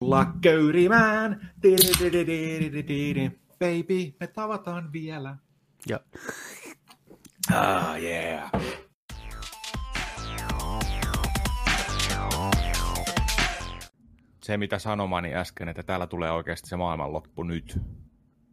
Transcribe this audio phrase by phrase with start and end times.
[0.00, 1.50] tulla köyrimään.
[3.58, 5.36] Baby, me tavataan vielä.
[5.88, 6.00] Ja
[7.54, 8.50] Ah, yeah.
[14.42, 17.78] Se, mitä sanomani äsken, että täällä tulee oikeasti se maailmanloppu nyt.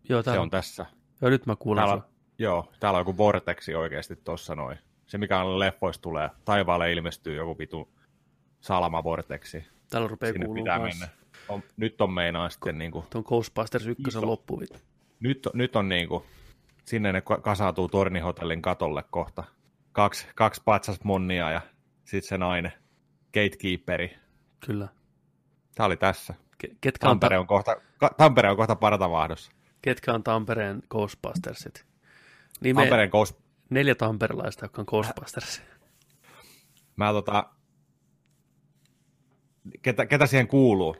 [0.09, 0.85] joo, Se täällä, on tässä.
[1.21, 2.03] joo, nyt mä kuulen Täällä,
[2.39, 4.77] joo, täällä on joku vortexi oikeasti tossa noin.
[5.07, 6.29] Se, mikä on leffoista tulee.
[6.45, 7.89] Taivaalle ilmestyy joku vitu
[8.61, 9.65] salamavorteksi.
[9.89, 11.05] Täällä rupeaa Sinne kuuluu pitää kanssa.
[11.05, 11.24] mennä.
[11.49, 14.25] On, nyt on meinaa sitten niinku, Tuon Ghostbusters 1 Iso.
[14.25, 14.61] loppu.
[15.19, 16.25] nyt, nyt on niinku,
[16.85, 19.43] sinne ne ka- kasautuu tornihotellin katolle kohta.
[19.91, 21.61] Kaksi, kaksi patsas monnia ja
[22.05, 22.73] sitten se nainen,
[23.33, 24.15] gatekeeperi.
[24.65, 24.87] Kyllä.
[25.75, 26.33] Tämä oli tässä.
[26.65, 29.51] Ke- Ketkä on, Tampere ta- on kohta, ka- Tampere on kohta partavahdossa.
[29.81, 31.85] ketkä on Tampereen Ghostbustersit?
[32.61, 33.35] Nime, Tampereen kous...
[33.69, 35.61] neljä tamperilaista, jotka on Ghostbusters.
[36.95, 37.49] Mä tota...
[39.81, 40.95] Ketä, ketä siihen kuuluu?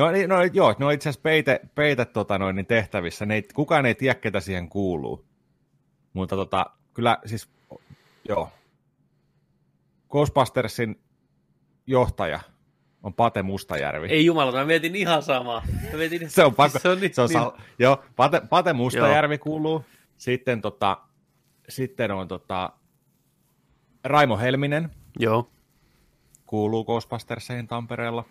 [0.00, 3.26] No, niin, no joo, ne on itse asiassa peite, peite tota noin, niin tehtävissä.
[3.26, 5.24] Ne ei, kukaan ei tiedä, ketä siihen kuuluu.
[6.12, 7.48] Mutta tota, kyllä siis,
[8.28, 8.50] joo.
[10.10, 11.00] Ghostbustersin
[11.86, 12.40] johtaja
[13.02, 14.08] on Pate Mustajärvi.
[14.08, 15.62] Ei jumalata, mä mietin ihan samaa.
[15.92, 16.78] Mä mietin, Se on pakko.
[16.82, 17.64] Se on, niin, se on niin.
[17.78, 19.84] Joo, Pate, Pate Mustajärvi kuuluu.
[20.16, 20.98] Sitten, tota,
[21.68, 22.72] sitten on tota,
[24.04, 25.50] Raimo Helminen Joo,
[26.46, 28.24] kuuluu Ghostbustersiin Tampereella.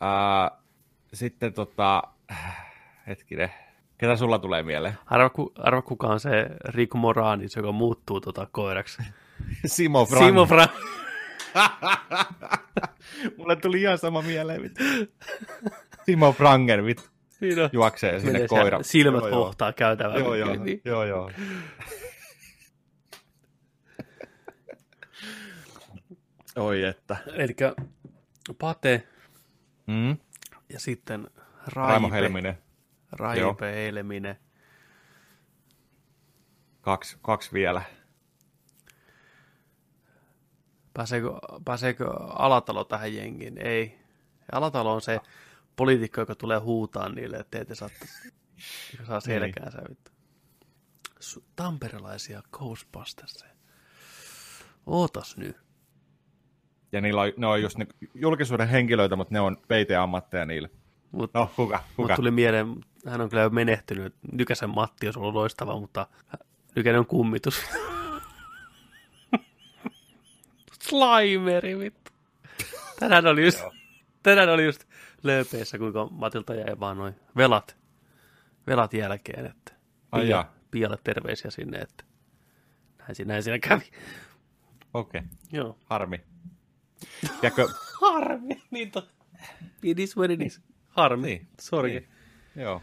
[0.00, 0.61] Ää,
[1.14, 2.02] sitten tota,
[3.06, 3.50] hetkinen,
[3.98, 4.94] ketä sulla tulee mieleen?
[5.06, 9.02] arva, ku, arva kuka on se Riku Moranis, joka muuttuu tota koiraksi.
[9.66, 10.24] Simo Frank.
[10.24, 10.66] Simo Fra...
[13.38, 14.62] Mulle tuli ihan sama mieleen.
[14.62, 14.82] Vittu.
[16.06, 18.82] Simo Franger vittu, Siinä juoksee sinne koira.
[18.82, 19.44] Silmät joo, joo.
[19.44, 20.16] hohtaa käytävää.
[20.18, 20.80] Joo, joo, Niin.
[20.84, 21.30] joo, joo.
[26.56, 27.16] Oi että.
[27.34, 27.56] Eli
[28.58, 29.06] Pate
[29.86, 30.16] Mm?
[30.72, 31.30] Ja sitten
[31.66, 32.58] Raimo Raipe, Helminen.
[33.12, 34.36] Raipe Helminen.
[36.80, 37.82] Kaksi, kaksi vielä.
[40.94, 41.30] Pääseekö,
[41.64, 43.58] pääseekö Alatalo tähän jengiin?
[43.58, 43.98] Ei.
[44.52, 45.20] Alatalo on se
[45.76, 47.88] poliitikko, joka tulee huutaa niille, että te ette saa,
[49.06, 49.82] saa selkäänsä.
[51.20, 53.44] Su- Tamperelaisia Ghostbusters.
[54.86, 55.56] Ootas nyt.
[56.92, 60.70] Ja niillä on, ne on just ne julkisuuden henkilöitä, mutta ne on peiteammatteja niille.
[61.12, 61.76] Mut, No, kuka?
[61.76, 62.16] Mut kuka?
[62.16, 62.76] tuli mieleen,
[63.06, 64.14] hän on kyllä jo menehtynyt.
[64.32, 66.06] Nykäsen Matti olisi ollut loistava, mutta
[66.76, 67.62] Nykänen on kummitus.
[70.82, 72.12] Slimeri, vittu.
[73.00, 73.64] Tänään oli just,
[74.22, 74.84] tänään oli just
[75.22, 77.76] lööpeissä, kuinka Matilta jäi vaan noin velat,
[78.66, 79.72] velat jälkeen, että
[80.12, 80.44] Ai Pia.
[80.70, 82.04] Pialle terveisiä sinne, että
[82.98, 83.90] näin, siinä- näin siinä kävi.
[84.94, 85.30] Okei, okay.
[85.52, 85.78] Joo.
[85.84, 86.20] harmi.
[87.40, 87.68] Tiedätkö,
[88.00, 89.08] Harmi, niin to.
[89.82, 90.60] It is what it is.
[90.88, 91.88] Harmi, Niin, sorry.
[91.90, 92.08] niin.
[92.56, 92.82] joo,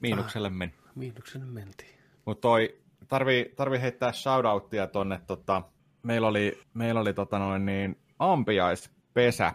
[0.00, 0.74] miinukselle meni.
[0.94, 1.94] Miinuksenne mentiin.
[2.24, 5.62] Mutta toi, tarvii, tarvii heittää shoutouttia tonne, tota,
[6.02, 9.52] meillä oli, meillä oli tota noin niin, ampiaispesä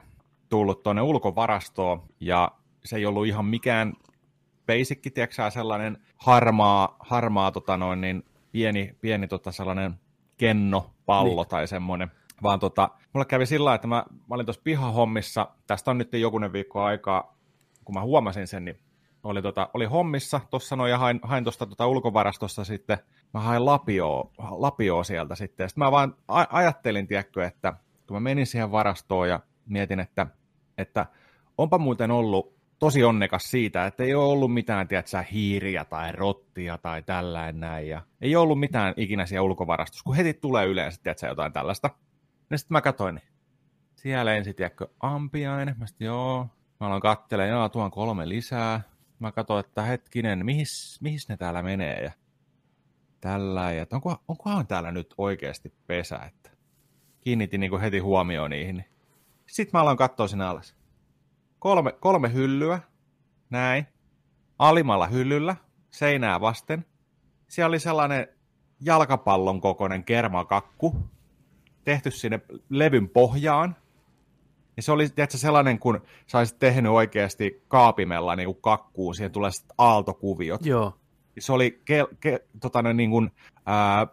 [0.50, 2.52] tullut tonne ulkovarastoon, ja
[2.86, 3.94] se ei ollut ihan mikään
[4.68, 9.94] basic, tiedätkö sellainen harmaa, harmaa tota noin niin, pieni, pieni tota sellainen
[10.38, 11.50] kenno, pallo niin.
[11.50, 12.12] tai semmoinen,
[12.44, 16.54] vaan tota, mulla kävi sillä että mä, mä olin tuossa pihahommissa, tästä on nyt jokunen
[16.54, 17.38] viikko aikaa,
[17.86, 18.80] kun mä huomasin sen, niin
[19.24, 22.98] oli, tota, oli hommissa tuossa noin ja hain, hain tuosta tota ulkovarastosta sitten,
[23.34, 25.70] mä hain lapioa, lapioa sieltä sitten.
[25.70, 26.16] Sitten mä vaan
[26.50, 27.74] ajattelin, tiedätkö, että
[28.08, 30.28] kun mä menin siihen varastoon ja mietin, että,
[30.78, 31.06] että
[31.58, 36.78] onpa muuten ollut tosi onnekas siitä, että ei ole ollut mitään, tiedätkö, hiiriä tai rottia
[36.78, 37.88] tai tällainen näin.
[37.88, 41.90] Ja ei ollut mitään ikinä siellä ulkovarastossa, kun heti tulee yleensä, tiedätkö, jotain tällaista.
[42.50, 43.28] Ja sitten mä katsoin, niin
[43.96, 45.76] siellä ensin, tiedätkö, ampiainen.
[45.78, 46.48] Mä sitten, joo,
[46.80, 48.82] mä aloin katselemaan, joo, tuon kolme lisää.
[49.20, 52.12] Mä katsoin, että hetkinen, mihis, mihis ne täällä menee ja
[53.22, 53.72] tällä.
[53.72, 56.50] Ja että onko, onkohan täällä nyt oikeasti pesä, että
[57.22, 58.76] kiinnitin niin heti huomioon niihin.
[58.76, 58.90] niin
[59.48, 60.76] Sitten mä aloin katsoa sinne alas.
[61.60, 62.80] Kolme, kolme hyllyä,
[63.50, 63.88] näin.
[64.60, 65.56] Alimalla hyllyllä,
[65.92, 66.86] seinää vasten.
[67.48, 68.28] Siellä oli sellainen
[68.80, 70.96] jalkapallon kokoinen kermakakku,
[71.84, 72.40] tehty sinne
[72.70, 73.76] levyn pohjaan.
[74.78, 79.32] Ja se oli tiedätkö, sellainen, kun sä olisit tehnyt oikeasti kaapimella niin kuin kakkuun, siihen
[79.32, 80.66] tulee sitten aaltokuviot.
[80.66, 80.94] Joo.
[81.36, 83.32] Ja Se oli, ke, ke, tota, niin kuin,
[83.66, 84.08] ää,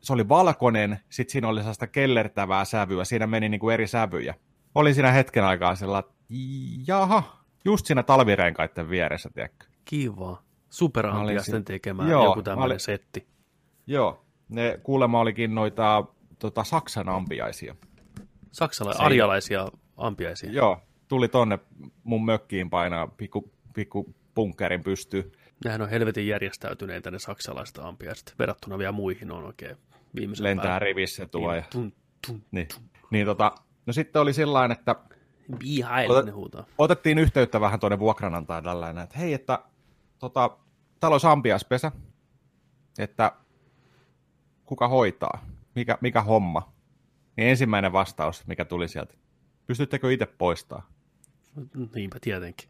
[0.00, 4.34] se oli valkoinen, sitten siinä oli sellaista kellertävää sävyä, siinä meni niin kuin eri sävyjä.
[4.74, 6.10] Oli siinä hetken aikaa sellainen,
[6.86, 7.22] jaha,
[7.64, 9.66] just siinä talvirenkaiden vieressä, tiedätkö?
[9.84, 10.42] Kiva.
[10.70, 13.26] Superampiasten olisin- tekemä Joo, joku tämmöinen olin- setti.
[13.86, 16.04] Joo, ne kuulemma olikin noita
[16.38, 17.76] tota, Saksan ampiaisia.
[18.52, 20.52] Saksalaisia, arjalaisia ampiaisia.
[20.52, 21.58] Joo, tuli tonne
[22.04, 25.32] mun mökkiin painaa pikku, pikku bunkkerin pystyy.
[25.64, 29.76] Nehän on helvetin järjestäytyneitä ne saksalaiset ampiaiset, verrattuna vielä muihin on oikein
[30.14, 30.84] viimeisen Lentää päälle.
[30.84, 31.54] rivissä tuo.
[31.54, 31.92] Ja, tun,
[32.26, 32.68] tun, niin,
[33.10, 33.52] niin tota,
[33.86, 34.96] no sitten oli sillä että
[36.24, 36.64] ne huutaa.
[36.78, 39.58] otettiin yhteyttä vähän tuonne vuokranantaan tällainen, että hei, että
[40.18, 40.58] tota,
[41.00, 41.92] täällä olisi ampiaispesä,
[42.98, 43.32] että
[44.64, 46.72] kuka hoitaa, mikä, mikä homma.
[47.36, 49.14] Niin ensimmäinen vastaus, mikä tuli sieltä,
[49.66, 50.88] pystyttekö itse poistaa?
[51.94, 52.68] Niinpä tietenkin.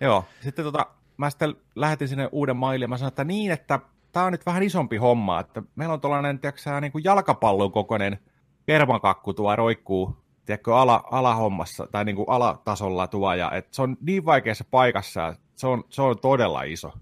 [0.00, 0.86] Joo, sitten tota,
[1.16, 3.80] mä sitten lähetin sinne uuden mailin ja mä sanoin, että niin, että
[4.12, 8.18] tämä on nyt vähän isompi homma, että meillä on tuollainen, tiedätkö, niin kuin jalkapallon kokoinen
[8.66, 13.96] kermakakku tuo roikkuu, tiedätkö, ala, alahommassa tai niin kuin alatasolla tuo, ja että se on
[14.00, 16.92] niin vaikeassa paikassa, se on, se on todella iso.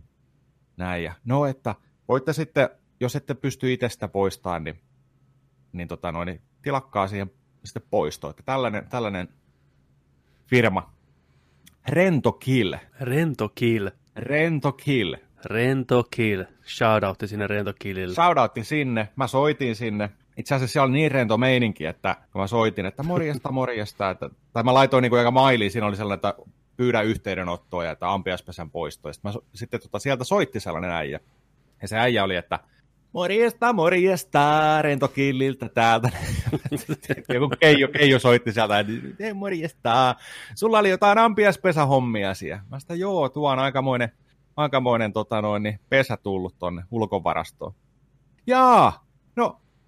[0.77, 1.75] Näin, ja no, että
[2.09, 2.69] voitte sitten,
[3.01, 4.81] jos ette pysty itse sitä poistamaan, niin,
[5.73, 7.31] niin, tota noin, niin tilakkaa siihen
[7.65, 8.31] sitten poistoon.
[8.31, 9.29] Että tällainen, tällainen
[10.47, 10.93] firma,
[11.89, 13.89] Rento Kill, Rento kill.
[14.17, 15.15] Rento Kill.
[15.45, 16.43] Rento kill.
[16.67, 18.15] Shoutoutti sinne Rento killille.
[18.15, 20.11] Shoutoutti sinne, mä soitin sinne.
[20.37, 24.31] Itse asiassa siellä oli niin rento meininki, että kun mä soitin, että morjesta, morjesta, että,
[24.53, 26.35] tai mä laitoin niin kuin aika mailiin, siinä oli sellainen, että
[26.77, 29.09] pyydä yhteydenottoa ja että ampiaispesän poisto.
[29.09, 31.21] Ja sitten, mä, sitten tota, sieltä soitti sellainen äijä.
[31.83, 32.59] Ja se äijä oli, että
[33.13, 36.11] morjesta, morjesta, rentokilliltä täältä.
[37.35, 40.15] Joku Keijo, Keijo soitti sieltä, että "Ei, morjesta,
[40.55, 42.63] sulla oli jotain ampiaispesähommia siellä.
[42.71, 44.13] Mä sitä, joo, tuo on aikamoinen,
[44.57, 47.75] aikamoinen tota noin, niin pesä tullut tonne ulkovarastoon.
[48.47, 49.07] Jaa,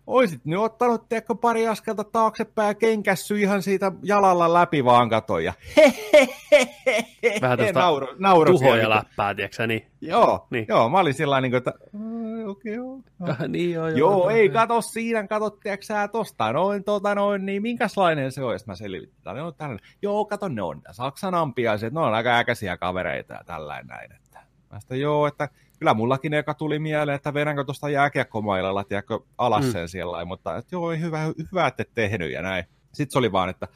[0.06, 5.44] oisit nyt ottanut tiedätkö, pari askelta taaksepäin ja kenkässy ihan siitä jalalla läpi vaan katoin.
[5.44, 5.52] Ja
[7.42, 8.96] Vähän tästä nauro, nauro Tuhoja siellä.
[8.96, 9.86] läppää, tiedätkö niin?
[10.00, 10.58] Joo, Niin.
[10.58, 10.66] niin.
[10.68, 12.98] joo, mä olin sillä niin että "Ai, okei, joo.
[13.20, 13.30] joo.
[13.30, 13.98] Ah, niin joo, joo.
[13.98, 18.58] Joo, ei kato siinä, kato, tiedätkö sä tosta, noin, tota, noin, niin minkälainen se on,
[18.58, 22.38] Sitten mä selvitin, ne on tällainen, joo, kato, ne on Saksan ampiaiset, ne on aika
[22.38, 24.40] äkäisiä kavereita ja tällainen näin, että
[24.72, 25.48] mä sitä, joo, että
[25.82, 29.72] kyllä mullakin eka tuli mieleen, että vedänkö tuosta jääkiekkomailalla, tiedätkö, alas Mm.
[29.72, 31.18] sen siellä, mutta että joo, hyvä,
[31.52, 32.64] hyvä, että et tehnyt ja näin.
[32.92, 33.68] Sitten se oli vaan, että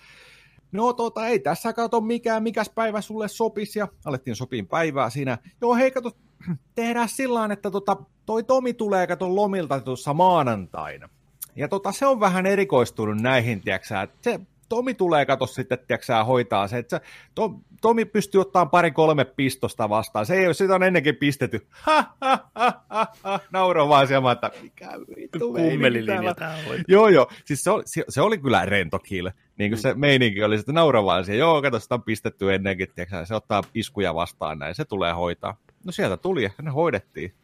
[0.73, 5.39] no tota, ei tässä kato mikään, mikäs päivä sulle sopisi, ja alettiin sopiin päivää siinä.
[5.61, 6.13] Joo, hei, kato,
[6.75, 11.09] tehdään sillä että tota, toi Tomi tulee kato lomilta tuossa maanantaina.
[11.57, 16.07] Ja tota, se on vähän erikoistunut näihin, tiedätkö että se Tomi tulee kato sitten, tiedätkö
[16.07, 17.05] sä, hoitaa se, että se,
[17.35, 20.27] to, Tomi pystyy ottamaan pari kolme pistosta vastaan.
[20.27, 21.67] Se ei ole, sitä on ennenkin pistetty.
[21.71, 23.41] Ha, ha, ha, ha, ha.
[23.53, 26.31] Nauro vaan siellä, että mikä vittu Kummelilinja
[26.71, 26.85] on.
[26.89, 27.31] Joo, joo.
[27.45, 29.29] Siis se, oli, se, se oli kyllä rento kill.
[29.59, 31.39] Niin kuin se meininki oli, että nauravaa siihen.
[31.39, 35.57] Joo, kato, sitä on pistetty ennenkin, tiiäksä, se ottaa iskuja vastaan näin, se tulee hoitaa.
[35.85, 37.35] No sieltä tuli ja ne hoidettiin.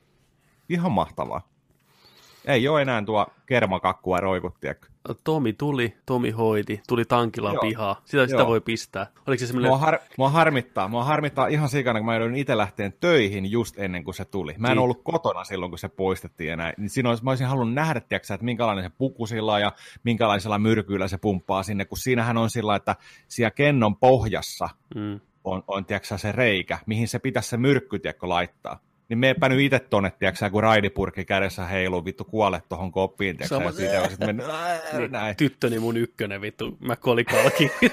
[0.69, 1.52] Ihan mahtavaa.
[2.47, 4.87] Ei ole enää tuo kermakakkua roikut, tiedätkö.
[5.25, 7.61] Tomi tuli, Tomi hoiti, tuli tankilaan Joo.
[7.61, 8.01] pihaa.
[8.05, 8.47] Sitä, sitä Joo.
[8.49, 9.07] voi pistää.
[9.27, 9.71] Oliko se semmoinen...
[9.71, 13.79] Mua, har, mua harmittaa, mua harmittaa ihan sikana, kun mä joudun itse lähteen töihin just
[13.79, 14.55] ennen kuin se tuli.
[14.59, 14.83] Mä en Niin.
[14.83, 16.75] ollut kotona silloin, kun se poistettiin ja näin.
[16.79, 19.73] Niin siinä olisi, mä olisin halunnut nähdä, tiiäksä, että minkälainen se puku sillä ja
[20.05, 22.97] minkälaisella myrkyillä se pumppaa sinne, kun siinähän on sillä, että
[23.29, 25.21] siellä kennon pohjassa Mm.
[25.45, 28.79] on, on tiiäksä, se reikä, mihin se pitäisi se myrkky laittaa.
[29.13, 33.57] Niin meepä nyt itse tonne, tiiäksä, kun raidipurkki kädessä heiluu, vittu kuolet tohon koppiin, tiiäksä,
[33.57, 34.47] Sama- ja siitä on sitten mennyt,
[34.99, 35.37] Niin, näin.
[35.37, 37.71] tyttöni mun ykkönen vittu, mä kolikalkin.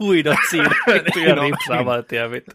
[0.00, 2.50] Huidot siinä vittu ja No, ripsaa vaan tien vittu.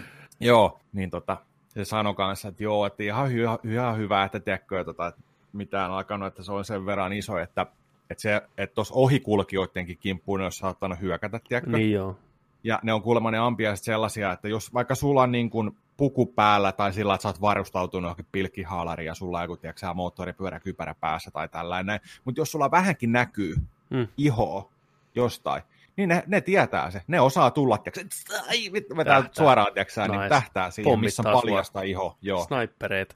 [0.40, 1.36] Joo, niin tota,
[1.68, 5.12] se sanoi kanssa, että joo, että ihan, hyvä, ihan hyvä, että tiedätkö, tota,
[5.52, 7.66] mitään alkanut, että se on sen verran iso, että
[8.10, 11.76] että se, että tuossa ohikulkijoidenkin kimppuun ne olisi saattanut hyökätä, tiedätkö?
[11.76, 12.16] Niin joo.
[12.64, 16.26] Ja ne on kuulemma ne ampiaiset sellaisia, että jos vaikka sulla on niin kuin puku
[16.26, 19.94] päällä tai sillä, että sä oot varustautunut johonkin pilkkihaalariin ja sulla on joku, tiedätkö, sä,
[19.94, 23.54] moottoripyörä kypärä päässä tai tällainen, mutta jos sulla vähänkin näkyy
[23.90, 24.08] Mm.
[24.16, 24.70] ihoa
[25.14, 25.62] jostain,
[25.96, 27.02] niin ne, ne tietää se.
[27.06, 28.04] Ne osaa tulla, tiedätkö,
[28.48, 29.44] ai vittu, me täältä Tähtää.
[29.44, 30.28] suoraan, tiedätkö, niin Nice.
[30.28, 32.18] tähtää siihen, missä Pommittaa on paljasta iho.
[32.22, 33.14] Joo, Snipereita.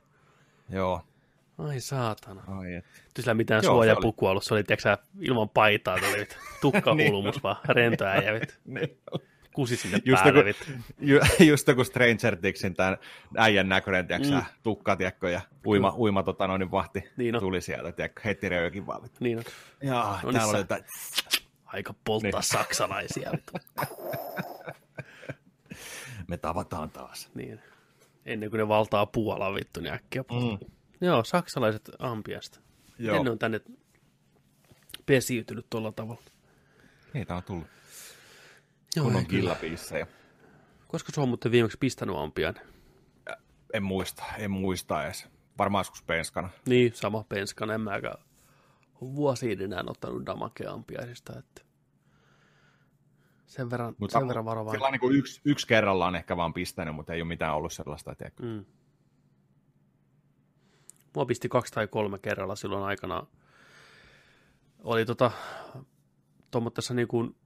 [0.69, 1.01] joo.
[1.59, 2.43] Ai saatana.
[2.59, 2.85] Ai, et.
[3.17, 6.35] Sillä mitään Joo, se suojapukua ollut, se oli, tiedätkö ilman paitaa tuli vittu.
[6.61, 8.55] Tukkahulmus vaan, rento äijä vittu.
[8.67, 8.99] Niin.
[9.55, 10.85] Kusi sinne Just päälle joku- vittu.
[11.01, 12.99] Ju, just joku Stranger Thinksin tämän
[13.37, 14.43] äijän näköinen, tiedätkö, Mm.
[14.63, 17.41] tukka, tiedätkö, ja uima, uima tota, noin, vahti Niin on.
[17.41, 19.03] tuli sieltä, tiedätkö, heti röykin vaan.
[19.21, 19.45] Niin on.
[19.83, 20.85] Jaa, No niin, täällä sä- oli jotain,
[21.67, 22.43] Aika polttaa Niin.
[22.59, 23.33] saksalaisia
[26.29, 27.31] me tavataan taas.
[27.35, 27.61] Niin.
[28.27, 30.23] Ennen kuin ne valtaa Puolan vittu, niin äkkiä.
[30.23, 30.69] Mm.
[31.01, 32.61] Joo, saksalaiset ampiasta.
[32.99, 33.61] Joo, Miten ne on tänne
[35.07, 36.23] pesiytynyt tuolla tavalla?
[37.15, 37.67] niitä on tullut.
[38.97, 40.07] Joo, Kun on killapiissejä.
[40.89, 42.55] Koska se on muuten viimeksi pistänyt ampiaan?
[43.73, 45.29] En muista, en muista edes.
[45.59, 46.49] Varmaan joskus penskana.
[46.67, 47.75] Niin, sama penskana.
[47.75, 48.19] En mäkään
[49.01, 51.39] vuosiin enää ottanut damakea ampiaisista.
[51.39, 51.63] Että...
[53.47, 54.79] Sen verran, Mutta sen verran varovainen.
[54.79, 57.73] Sillä on niin kuin yksi, yksi kerrallaan ehkä vaan pistänyt, mutta ei ole mitään ollut
[57.73, 58.43] sellaista, tiedätkö?
[58.43, 58.65] Mm.
[61.15, 63.27] Mua pisti kaksi tai kolme kerralla silloin aikana.
[64.85, 65.31] Oli tota,
[66.51, 67.37] tuommoisessa niin kuin,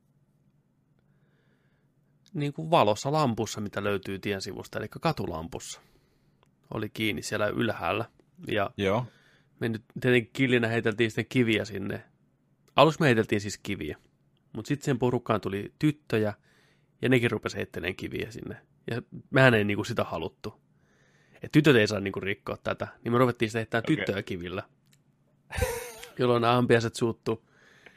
[2.34, 5.80] niin kuin valossa lampussa, mitä löytyy tien sivusta, eli katulampussa.
[6.74, 8.04] Oli kiinni siellä ylhäällä.
[8.46, 9.06] Ja Joo.
[9.60, 12.02] me nyt tietenkin killinä heiteltiin sitten kiviä sinne.
[12.76, 13.98] Aluksi me heiteltiin siis kiviä,
[14.52, 16.34] mutta sitten sen porukkaan tuli tyttöjä,
[17.02, 18.56] ja nekin rupesi heittelemään kiviä sinne.
[18.90, 20.54] Ja mehän ei niinku sitä haluttu.
[21.42, 23.96] Et tytöt ei saa niinku rikkoa tätä, niin me ruvettiin sitten heittämään Okei.
[23.96, 24.62] tyttöjä kivillä.
[26.18, 27.48] Jolloin nämä ampiaiset suuttu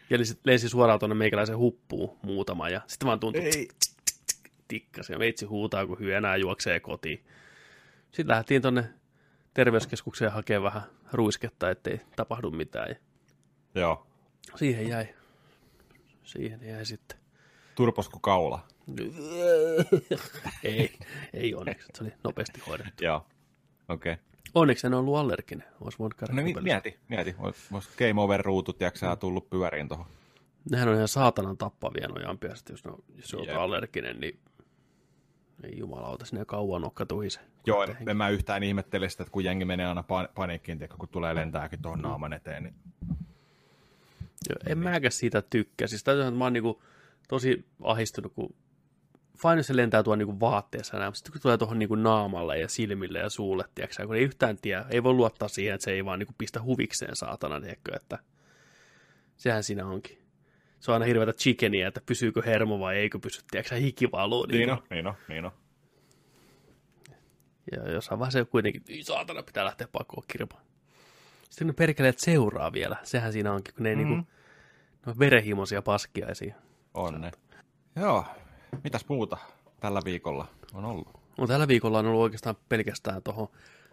[0.09, 3.67] ja lensi- lensi suoraan tuonne meikäläisen huppuun muutama, ja sitten vaan tuntui Ei.
[4.67, 7.23] Tikkas, ja veitsi huutaa, kun hyö enää juoksee kotiin.
[8.11, 8.83] Sitten lähdettiin tuonne
[9.53, 12.89] terveyskeskukseen hakemaan vähän ruisketta, ettei tapahdu mitään.
[12.89, 12.95] Ja
[13.81, 14.07] Joo.
[14.55, 15.07] siihen jäi.
[16.23, 17.17] Siihen jäi sitten.
[17.75, 18.59] Turposku kaula.
[20.63, 20.97] ei,
[21.33, 21.87] ei onneksi.
[21.95, 23.03] Se oli nopeasti hoidettu.
[23.03, 23.25] Joo.
[23.89, 24.13] Okei.
[24.13, 24.23] Okay.
[24.55, 25.67] Onneksi en ollut allerginen.
[25.81, 26.61] Olisi voinut käydä No kupelissa.
[26.61, 27.35] mieti, mieti.
[27.71, 28.91] Vois game over ruutut, Mm.
[28.93, 30.05] sä, tullut pyöriin tuohon.
[30.71, 33.57] Nehän on ihan saatanan tappavia ampiaiset, jos, ne on, jos on Jep.
[33.57, 34.39] allerginen, niin
[35.63, 37.39] ei jumalauta, sinne kauan nokka tuhise.
[37.65, 40.97] Joo, en, en mä yhtään ihmettele sitä, että kun jengi menee aina pan- paniikkiin, tiedätkö,
[40.97, 42.75] kun tulee lentääkin tuohon naaman eteen, niin
[44.49, 45.87] Joo, en mäkään siitä tykkää.
[45.87, 46.81] Siis täytyy sanoa, että mä oon niinku
[47.27, 48.55] tosi ahistunut, kun
[49.41, 52.67] fine, se lentää tuon niinku vaatteessa näin, mutta sitten kun tulee tuohon niinku naamalle ja
[52.67, 56.05] silmille ja suulle, tiedätkö, kun ei yhtään tiedä, ei voi luottaa siihen, että se ei
[56.05, 58.19] vaan niinku pistä huvikseen saatana, tiedätkö, että
[59.37, 60.26] sehän siinä onkin.
[60.79, 64.45] Se on aina hirveätä chickeniä, että pysyykö hermo vai eikö pysy, tiedätkö, hiki valuu.
[64.45, 65.51] niin on, niin on, niin on.
[67.71, 70.63] Ja jossain vaiheessa kuitenkin, "Ei saatana, pitää lähteä pakoon kirpaan.
[71.49, 74.05] Sitten ne perkeleet seuraa vielä, sehän siinä onkin, kun ne ei Mhm.
[74.05, 74.31] niinku,
[75.05, 76.55] ne on verenhimoisia paskiaisia.
[76.93, 77.31] On ne.
[77.95, 78.25] Joo,
[78.83, 79.37] mitäs muuta
[79.79, 81.07] tällä viikolla on ollut?
[81.37, 83.47] No tällä viikolla on ollut oikeastaan pelkästään tuohon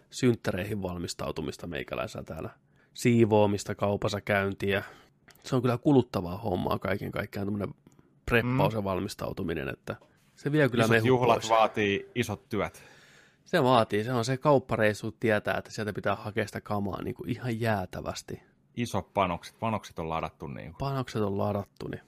[0.09, 2.49] synttäreihin valmistautumista meikäläisellä täällä.
[2.93, 4.83] Siivoamista, kaupassa käyntiä.
[5.45, 7.75] Se on kyllä kuluttavaa hommaa kaiken kaikkiaan, tämmöinen
[8.25, 9.95] preppaus ja valmistautuminen, että
[10.35, 11.49] se vie kyllä Isot juhlat pois.
[11.49, 12.83] vaatii isot työt.
[13.45, 17.29] Se vaatii, se on se kauppareissu tietää, että sieltä pitää hakea sitä kamaa niin kuin
[17.29, 18.41] ihan jäätävästi.
[18.77, 20.77] Isot panokset, panokset on ladattu niin kuin.
[20.77, 22.01] Panokset on ladattu, niin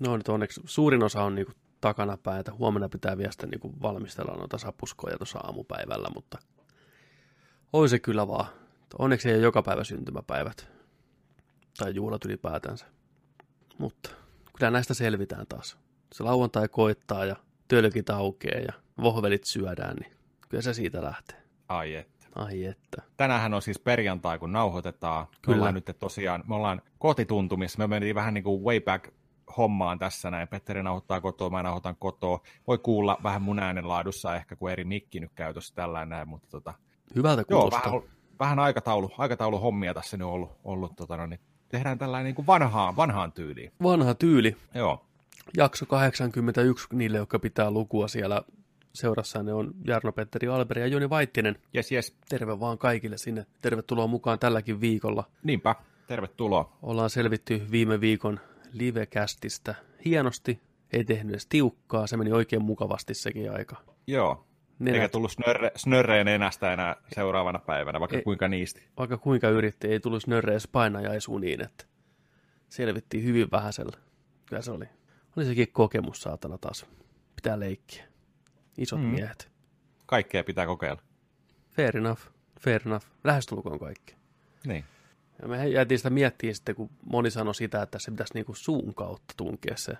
[0.00, 3.60] no nyt onneksi suurin osa on niin kuin takanapäin, että huomenna pitää vielä sitten niin
[3.60, 6.38] kuin valmistella noita sapuskoja tuossa aamupäivällä, mutta
[7.72, 8.46] oi se kyllä vaan.
[8.98, 10.73] Onneksi ei ole joka päivä syntymäpäivät
[11.78, 12.86] tai juhlat ylipäätänsä.
[13.78, 14.10] Mutta
[14.58, 15.78] kyllä näistä selvitään taas.
[16.12, 17.36] Se lauantai koittaa ja
[17.68, 20.12] tölkit aukeaa ja vohvelit syödään, niin
[20.48, 21.42] kyllä se siitä lähtee.
[21.68, 22.26] Ai että.
[22.34, 23.02] Ai että.
[23.16, 25.26] Tänäänhän on siis perjantai, kun nauhoitetaan.
[25.30, 25.56] Me Kyllä.
[25.56, 27.78] ollaan nyt tosiaan, me ollaan kotituntumissa.
[27.78, 29.08] Me mentiin vähän niin kuin way back
[29.56, 30.48] hommaan tässä näin.
[30.48, 32.40] Petteri nauhoittaa kotoa, mä nauhoitan kotoa.
[32.66, 36.74] Voi kuulla vähän mun äänenlaadussa ehkä, kun eri mikki nyt käytössä tällä näin, mutta tota,
[37.14, 37.92] Hyvältä joo, kuulostaa.
[37.92, 38.02] vähän,
[38.38, 41.40] vähän aikataulu, aikataulu hommia tässä nyt on ollut, ollut tota, no, niin
[41.74, 43.72] tehdään tällainen niin kuin vanhaan, vanhaan tyyliin.
[43.82, 44.56] Vanha tyyli.
[44.74, 45.04] Joo,
[45.56, 48.42] Jakso 81 niille, jotka pitää lukua siellä
[48.92, 49.42] seurassa.
[49.42, 51.58] Ne on Jarno Petteri Alberi ja Joni Vaittinen.
[51.72, 53.46] jes jes, Terve vaan kaikille sinne.
[53.60, 55.24] Tervetuloa mukaan tälläkin viikolla.
[55.42, 55.74] niinpä,
[56.06, 56.76] tervetuloa.
[56.82, 58.40] Ollaan selvitty viime viikon
[58.72, 60.60] livekästistä hienosti.
[60.92, 62.06] Ei tehnyt edes tiukkaa.
[62.06, 63.76] Se meni oikein mukavasti sekin aika.
[64.06, 64.44] Joo,
[64.78, 68.22] Nenät, eikä tullut snörre, snörreen enästä enää seuraavana päivänä, vaikka Ei.
[68.22, 68.88] kuinka niisti.
[68.98, 71.84] vaikka kuinka yritti, ei tullut nörrees painajaisuniin, että
[72.68, 73.96] selvittiin hyvin vähäisellä.
[74.46, 74.84] Kyllä se oli.
[75.36, 76.86] Oli sekin kokemus saatana taas.
[77.36, 78.04] Pitää leikkiä.
[78.78, 79.06] Isot Mm.
[79.06, 79.50] miehet.
[80.06, 81.02] Kaikkea pitää kokeilla.
[81.70, 82.22] Fair enough,
[82.60, 83.06] fair enough.
[83.24, 84.14] Lähestulkoon kaikki.
[84.66, 84.84] Niin.
[85.42, 88.94] Ja me jäätiin sitä miettimään sitten, kun moni sanoi sitä, että se pitäisi niinku suun
[88.94, 89.92] kautta tunkea se.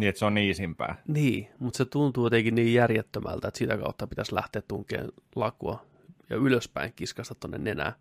[0.00, 1.02] Niin, että se on niisimpää.
[1.08, 5.86] Niin, mutta se tuntuu jotenkin niin järjettömältä, että sitä kautta pitäisi lähteä tunkeen lakua
[6.30, 7.92] ja ylöspäin kiskasta tuonne nenään.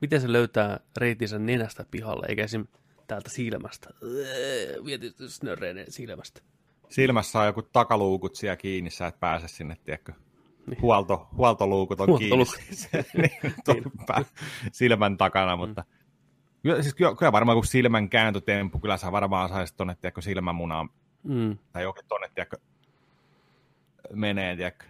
[0.00, 2.66] Miten se löytää reitinsä nenästä pihalle, eikä esim.
[3.06, 3.90] täältä silmästä.
[4.82, 6.40] Mietin snörreen silmästä.
[6.88, 10.12] Silmässä on joku takaluukut siellä kiinni, sä et pääse sinne, tiedätkö?
[10.66, 10.82] Niin.
[10.82, 12.54] Huolto, huoltoluukut on Huoltoluukut.
[12.92, 13.30] kiinni.
[13.66, 14.24] niin, pää-
[14.72, 15.84] silmän takana, mutta...
[16.62, 20.90] Kyllä, siis kyllä, kyllä varmaan kun silmän kääntötemppu, kyllä sä varmaan saisit tuonne, silmämunaan,
[21.22, 21.58] Mm.
[21.72, 22.28] tai jokin tuonne,
[24.12, 24.86] menee, tiedätkö.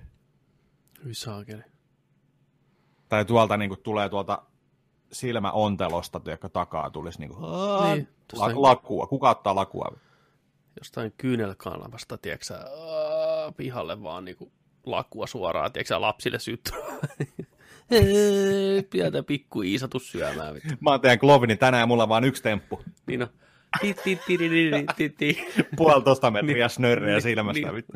[1.04, 1.62] Hyi saakeli.
[3.08, 4.42] Tai tuolta niin kuin, tulee tuolta
[5.12, 7.42] silmäontelosta, tiedätkö, takaa tulisi niin kuin,
[7.94, 9.06] Niin, la, lakua.
[9.06, 9.96] Kuka ottaa lakua?
[10.78, 14.52] jostain kyynelkanavasta, tiedätkö sä, aa, pihalle vaan niinku
[14.86, 16.74] lakua suoraan, tiedätkö sä, lapsille syttyy.
[18.90, 20.54] Pientä pikku Iisatus syömään.
[20.54, 20.75] vittu.
[20.80, 22.82] Mä oon teidän Glovini tänään, mulla on vaan yksi temppu.
[23.06, 23.28] Niin on.
[25.76, 27.75] Puolitoista metriä snörrejä Niin, silmästä, niin.
[27.75, 27.92] vittu.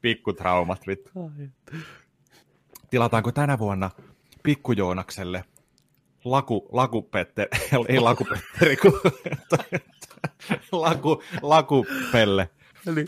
[0.00, 1.10] Pikkutraumat, vittu.
[2.90, 3.90] Tilataanko tänä vuonna
[4.42, 5.44] pikkujoonakselle
[6.24, 7.48] laku, lakupetter,
[7.88, 9.00] ei lakupetteri, kun
[10.72, 12.50] laku, lakupelle.
[12.86, 13.04] Eli,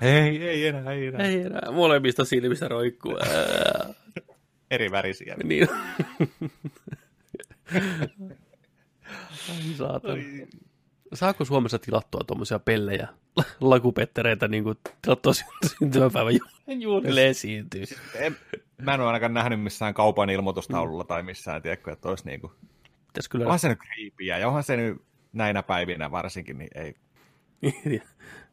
[0.00, 1.26] Ei, ei enää, ei enää.
[1.26, 3.12] ei enää, molemmista silmistä roikkuu.
[4.72, 5.36] Eri värisiä.
[5.44, 5.68] Niin.
[9.50, 10.14] Ai saatana.
[11.14, 13.08] Saako Suomessa tilattua tuommoisia pellejä,
[13.60, 15.32] lakupettereitä, niin kuin tilattua
[15.66, 17.84] syntymäpäivän ju- juhlille esiintyy?
[18.14, 18.36] En,
[18.82, 22.52] mä en ole ainakaan nähnyt missään kaupan ilmoitustaululla tai missään, tiedätkö, että olisi niinku...
[23.06, 23.44] Pitäisi kyllä...
[23.44, 25.02] Onhan se nyt kriipiä ja onhan se nyt
[25.32, 26.94] näinä päivinä varsinkin, niin ei.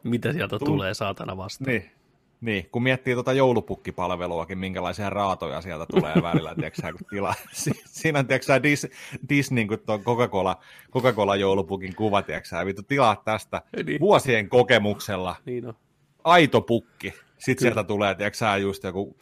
[0.04, 1.72] Mitä sieltä Tul- tulee saatana vastaan?
[1.72, 1.92] Niin,
[2.42, 2.70] niin.
[2.72, 7.34] kun miettii tuota joulupukkipalveluakin, minkälaisia raatoja sieltä tulee välillä, tiedätkö, kun tilaa.
[7.52, 8.88] Si- Siinä on, tiedätkö, Dis,
[9.30, 10.58] Disney, kun tuon Coca-Cola,
[10.92, 14.00] Coca-Cola joulupukin kuva, tiedätkö, vittu tilaa tästä Niin.
[14.00, 15.74] vuosien kokemuksella Niin on.
[16.24, 17.14] aito pukki.
[17.38, 17.74] Sitten Kyllä.
[17.74, 19.18] sieltä tulee, tiedätkö, just joku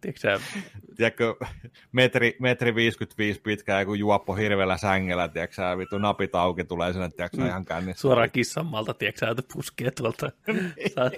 [0.00, 0.38] Tiedätkö
[0.96, 1.34] tiedätkö,
[1.92, 7.46] metri, metri 55 pitkä joku juoppo hirveällä sängellä, tiedätkö, vittu napit auki tulee sinne, tiedätkö,
[7.46, 8.00] ihan kännissä.
[8.00, 10.32] suoraan kissanmalta, tiedätkö että puskee tuolta
[10.94, 11.10] Sä-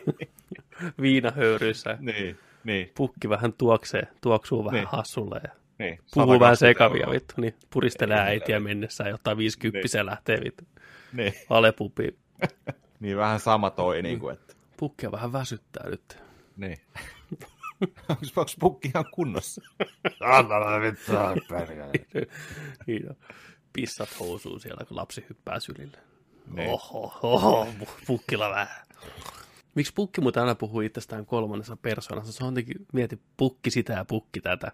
[1.03, 1.97] viinahöyryissä.
[2.01, 4.89] Niin, niin, Pukki vähän tuoksee, tuoksuu vähän Niin.
[4.93, 5.99] hassulle ja niin.
[6.15, 7.15] puhuu vähän 120 sekavia euroa.
[7.15, 8.61] vittu, niin puristelee Ei, äitiä ei.
[8.61, 10.07] mennessään, jotta 50 niin.
[10.07, 10.65] lähtee vittu.
[11.13, 12.17] Niin, Alepupi.
[13.01, 16.19] niin, vähän sama toi, niin kuin, että Pukkia vähän väsyttää nyt.
[16.57, 16.79] niin.
[18.09, 19.63] Onko pukki ihan kunnossa?
[22.87, 23.17] niin on.
[23.73, 25.99] Pissat housuun siellä, kun lapsi hyppää sylille.
[26.47, 26.71] Niin.
[26.71, 28.87] Oho, oho, pu- pukkilla vähän.
[29.75, 32.33] Miksi pukki muuten aina puhuu itsestään kolmannessa persoonassa?
[32.33, 34.73] Se on jotenkin, mieti, pukki sitä ja pukki tätä.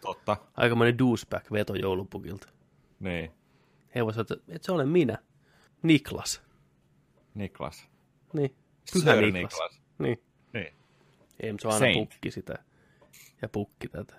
[0.00, 2.48] Totta, Aikamoinen douchebag veto joulupukilta.
[3.00, 3.30] niin.
[3.94, 5.18] He voisivat, että et se olen minä.
[5.82, 6.42] Niklas.
[7.34, 7.88] Niklas.
[8.32, 8.54] Niin.
[8.92, 9.32] Pyhä Sir Niklas.
[9.52, 9.80] Niklas.
[9.98, 10.22] Niin.
[11.40, 11.46] Niin.
[11.46, 12.10] Ei, mutta se on aina Saint.
[12.10, 12.54] pukki sitä.
[13.42, 14.14] Ja pukki tätä.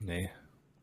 [0.00, 0.30] Niin.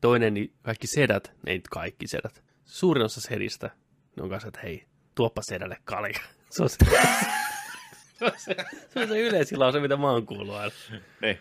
[0.02, 2.44] Toinen, niin kaikki sedät, ei nyt kaikki sedät.
[2.66, 3.70] Suurin osa sedistä,
[4.16, 6.20] ne on kanssa, että hei, tuoppa sedälle kalja.
[6.50, 6.78] Se on se,
[8.20, 8.56] se, on se,
[8.90, 10.76] se, on se yleisilause, mitä mä oon kuullut aina.
[11.22, 11.40] Niin.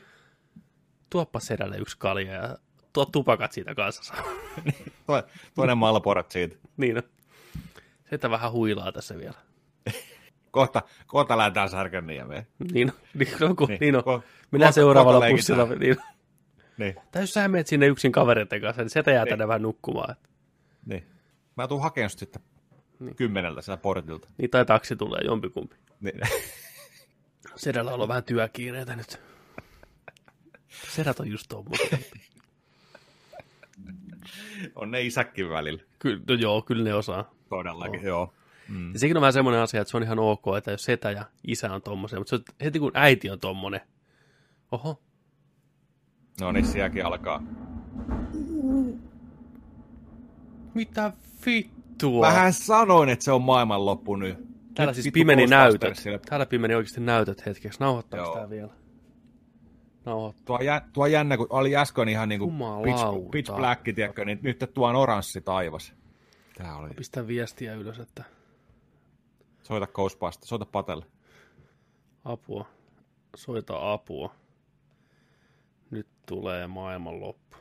[1.11, 2.59] Tuoppa sedälle yksi kalja ja
[2.93, 4.15] tuo tupakat siitä kanssa.
[5.07, 5.23] To,
[5.55, 6.57] toinen malporat siitä.
[6.77, 7.03] niin on.
[8.11, 9.50] Setä vähän huilaa tässä vielä.
[10.51, 12.47] Kohta, kohta lähdetään Särkänniemeen.
[12.73, 14.03] Niin niin on, kun, Niin, niin on.
[14.03, 15.67] ko- Mennään kohta- seuraavalla kohta bussilla.
[15.67, 15.97] Niin.
[16.79, 19.31] Niin, Tai jos sä menet sinne yksin kavereiden kanssa, niin setä jää Niin.
[19.31, 20.17] tänne vähän nukkumaan.
[20.87, 21.07] Niin.
[21.57, 22.43] Mä tuun hakemaan sitten
[23.01, 23.17] Niin.
[23.17, 24.29] kymmeneltä sieltä portilta.
[24.39, 25.77] niin, tai taksi tulee jompikumpi.
[26.01, 26.21] Niin.
[27.57, 29.21] Sedällä on vähän työkiireitä nyt.
[30.69, 31.99] Sedät on just tommosia.
[34.75, 35.83] on ne isäkin välillä.
[35.99, 37.31] Kyllä, no joo, kyllä ne osaa.
[37.49, 38.07] Todellakin, Oh.
[38.07, 38.33] joo.
[38.71, 38.93] Mm.
[38.93, 41.25] Ja sekin on vähän semmoinen asia, että se on ihan ok, että jos setä ja
[41.47, 43.81] isä on tommosia, mutta se on, heti kun äiti on tommonen,
[44.73, 45.03] oho,
[46.41, 47.43] No niin, sielläkin alkaa.
[50.75, 51.13] mitä
[51.47, 52.27] vittua?
[52.27, 54.39] Vähän sanoin, että se on maailmanloppu nyt.
[54.75, 56.05] Täällä Nyt siis pimeni näytöt.
[56.29, 57.81] Täällä pimeni oikeasti näytöt hetkeksi.
[57.81, 58.71] Nauhoittaako tää vielä?
[60.05, 60.45] Nauhoittaa.
[60.45, 62.85] Tuo, jä, tuo jännä, kun oli äsken ihan niin kuin Jumalauta.
[62.85, 65.93] pitch, pitch black, tiedätkö, niin nyt tuo on oranssi taivas.
[66.59, 66.91] Tää oli.
[66.97, 68.25] Pistän viestiä ylös, että
[69.71, 71.07] Soita Ghostbusters, soita Patelle.
[72.25, 72.67] apua.
[73.37, 74.35] Soita apua.
[75.91, 77.57] Nyt tulee maailman loppu.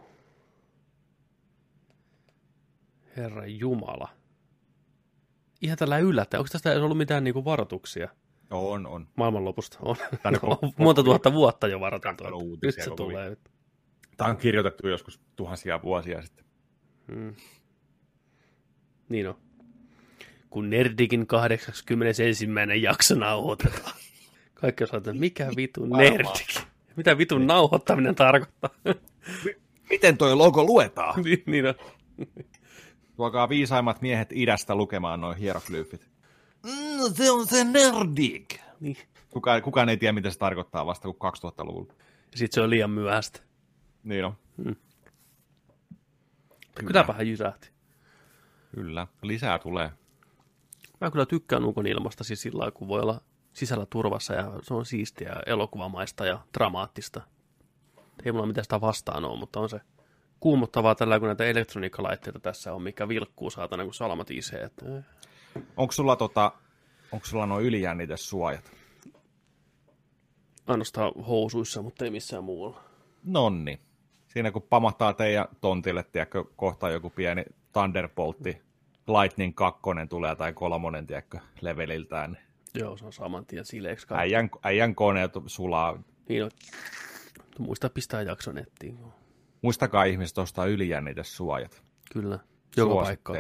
[3.17, 4.09] Herra Jumala.
[5.61, 6.39] Ihan tällä yllättäen.
[6.39, 8.09] Onko tästä ollut mitään niinku varoituksia
[8.51, 9.07] On, on.
[9.15, 9.77] maailmanlopusta?
[9.81, 9.95] On.
[10.23, 12.23] Tänne on ko- monta tuhatta vuotta jo varoiteltu.
[12.61, 13.37] Nyt se tulee.
[14.17, 16.45] Tämä on kirjoitettu joskus tuhansia vuosia sitten.
[17.07, 17.35] Mm.
[19.09, 19.48] Niin on.
[20.49, 22.47] Kun Nerdikin 81.
[22.81, 23.93] jakso nauhoitetaan.
[24.53, 26.03] Kaikki osaa, että mikä vitu Varmaan.
[26.03, 26.69] Nerdik?
[26.95, 28.69] Mitä vitun nauhoittaminen tarkoittaa?
[29.89, 31.21] Miten toi logo luetaan?
[31.23, 31.75] niin, niin on.
[33.15, 36.09] Tuokaa viisaimmat miehet idästä lukemaan noin hieroglyfit.
[36.65, 38.59] Mm, se on se nerdik.
[38.79, 38.97] Niin.
[39.29, 41.93] Kukaan, kukaan ei tiedä, mitä se tarkoittaa vasta kuin 2000-luvulla.
[42.31, 43.39] Ja sit se on liian myöhäistä.
[44.03, 44.33] Niin on.
[46.75, 47.69] Kylläpähän jysähti.
[48.75, 49.07] Kyllä.
[49.21, 49.91] Lisää tulee.
[51.01, 53.21] Mä kyllä tykkään ukon ilmasta siis sillä lailla, kun voi olla
[53.53, 57.21] sisällä turvassa ja se on siistiä ja elokuvamaista ja dramaattista.
[58.25, 59.81] Ei mulla mitään sitä vastaan ole, mutta on se
[60.39, 64.63] kuumottavaa tällä, kun näitä elektroniikkalaitteita tässä on, mikä vilkkuu saatana, kun salmat isee.
[64.63, 64.85] Että...
[65.77, 66.51] Onko sulla, tota,
[67.11, 68.71] onko sulla noin ylijännitesuojat?
[70.67, 72.83] Ainoastaan housuissa, mutta ei missään muualla.
[73.23, 73.79] Nonni.
[74.27, 78.68] Siinä kun pamahtaa teidän tontille, tiedätkö, kohta joku pieni Thunderboltti
[79.09, 82.37] Lightning 2 tulee tai kolmonen, tiedätkö, leveliltään.
[82.73, 84.07] Joo, se on saman tien sileeksi.
[84.11, 86.03] Äijän, äijän koneet sulaa.
[86.29, 86.51] Niin on.
[87.59, 88.99] Muista pistää jakso nettiin.
[89.61, 91.83] Muistakaa ihmiset ostaa ylijännitesuojat.
[92.13, 92.39] Kyllä.
[92.77, 93.33] Joka paikka.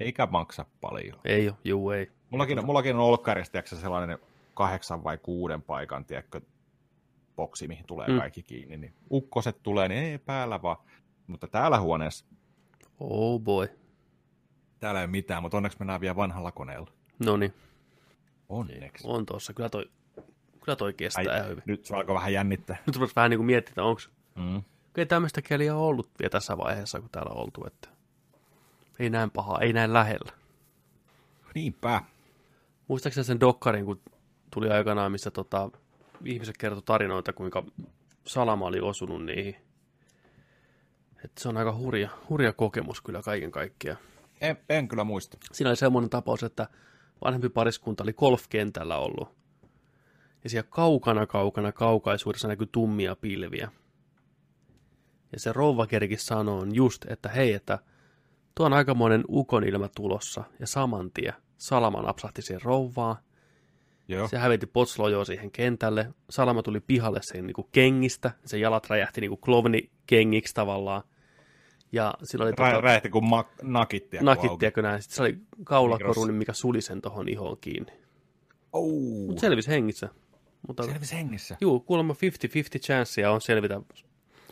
[0.00, 1.20] Eikä maksa paljon.
[1.24, 2.10] Ei ole, juu ei.
[2.30, 4.18] Mullakin, mullakin on olkkarista sellainen
[4.54, 6.40] kahdeksan vai kuuden paikan tiedätkö,
[7.36, 8.18] boksi, mihin tulee Mm.
[8.18, 8.76] kaikki kiinni.
[8.76, 10.76] Niin ukkoset tulee, niin ei päällä vaan.
[11.26, 12.24] Mutta täällä huoneessa,
[13.00, 13.68] Oh boy.
[14.84, 16.90] Täällä ei ole mitään, mutta onneksi mennään vielä vanhalla koneella.
[17.18, 17.54] No niin,
[18.48, 19.04] Onneksi.
[19.06, 19.52] on tossa.
[19.52, 19.90] Kyllä toi,
[20.64, 21.62] kyllä toi kestää Ai, Ai, hyvin.
[21.66, 22.76] nyt se alkoi vähän jännittää.
[22.86, 24.00] Nyt rupesi vähän niin kuin miettiä, että onko
[24.34, 24.62] Mm.
[24.96, 27.64] ei tämmöistä keliä ollut vielä tässä vaiheessa, kun täällä on oltu.
[27.66, 27.88] Että
[28.98, 30.32] ei näin pahaa, ei näin lähellä.
[31.54, 32.02] Niinpä.
[32.88, 34.00] Muistaakseni sen dokkarin, kun
[34.54, 35.70] tuli aikanaan, missä tota,
[36.24, 37.64] ihmiset kertoi tarinoita, kuinka
[38.26, 39.56] salama oli osunut niihin.
[41.24, 43.98] Että se on aika hurja, hurja kokemus kyllä kaiken kaikkiaan.
[44.44, 45.36] En, en kyllä muista.
[45.52, 46.68] Siinä oli semmoinen tapaus, että
[47.24, 49.28] vanhempi pariskunta oli golfkentällä ollut.
[50.44, 53.70] Ja siellä kaukana, kaukana, kaukaisuudessa näkyi tummia pilviä.
[55.32, 57.78] Ja se rouva kerkis sanoo just, että hei, että
[58.54, 60.44] tuo on aikamoinen ukonilma tulossa.
[60.60, 63.16] Ja saman tien Salama napsahti siihen rouvaan.
[64.08, 64.28] Joo.
[64.28, 66.14] Se häviti potslojoa siihen kentälle.
[66.30, 68.30] Salama tuli pihalle sen niin kuin kengistä.
[68.44, 71.02] Se jalat räjähti niin kuin klovni kengiksi tavallaan.
[71.94, 74.22] Ja sillä oli Rä, räjähti kuin ma- nakittia.
[74.22, 75.02] nakittiakö näin.
[75.02, 77.92] Sitten se oli kaulakoruni, mikä suli sen tohon ihoon kiinni.
[78.72, 79.26] Oh.
[79.26, 80.08] Mutta selvisi hengissä.
[80.68, 81.56] Mutta Selvisi hengissä.
[81.60, 82.16] juu, kuulemma 50-50
[82.78, 83.74] chanceja on selvitä,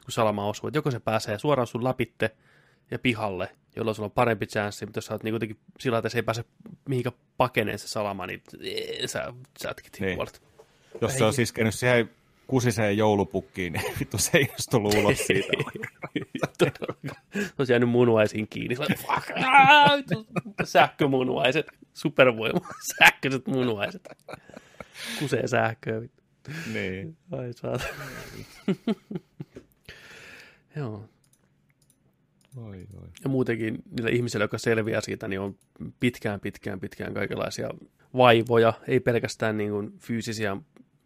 [0.03, 0.69] kun salama osuu.
[0.69, 2.31] Et joko se pääsee suoraan sun läpitte
[2.91, 6.09] ja pihalle, jolloin sulla on parempi chanssi, mutta jos sä oot niin kuitenkin sillä että
[6.09, 6.45] se ei pääse
[6.89, 10.15] mihinkä pakeneen se salama, niin ee, sä sätkit Niin.
[10.15, 10.43] puolet.
[11.01, 12.11] Jos se on iskenyt siihen
[12.47, 15.53] kusiseen joulupukkiin, niin vittu se ei olisi tullut ulos siitä.
[17.59, 18.77] Olisi jäänyt munuaisiin kiinni.
[20.65, 22.61] Sähkömunuaiset, supervoima,
[22.99, 24.09] sähköiset munuaiset.
[25.19, 26.01] Kusee sähköä.
[26.01, 26.21] vittu.
[26.73, 27.17] niin.
[27.31, 27.87] Ai saat.
[30.77, 31.09] Joo.
[32.57, 33.09] Oi, oi.
[33.25, 35.55] Ja muutenkin niille ihmisille, jotka selviää siitä, niin on
[36.01, 37.71] pitkään, pitkään, pitkään kaikenlaisia
[38.17, 38.73] vaivoja.
[38.89, 40.57] Ei pelkästään niin kuin fyysisiä,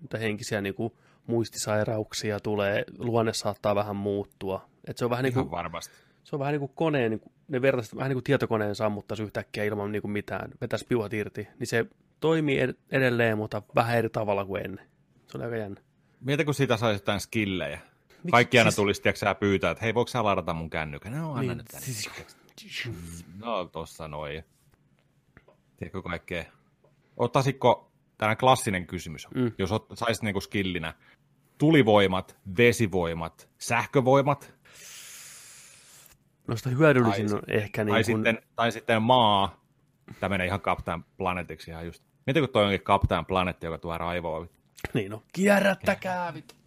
[0.01, 0.93] mutta henkisiä niin kuin
[1.27, 2.85] muistisairauksia tulee.
[2.99, 4.69] Luonne saattaa vähän muuttua.
[4.89, 5.95] Et se on vähän niin kuin, varmasti.
[6.25, 9.23] se on vähän niin kuin koneen, niin kuin, ne vertaiset vähän niin kuin tietokoneen sammuttaisi
[9.23, 11.49] yhtäkkiä ilman niin kuin mitään, vetäisi piuhat irti.
[11.59, 11.87] Niin se
[12.21, 14.87] toimii ed- edelleen, mutta vähän eri tavalla kuin ennen.
[15.27, 15.81] Se oli aika jännä.
[16.21, 17.81] Mieti, kun siitä saisi jotain skillejä.
[18.31, 21.13] Kaikki aina siis- tulisi, tiedätkö pyytää, että hei, voiko sä ladata mun kännykän?
[21.13, 21.87] No, anna Niin, nyt tänne.
[21.87, 22.11] siis-
[23.39, 24.45] No, tossa noin.
[25.77, 26.45] Tiedätkö kaikkea?
[27.17, 29.53] Ottaisitko, tämä klassinen kysymys, mm.
[29.59, 30.95] jos ot, saisit niinku skillinä
[31.59, 34.55] tulivoimat, vesivoimat, sähkövoimat,
[36.49, 39.65] Noista hyödyllisin Tai- on ehkä niin niin tai, kuin, sitten, tai sitten maa,
[40.21, 42.03] tämä menee ihan Captain Planetiksi ihan just.
[42.27, 44.47] Miten kun toi onkin Captain Planetti, joka tuo raivoa?
[44.95, 46.55] niin no, kierrättäkää vittu.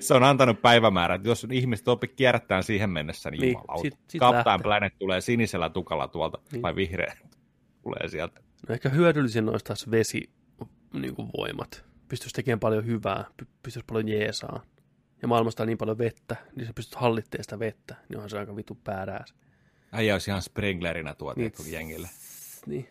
[0.00, 3.82] Se on antanut päivämäärän, että jos ihmiset oppi kierrättämään siihen mennessä, niin, Niin, niin jumalauta.
[3.82, 4.62] sit- sit Captain lähtee.
[4.62, 6.52] Planet tulee sinisellä tukalla tuolta, Niin.
[6.52, 6.62] niin.
[6.62, 7.16] vai vihreä
[7.82, 8.40] tulee sieltä.
[8.68, 10.30] No ehkä hyödyllisin noista olisi vesi
[10.94, 11.84] niin kuin voimat.
[12.10, 14.62] Pystyisi tekemään paljon hyvää, py- pystyisi paljon jeesaa.
[15.22, 18.38] Ja maailmasta on niin paljon vettä, niin sä pystyt hallitteen sitä vettä, niin onhan se
[18.38, 19.34] aika vitu päädääs.
[19.92, 21.52] Äijä olisi ihan springlerinä tuo Niin.
[21.70, 22.08] jengille.
[22.66, 22.88] Niin.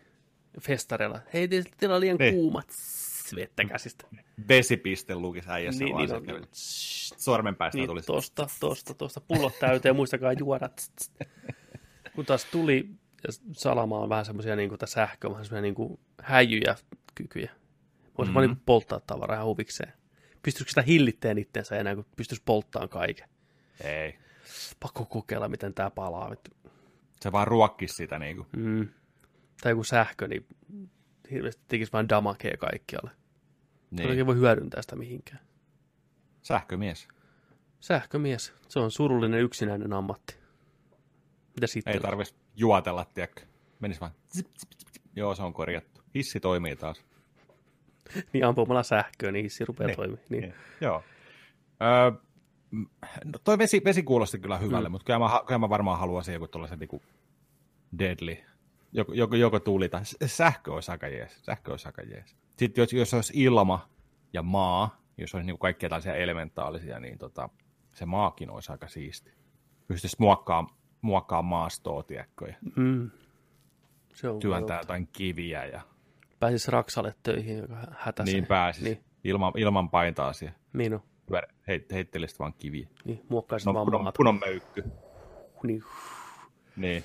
[0.60, 1.20] Festareilla.
[1.34, 2.34] Hei, te- teillä on liian Niin.
[2.34, 2.66] kuumat.
[2.66, 4.06] Tss, Vettä käsistä.
[4.48, 8.06] Vesipiste lukisi äijässä Niin, vaan niin, niin, on, sormen päästä niin, tulisi.
[8.06, 9.20] tosta, tosta, tosta.
[9.20, 10.68] Pullot täyteen, muistakaa juoda.
[10.68, 11.10] Tss, tss.
[12.14, 12.90] Kun taas tuli,
[13.26, 16.76] ja salama on vähän semmoisia niin kuin sähköä, vähän semmoisia niin kuin häijyjä
[17.14, 17.50] kykyjä.
[18.18, 18.34] Voisi mm.
[18.34, 18.54] vaan Mhm.
[18.54, 19.92] niin polttaa tavaraa ihan huvikseen.
[20.42, 23.28] Pystyisikö sitä hillitteen itteensä enää, kun pystyisi polttamaan kaiken?
[23.84, 24.18] Ei.
[24.80, 26.34] Pakko kokeilla, miten tämä palaa.
[27.20, 28.48] Se vaan ruokkisi sitä niin kuin.
[28.56, 28.88] Mm.
[29.62, 30.46] Tai joku sähkö, niin
[31.30, 33.10] hirveästi tekisi vain damakea kaikkialle.
[33.90, 34.10] Niin.
[34.10, 35.40] Ei voi hyödyntää sitä mihinkään.
[36.42, 37.08] Sähkömies.
[37.80, 40.36] Sähkömies, se on surullinen yksinäinen ammatti.
[41.54, 41.94] Mitä sitten?
[41.94, 43.42] Ei tarvitsisi juotella, tiedätkö.
[43.80, 44.12] Menis vaan.
[44.36, 45.04] Zip, zip, zip.
[45.16, 46.00] Joo, se on korjattu.
[46.14, 47.04] Hissi toimii taas.
[48.32, 50.26] Niin ampumalla sähköä, niin hissi rupeaa Niin, toimimaan.
[50.28, 50.42] Niin.
[50.42, 50.54] Niin.
[50.80, 51.02] Joo.
[51.82, 52.20] Öö,
[53.24, 54.92] no toi vesi, vesi kuulosti kyllä hyvälle, mm.
[54.92, 57.02] mutta kyllä mä, kyllä mä varmaan haluaisin joku tuollaisen niinku
[57.98, 58.36] deadly,
[58.92, 61.44] joko, joko, joko tuuli tai sähkö olisi aika jees.
[61.44, 62.36] Sähkö olisi aika jees.
[62.56, 63.88] Sitten jos, jos olisi ilma
[64.32, 67.48] ja maa, jos olisi niinku kaikkia tällaisia elementaalisia, niin tota,
[67.92, 69.32] se maakin olisi aika siisti.
[69.86, 73.10] Pystyisi muokkaamaan, muokkaamaan maastoa, tiedätkö, ja Mm.
[74.14, 75.80] Se on työntää jotain kiviä ja
[76.40, 78.34] Pääsis Raksalle töihin, joka hätäsee.
[78.34, 78.84] niin pääsisi.
[78.84, 79.04] Niin.
[79.24, 80.54] Ilman, ilman paintaa siihen.
[80.72, 81.00] niin, on.
[81.68, 82.88] Heit, heittelisit vaan kiviä.
[83.04, 84.16] niin muokkaisit No, vaan kun, on, maata.
[84.16, 84.84] kun on möykky.
[85.62, 85.82] Niin.
[86.76, 87.04] Niin.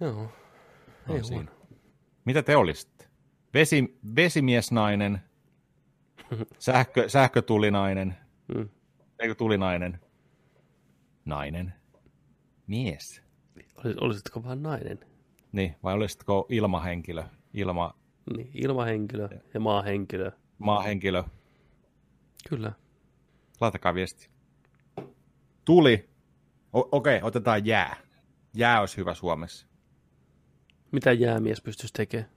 [0.00, 0.32] Joo.
[1.10, 1.50] Ei siinä.
[1.50, 1.50] huono.
[2.24, 3.04] Mitä te olisitte?
[3.54, 5.20] Vesi, vesimiesnainen,
[6.58, 8.16] sähkö, sähkötulinainen,
[8.54, 8.68] Mm.
[9.18, 10.00] eikö tulinainen,
[11.24, 11.74] nainen,
[12.66, 13.22] mies.
[13.84, 14.98] Olis, olisitko vaan nainen?
[15.52, 17.94] Niin, vai olisitko ilmahenkilö, ilma,
[18.36, 20.30] Niin, ilmahenkilö ja maahenkilö.
[20.58, 21.22] maahenkilö?
[22.48, 22.72] Kyllä.
[23.60, 24.30] Laitakaa viesti.
[25.64, 26.08] Tuli.
[26.72, 27.96] O- Okei, okay, otetaan jää.
[28.54, 29.66] Jää olisi hyvä Suomessa.
[30.92, 32.30] Mitä jäämies pystyisi tekemään?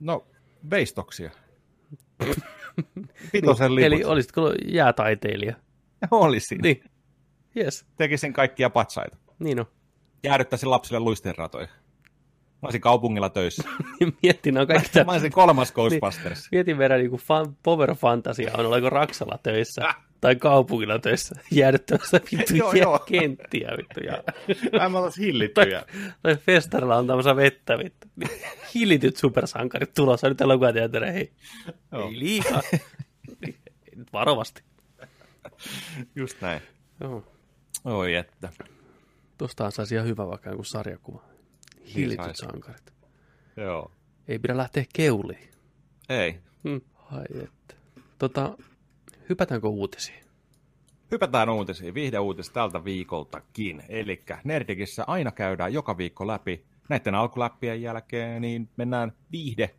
[0.00, 0.26] No,
[0.70, 1.30] veistoksia.
[3.32, 3.86] Pitosen liput.
[3.86, 5.56] Eli olisitko jäätaiteilija?
[6.10, 6.58] Olisin.
[6.62, 6.84] Niin.
[7.56, 7.86] Yes.
[7.96, 9.16] Tekisin kaikkia patsaita.
[9.38, 9.66] Niin on.
[10.24, 11.68] Jäädyttäisin lapsille luistenratoja.
[12.62, 13.62] Mä olisin kaupungilla töissä.
[14.22, 16.48] Mietin, nämä on kaikki Mä olisin kolmas Ghostbusters.
[16.52, 22.54] Mietin verran niin fan, Power Fantasia on, oliko Raksalla töissä tai kaupungilla töissä jäädyttämässä vittu
[22.56, 22.98] Joo, jää- joo.
[22.98, 24.00] kenttiä vittu.
[24.00, 24.22] Ja,
[24.90, 25.84] Mä oltais hillittyjä.
[26.22, 28.06] tai festarilla on tämmöistä vettä vittu.
[28.16, 28.30] Niin
[28.74, 31.14] Hillityt supersankarit tulossa nyt elokuvateattereen.
[31.14, 31.32] Hei,
[31.92, 32.08] Joo.
[32.08, 32.62] ei liikaa.
[33.96, 34.62] Nyt varovasti.
[36.16, 36.60] Just näin.
[37.00, 37.24] Joo.
[37.84, 38.48] Oi että.
[39.38, 41.22] Tostahan saisi ihan hyvä vaikka joku sarjakuva.
[41.94, 42.92] Hillityt sankarit.
[43.56, 43.92] Joo.
[44.28, 45.48] Ei pidä lähteä keuliin.
[46.08, 46.40] Ei.
[46.68, 46.80] Hmm.
[47.12, 47.74] Ai että.
[48.18, 48.56] Tota,
[49.28, 50.26] hypätäänkö uutisiin?
[51.10, 53.82] Hypätään uutisiin, viihdeuutis tältä viikoltakin.
[53.88, 56.64] Eli Nerdikissä aina käydään joka viikko läpi.
[56.88, 59.74] Näiden alkuläppien jälkeen niin mennään viihde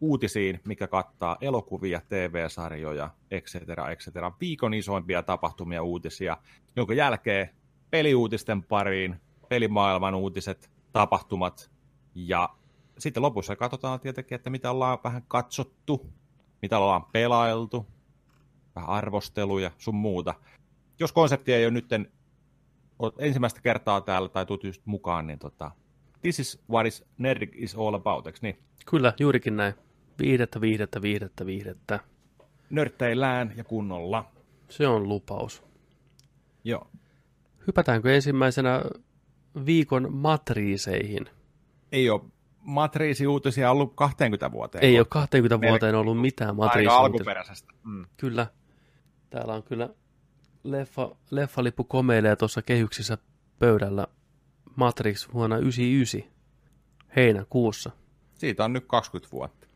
[0.00, 3.54] uutisiin, mikä kattaa elokuvia, TV-sarjoja, etc.
[3.92, 4.14] etc.
[4.40, 6.36] Viikon isoimpia tapahtumia uutisia,
[6.76, 7.50] jonka jälkeen
[7.90, 9.16] peliuutisten pariin,
[9.48, 11.70] pelimaailman uutiset, tapahtumat
[12.14, 12.48] ja
[12.98, 16.06] sitten lopussa katsotaan tietenkin, että mitä ollaan vähän katsottu,
[16.62, 17.86] mitä ollaan pelailtu,
[18.76, 20.34] vähän arvosteluja, sun muuta.
[20.98, 21.86] Jos konsepti ei ole nyt
[23.18, 25.70] ensimmäistä kertaa täällä tai tuut just mukaan, niin tota,
[26.20, 28.58] this is what is Nerdic is all about, eikö niin?
[28.86, 29.74] Kyllä, juurikin näin.
[30.18, 32.00] Viihdettä, viihdettä, viihdettä, viihdettä.
[32.70, 34.32] Nörtteillään ja kunnolla.
[34.68, 35.62] Se on lupaus.
[36.64, 36.86] Joo.
[37.66, 38.82] Hypätäänkö ensimmäisenä
[39.66, 41.26] viikon matriiseihin?
[41.92, 42.20] Ei ole
[42.60, 44.84] matriisi-uutisia ollut 20 vuoteen.
[44.84, 45.70] Ei ole 20 Melkein.
[45.70, 47.72] vuoteen ollut mitään Aika matriisi alkuperäisestä.
[47.84, 48.06] Mm.
[48.16, 48.46] Kyllä.
[49.30, 49.88] Täällä on kyllä
[50.64, 53.18] leffa, leffalippu komeilee tuossa kehyksissä
[53.58, 54.06] pöydällä
[54.76, 56.32] Matrix vuonna 99
[57.16, 57.90] heinäkuussa.
[58.34, 59.66] Siitä on nyt 20 vuotta.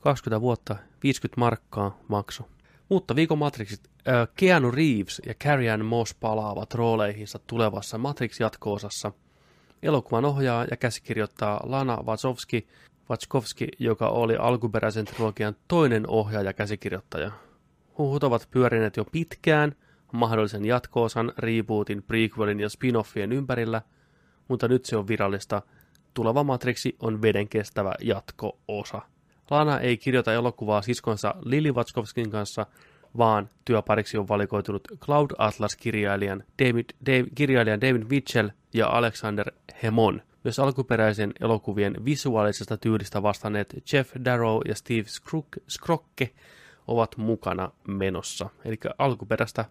[0.00, 2.48] 20 vuotta, 50 markkaa maksu.
[2.88, 3.90] Mutta viikon Matrixit,
[4.36, 9.12] Keanu Reeves ja Carrie Ann Moss palaavat rooleihinsa tulevassa Matrix-jatko-osassa.
[9.82, 12.68] Elokuvan ohjaa ja käsikirjoittaa Lana Wachowski,
[13.10, 17.30] Wachowski, joka oli alkuperäisen trilogian toinen ohjaaja ja käsikirjoittaja.
[17.98, 19.72] Huhut ovat pyörineet jo pitkään
[20.12, 23.82] mahdollisen jatko-osan, rebootin, prequelin ja spin-offien ympärillä,
[24.48, 25.62] mutta nyt se on virallista.
[26.14, 29.02] Tuleva Matrixi on vedenkestävä jatko-osa.
[29.50, 32.66] Lana ei kirjoita elokuvaa siskonsa Lili Wachowskin kanssa,
[33.18, 40.22] vaan työpariksi on valikoitunut Cloud Atlas-kirjailijan David, Dave, kirjailijan David Mitchell ja Alexander Hemon.
[40.44, 45.04] Myös alkuperäisen elokuvien visuaalisesta tyylistä vastanneet Jeff Darrow ja Steve
[45.68, 46.30] Skrocke
[46.86, 48.50] ovat mukana menossa.
[48.64, 49.64] Eli alkuperäistä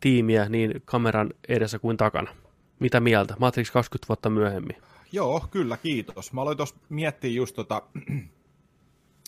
[0.00, 2.34] tiimiä niin kameran edessä kuin takana.
[2.78, 3.34] Mitä mieltä?
[3.38, 4.76] Matrix 20 vuotta myöhemmin.
[5.12, 6.32] Joo, kyllä, kiitos.
[6.32, 7.82] Mä aloin tuossa miettiä just tota,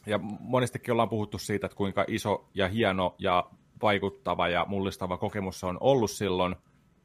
[0.06, 3.50] ja monestikin ollaan puhuttu siitä, että kuinka iso ja hieno ja
[3.82, 6.56] vaikuttava ja mullistava kokemus se on ollut silloin.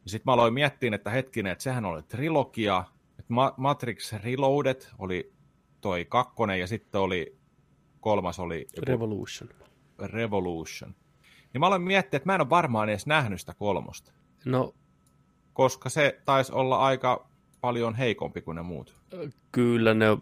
[0.06, 5.34] Sitten mä aloin miettiä, että hetkinen, että sehän oli trilogia, että Ma- Matrix Reloaded oli
[5.82, 7.38] toi kakkonen ja sitten oli
[8.00, 9.50] kolmas oli joku Revolution.
[10.00, 10.96] Revolution.
[11.54, 14.12] Niin mä aloin miettiä, että mä en ole varmaan edes nähnyt sitä kolmosta,
[14.46, 14.74] No
[15.58, 17.28] koska se taisi olla aika
[17.62, 18.96] paljon heikompi kuin ne muut.
[19.52, 20.22] Kyllä ne on,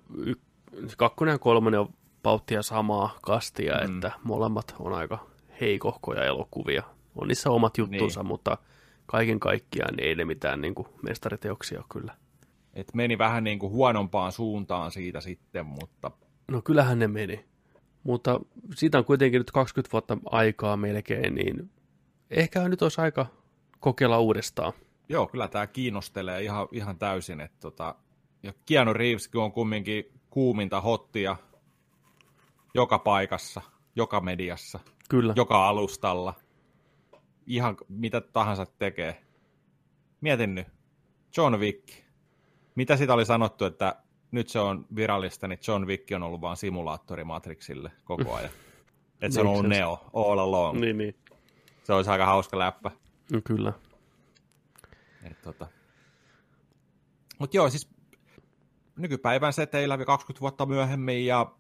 [0.97, 1.93] kakkonen ja kolmonen on
[2.25, 3.95] pauttia samaa kastia, Mm.
[3.95, 5.25] että molemmat on aika
[5.61, 6.83] heikohkoja elokuvia.
[7.15, 8.25] On niissä omat juttunsa, Niin.
[8.25, 8.27] niin.
[8.27, 8.57] mutta
[9.05, 12.15] kaiken kaikkiaan ei ne mitään niin kuin mestariteoksia kyllä.
[12.73, 16.11] Et meni vähän niin kuin huonompaan suuntaan siitä sitten, mutta
[16.47, 17.45] No kyllähän ne meni.
[18.03, 18.39] Mutta
[18.75, 21.69] siitä on kuitenkin nyt 20 vuotta aikaa melkein, niin
[22.31, 23.25] ehkä nyt olisi aika
[23.79, 24.73] kokeilla uudestaan.
[25.09, 27.41] joo, kyllä tämä kiinnostelee ihan, ihan täysin.
[27.41, 27.95] Että tota,
[28.43, 31.35] ja Keanu Reeveskin on kumminkin kuuminta hottia
[32.75, 33.61] joka paikassa,
[33.95, 35.33] joka mediassa, Kyllä.
[35.35, 36.33] joka alustalla.
[37.47, 39.21] Ihan mitä tahansa tekee.
[40.21, 40.67] Mietin nyt.
[41.37, 41.89] John Wick.
[42.75, 43.95] Mitä sitä oli sanottu, että
[44.31, 48.51] nyt se on virallista, niin John Wick on ollut vaan simulaattori Matrixille koko ajan.
[49.21, 49.77] Että se on ollut sense.
[49.79, 50.79] Neo all along.
[50.79, 51.15] Niin, niin.
[51.83, 52.91] Se olisi aika hauska läppä.
[53.31, 53.73] No, kyllä.
[55.23, 55.67] Et tota.
[57.39, 57.89] Mutta joo, siis
[58.97, 61.55] nykypäivän seteillä 20 vuotta myöhemmin ja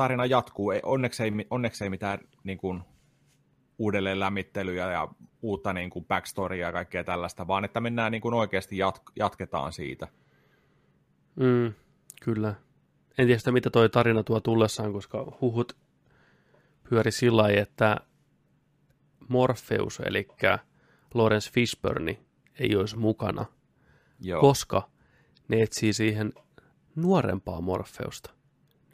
[0.00, 0.70] tarina jatkuu.
[0.70, 2.82] Ei, onneksi, ei, onneksi ei mitään niin kuin,
[3.78, 5.08] uudelleen lämmittelyä ja
[5.42, 9.72] uutta niin kuin backstorya ja kaikkea tällaista, vaan että mennään niin kuin oikeasti jat- jatketaan
[9.72, 10.08] siitä.
[11.36, 11.72] Mm,
[12.22, 12.54] kyllä.
[13.18, 15.76] En tiedä mitä toi tarina tuo tullessaan, koska huhut
[16.88, 17.96] pyöri sillä lailla, että
[19.28, 20.28] Morpheus, eli
[21.14, 22.18] Lawrence Fishburne,
[22.58, 23.46] ei olisi mukana,
[24.20, 24.40] Joo.
[24.40, 24.88] koska
[25.48, 26.32] ne etsii siihen
[26.96, 28.39] nuorempaa Morpheusta.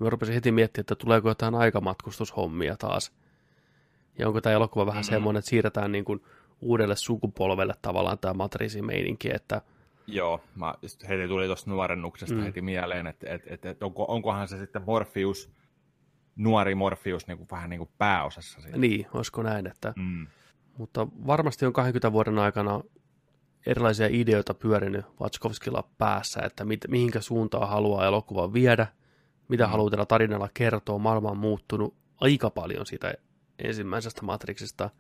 [0.01, 3.13] Mä rupesin heti miettimään, että tuleeko jotain aikamatkustushommia taas.
[4.19, 5.13] Ja onko tämä elokuva vähän mm-hmm.
[5.15, 6.23] semmoinen, että siirretään niin kuin
[6.61, 9.63] uudelle sukupolvelle tavallaan tämä matriisimeininki, että
[10.07, 10.75] Joo, mä
[11.09, 12.43] heti tuli tuosta nuorennuksesta mm.
[12.43, 15.51] heti mieleen, että, että, että, että onko, onkohan se sitten Morpheus,
[16.37, 18.61] nuori Morpheus niin kuin vähän niin kuin pääosassa.
[18.61, 18.79] Siitä.
[18.79, 19.93] Niin, olisiko näin, että...
[19.97, 20.27] Mm.
[20.79, 22.81] Mutta varmasti on 20 vuoden aikana
[23.67, 28.87] erilaisia ideoita pyörinyt Vatskovskilla päässä, että mit, mihinkä suuntaan haluaa elokuva viedä,
[29.49, 29.71] mitä mm.
[29.71, 30.99] haluaa tällä tarinalla kertoa.
[30.99, 33.15] Maailma on muuttunut aika paljon siitä
[33.59, 34.91] ensimmäisestä Matrixista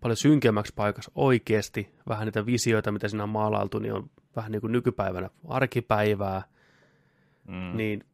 [0.00, 1.94] paljon synkemmäksi paikassa oikeasti.
[2.08, 6.42] Vähän niitä visioita, mitä siinä on maalailtu, niin on vähän niin kuin nykypäivänä arkipäivää.
[7.48, 7.76] Mm.
[7.76, 8.04] Niin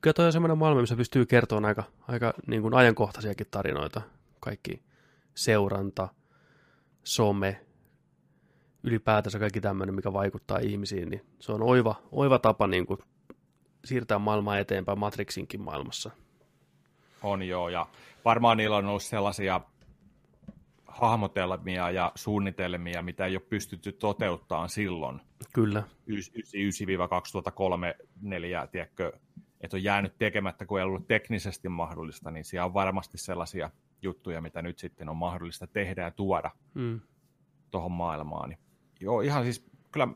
[0.00, 4.02] kyllä toi on semmoinen maailma, missä pystyy kertomaan aika, aika niin kuin ajankohtaisiakin tarinoita.
[4.40, 4.82] Kaikki
[5.34, 6.08] seuranta,
[7.04, 7.60] some,
[8.82, 12.98] ylipäätänsä kaikki tämmöinen, mikä vaikuttaa ihmisiin, niin se on oiva, oiva tapa niin kuin
[13.88, 16.10] siirtää maailmaa eteenpäin Matrixinkin maailmassa.
[17.22, 17.86] On joo, ja
[18.24, 19.60] varmaan niillä on ollut sellaisia
[20.86, 25.20] hahmotelmia ja suunnitelmia, mitä ei ole pystytty toteuttamaan silloin.
[25.54, 25.82] Kyllä.
[26.10, 26.14] 99-2003,
[28.70, 29.12] tiedätkö,
[29.60, 33.70] että on jäänyt tekemättä, kun ei ollut teknisesti mahdollista, niin siellä on varmasti sellaisia
[34.02, 37.00] juttuja, mitä nyt sitten on mahdollista tehdä ja tuoda mm.
[37.70, 38.56] tuohon maailmaan.
[39.00, 40.08] Joo, ihan siis kyllä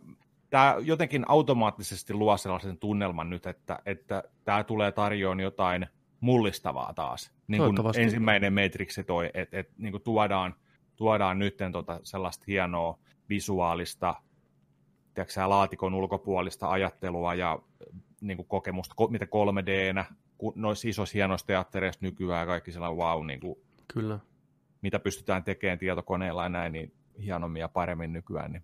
[0.53, 5.87] tämä jotenkin automaattisesti luo sellaisen tunnelman nyt, että, että tämä tulee tarjoamaan jotain
[6.21, 7.33] mullistavaa taas.
[7.47, 10.55] Niin kuin ensimmäinen Matrix toi, että et, niin kuin tuodaan,
[10.97, 14.15] tuodaan nyt tota sellaista hienoa visuaalista,
[15.15, 17.59] tiedätkö, laatikon ulkopuolista ajattelua ja
[18.21, 20.05] niin kuin kokemusta, mitä 3D-nä,
[20.55, 23.59] noissa isoissa hienoissa teattereissa nykyään kaikki sellainen wow, niin kuin,
[23.95, 24.19] Kyllä.
[24.83, 28.53] mitä pystytään tekemään tietokoneella ja näin, niin hienommin ja paremmin nykyään.
[28.53, 28.62] Niin.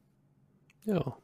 [0.87, 1.22] Joo.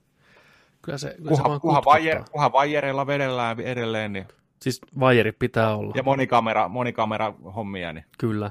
[0.85, 4.13] Kyllä se, kyllä kuha, se kuha, vaijer, kuha vaijereilla vedellään edelleen.
[4.13, 4.27] Niin.
[4.63, 5.93] Siis vaijeri pitää olla.
[5.97, 7.93] Ja monikamera, monikamera hommia.
[7.93, 8.05] Niin.
[8.19, 8.51] Kyllä.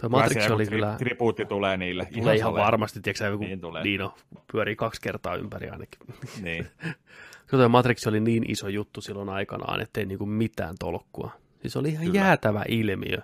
[0.00, 0.94] Tuo Matrix oli tri, kyllä...
[0.98, 2.08] Tribuutti tulee niille.
[2.12, 3.84] Tulee ihan, ihan varmasti, tiedätkö joku niin tulee.
[3.84, 4.14] Dino
[4.52, 6.00] pyörii kaksi kertaa ympäri ainakin.
[6.42, 6.66] Niin.
[7.50, 11.30] tuo Matrix oli niin iso juttu silloin aikanaan, ettei niinku mitään tolkkua.
[11.60, 12.20] Siis oli ihan kyllä.
[12.20, 13.18] jäätävä ilmiö.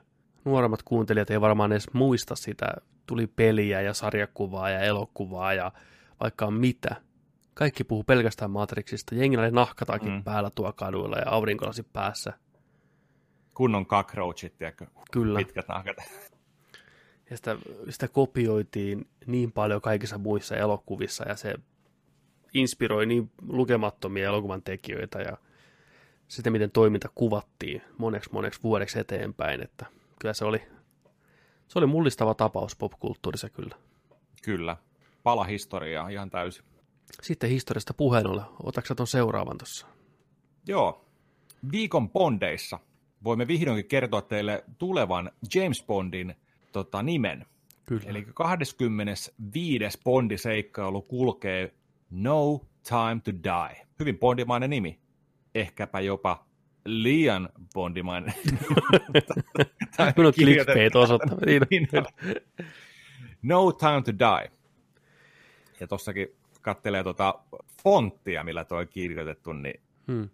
[0.44, 2.66] Nuoremmat kuuntelijat ei varmaan edes muista sitä.
[3.06, 5.72] Tuli peliä ja sarjakuvaa ja elokuvaa ja
[6.20, 6.96] vaikka mitä.
[7.54, 9.14] Kaikki puhuu pelkästään Matrixista.
[9.14, 10.24] Jengillä oli nahkatakin mm.
[10.24, 12.32] päällä tuo kaduilla ja aurinkolasi päässä.
[13.54, 14.86] Kunnon cockroachit, tiedätkö?
[15.12, 15.38] Kyllä.
[15.38, 15.96] Pitkät nahkat.
[17.30, 17.56] Ja sitä,
[17.90, 21.54] sitä kopioitiin niin paljon kaikissa muissa elokuvissa ja se
[22.54, 25.36] inspiroi niin lukemattomia elokuvan tekijöitä ja
[26.28, 29.86] sitä, miten toiminta kuvattiin moneksi moneksi vuodeksi eteenpäin, että
[30.20, 30.62] kyllä se oli,
[31.68, 33.76] se oli mullistava tapaus popkulttuurissa kyllä.
[34.42, 34.76] Kyllä,
[35.22, 36.64] pala historiaa ihan täysin.
[37.22, 39.86] Sitten historiasta puheen ollen, otatko tuon seuraavan tuossa?
[40.66, 41.04] Joo,
[41.72, 42.78] viikon Bondeissa
[43.24, 46.34] voimme vihdoinkin kertoa teille tulevan James Bondin
[46.72, 47.46] tota, nimen.
[47.86, 48.02] Kyllä.
[48.06, 49.98] Eli 25.
[50.04, 51.74] Bondiseikkailu kulkee
[52.10, 53.86] No Time to Die.
[53.98, 54.98] Hyvin bondimainen nimi.
[55.54, 56.46] Ehkäpä jopa
[56.84, 58.34] liian bondimainen.
[59.98, 61.38] On clickbait osoittaa.
[61.46, 61.88] Niin, niin
[63.42, 64.50] no Time to Die.
[65.80, 66.28] Ja tossakin
[66.64, 67.35] kattelee tuota
[67.83, 70.29] fonttia, millä tuo on kirjoitettu, niin hmm.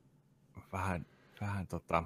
[0.72, 1.06] vähän,
[1.40, 2.04] vähän tota,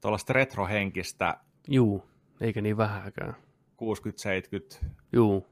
[0.00, 1.36] tuollaista retrohenkistä.
[1.68, 2.04] Juu,
[2.40, 3.36] eikä niin vähäkään.
[4.82, 5.46] 60-70 Juu.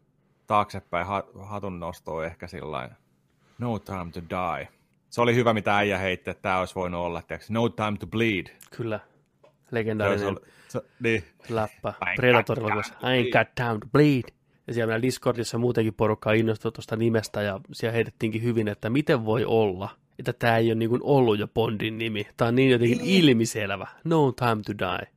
[0.46, 1.06] taaksepäin
[1.42, 2.90] hatun nostoa ehkä sillä
[3.58, 4.68] No time to die.
[5.10, 8.06] Se oli hyvä, mitä äijä heitti, että tämä olisi voinut olla, tiiäks, no time to
[8.06, 8.46] bleed.
[8.76, 9.00] Kyllä.
[9.70, 11.24] Legendaarinen se, se, niin.
[11.48, 11.94] läppä.
[12.16, 14.43] Predatorilla, I ain't got time to bleed.
[14.66, 19.24] Ja siellä meillä Discordissa muutenkin porukkaa innostui tuosta nimestä, ja siellä heitettiinkin hyvin, että miten
[19.24, 19.88] voi olla,
[20.18, 22.26] että tämä ei ole niin ollut jo Bondin nimi.
[22.36, 23.24] Tämä on niin jotenkin niin.
[23.24, 23.86] ilmiselvä.
[24.04, 25.08] No time to die.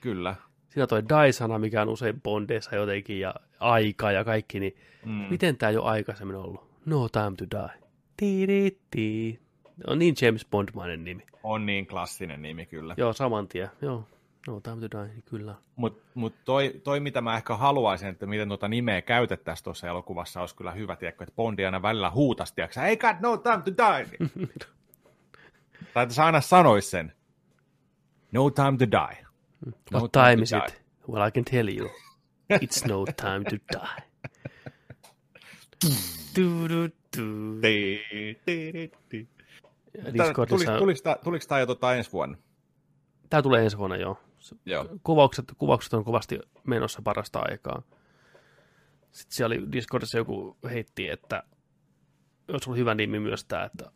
[0.00, 0.34] Kyllä.
[0.68, 5.12] Siinä toi die-sana, mikä on usein Bondeissa jotenkin, ja aika ja kaikki, niin mm.
[5.12, 6.72] miten tämä ei ole aikaisemmin ollut?
[6.86, 7.82] No time to die.
[8.16, 9.40] Tiiritti.
[9.86, 11.22] On niin James Bond-mainen nimi.
[11.42, 12.94] On niin klassinen nimi, kyllä.
[12.96, 13.68] Joo, saman tien.
[13.82, 14.04] Joo.
[14.46, 15.54] No, time to die, kyllä.
[15.76, 20.40] Mutta mut toi, toi, mitä mä ehkä haluaisin, että miten tuota nimeä käytettäisiin tuossa elokuvassa,
[20.40, 23.72] olisi kyllä hyvä, tiedätkö, että Bondi aina välillä huutasi, tiedätkö, ei got no time to
[23.76, 24.28] die.
[25.94, 27.12] Tai että sä aina sanois sen.
[28.32, 29.26] No time to die.
[29.90, 30.82] No What time is it?
[31.08, 31.90] Well, I can tell you.
[32.52, 34.02] It's no time to die.
[36.36, 37.60] Du, du, du.
[37.60, 38.00] Ti,
[38.44, 39.28] ti, ti.
[40.12, 42.36] Discordissa Tuliko, tuliko, tuliko tämä jo tota ensi vuonna?
[43.30, 44.20] Tämä tulee ensi vuonna jo.
[44.66, 44.88] Joo.
[45.02, 47.82] Kuvaukset, kuvaukset on kovasti menossa parasta aikaa.
[49.12, 51.42] Sitten siellä oli Discordissa joku heitti, että
[52.48, 53.90] olisi ollut hyvä nimi myös tämä, että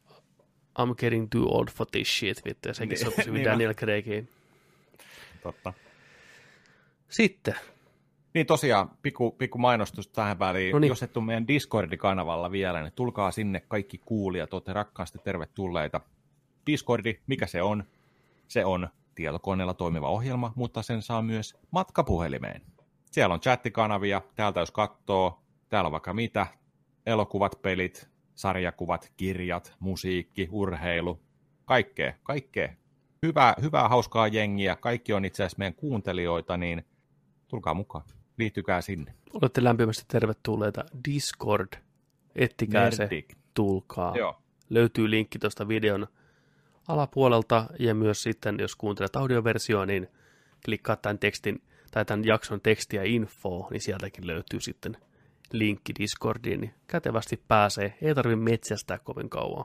[0.79, 4.29] I'm getting too old for this shit, vittu, ja sekin Niin, sopisi niin Daniel Craigiin.
[5.43, 5.73] Totta.
[7.09, 7.55] Sitten,
[8.35, 10.73] Niin tosiaan, pikku, pikku mainostus tähän väliin.
[10.73, 10.89] No niin.
[10.89, 16.01] Jos et ole meidän Discordi-kanavalla vielä, niin tulkaa sinne kaikki kuulijat, olette rakkaasti tervetulleita.
[16.67, 17.85] Discordi, mikä se on?
[18.49, 22.63] Se on tietokoneella toimiva ohjelma, mutta sen saa myös matkapuhelimeen.
[23.11, 26.47] Siellä on chattikanavia, täältä jos katsoo, täällä on vaikka mitä,
[27.07, 31.21] elokuvat, pelit, sarjakuvat, kirjat, musiikki, urheilu,
[31.65, 32.69] kaikkea, kaikkea.
[33.23, 36.85] Hyvää, hyvää, hauskaa jengiä, kaikki on itse asiassa meidän kuuntelijoita, niin
[37.49, 38.05] tulkaa mukaan,
[38.39, 39.15] liittykää sinne.
[39.35, 41.69] olette lämpimästi tervetulleita Discord.
[42.35, 43.37] Ettikää se, Nerdik.
[43.55, 44.17] tulkaa.
[44.17, 46.07] Joo, Löytyy linkki tuosta videon
[46.89, 50.09] alapuolelta ja myös sitten, jos kuuntelet audioversioa, niin
[50.65, 54.97] klikkaa tämän tekstin tai tämän jakson tekstiä info, niin sieltäkin löytyy sitten
[55.53, 57.99] linkki Discordiin, niin kätevästi pääsee.
[58.03, 59.65] Ei tarvitse metsästää kovin kauan.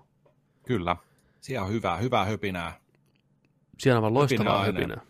[0.68, 0.98] kyllä.
[1.40, 2.80] Siellä on hyvää, hyvää höpinää.
[3.80, 4.80] Siellä on vaan loistavaa aina.
[4.80, 5.02] höpinää.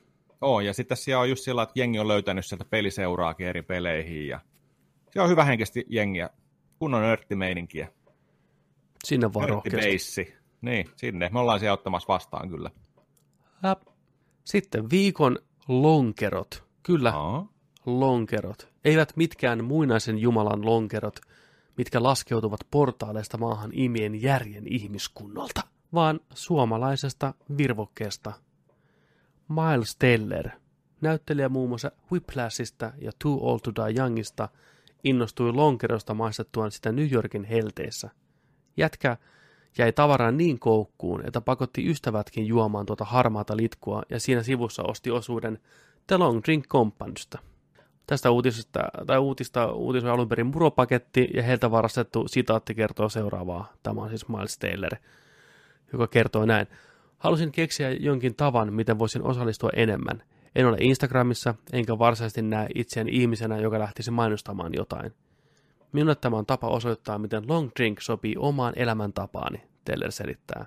[0.42, 4.28] Oo, ja sitten siellä on just sillä, että jengi on löytänyt sieltä peliseuraakin eri peleihin,
[4.28, 4.40] ja
[5.10, 6.30] siellä on hyvä henkisesti jengiä,
[6.80, 7.88] kunnon nörttimeininkiä.
[9.04, 10.41] Sinne vaan rohkeasti.
[10.62, 11.30] Niin, sinne.
[11.34, 12.72] Me ollaan siellä ottamassa vastaan kyllä.
[14.44, 15.38] Sitten viikon
[15.68, 16.64] lonkerot.
[16.84, 17.48] Kyllä, Aa,
[17.86, 18.68] lonkerot.
[18.86, 21.20] Eivät mitkään muinaisen Jumalan lonkerot,
[21.78, 25.62] mitkä laskeutuvat portaaleista maahan imien järjen ihmiskunnalta,
[25.94, 28.34] vaan suomalaisesta virvokkeesta.
[29.50, 30.50] Miles Teller,
[31.02, 34.50] näyttelijä muun muassa Whiplashista ja Too Old to Die Youngista,
[35.04, 38.10] innostui lonkerosta maistettuaan sitä New Yorkin helteissä.
[38.78, 39.18] Jätkä
[39.78, 45.12] jäi tavaraan niin koukkuun, että pakotti ystävätkin juomaan tuota harmaata litkua ja siinä sivussa osti
[45.12, 45.60] osuuden
[46.08, 47.40] The Long Drink Companysta.
[48.08, 53.74] Tästä uutisesta, tai uutista uutisoi alun perin muropaketti ja heiltä varastettu sitaatti kertoo seuraavaa.
[53.84, 54.92] Tämä on siis Miles Taylor,
[55.94, 56.68] joka kertoo näin.
[57.18, 60.24] Halusin keksiä jonkin tavan, miten voisin osallistua enemmän.
[60.56, 65.14] En ole Instagramissa, enkä varsinaisesti näe itseäni ihmisenä, joka lähtisi mainostamaan jotain.
[65.92, 70.66] Minulle tämä on tapa osoittaa, miten long drink sopii omaan elämäntapaani, Teller selittää.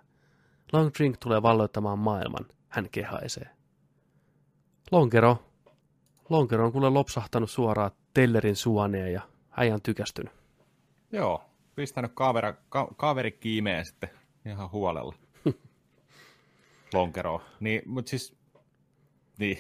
[0.72, 3.49] Long drink tulee valloittamaan maailman, hän kehaisee.
[4.91, 5.43] Lonkero.
[6.29, 9.22] Lonkero on kuule lopsahtanut suoraan Tellerin suoneen ja
[9.57, 10.33] äijä on tykästynyt.
[11.12, 11.45] joo.
[11.75, 14.11] Pistänyt kaveri, ka, kaveri kiimeen sitten
[14.47, 15.14] ihan huolella.
[16.95, 17.41] Lonkeroon.
[17.61, 18.37] Niin, mutta siis,
[19.39, 19.59] niin.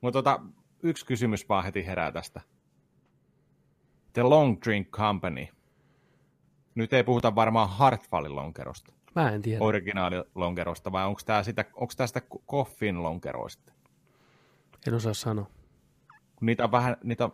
[0.00, 0.40] Mutta tota,
[0.82, 2.40] yksi kysymys vaan heti herää tästä.
[4.12, 5.46] The Long Drink Company.
[6.74, 9.64] Nyt ei puhuta varmaan Hartwallin lonkerosta, Mä en tiedä.
[9.64, 13.72] originaalilonkerosta, vai onko tämä sitä, onko tää sitä Koffin lonkeroista?
[14.86, 15.46] En osaa sanoa.
[16.40, 17.32] Niitä on vähän, niitä on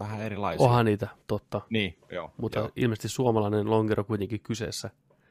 [0.00, 0.66] vähän erilaisia.
[0.66, 1.60] Onhan niitä, totta.
[1.70, 2.30] Niin, joo.
[2.36, 2.70] Mutta joo.
[2.76, 4.90] ilmeisesti suomalainen lonkero kuitenkin kyseessä.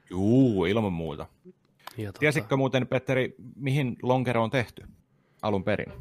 [0.09, 1.27] Juu, ilman muuta.
[1.97, 4.87] Ja tota, Tiesitkö muuten, Petteri, mihin lonkero on tehty
[5.41, 5.93] alun perin?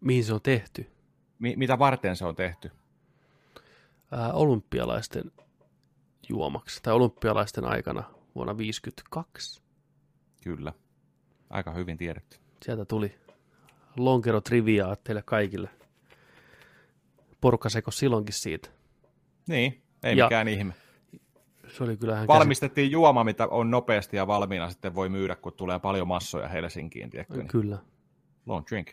[0.00, 0.86] mihin se on tehty?
[1.38, 2.70] Mi- mitä varten se on tehty?
[4.16, 5.24] Ää, olympialaisten
[6.28, 8.00] juomaksi, tai olympialaisten aikana
[8.34, 9.62] vuonna 1952.
[10.44, 10.72] Kyllä.
[11.50, 12.38] Aika hyvin tiedetty.
[12.62, 13.14] Sieltä tuli
[13.96, 15.68] lonkero triviaa teille kaikille.
[17.40, 18.68] Porukka seko silloinkin siitä.
[19.48, 20.74] Niin, ei Ja- mikään ihme.
[21.76, 25.52] Se oli kyllä ihan Valmistettiin juoma, mitä on nopeasti ja valmiina sitten voi myydä, kun
[25.52, 27.34] tulee paljon massoja Helsinkiin, tiedätkö?
[27.34, 27.48] Niin.
[27.48, 27.78] Kyllä.
[28.46, 28.88] Long drink.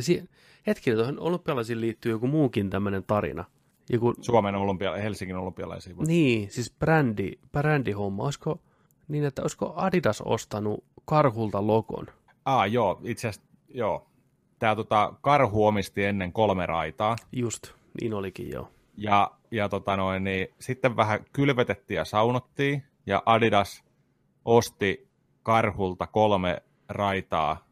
[0.00, 0.30] Si-
[0.66, 3.44] hetkinen, tuohon olympialaisiin liittyy joku muukin tämmöinen tarina.
[3.90, 5.96] Joku, Suomen olympia, Helsingin olympialaisiin.
[5.96, 6.08] Niin.
[6.08, 8.24] niin, siis brändi, brändihomma.
[8.24, 8.60] Olisiko
[9.08, 12.06] niin, että olisiko Adidas ostanut karhulta logon?
[12.44, 14.06] Ah, joo, itse asiassa, joo.
[14.58, 17.16] Tämä tota, karhu omisti ennen kolme raitaa.
[17.32, 18.68] Just, niin olikin joo.
[18.96, 23.84] Ja, ja tota noin, niin, sitten vähän kylvetettiin ja saunottiin, ja Adidas
[24.44, 25.08] osti
[25.42, 27.64] karhulta kolme raitaa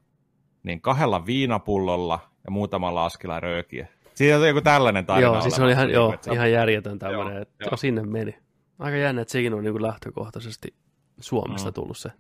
[0.63, 3.89] niin kahdella viinapullolla ja muutamalla askilla röökiä.
[4.15, 6.99] Siinä on joku tällainen tarina joo, siis se oli ihan, niin joo, se- ihan järjetön
[6.99, 7.69] tämmöinen, Joo, että joo.
[7.71, 7.77] joo.
[7.77, 8.39] sinne meni.
[8.79, 10.75] Aika jännä, että sekin on niin kuin lähtökohtaisesti
[11.21, 11.75] Suomesta Mm.
[11.75, 12.11] tullut se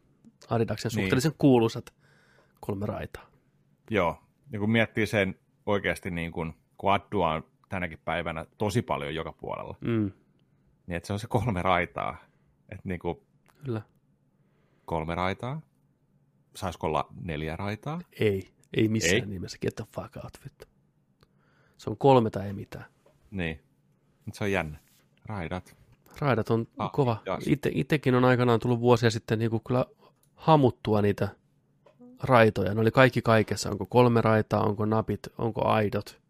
[0.50, 1.04] Adidaksen Niin.
[1.04, 1.94] suhteellisen kuuluisat
[2.60, 3.26] kolme raitaa.
[3.90, 4.16] Joo,
[4.52, 5.34] ja kun miettii sen
[5.66, 10.10] oikeasti niin kuin, kun Addua on tänäkin päivänä tosi paljon joka puolella, Mm,
[10.86, 12.16] niin että se on se kolme raitaa.
[12.68, 13.18] Että niin kuin
[13.64, 13.82] kyllä.
[14.84, 15.60] kolme raitaa,
[16.56, 18.00] saisiko olla neljä raitaa?
[18.20, 18.42] Ei,
[18.76, 19.26] ei missään ei.
[19.26, 19.58] nimessä.
[19.62, 20.66] Get the fuck out, vittu.
[21.82, 22.84] Se on kolme tai ei mitään.
[23.30, 23.60] Niin,
[24.24, 24.78] mutta se on jännä.
[25.26, 25.76] Raidat.
[26.18, 27.22] Raidat on ah, kova.
[27.46, 29.86] Itse, itsekin on aikanaan tullut vuosia sitten niin kuin kyllä
[30.34, 31.28] hamuttua niitä
[32.22, 32.74] raitoja.
[32.74, 33.70] Ne oli kaikki kaikessa.
[33.70, 36.20] Onko kolme raitaa, onko napit, onko aidot.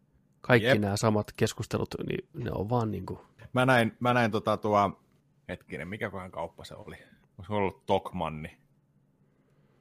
[0.41, 0.79] Kaikki Jep.
[0.79, 3.19] nämä samat keskustelut, niin ne on vaan niin kuin...
[3.53, 5.01] Mä näin, mä näin tota tuo,
[5.49, 6.95] hetkinen, mikä kohan kauppa se oli?
[7.37, 8.57] Olisiko ollut Tokmanni?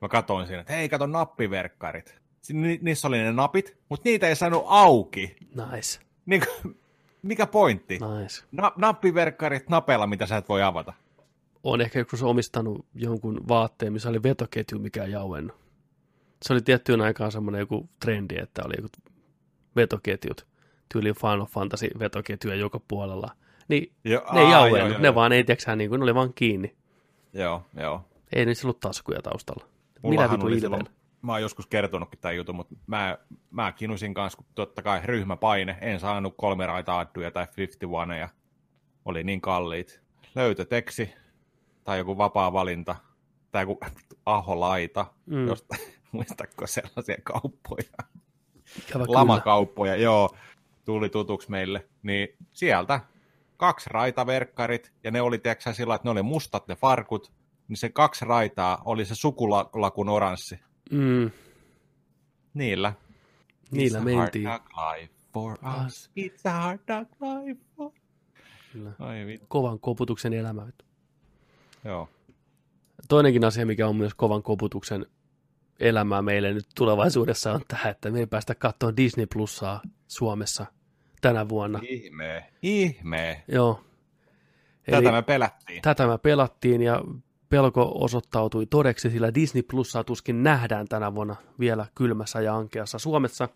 [0.01, 2.22] Mä katsoin siinä, että hei, kato nappiverkkarit.
[2.53, 5.37] Ni- niissä oli ne napit, mutta niitä ei saanut auki.
[5.41, 6.01] Nice.
[6.27, 6.43] Niin,
[7.23, 7.95] mikä pointti?
[7.95, 8.45] Nice.
[8.53, 10.93] Na- nappiverkkarit napeilla, mitä sä et voi avata.
[11.65, 15.57] On ehkä joskus omistanut jonkun vaatteen, missä oli vetoketju, mikä ei auennut.
[16.43, 18.89] Se oli tiettyyn aikaan semmoinen joku trendi, että oli joku
[19.77, 20.47] vetoketjut.
[20.93, 23.29] Tyyli Final Fantasy vetoketjuja joka puolella.
[23.69, 25.15] Niin jo, ne ei auennut, ne jo.
[25.15, 26.77] vaan ei tiedäksä, niin kuin, ne oli vaan kiinni.
[27.33, 28.05] Joo, joo.
[28.33, 29.67] Ei niissä ollut taskuja taustalla.
[30.03, 30.87] Mulla oli silloin,
[31.23, 33.19] mä oon joskus kertonutkin tämän jutun, mutta mä,
[33.51, 38.29] mä kinusin kanssa, kun totta kai ryhmäpaine, en saanut kolme raita adduja tai 51 ja
[39.05, 40.03] oli niin kalliit.
[40.35, 41.15] Löytöteksi
[41.85, 42.97] tai joku vapaa valinta
[43.51, 43.79] tai joku
[44.27, 45.47] aholaita, mm.
[45.47, 45.77] josta
[46.13, 47.85] muistatko sellaisia kauppoja?
[48.79, 50.05] Ikävä Lamakauppoja, kyllä.
[50.05, 50.37] joo,
[50.85, 51.89] tuli tutuksi meille.
[52.03, 53.01] Niin sieltä
[53.57, 57.33] kaksi raitaverkkarit, ja ne oli, tiedätkö sillä että ne oli mustat ne farkut,
[57.69, 60.61] niin se kaksi raitaa oli se sukulakun oranssi.
[60.91, 61.31] Mm.
[62.55, 62.93] Niillä.
[63.71, 64.49] Niillä It's mentiin.
[64.49, 66.11] A hard life for us.
[66.21, 66.81] It's a hard
[67.21, 67.91] life for...
[68.73, 68.93] Kyllä.
[68.99, 70.67] Ai, Kovan koputuksen elämä.
[71.85, 72.09] Joo.
[73.09, 75.07] Toinenkin asia, mikä on myös kovan koputuksen
[75.81, 80.67] elämää meille nyt tulevaisuudessa on tämä, että me ei päästä katsoa Disney Plusaa Suomessa
[81.21, 81.81] tänä vuonna.
[81.89, 83.45] Ihme, ihme.
[83.49, 83.85] Joo.
[84.87, 85.83] Tätä Eli me pelättiin.
[85.83, 87.03] Tätä me pelattiin ja
[87.53, 93.49] pelko osoittautui todeksi, sillä Disney Plusaa tuskin nähdään tänä vuonna vielä kylmässä ja ankeassa Suomessa.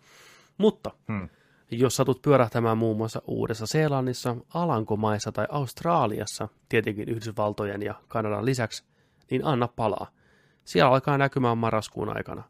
[0.57, 1.29] Mutta hmm.
[1.71, 8.83] jos satut pyörähtämään muun muassa Uudessa-Seelannissa, Alankomaissa tai Australiassa, tietenkin Yhdysvaltojen ja Kanadan lisäksi,
[9.31, 10.07] niin anna palaa.
[10.63, 12.43] Siellä alkaa näkymään marraskuun aikana.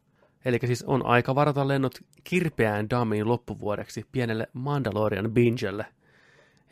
[0.44, 1.94] Eli siis on aika varata lennot
[2.24, 5.86] kirpeään damiin loppuvuodeksi pienelle Mandalorian bingelle.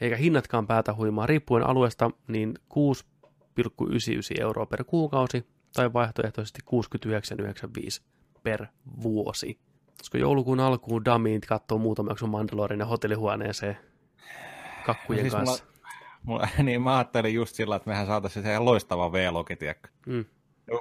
[0.01, 2.55] Eikä hinnatkaan päätä huimaa riippuen alueesta, niin
[3.65, 6.61] 6,99 euroa per kuukausi tai vaihtoehtoisesti
[8.01, 8.05] 69,95
[8.43, 8.67] per
[9.03, 9.59] vuosi.
[9.99, 13.77] Koska joulukuun alkuun damiin katsoo muutama jakson Mandalorian ja hotellihuoneeseen
[14.87, 15.65] kakkujen siis kanssa.
[16.23, 19.57] Mulla, mulla, niin mä ajattelin just sillä, että mehän saataisiin se loistava V-logi,
[20.07, 20.25] mm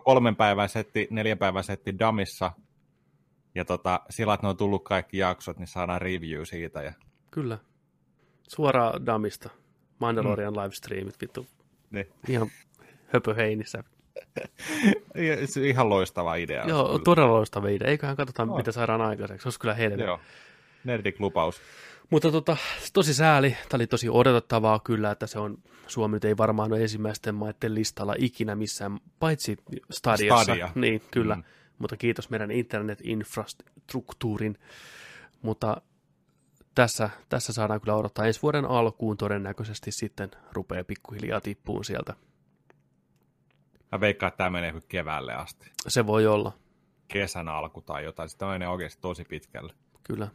[0.04, 2.52] kolmen päivän setti, neljän päivän setti Damissa,
[3.56, 6.82] ja tota, sillä, että ne on tullut kaikki jaksot, niin saadaan review siitä.
[6.82, 6.94] Ja...
[7.32, 7.58] Kyllä.
[8.48, 9.50] Suoraan Damista.
[10.00, 10.60] Mandalorian mm.
[10.60, 11.46] livestreamit, vittu.
[11.96, 12.08] Niin.
[12.28, 12.48] Ihan
[13.08, 13.84] höpöheinissä.
[15.64, 16.64] Ihan loistava idea.
[16.68, 17.00] Joo, kyllä.
[17.04, 17.88] todella loistava idea.
[17.88, 18.58] Eiköhän katsota, no.
[18.58, 19.44] mitä saadaan aikaiseksi.
[19.44, 20.04] Se olisi kyllä helvetti.
[20.04, 20.20] Joo,
[20.84, 21.62] nerdiklupaus.
[22.10, 22.58] Mutta tota,
[22.94, 27.36] tosi sääli, tämä oli tosi odotettavaa kyllä, että se on, Suomi ei varmaan ole ensimmäisten
[27.36, 29.58] maiden listalla ikinä missään, paitsi
[29.92, 30.44] Stadiassa.
[30.44, 30.70] Stadia.
[30.76, 31.36] Niin, kyllä.
[31.36, 31.44] Mm.
[31.80, 34.58] Mutta kiitos meidän internet-infrastruktuurin.
[35.42, 35.82] Mutta
[36.76, 42.14] tässä, tässä saadaan kyllä odottaa ensi vuoden alkuun todennäköisesti sitten rupeaa pikkuhiljaa tippuun sieltä.
[43.92, 45.72] Mä veikkaan, että tämä menee keväälle asti.
[45.88, 46.52] Se voi olla.
[47.08, 48.30] Kesän alku tai jotain.
[48.30, 49.74] Sitä menee oikeasti tosi pitkälle.
[50.04, 50.28] Kyllä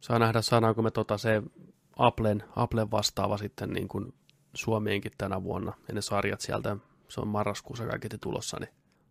[0.00, 1.42] saa nähdä, saadaanko me tota se
[1.96, 4.14] Applen, Applen vastaava sitten niin kuin
[4.54, 6.76] Suomeenkin tänä vuonna, ja ne sarjat sieltä,
[7.08, 8.56] se on marraskuussa kaiketi tulossa.
[8.60, 8.70] Niin.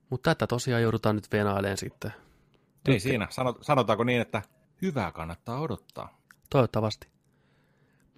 [0.10, 2.14] Mutta tätä tosiaan joudutaan nyt venailemaan sitten.
[2.86, 3.28] Ei siinä,
[3.62, 4.42] sanotaanko niin, että
[4.82, 6.17] hyvää kannattaa odottaa.
[6.50, 7.08] Toivottavasti.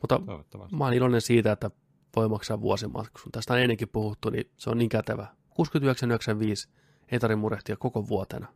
[0.01, 0.75] Mutta Toivottavasti.
[0.75, 1.71] mä oon iloinen siitä, että
[2.15, 3.31] voi maksaa vuosimaksun.
[3.31, 5.27] Tästä on ennenkin puhuttu, niin se on niin kätevä.
[5.49, 6.69] 69,95
[7.11, 8.47] ei tarvitse murehtia koko vuotena.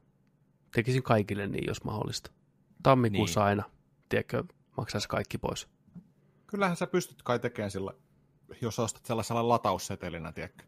[0.75, 2.31] Tekisin kaikille niin, jos mahdollista.
[2.83, 3.47] Tammikuussa niin.
[3.47, 3.63] aina
[4.09, 4.43] tiedätkö,
[4.77, 5.67] maksaisi kaikki pois.
[6.47, 7.93] Kyllähän sä pystyt kai tekemään sillä,
[8.61, 10.63] jos ostat sellaisella lataussetelinä, tiedätkö,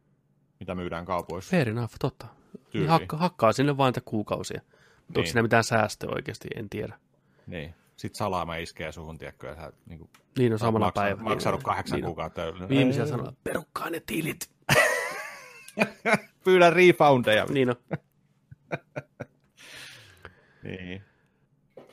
[0.59, 1.51] mitä myydään kaupoissa.
[1.51, 2.27] Fair enough, totta.
[2.73, 4.61] Niin hakka, hakkaa sinne vain kuukausia.
[4.61, 5.17] Niin.
[5.17, 6.99] Onko siinä mitään säästöä oikeasti, en tiedä.
[7.47, 7.75] Niin.
[7.97, 11.29] Sitten salaama iskee suhun, tiedätkö, ja sä niin, kuin, niin on samana maksanut, päivänä.
[11.29, 12.41] Maksanut niin, kahdeksan niin, kuukautta.
[12.69, 14.49] Viimeisiä sanoo, perukkaa ne tilit.
[16.45, 17.45] Pyydän refoundeja.
[17.45, 17.75] Niin on.
[20.63, 21.01] niin.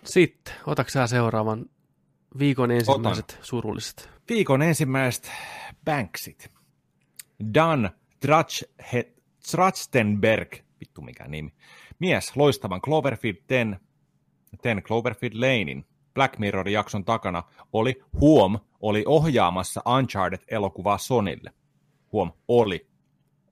[0.05, 1.66] Sitten, otatko seuraavan
[2.38, 3.44] viikon ensimmäiset Otan.
[3.44, 4.11] surulliset?
[4.28, 5.30] Viikon ensimmäiset
[5.84, 6.50] Banksit.
[7.55, 7.90] Dan
[9.50, 11.53] Trachtenberg, vittu mikä nimi,
[11.98, 13.80] mies loistavan Cloverfield 10,
[14.62, 15.84] 10 Cloverfield Lanein
[16.14, 17.42] Black Mirror-jakson takana
[17.72, 21.50] oli, huom, oli ohjaamassa Uncharted-elokuvaa Sonille.
[22.12, 22.86] Huom, oli.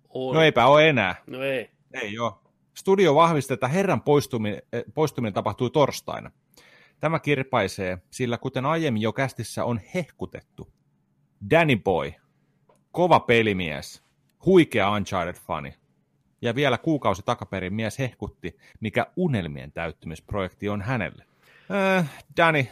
[0.09, 0.35] oli.
[0.35, 1.15] No eipä ole enää.
[1.27, 1.71] No ei.
[2.03, 2.33] Ei ole.
[2.77, 6.31] Studio vahvisti, että herran poistuminen, eh, poistuminen tapahtui torstaina.
[7.01, 10.73] Tämä kirpaisee, sillä kuten aiemmin jo kästissä on hehkutettu.
[11.51, 12.13] Danny Boy,
[12.93, 14.03] kova pelimies,
[14.47, 15.75] huikea Uncharted-fani,
[16.43, 21.25] ja vielä kuukausi takaperin mies hehkutti, mikä unelmien täyttymisprojekti on hänelle.
[21.73, 22.67] Äh, Danny,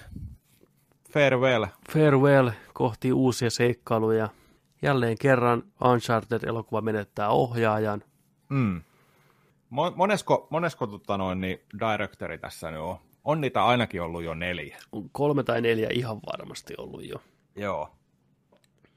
[1.13, 1.67] farewell.
[1.93, 4.29] Farewell kohti uusia seikkailuja.
[4.83, 8.03] Jälleen kerran Uncharted-elokuva menettää ohjaajan.
[8.49, 8.83] Mm.
[9.71, 12.97] Monesko, monesko tota noin, niin directori tässä nyt on?
[13.25, 14.77] On niitä ainakin ollut jo neljä.
[14.93, 17.23] On kolme tai neljä ihan varmasti ollut jo.
[17.57, 17.91] Joo.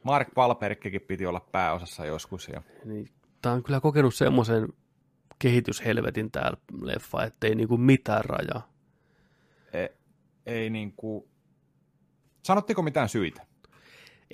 [0.03, 2.47] Mark Palperkkikin piti olla pääosassa joskus.
[2.47, 2.61] Ja...
[2.85, 3.09] Niin,
[3.41, 4.69] tämä on kyllä kokenut semmoisen
[5.39, 8.70] kehityshelvetin täällä leffa, ettei niinku mitään rajaa.
[9.73, 9.89] Ei,
[10.45, 11.29] ei niinku...
[12.43, 13.45] Sanottiko mitään syitä?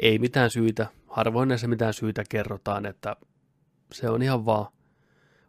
[0.02, 0.88] Ei mitään syitä.
[1.08, 3.16] Harvoin näissä mitään syitä kerrotaan, että
[3.94, 4.68] se on ihan vaan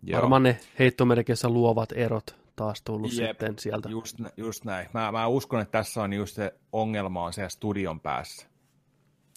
[0.03, 0.20] Joo.
[0.20, 3.89] varmaan ne heittomerkeissä luovat erot taas tullut Jep, sitten sieltä.
[3.89, 4.89] Just, just näin.
[4.95, 8.47] Mä, mä uskon, että tässä on just se ongelma on siellä studion päässä.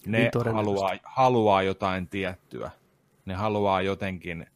[0.05, 2.71] Ne niin haluaa, haluaa jotain tiettyä.
[3.25, 4.47] Ne haluaa jotenkin,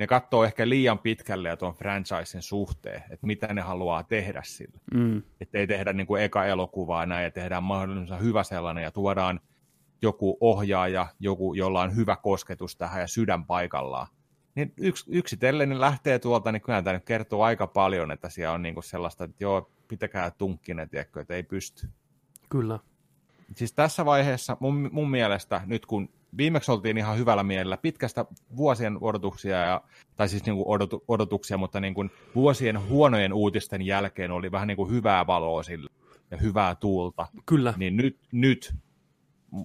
[0.00, 4.80] ne katsoo ehkä liian pitkälle ja tuon franchisen suhteen, että mitä ne haluaa tehdä sillä.
[4.94, 5.22] Mm.
[5.40, 9.40] Että ei tehdä niin kuin eka elokuvaa näin ja tehdään mahdollisimman hyvä sellainen ja tuodaan
[10.02, 14.06] joku ohjaaja, joku, jolla on hyvä kosketus tähän ja sydän paikallaan
[14.54, 18.54] niin yks, yksitellen ne lähtee tuolta, niin kyllä tämä nyt kertoo aika paljon, että siellä
[18.54, 21.88] on niinku sellaista, että joo, pitäkää tunkkinen, tiedätkö, että ei pysty.
[22.48, 22.78] Kyllä.
[23.56, 28.24] Siis tässä vaiheessa mun, mun mielestä, nyt kun viimeksi oltiin ihan hyvällä mielellä, pitkästä
[28.56, 29.82] vuosien odotuksia, ja,
[30.16, 35.26] tai siis niinku odotu, odotuksia, mutta niinku vuosien huonojen uutisten jälkeen oli vähän niinku hyvää
[35.26, 35.90] valoa sillä
[36.30, 37.26] ja hyvää tuulta.
[37.46, 37.74] Kyllä.
[37.76, 38.74] Niin nyt, nyt,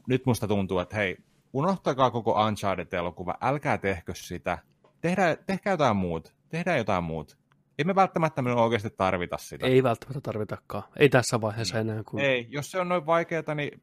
[0.08, 1.18] nyt musta tuntuu, että hei,
[1.54, 4.58] unohtakaa koko Uncharted-elokuva, älkää tehkö sitä,
[5.02, 6.32] tehdään, tehkää jotain muuta.
[6.50, 7.36] Tehdään jotain muuta.
[7.78, 9.68] Ei me välttämättä me oikeasti tarvita sitä.
[9.68, 10.84] Ei välttämättä tarvitakaan.
[10.96, 12.04] Ei tässä vaiheessa enää.
[12.04, 12.20] Kun...
[12.20, 13.82] Ei, jos se on noin vaikeaa, niin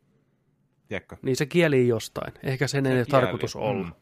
[0.88, 1.16] tiedätkö?
[1.22, 2.34] Niin se kieli jostain.
[2.42, 3.86] Ehkä sen se ei tarkoitus olla.
[3.86, 3.92] Mm.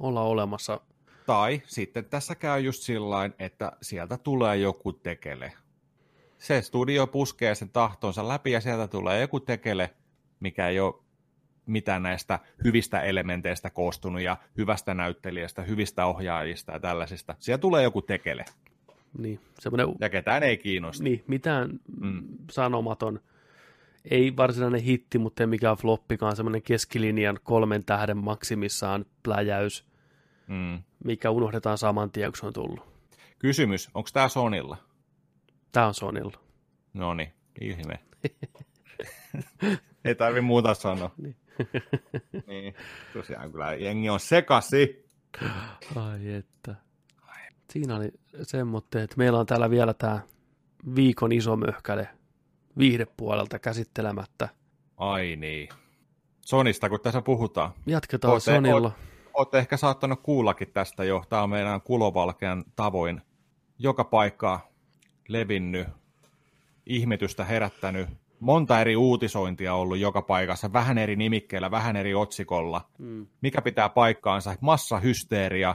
[0.00, 0.80] olla olemassa.
[1.26, 5.52] Tai sitten tässä käy just sillä että sieltä tulee joku tekele.
[6.38, 9.90] Se studio puskee sen tahtonsa läpi ja sieltä tulee joku tekele,
[10.40, 10.94] mikä ei ole
[11.66, 17.34] mitään näistä hyvistä elementeistä koostunut ja hyvästä näyttelijästä, hyvistä ohjaajista ja tällaisista.
[17.38, 18.44] Siellä tulee joku tekele.
[19.18, 19.88] Niin, semmoinen...
[20.00, 21.04] Ja ketään ei kiinnosta.
[21.04, 22.22] Niin, mitään mm.
[22.50, 23.20] sanomaton.
[24.04, 29.86] Ei varsinainen hitti, mutta ei mikään floppikaan, semmoinen keskilinjan kolmen tähden maksimissaan pläjäys,
[30.46, 30.82] mm.
[31.04, 32.80] mikä unohdetaan saman tien, kun se on tullut.
[33.38, 34.76] Kysymys, onko tämä Sonilla?
[35.72, 36.40] Tämä on Sonilla.
[36.94, 37.98] No niin, ihme.
[40.04, 41.10] ei tarvi muuta sanoa.
[41.16, 41.36] Niin.
[42.46, 42.74] niin,
[43.12, 45.06] tosiaan kyllä jengi on sekasi.
[45.96, 46.74] Ai että.
[47.70, 50.20] Siinä oli semmoinen, että meillä on täällä vielä tämä
[50.94, 52.08] viikon iso möhkäle
[52.80, 54.48] viihdepuolelta käsittelemättä.
[54.96, 55.68] Ai niin.
[56.40, 57.72] Sonista, kun tässä puhutaan.
[57.86, 58.92] Jatketaan ootte, Sonilla.
[59.34, 61.24] Olette ehkä saattanut kuullakin tästä jo.
[61.28, 63.22] Tämä on meidän kulovalkean tavoin
[63.78, 64.68] joka paikkaa
[65.28, 65.88] levinnyt,
[66.86, 68.08] ihmetystä herättänyt
[68.40, 72.90] monta eri uutisointia ollut joka paikassa, vähän eri nimikkeillä, vähän eri otsikolla.
[72.98, 73.26] Mm.
[73.40, 74.56] Mikä pitää paikkaansa?
[74.60, 75.74] Massahysteeria,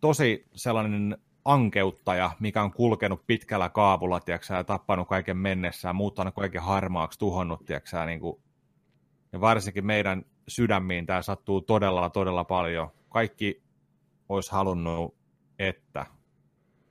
[0.00, 6.62] tosi sellainen ankeuttaja, mikä on kulkenut pitkällä kaavulla, tiiäksä, ja tappanut kaiken mennessään, muuttanut kaiken
[6.62, 8.42] harmaaksi, tuhonnut, tiiäksä, niin kuin...
[9.32, 12.88] ja varsinkin meidän sydämiin tämä sattuu todella, todella paljon.
[13.08, 13.62] Kaikki
[14.28, 15.14] olisi halunnut,
[15.58, 16.06] että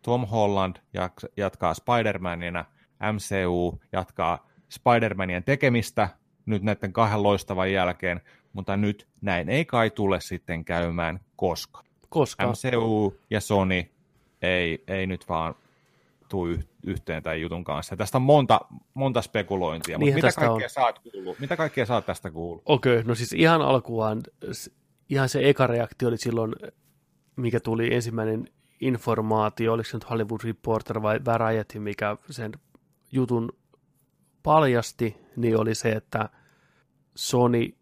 [0.02, 0.76] Tom Holland
[1.38, 2.66] jatkaa Spider-Manina,
[3.14, 6.10] MCU jatkaa Spider-Manien tekemistä
[6.46, 8.22] nyt näiden kahden loistavan jälkeen,
[8.54, 11.84] mutta nyt näin ei kai tule sitten käymään koska.
[12.10, 12.48] Koska?
[12.48, 13.95] MCU ja Sony
[14.46, 15.56] ei, ei nyt vaan
[16.30, 17.98] tule yhteen tämän jutun kanssa.
[17.98, 18.62] Tästä on monta,
[18.94, 20.70] monta spekulointia, niin, mutta mitä kaikkea, on.
[20.70, 21.40] saat kuullut?
[21.40, 22.64] mitä kaikkea saat tästä kuullut?
[22.66, 24.24] Okei, okay, no siis ihan alkuaan,
[25.10, 26.56] ihan se eka reaktio oli silloin,
[27.36, 28.48] mikä tuli ensimmäinen
[28.82, 32.52] informaatio, oliko se nyt Hollywood Reporter vai Variety, mikä sen
[33.12, 33.50] jutun
[34.44, 36.30] paljasti, niin oli se, että
[37.16, 37.76] Sony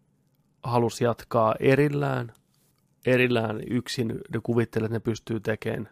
[0.62, 2.32] halusi jatkaa erillään,
[3.06, 4.08] erillään yksin.
[4.08, 5.88] Ne kuvittelee, että ne pystyy tekemään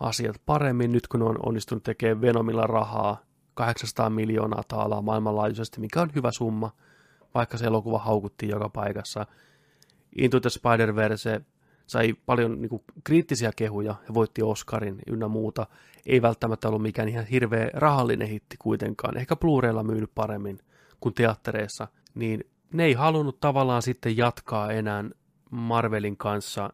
[0.00, 3.20] asiat paremmin nyt, kun on onnistunut tekemään Venomilla rahaa
[3.54, 6.70] 800 miljoonaa taalaa maailmanlaajuisesti, mikä on hyvä summa,
[7.34, 9.26] vaikka se elokuva haukuttiin joka paikassa.
[10.18, 11.40] Into the Spider-Verse
[11.86, 15.66] sai paljon niin kuin, kriittisiä kehuja ja voitti Oscarin ynnä muuta.
[16.06, 19.16] Ei välttämättä ollut mikään ihan hirveä rahallinen hitti kuitenkaan.
[19.16, 20.58] Ehkä Blu-raylla myynyt paremmin
[21.00, 21.88] kuin teattereissa.
[22.14, 25.04] Niin ne ei halunnut tavallaan sitten jatkaa enää
[25.50, 26.70] Marvelin kanssa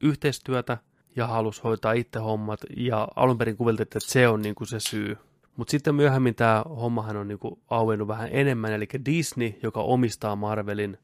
[0.00, 0.78] yhteistyötä
[1.16, 4.80] ja halusi hoitaa itse hommat, ja alun perin kuviteltiin, että se on niin kuin se
[4.80, 5.16] syy.
[5.56, 10.36] Mutta sitten myöhemmin tämä hommahan on niin kuin auennut vähän enemmän, eli Disney, joka omistaa
[10.36, 10.98] Marvelin,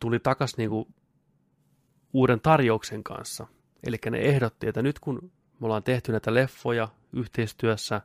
[0.00, 0.86] tuli takaisin niin
[2.12, 3.46] uuden tarjouksen kanssa.
[3.86, 8.00] Eli ne ehdotti, että nyt kun me ollaan tehty näitä leffoja yhteistyössä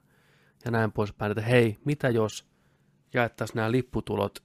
[0.66, 2.50] ja näin poispäin, että hei, mitä jos
[3.14, 4.44] jaettaisiin nämä lipputulot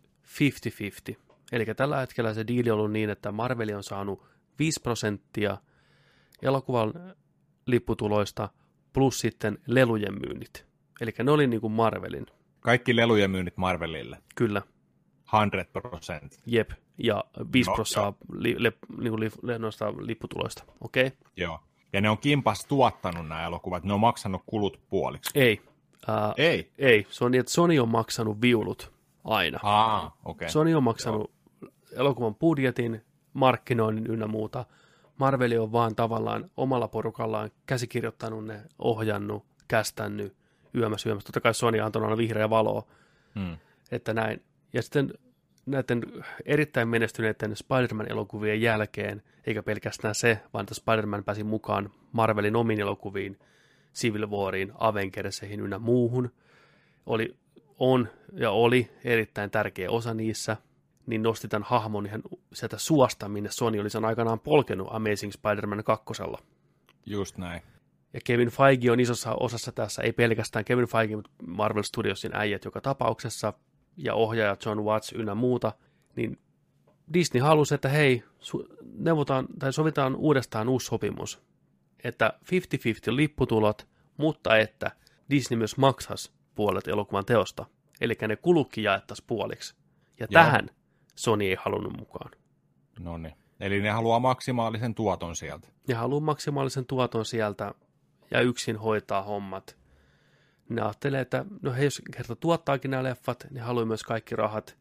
[1.12, 1.16] 50-50.
[1.52, 4.22] Eli tällä hetkellä se diili on ollut niin, että Marveli on saanut
[4.58, 5.56] 5 prosenttia
[6.42, 6.92] elokuvan
[7.66, 8.48] lipputuloista
[8.92, 10.66] plus sitten lelujen myynnit.
[11.00, 12.26] Eli ne oli niin kuin Marvelin.
[12.60, 14.18] Kaikki lelujen myynnit Marvelille.
[14.34, 14.62] Kyllä.
[15.24, 16.38] 100%.
[16.46, 21.06] Jep, ja 5 no, prosenttia li, li, niin li, li, noista lipputuloista, okei?
[21.06, 21.18] Okay?
[21.36, 21.60] Joo,
[21.92, 25.30] ja ne on kimpas tuottanut nämä elokuvat, ne on maksanut kulut puoliksi.
[25.34, 25.60] Ei.
[26.08, 26.72] Uh, ei?
[26.78, 28.92] Ei, se on niin, että Sony on maksanut viulut
[29.24, 29.58] aina.
[29.62, 30.48] Aa, okay.
[30.48, 31.30] Sony on maksanut
[31.62, 31.70] Joo.
[31.96, 34.64] elokuvan budjetin, markkinoinnin ynnä muuta.
[35.18, 40.36] Marveli on vaan tavallaan omalla porukallaan käsikirjoittanut ne, ohjannut, kästännyt,
[40.74, 41.26] yömässä yömässä.
[41.26, 42.86] Totta kai Sony antoi aina vihreä valoa,
[43.34, 43.56] hmm.
[43.90, 44.42] että näin.
[44.72, 45.14] Ja sitten
[45.66, 46.02] näiden
[46.44, 53.38] erittäin menestyneiden Spider-Man-elokuvien jälkeen, eikä pelkästään se, vaan että Spider-Man pääsi mukaan Marvelin omiin elokuviin,
[53.94, 56.30] Civil Wariin, Avengerseihin ynnä muuhun,
[57.06, 57.36] oli,
[57.78, 60.56] on ja oli erittäin tärkeä osa niissä,
[61.06, 65.84] niin nosti tämän hahmon ihan sieltä suosta, minne Sony oli sen aikanaan polkenut Amazing Spider-Man
[65.84, 66.04] 2.
[67.06, 67.62] Just näin.
[68.12, 72.64] Ja Kevin Feige on isossa osassa tässä, ei pelkästään Kevin Feige, mutta Marvel Studiosin äijät
[72.64, 73.52] joka tapauksessa,
[73.96, 75.72] ja ohjaaja John Watts ynnä muuta,
[76.16, 76.38] niin
[77.12, 78.24] Disney halusi, että hei,
[78.98, 81.42] neuvotaan tai sovitaan uudestaan uusi sopimus,
[82.04, 82.46] että 50-50
[83.08, 84.90] lipputulot, mutta että
[85.30, 87.66] Disney myös maksas puolet elokuvan teosta,
[88.00, 89.74] eli ne kulukki jaettaisiin puoliksi.
[90.20, 90.42] Ja Joo.
[90.42, 90.70] tähän
[91.14, 92.30] Sony ei halunnut mukaan.
[92.98, 93.34] No niin.
[93.60, 95.68] Eli ne haluaa maksimaalisen tuoton sieltä.
[95.88, 97.74] Ne haluaa maksimaalisen tuoton sieltä
[98.30, 99.76] ja yksin hoitaa hommat
[100.68, 104.76] ne ajattelee, että no he jos kerta tuottaakin nämä leffat, niin haluaa myös kaikki rahat,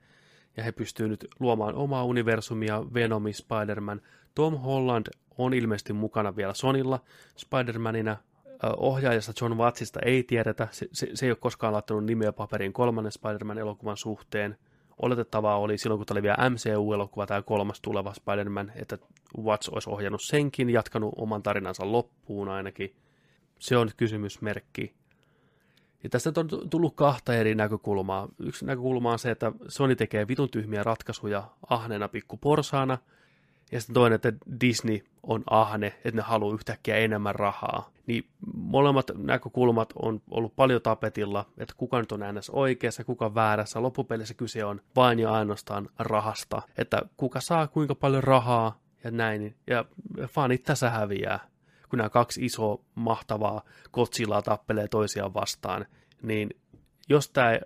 [0.57, 4.01] ja he pystyvät nyt luomaan omaa universumia, Venomi, Spider-Man.
[4.35, 5.07] Tom Holland
[5.37, 6.99] on ilmeisesti mukana vielä Sonilla
[7.37, 8.15] Spider-Manina.
[8.77, 13.11] Ohjaajasta John Wattsista ei tiedetä, se, se, se ei ole koskaan laittanut nimeä paperiin kolmannen
[13.11, 14.57] Spider-Man-elokuvan suhteen.
[15.03, 18.97] Oletettavaa oli silloin, kun tämä oli vielä MCU-elokuva, tämä kolmas tuleva Spider-Man, että
[19.37, 22.95] Watts olisi ohjannut senkin, jatkanut oman tarinansa loppuun ainakin.
[23.59, 24.93] Se on kysymysmerkki.
[26.03, 28.27] Ja tästä on tullut kahta eri näkökulmaa.
[28.39, 32.97] Yksi näkökulma on se, että Sony tekee vitun tyhmiä ratkaisuja ahneena pikku porsaana,
[33.71, 37.92] ja sitten toinen, että Disney on ahne, että ne haluaa yhtäkkiä enemmän rahaa.
[38.07, 38.25] Niin
[38.55, 43.81] molemmat näkökulmat on ollut paljon tapetilla, että kuka nyt on äänes oikeassa, kuka väärässä.
[43.81, 49.55] Loppupelissä kyse on vain ja ainoastaan rahasta, että kuka saa kuinka paljon rahaa ja näin.
[49.67, 49.85] Ja
[50.27, 51.53] fanit tässä häviää
[51.93, 55.85] kun nämä kaksi isoa mahtavaa Godzillaa tappelee toisiaan vastaan,
[56.21, 56.49] niin
[57.09, 57.59] jos tämä,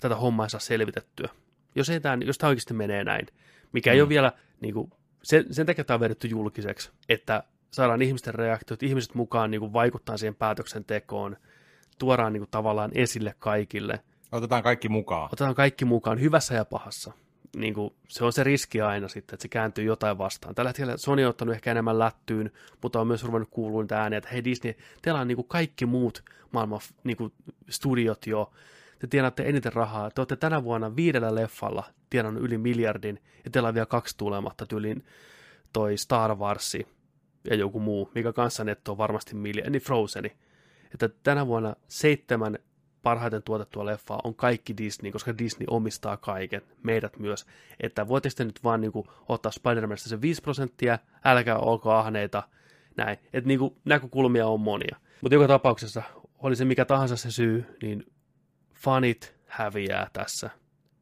[0.00, 1.28] tätä hommaa ei saa selvitettyä,
[1.74, 3.26] jos, ei tämä, jos tämä oikeasti menee näin,
[3.72, 3.94] mikä mm.
[3.94, 4.90] ei ole vielä, niin kuin,
[5.22, 9.72] sen, sen takia tämä on vedetty julkiseksi, että saadaan ihmisten reaktiot, ihmiset mukaan niin kuin
[9.72, 11.36] vaikuttaa siihen päätöksentekoon,
[11.98, 14.00] tuodaan niin kuin, tavallaan esille kaikille.
[14.32, 15.24] Otetaan kaikki mukaan.
[15.24, 17.12] Otetaan kaikki mukaan, hyvässä ja pahassa
[17.56, 20.54] niin kuin, se on se riski aina sitten, että se kääntyy jotain vastaan.
[20.54, 22.50] Tällä hetkellä Sony on ottanut ehkä enemmän lättyyn,
[22.82, 25.86] mutta on myös ruvennut kuulua niitä ääniä, että hei Disney, teillä on niin kuin kaikki
[25.86, 27.32] muut maailman niin kuin
[27.70, 28.52] studiot jo,
[28.98, 33.68] te tienaatte eniten rahaa, te olette tänä vuonna viidellä leffalla tienannut yli miljardin, ja teillä
[33.68, 35.04] on vielä kaksi tulematta, tyylin
[35.72, 36.86] toi Star Warsi
[37.50, 40.32] ja joku muu, mikä kanssa netto on varmasti miljardi, niin Frozeni.
[40.94, 42.58] Että tänä vuonna seitsemän
[43.02, 47.46] parhaiten tuotettua leffaa on kaikki Disney, koska Disney omistaa kaiken, meidät myös.
[47.80, 52.42] Että voitteko te nyt vaan niin kuin, ottaa Spider-Manista se 5 prosenttia, älkää olko ahneita,
[52.96, 53.18] näin.
[53.32, 54.96] Että niin kuin, näkökulmia on monia.
[55.20, 56.02] Mutta joka tapauksessa,
[56.38, 58.06] oli se mikä tahansa se syy, niin
[58.74, 60.50] fanit häviää tässä.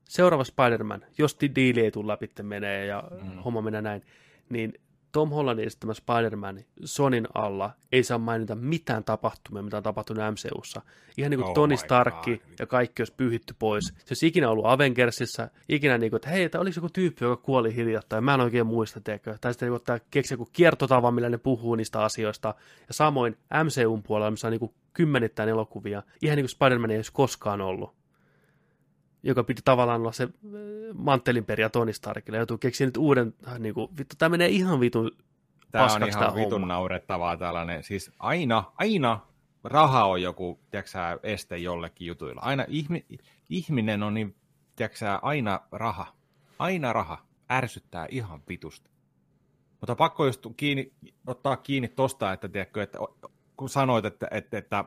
[0.08, 3.38] Seuraava Spider-Man, jos diili ei tule läpi menee ja mm.
[3.38, 4.02] homma menee näin,
[4.48, 4.72] niin
[5.12, 10.82] Tom Hollandin esittämä Spider-Man Sonin alla ei saa mainita mitään tapahtumia, mitä on tapahtunut MCUssa.
[11.16, 13.84] Ihan niin kuin oh Tony Starkki ja kaikki olisi pyyhitty pois.
[13.84, 17.76] Se olisi ikinä ollut Avengersissa, ikinä niin kuin, että hei, oliko joku tyyppi, joka kuoli
[17.76, 19.38] hiljattain, mä en oikein muista, teekö.
[19.40, 22.54] Tai sitten niin kuin, keksi joku kiertotava, millä ne puhuu niistä asioista.
[22.88, 26.98] Ja samoin MCUn puolella, missä on niin kuin kymmenittäin elokuvia, ihan niin kuin Spider-Man ei
[26.98, 27.99] olisi koskaan ollut
[29.22, 30.30] joka piti tavallaan olla se äh,
[30.94, 34.80] manttelin peria Tony Starkille, joutuu keksiä nyt uuden, äh, niin kuin, vittu, tämä menee ihan
[34.80, 35.10] vitun
[35.70, 36.66] Tämä on ihan vitun homma.
[36.66, 39.20] naurettavaa tällainen, siis aina, aina
[39.64, 42.40] raha on joku, tiedätkö este jollekin jutuilla.
[42.40, 43.06] Aina ihmi,
[43.48, 44.36] ihminen on niin,
[44.76, 46.06] tiedätkö aina raha,
[46.58, 48.90] aina raha, ärsyttää ihan vitusta.
[49.80, 50.92] Mutta pakko just kiinni,
[51.26, 52.98] ottaa kiinni tosta, että, tiedätkö, että
[53.56, 54.84] kun sanoit, että, että, että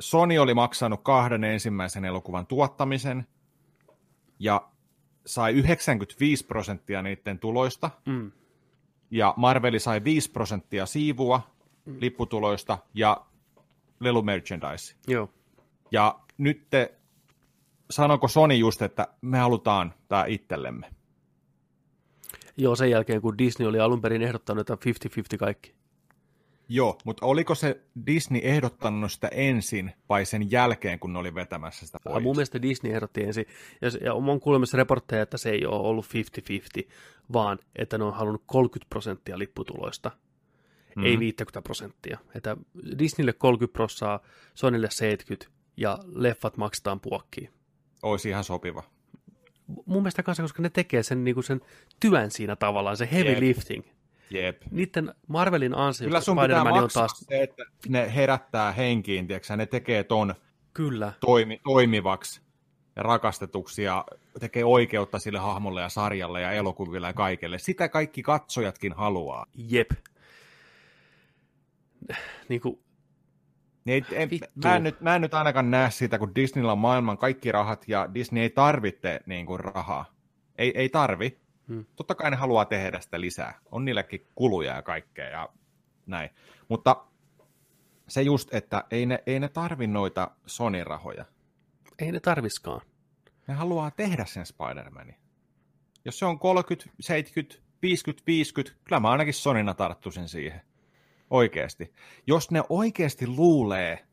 [0.00, 3.26] Sony oli maksanut kahden ensimmäisen elokuvan tuottamisen
[4.38, 4.68] ja
[5.26, 8.32] sai 95 prosenttia niiden tuloista, Mm.
[9.10, 11.50] ja Marveli sai 5 prosenttia siivua
[11.84, 11.96] Mm.
[12.00, 13.26] lipputuloista ja
[14.00, 14.94] lelu merchandise.
[15.08, 15.30] Joo.
[15.92, 16.94] Ja nyt te,
[17.90, 20.90] sanoko Sony just, että me halutaan tämä itsellemme.
[22.56, 24.84] Joo, sen jälkeen kun Disney oli alun perin ehdottanut, että
[25.34, 25.74] 50-50 kaikki.
[26.72, 31.86] Joo, mutta oliko se Disney ehdottanut sitä ensin vai sen jälkeen, kun ne oli vetämässä
[31.86, 32.22] sitä Ja pois?
[32.22, 33.46] mun mielestä Disney ehdotti ensin,
[33.82, 36.88] ja, se- ja on kuulemassa reportteja, että se ei ole ollut 50-50,
[37.32, 40.10] vaan että ne on halunnut 30 prosenttia lipputuloista,
[40.96, 41.04] mm.
[41.04, 42.18] ei 50 prosenttia.
[42.34, 42.56] Että
[42.98, 44.20] Disneylle 30 prossaa,
[44.54, 47.50] Sonylle 70 ja leffat maksetaan puokkiin.
[48.02, 48.82] Olisi ihan sopiva.
[49.86, 51.60] Mun mielestä kanssa, koska ne tekee sen, niin sen
[52.00, 53.40] työn siinä tavallaan, se heavy Jep.
[53.40, 53.84] lifting.
[54.30, 54.62] Jep.
[54.70, 57.10] Niiden Marvelin Kyllä ansiosta sun pitää on taas...
[57.28, 60.34] se, että ne herättää henkiin, tiiäksä, ne tekee ton
[60.74, 62.40] Kyllä, toimi, toimivaksi
[62.96, 64.04] ja rakastetuksi ja
[64.40, 67.58] tekee oikeutta sille hahmolle ja sarjalle ja elokuville ja kaikelle.
[67.58, 69.46] Sitä kaikki katsojatkin haluaa.
[69.54, 69.90] jep.
[72.48, 72.78] Niin kuin,
[73.84, 74.48] Niin Vittu.
[74.64, 77.84] mä, en nyt, mä en nyt ainakaan näe sitä, kun Disneyllä on maailman kaikki rahat
[77.88, 80.04] ja Disney ei tarvitse niin kuin, rahaa.
[80.58, 81.40] Ei, ei tarvi.
[81.70, 81.84] Hmm.
[81.96, 83.58] Totta kai ne haluaa tehdä sitä lisää.
[83.70, 85.48] On niillekin kuluja ja kaikkea ja
[86.06, 86.30] näin.
[86.68, 87.04] Mutta
[88.08, 91.24] se just, että ei ne, ei ne tarvi noita Sony-rahoja.
[91.98, 92.80] ei ne tarviskaan.
[93.46, 95.14] Ne haluaa tehdä sen Spider-Manin.
[96.04, 100.60] Jos se on 30, 70, 50, 50, kyllä mä ainakin Sonina tarttuisin siihen.
[101.30, 101.94] Oikeesti.
[102.26, 104.06] Jos ne oikeasti luulee,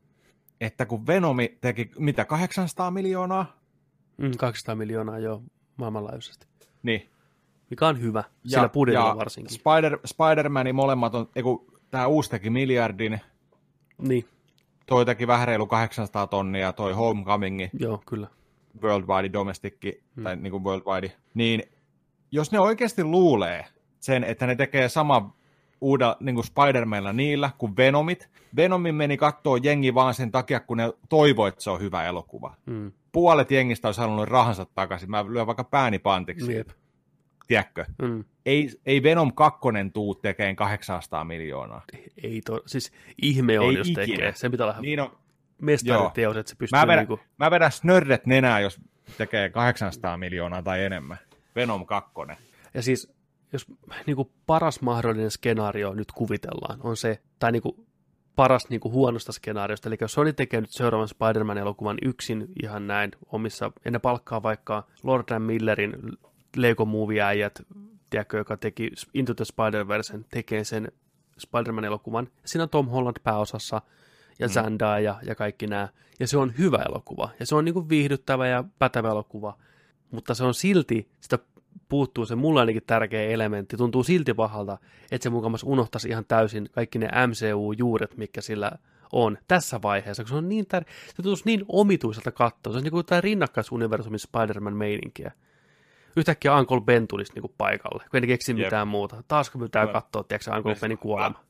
[0.61, 3.57] että kun Venomi teki mitä 800 miljoonaa,
[4.17, 5.43] Mm, 200 miljoonaa jo
[5.77, 6.47] maailmanlaajuisesti.
[6.83, 7.09] niin
[7.69, 9.53] Mikä on hyvä, sillä budjetilla varsinkin.
[9.53, 13.21] Spider, Spider-Manin molemmat on, eiku, tämä uusi teki miljardin,
[13.97, 14.25] Niin,
[14.85, 18.27] toi teki vähän reilu 800 tonnia, toi Homecoming, joo, kyllä.
[18.81, 19.77] worldwide domestic,
[20.15, 20.23] hmm.
[20.23, 21.63] tai niin kuin worldwide, niin
[22.31, 23.65] jos ne oikeasti luulee
[23.99, 25.37] sen, että ne tekee sama
[25.81, 30.77] uudella niin kuin Spider-Manilla niillä kuin Venomit, Venomin meni kattoo jengi vaan sen takia, kun
[30.77, 32.55] ne toivoi, että se on hyvä elokuva.
[32.65, 32.91] Mm.
[33.11, 35.11] Puolet jengistä olisi halunnut rahansa takaisin.
[35.11, 36.69] Mä lyön vaikka pääni pantiksi, Jep.
[37.47, 37.85] Tiedätkö?
[38.01, 38.23] Mm.
[38.45, 39.59] Ei, ei Venom 2
[39.93, 41.83] tuu tekeen 800 miljoonaa.
[42.23, 42.91] Ei to, siis
[43.21, 44.05] ihme on, Ei jos ikinä.
[44.05, 44.33] tekee.
[44.35, 45.17] Se pitää olla Niin on,
[45.61, 47.19] mestariteos, että se pystyy Mä vedän, niinku...
[47.37, 48.81] mä vedän snördet nenää, jos
[49.17, 51.17] tekee 800 miljoonaa tai enemmän.
[51.55, 52.11] Venom 2.
[52.73, 53.13] Ja siis,
[53.53, 53.65] jos
[54.05, 57.87] niinku paras mahdollinen skenaario nyt kuvitellaan, on se, tai niinku
[58.35, 63.71] paras niinku huonosta skenaariosta, eli jos Sony tekee nyt seuraavan Spider-Man-elokuvan yksin ihan näin omissa,
[63.85, 65.93] ja ne palkkaa vaikka Lord Dan Millerin
[66.55, 67.61] Lego Movie-äijät,
[68.09, 70.91] tiedätkö, joka teki Into the Spider-Versen, tekee sen
[71.37, 72.27] Spider-Man-elokuvan.
[72.45, 73.81] Siinä on Tom Holland pääosassa,
[74.39, 75.89] ja Zendaya ja, ja kaikki nämä.
[76.19, 77.29] Ja se on hyvä elokuva.
[77.39, 79.57] Ja se on niinku viihdyttävä ja pätevä elokuva.
[80.11, 81.39] Mutta se on silti, sitä
[81.89, 83.77] puuttuu se mulle ainakin tärkeä elementti.
[83.77, 84.77] Tuntuu silti pahalta,
[85.11, 88.71] että se mukamas unohtaisi ihan täysin kaikki ne MCU-juuret, mikä sillä
[89.11, 92.73] on tässä vaiheessa, kun se on niin tär- se tuntuu niin omituiselta katsoa.
[92.73, 95.31] Se on niin kuin tämä rinnakkaisuniversumin Spider-Man-meininkiä.
[96.17, 98.57] Yhtäkkiä Uncle Ben tulisi niin kuin paikalle, kun ei keksi Jep.
[98.65, 99.23] mitään muuta.
[99.27, 99.91] Taasko pitää No.
[99.91, 101.43] katsoa, tiedätkö, Uncle Benin kuolema.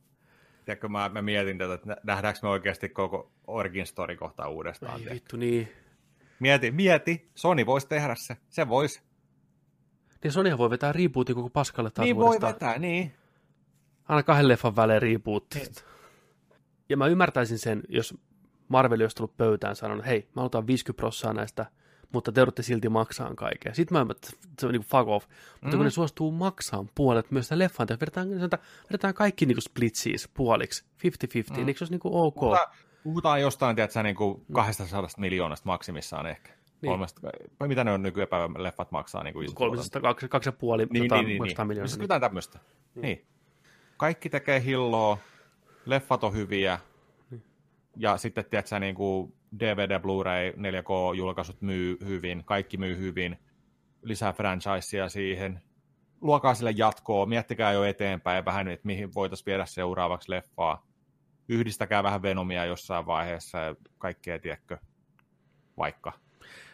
[0.66, 4.92] Tiedätkö, mä, mä mietin tätä, että nähdäänkö me oikeasti koko Origin Story kohtaa uudestaan.
[4.94, 5.16] Ei tiedätkö?
[5.16, 5.68] vittu, niin.
[6.40, 8.38] Mieti, mieti, Sony voisi tehdä se.
[8.50, 9.02] Se voisi.
[10.24, 12.54] Niin Sonyhan voi vetää rebootin koko paskalle taas Niin voi uudestaan.
[12.54, 13.14] vetää, niin.
[14.08, 15.72] Aina kahden leffan välein rebootti.
[16.90, 18.18] Ja mä ymmärtäisin sen, jos
[18.68, 21.66] Marvel olisi tullut pöytään sanonut, hei, mä otan 50 prossaa näistä,
[22.14, 23.74] mutta te joudutte silti maksaa kaikkea.
[23.74, 24.30] Sitten mä että
[24.60, 25.28] se on niin fuck off.
[25.62, 25.80] Mutta Mm.
[25.80, 28.30] kun ne suostuu maksamaan puolet myös sitä leffaan, että vedetään,
[28.90, 31.68] vedetään, kaikki niin splitsiis puoliksi, 50-50, mm.
[31.68, 32.36] eikö se olisi niin ok?
[32.36, 32.68] Puhutaan,
[33.04, 36.50] puhutaan jostain, tiedätkö, niin kuin 200 miljoonasta maksimissaan ehkä.
[36.50, 36.58] Niin.
[36.82, 36.90] Niin.
[36.90, 37.22] Kolmesta,
[37.68, 39.24] mitä ne on nykypäivän leffat maksaa?
[39.24, 39.76] Niin kuin iso tuotanto?
[39.76, 41.68] 300, kaksi, kaksi ja puoli, niin, niin, niin, niin.
[41.68, 41.88] miljoonaa.
[41.88, 42.60] Siis jotain tämmöistä.
[42.96, 43.02] Niin.
[43.02, 43.26] niin.
[43.98, 45.18] Kaikki tekee hilloa,
[45.86, 46.80] leffat on hyviä,
[47.30, 47.44] Niin.
[47.96, 53.38] ja sitten, tiedätkö, niin kuin DVD, Blu-ray, 4K-julkaisut myy hyvin, kaikki myy hyvin,
[54.02, 55.62] lisää franchisea siihen,
[56.22, 60.88] luokaa sille jatkoa, miettikää jo eteenpäin vähän, että mihin voitaisiin viedä seuraavaksi leffaa,
[61.48, 64.78] yhdistäkää vähän Venomia jossain vaiheessa ja kaikkea, tiedätkö,
[65.78, 66.14] vaikka.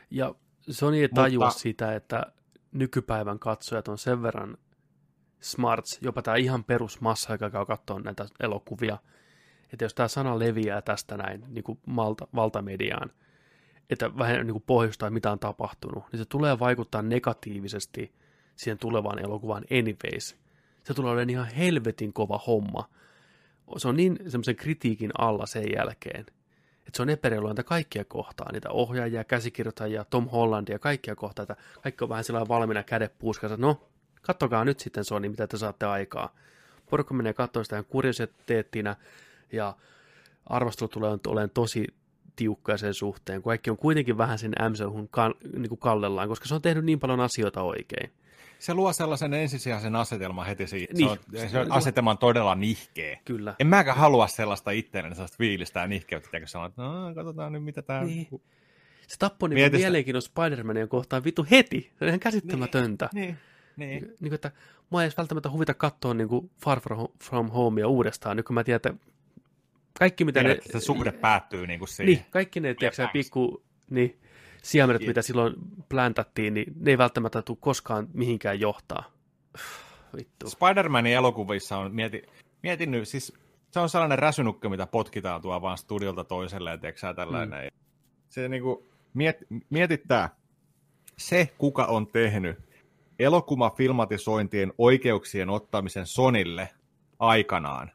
[0.10, 0.36] Ja
[0.70, 2.26] Sony ei tajua Mutta- sitä, että
[2.72, 4.58] nykypäivän katsojat on sen verran
[5.42, 8.98] smarts, jopa tämä ihan perusmassa, joka käy katsoa näitä elokuvia,
[9.74, 13.12] että jos tämä sana leviää tästä näin niin kuin malta, valtamediaan,
[13.90, 18.14] että vähän niin kuin pohjustaa, mitä on tapahtunut, niin se tulee vaikuttaa negatiivisesti
[18.56, 20.38] siihen tulevaan elokuvaan anyways.
[20.84, 22.90] se tulee olemaan ihan helvetin kova homma.
[23.78, 28.70] Se on niin semmoisen kritiikin alla sen jälkeen, että se on epäreiluinta kaikkia kohtaa, niitä
[28.70, 33.88] ohjaajia, käsikirjoittajia, Tom Hollandia, kaikkia kohtaa, että kaikki on vähän sellainen valmiina kädet puuskassa, no,
[34.22, 36.36] kattokaa nyt sitten Sony, mitä te saatte aikaa.
[36.90, 38.96] Porukka menee katsoa sitä kuriositeettina,
[39.54, 39.76] ja
[40.46, 41.88] arvostelu tulee olemaan tosi
[42.36, 46.48] tiukkaa sen suhteen, kun kaikki on kuitenkin vähän sen MCUn kan, niin kuin kallellaan, koska
[46.48, 48.12] se on tehnyt niin paljon asioita oikein.
[48.60, 50.94] Se luo sellaisen ensisijaisen asetelman heti siitä.
[50.94, 51.20] Niin.
[51.36, 53.20] Se on, se on asetelman todella nihkeä.
[53.26, 53.56] Kyllä.
[53.60, 57.64] En mäkään halua sellaista itselleen, sellaista fiilistä ja nihkeyttä, kun sanoo, että no, katsotaan nyt
[57.64, 58.04] mitä tämä...
[58.04, 58.28] Niin.
[59.08, 61.92] Se tappoi niin mielenkiinnon Spider-Mania kohtaan vitu heti.
[62.00, 63.10] Se on ihan käsittämätöntä.
[63.14, 63.26] Niin.
[63.26, 63.38] niin.
[63.78, 64.04] Niin.
[64.04, 64.52] Niin, niin että
[64.90, 66.82] mua ei edes välttämättä huvita katsoa niin kuin Far
[67.24, 68.94] From Homea uudestaan, nyt kun mä tiedän, että
[70.00, 70.72] kaikki mitä Tiedät, ne...
[70.72, 72.06] Se suhde päättyy niin kuin siihen.
[72.06, 74.20] Niin, kaikki ne, tiedätkö, pikku, niin,
[74.64, 75.54] siemenet, mitä silloin
[75.90, 79.12] pläntattiin, niin ne ei välttämättä tule koskaan mihinkään johtaa.
[80.18, 80.50] Vittu.
[80.50, 82.24] Spider-Manin elokuvissa on, mieti,
[82.64, 83.34] mietin nyt, siis
[83.72, 87.64] se on sellainen räsynukka, mitä potkitaan tuo vaan studiolta toiselle, ja tällainen.
[87.64, 87.80] Mm.
[88.30, 89.38] Se niin kuin, miet,
[89.70, 90.30] mietittää,
[91.18, 92.58] se kuka on tehnyt
[93.20, 96.70] elokuvafilmatisointien oikeuksien ottamisen Sonille
[97.20, 97.92] aikanaan,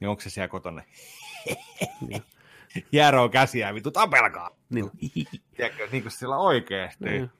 [0.00, 0.82] niin onko se siellä kotona?
[2.08, 2.22] Niin.
[2.92, 4.50] Jääro käsiä, vittu tapelkaa.
[4.70, 4.90] Niin.
[5.56, 7.04] Tiedätkö, niin kuin sillä oikeasti.
[7.04, 7.30] Niin.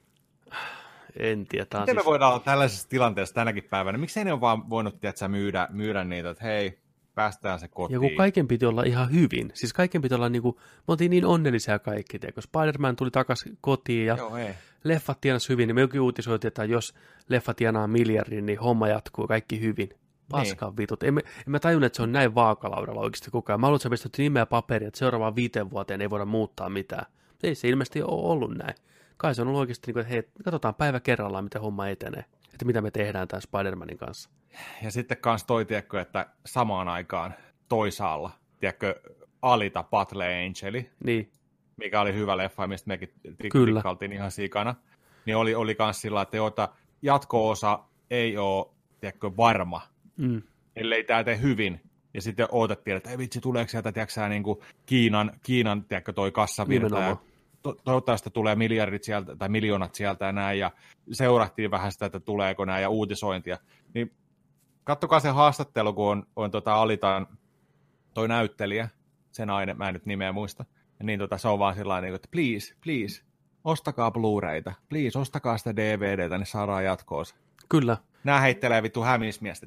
[1.16, 1.64] En tiedä.
[1.64, 1.96] Miten siis...
[1.96, 3.98] me voidaan olla tällaisessa tilanteessa tänäkin päivänä?
[3.98, 6.78] Miksei ne ole vaan voinut tiedätkö, myydä, myydä niitä, että hei,
[7.14, 7.94] päästään se kotiin.
[7.94, 9.50] Ja kun kaiken piti olla ihan hyvin.
[9.54, 13.58] Siis kaiken piti olla niin kuin, me oltiin niin onnellisia kaikki, kun Spider-Man tuli takaisin
[13.60, 14.38] kotiin ja Joo,
[14.84, 16.94] leffat tienasi hyvin, niin me jokin uutisoitiin, että jos
[17.28, 19.88] leffa tienaa miljardin, niin homma jatkuu kaikki hyvin.
[20.30, 20.76] Paskan niin.
[20.76, 21.02] vitut.
[21.02, 23.60] En, en mä tajunnut, että se on näin vaakalaudalla oikeasti koko ajan.
[23.60, 27.06] Mä haluan, että sä pistät nimeä paperia, että seuraavaan viiteen vuoteen ei voida muuttaa mitään.
[27.42, 28.74] Ei se ilmeisesti ole ollut näin.
[29.16, 32.24] Kai se on ollut oikeasti niin kuin, että hei, katsotaan päivä kerrallaan, miten homma etenee.
[32.52, 34.30] Että mitä me tehdään tämän Spider-Manin kanssa.
[34.82, 37.34] Ja sitten kans toi, tiedätkö, että samaan aikaan
[37.68, 39.00] toisaalla, tiedätkö,
[39.42, 41.32] Alita Battle Angeli, niin.
[41.76, 43.12] mikä oli hyvä leffa, mistä mekin
[43.42, 44.74] tikkaltiin ihan sikana,
[45.26, 46.68] niin oli, oli kans sillä, että jota
[47.02, 47.78] jatko-osa
[48.10, 48.66] ei ole,
[49.00, 49.80] tiedätkö, varma,
[50.20, 50.42] mm.
[50.76, 51.80] ellei tämä tee hyvin.
[52.14, 56.32] Ja sitten odotettiin, että ei vitsi, tuleeko sieltä, tiedätkö, niin kuin Kiinan, Kiinan tiedätkö, toi
[56.32, 57.16] kassavirta, ja
[57.62, 60.70] to- toivottavasti tulee miljardit sieltä, tai miljoonat sieltä ja näin, ja
[61.12, 63.58] seurattiin vähän sitä, että tuleeko näin, ja uutisointia.
[63.94, 64.12] Niin
[64.84, 67.26] kattokaa se haastattelu, kun on, on tota Alitaan
[68.14, 68.88] toi näyttelijä,
[69.32, 70.64] se nainen, mä en nyt nimeä muista,
[70.98, 73.22] ja niin tota, se on vaan sillä niin että please, please,
[73.64, 77.36] ostakaa Blu-rayta, please, ostakaa sitä DVDtä, niin saadaan jatkoosa.
[77.70, 77.96] Kyllä.
[78.24, 79.66] Nämä heittelee vittu hämismiestä?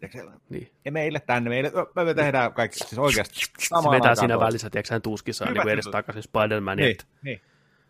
[0.50, 0.72] Niin.
[0.86, 5.46] Ja meille tänne, meille, me tehdään kaikki siis oikeasti Se vetää siinä välissä, tiedätkö, tuskissa
[5.46, 6.78] niin edes takaisin Spider-Man.
[6.78, 7.04] Niin, että...
[7.22, 7.42] niin.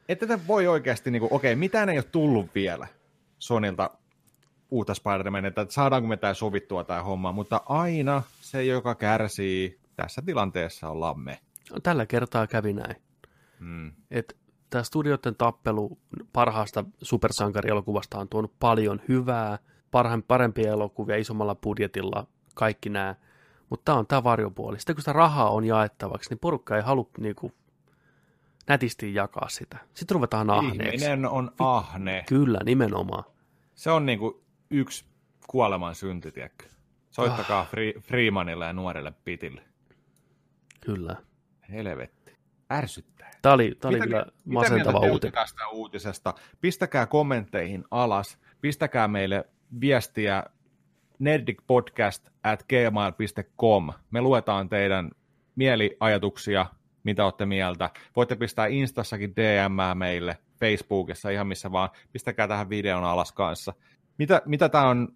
[0.09, 2.87] Että tätä voi oikeasti, niin kuin, okei, mitään ei ole tullut vielä
[3.39, 3.89] Sonilta
[4.71, 10.21] uutta Spider-Mania, että saadaanko me tämä sovittua tämä homma, mutta aina se, joka kärsii tässä
[10.25, 11.39] tilanteessa on lamme.
[11.71, 12.95] No, tällä kertaa kävi näin.
[13.59, 13.91] Hmm.
[14.11, 14.37] Et
[14.69, 15.99] tämä studioiden tappelu
[16.33, 19.59] parhaasta supersankarielokuvasta on tuonut paljon hyvää,
[19.93, 23.15] parhaan, parempia elokuvia isommalla budjetilla, kaikki nämä,
[23.69, 24.79] mutta tämä on tämä varjopuoli.
[24.79, 27.51] Sitten kun sitä rahaa on jaettavaksi, niin porukka ei halua niinku,
[28.67, 29.77] nätisti jakaa sitä.
[29.93, 31.05] Sitten ruvetaan ahneeksi.
[31.05, 32.23] Ihminen on ahne.
[32.27, 33.23] Kyllä, nimenomaan.
[33.75, 35.05] Se on niinku yksi
[35.47, 36.65] kuoleman synti, tiedätkö?
[37.11, 37.69] Soittakaa ah.
[37.69, 39.61] Free, Freemanille ja nuorelle Pitille.
[40.81, 41.15] Kyllä.
[41.69, 42.37] Helvetti.
[42.71, 43.31] Ärsyttää.
[43.41, 45.33] Tämä oli, tämä oli mitä, kyllä masentava uutinen.
[45.33, 46.33] tästä uutisesta?
[46.61, 48.37] Pistäkää kommentteihin alas.
[48.61, 49.45] Pistäkää meille
[49.81, 50.43] viestiä
[51.19, 53.89] nerdicpodcast at gmail.com.
[54.11, 55.11] Me luetaan teidän
[55.55, 56.65] mieliajatuksia,
[57.03, 57.89] mitä olette mieltä.
[58.15, 61.89] Voitte pistää Instassakin DM meille, Facebookissa, ihan missä vaan.
[62.11, 63.73] Pistäkää tähän videon alas kanssa.
[64.17, 65.15] Mitä, mitä tämä on,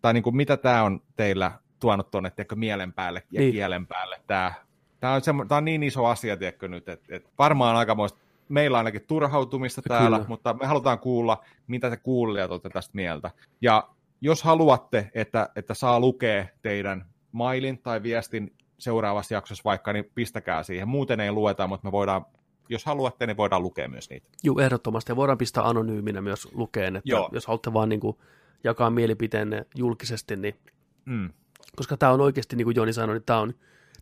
[0.00, 3.52] tai niin kuin, mitä tämä on teillä tuonut tuonne mielen päälle ja niin.
[3.52, 4.20] kielen päälle?
[4.26, 4.52] Tämä,
[5.00, 8.18] tämä, on semmo, tämä on niin iso asia, tiedätkö nyt, että, että varmaan aikamoista
[8.48, 10.28] meillä ainakin turhautumista täällä, Kyllä.
[10.28, 13.30] mutta me halutaan kuulla, mitä te kuulijat olette tästä mieltä.
[13.60, 13.88] Ja
[14.20, 20.62] jos haluatte, että, että saa lukea teidän mailin tai viestin seuraavassa jaksossa vaikka, niin pistäkää
[20.62, 20.88] siihen.
[20.88, 22.26] Muuten ei lueta, mutta me voidaan,
[22.68, 24.28] jos haluatte, niin voidaan lukea myös niitä.
[24.42, 25.12] Joo, ehdottomasti.
[25.12, 27.28] Ja voidaan pistää anonyyminä myös lukeen, että Joo.
[27.32, 28.16] jos haluatte vaan niin kuin
[28.64, 30.58] jakaa mielipiteenne julkisesti, niin
[31.04, 31.30] mm.
[31.76, 33.54] koska tämä on oikeasti, niin kuin Joni sanoi, niin tämä on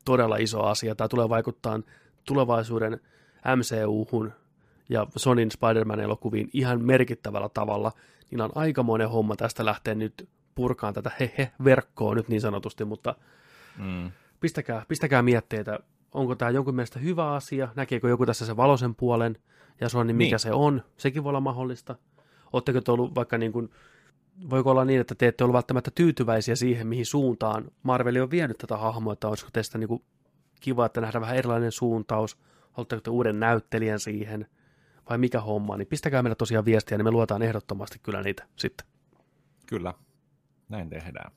[0.04, 0.94] todella iso asia.
[0.94, 1.80] Tämä tulee vaikuttaa
[2.24, 3.00] tulevaisuuden
[3.56, 4.32] MCU-hun
[4.88, 7.92] ja Sonin Spider-Man-elokuviin ihan merkittävällä tavalla,
[8.30, 13.14] niin on aikamoinen homma tästä lähteä nyt purkaan tätä hehe-verkkoa nyt niin sanotusti, mutta
[13.78, 14.10] mm.
[14.40, 15.78] pistäkää, pistäkää mietteitä,
[16.14, 19.36] onko tämä jonkun mielestä hyvä asia, näkeekö joku tässä se valoisen puolen,
[19.80, 20.38] ja Sony, mikä niin.
[20.38, 21.96] se on, sekin voi olla mahdollista.
[22.52, 23.70] Oletteko te ollut vaikka niin kuin
[24.50, 28.58] voiko olla niin, että te ette ole välttämättä tyytyväisiä siihen, mihin suuntaan Marveli on vienyt
[28.58, 30.02] tätä hahmoa, että olisiko teistä niin kuin
[30.60, 32.38] kiva, että nähdään vähän erilainen suuntaus,
[32.76, 34.46] haluatteko te uuden näyttelijän siihen,
[35.10, 38.86] vai mikä homma, niin pistäkää meille tosiaan viestiä, niin me luotaan ehdottomasti kyllä niitä sitten.
[39.66, 39.94] Kyllä,
[40.68, 41.32] näin tehdään.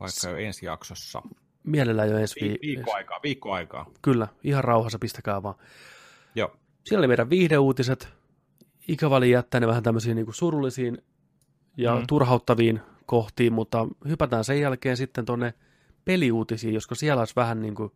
[0.00, 1.22] Vaikka jo ensi jaksossa.
[1.64, 3.90] Mielellään jo ensi vi- viikko aikaa, viikko aikaa.
[4.02, 5.54] Kyllä, ihan rauhassa pistäkää vaan.
[6.34, 6.56] Joo.
[6.84, 8.08] Siellä oli meidän viihdeuutiset.
[8.88, 10.98] Ikävä oli jättää ne vähän tämmöisiin niin kuin surullisiin
[11.76, 12.06] ja mm.
[12.08, 15.54] turhauttaviin kohtiin, mutta hypätään sen jälkeen sitten tuonne
[16.04, 17.92] peliuutisiin, josko siellä olisi vähän niin kuin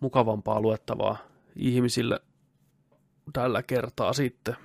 [0.00, 2.20] mukavampaa luettavaa ihmisille
[3.32, 4.56] tällä kertaa sitten.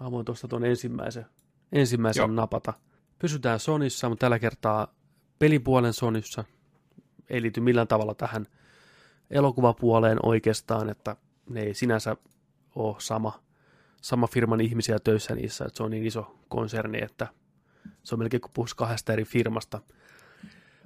[0.00, 1.26] Mä voin tuosta tuon ensimmäisen,
[1.72, 2.28] ensimmäisen Joo.
[2.28, 2.72] napata.
[3.18, 4.94] Pysytään Sonissa, mutta tällä kertaa
[5.38, 6.44] pelipuolen Sonissa.
[7.30, 8.46] Ei liity millään tavalla tähän
[9.30, 11.16] elokuvapuoleen oikeastaan, että
[11.48, 12.16] ne ei sinänsä
[12.74, 13.42] ole sama,
[14.02, 17.26] sama firman ihmisiä töissä niissä, että se on niin iso konserni, että
[18.02, 19.80] se on melkein kuin puhuisi kahdesta eri firmasta.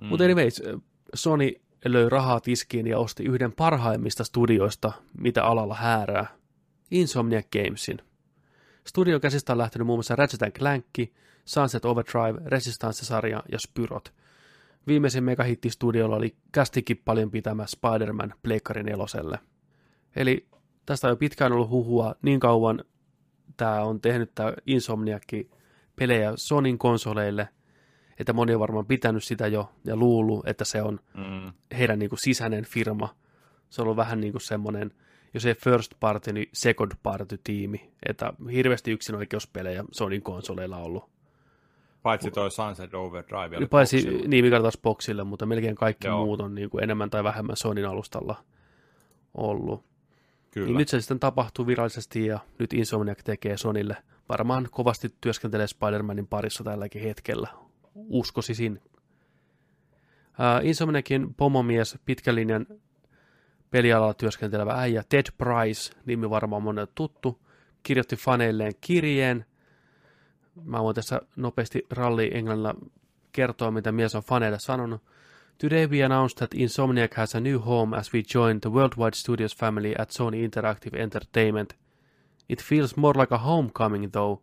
[0.00, 0.06] Mm.
[0.06, 0.62] Mutta anyways,
[1.14, 1.52] Sony
[1.92, 6.26] löi rahaa tiskiin ja osti yhden parhaimmista studioista, mitä alalla häärää,
[6.90, 7.98] Insomniac Gamesin.
[8.86, 10.86] Studio käsistä on lähtenyt muun muassa Ratchet Clank,
[11.44, 14.12] Sunset Overdrive, Resistance-sarja ja Spyrot.
[14.86, 19.38] Viimeisin megahitti studiolla oli kästikin paljon pitämä Spider-Man Pleikkarin eloselle.
[20.16, 20.46] Eli
[20.86, 22.84] tästä on jo pitkään ollut huhua, niin kauan
[23.56, 25.46] tämä on tehnyt tämä Insomniac
[25.96, 27.48] pelejä Sonin konsoleille,
[28.18, 31.52] että moni on varmaan pitänyt sitä jo ja luullut, että se on mm.
[31.78, 33.14] heidän niin kuin sisäinen firma.
[33.70, 34.90] Se on ollut vähän niin kuin semmoinen,
[35.34, 41.14] jos ei first party, niin second party tiimi, että hirveästi yksinoikeuspelejä Sonin konsoleilla ollut.
[42.02, 43.56] Paitsi toi Sunset Overdrive.
[43.56, 44.28] Oli Paitsi boxilla.
[44.28, 46.24] niin, mikä taas boxille, mutta melkein kaikki Joo.
[46.24, 48.44] muut on niin kuin enemmän tai vähemmän Sonin alustalla
[49.34, 49.84] ollut.
[50.50, 50.66] Kyllä.
[50.66, 53.96] Niin nyt se sitten tapahtuu virallisesti ja nyt Insomniac tekee Sonille.
[54.28, 57.48] Varmaan kovasti työskentelee Spider-Manin parissa tälläkin hetkellä.
[57.94, 58.82] Uskosisin.
[60.28, 62.66] Uh, Insomniacin pomomies, pitkän linjan
[63.70, 67.40] pelialalla työskentelevä äijä Ted Price, nimi varmaan monelle tuttu,
[67.82, 69.44] kirjoitti faneilleen kirjeen.
[70.64, 72.74] Mä voin tässä nopeasti ralli englannilla
[73.32, 75.02] kertoa, mitä mies on faneille sanonut.
[75.58, 79.56] Today we announced that Insomniac has a new home as we join the worldwide studios
[79.56, 81.76] family at Sony Interactive Entertainment.
[82.48, 84.42] It feels more like a homecoming though.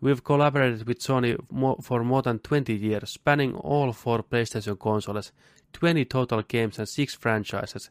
[0.00, 1.36] We've collaborated with Sony
[1.82, 5.32] for more than 20 years, spanning all four PlayStation consoles,
[5.72, 7.90] 20 total games and 6 franchises.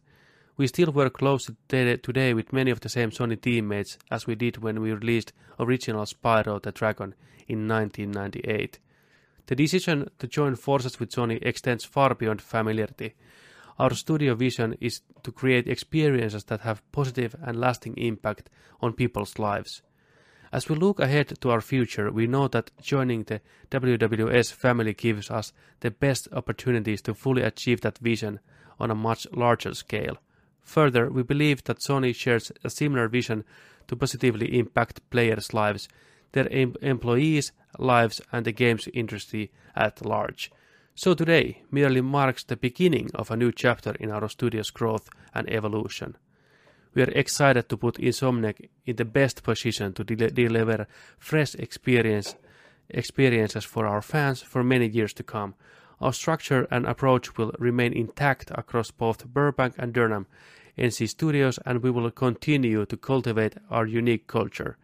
[0.56, 4.58] We still work closely today with many of the same Sony teammates as we did
[4.58, 7.16] when we released original Spyro the Dragon
[7.48, 8.80] in 1998.
[9.48, 13.16] The decision to join forces with Sony extends far beyond familiarity.
[13.78, 18.50] Our studio vision is to create experiences that have positive and lasting impact
[18.80, 19.82] on people's lives.
[20.56, 23.42] As we look ahead to our future, we know that joining the
[23.72, 25.52] WWS family gives us
[25.82, 28.40] the best opportunities to fully achieve that vision
[28.80, 30.16] on a much larger scale.
[30.62, 33.44] Further, we believe that Sony shares a similar vision
[33.90, 35.90] to positively impact players' lives,
[36.32, 40.54] their em- employees' lives, and the games industry at large.
[40.96, 45.50] So today merely marks the beginning of a new chapter in our studio's growth and
[45.50, 46.16] evolution.
[46.96, 50.88] We are excited to put Insomniac in the best position to de- deliver
[51.20, 52.36] fresh experience
[52.90, 55.56] experiences for our fans for many years to come.
[56.00, 60.28] Our structure and approach will remain intact across both Burbank and Durham
[60.78, 64.78] NC Studios, and we will continue to cultivate our unique culture.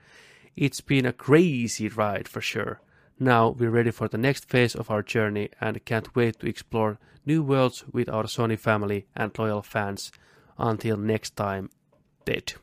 [0.55, 2.81] It's been a crazy ride for sure.
[3.19, 6.97] Now we're ready for the next phase of our journey and can't wait to explore
[7.25, 10.11] new worlds with our Sony family and loyal fans.
[10.57, 11.69] Until next time,
[12.25, 12.59] Ted.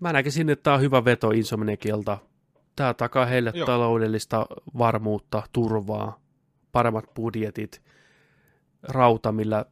[0.00, 2.18] Mä näkisin, että tämä on hyvä veto Insomniakilta
[2.76, 3.66] Tämä takaa heille Joo.
[3.66, 4.46] taloudellista
[4.78, 6.20] varmuutta, turvaa,
[6.72, 7.82] paremmat budjetit,
[8.82, 9.64] rauta, millä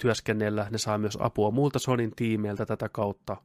[0.00, 0.66] työskennellä.
[0.70, 3.36] Ne saa myös apua muulta Sonin tiimeiltä tätä kautta.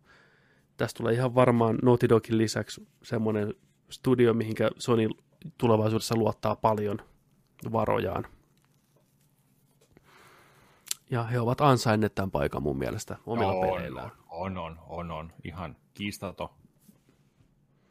[0.77, 3.53] Tästä tulee ihan varmaan Naughty Dogin lisäksi semmoinen
[3.89, 5.09] studio, mihinkä Sony
[5.57, 6.97] tulevaisuudessa luottaa paljon
[7.71, 8.27] varojaan.
[11.11, 14.11] Ja he ovat ansainneet tämän paikan mun mielestä omilla on, peleillään.
[14.29, 15.33] On, on, on, on.
[15.43, 16.49] Ihan kiistaton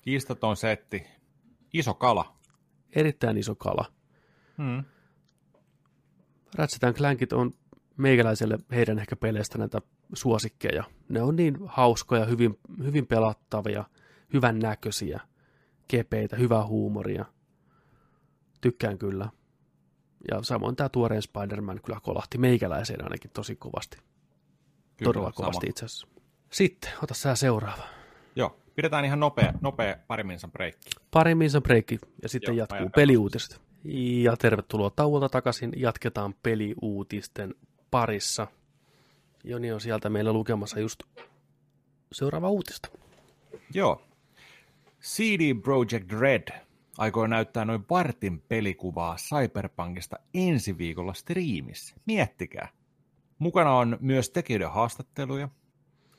[0.02, 1.06] Kiistaton setti.
[1.72, 2.36] Iso kala.
[2.92, 3.84] Erittäin iso kala.
[4.58, 4.84] Hmm.
[6.54, 7.52] Ratchet Clankit on
[7.96, 9.82] meikäläiselle heidän ehkä peleistä näitä
[10.12, 10.84] suosikkeja.
[11.08, 13.84] Ne on niin hauskoja, hyvin, hyvin pelattavia,
[14.32, 15.20] hyvän näköisiä,
[15.88, 17.24] kepeitä, hyvää huumoria.
[18.60, 19.28] Tykkään kyllä.
[20.30, 23.96] Ja samoin tämä tuoreen Spider-Man kyllä kolahti meikäläiseen ainakin tosi kovasti.
[23.96, 25.70] Kyllä, Todella kovasti sama.
[25.70, 26.06] itse asiassa.
[26.52, 27.82] Sitten, ota sä seuraava.
[28.36, 28.56] Joo.
[28.74, 30.90] Pidetään ihan nopea, nopea pari minsan breikki.
[31.10, 33.60] Pari minsan breikki ja sitten Joo, jatkuu peliuutiset.
[34.22, 35.72] Ja tervetuloa tauolta takaisin.
[35.76, 37.54] Jatketaan peliuutisten
[37.90, 38.46] parissa.
[39.44, 41.02] Joni on sieltä meillä lukemassa just
[42.12, 42.88] seuraava uutista.
[43.74, 44.02] Joo.
[45.02, 46.48] CD Projekt Red
[47.00, 51.94] aikoo näyttää noin vartin pelikuvaa Cyberpunkista ensi viikolla striimissä.
[52.06, 52.68] Miettikää.
[53.38, 55.48] Mukana on myös tekijöiden haastatteluja.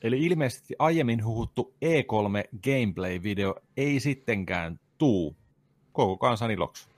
[0.02, 5.36] Eli ilmeisesti aiemmin huhuttu E3 gameplay-video ei sittenkään tuu
[5.92, 6.88] koko kansan iloksi.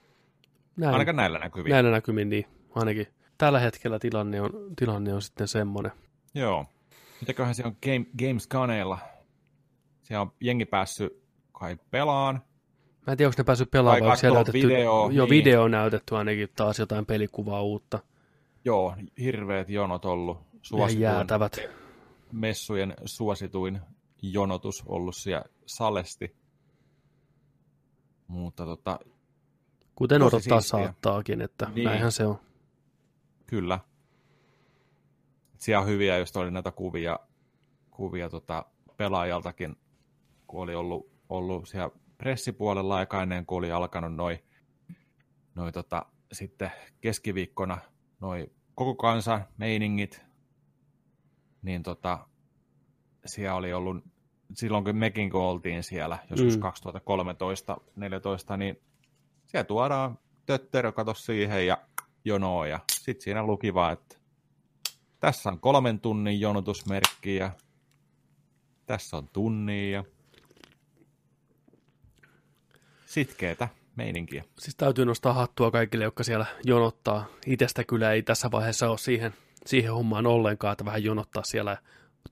[0.77, 1.71] Näin, Ainakaan näillä näkyviin.
[1.73, 2.45] näillä näkymin, niin
[2.75, 3.07] ainakin
[3.39, 5.93] tällä hetkellä tilanne on, tilanne on sitten semmoinen.
[6.35, 6.67] Joo.
[7.21, 8.99] Mitäköhän se on Game, Gamescaneilla?
[10.03, 12.43] Siellä on jengi päässyt kai pelaan.
[13.07, 15.31] Mä en tiedä, onko ne päässyt pelaamaan, onko siellä näytetty, video, jo niin.
[15.31, 17.99] video näytetty ainakin taas jotain pelikuvaa uutta.
[18.65, 20.39] Joo, hirveät jonot ollut.
[20.63, 21.57] Suosituin, jäätävät.
[22.33, 23.81] messujen suosituin
[24.23, 26.37] jonotus ollut siellä salesti.
[28.27, 28.99] Mutta tota,
[29.95, 30.61] Kuten odottaa siistiä.
[30.61, 31.85] saattaakin, että niin.
[31.85, 32.39] näinhän se on.
[33.47, 33.79] kyllä.
[35.59, 37.19] Siellä on hyviä, jos oli näitä kuvia,
[37.91, 38.65] kuvia tota
[38.97, 39.77] pelaajaltakin,
[40.47, 41.91] kun oli ollut, ollut siellä
[42.25, 44.39] pressipuolella aika ennen kuin oli alkanut noin
[45.55, 46.71] noi tota, sitten
[47.01, 47.79] keskiviikkona
[48.21, 50.25] noi koko kansan meiningit,
[51.63, 52.29] niin tota,
[53.27, 54.05] siellä oli ollut,
[54.55, 56.63] silloin kun mekin kun oltiin siellä, joskus Mm.
[56.63, 56.69] mm.
[58.55, 58.81] 2013-2014, niin
[59.47, 61.79] siellä tuodaan tötterö, kato siihen ja
[62.25, 64.17] jonoa, ja sitten siinä luki vaan, että
[65.21, 67.51] tässä on kolmen tunnin jonotusmerkki, ja
[68.87, 70.05] tässä on tunnin, ja
[73.15, 74.45] sitkeetä meininkiä.
[74.59, 77.27] Siis täytyy nostaa hattua kaikille, jotka siellä jonottaa.
[77.47, 79.35] Itestä kyllä ei tässä vaiheessa ole siihen,
[79.67, 81.77] siihen hommaan ollenkaan, että vähän jonottaa siellä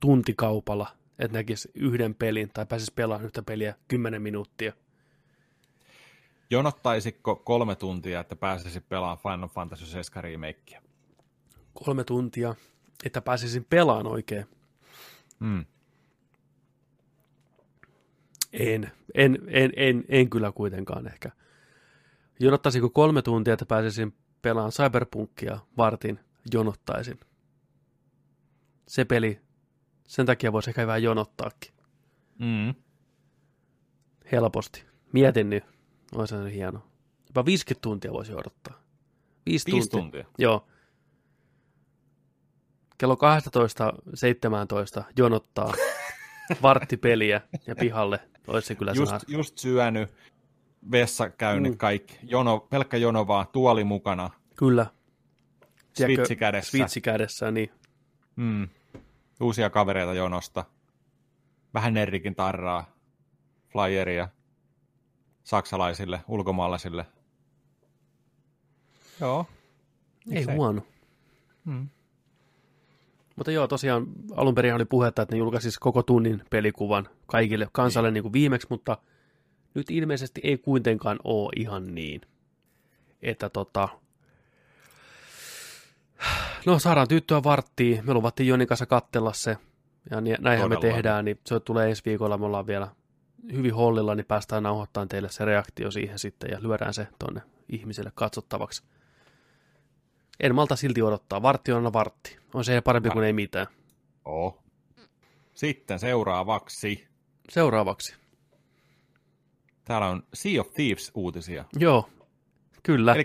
[0.01, 0.87] tuntikaupalla,
[1.19, 4.73] että näkisi yhden pelin tai pääsisi pelaamaan yhtä peliä 10 minuuttia.
[6.51, 10.83] Jonottaisitko kolme tuntia, että pääsisi pelaamaan Final Fantasy 7 remakea?
[11.75, 12.55] Kolme tuntia,
[13.05, 14.47] että pääsisin pelaan oikein.
[15.41, 15.65] Mm.
[18.53, 21.31] En, en, en, en, en kyllä kuitenkaan ehkä.
[22.41, 26.21] Jonottaisinko kolme tuntia, että pääsisin pelaamaan Cyberpunkia vartin,
[26.53, 27.21] jonottaisin.
[28.89, 29.41] Se peli,
[30.09, 31.73] sen takia voisi ehkä vähän jonottaakin.
[32.39, 32.75] Mm.
[34.33, 34.85] Helposti.
[35.13, 35.65] Mietin nyt.
[36.15, 36.83] Olisi se hieno.
[37.29, 38.83] Jopa 50 tuntia voisi odottaa.
[39.47, 40.01] 5 Viisi tuntia.
[40.01, 40.25] tuntia.
[40.39, 40.67] Joo.
[42.99, 45.75] Kello 12.17 jonottaa
[46.63, 48.21] varttipeliä ja pihalle.
[48.47, 49.21] Olisi se kyllä Just, sana.
[49.29, 50.11] just syönyt,
[50.91, 51.79] vessakäynnit, Mm.
[51.79, 52.19] kaikki.
[52.23, 54.87] Jono, pelkkä jono vaan, tuoli mukana, Kyllä.
[55.97, 56.71] Switchi kädessä.
[56.71, 57.71] Switchi kädessä, niin
[58.37, 58.69] Mm.
[59.41, 60.65] Uusia kavereita jonosta.
[61.75, 62.85] Vähän Nerrikin tarraa,
[63.73, 64.29] flyeria
[65.45, 67.07] saksalaisille, ulkomaalaisille.
[69.21, 69.47] Joo.
[70.27, 70.57] ei Miksei?
[70.57, 70.83] huono.
[71.65, 71.89] Mm.
[73.37, 74.07] Mutta joo, tosiaan
[74.37, 78.67] alun perin oli puhetta, että ne julkaisisi koko tunnin pelikuvan kaikille kansalle niin kuin viimeksi,
[78.71, 78.99] mutta
[79.75, 82.21] nyt ilmeisesti ei kuitenkaan ole ihan niin.
[83.23, 83.89] Että tota...
[86.67, 89.57] No saadaan tyttöä varttiin, me luvattiin Jonin kanssa kattella se,
[90.11, 90.95] ja näinhän me Todella.
[90.95, 92.89] tehdään, niin se tulee ensi viikolla, me ollaan vielä
[93.53, 98.13] hyvin hollilla, niin päästään nauhoittamaan teille se reaktio siihen sitten, ja lyödään se tonne ihmiselle
[98.15, 98.83] katsottavaksi.
[100.41, 103.67] En malta silti odottaa, vartti on aina vartti, on se parempi kuin ei mitään.
[104.25, 104.63] Oh.
[105.55, 107.09] Sitten seuraavaksi.
[107.49, 108.15] Seuraavaksi.
[109.85, 111.65] Täällä on Sea of Thieves-uutisia.
[111.77, 112.09] Joo,
[112.83, 113.15] kyllä.
[113.15, 113.25] Eli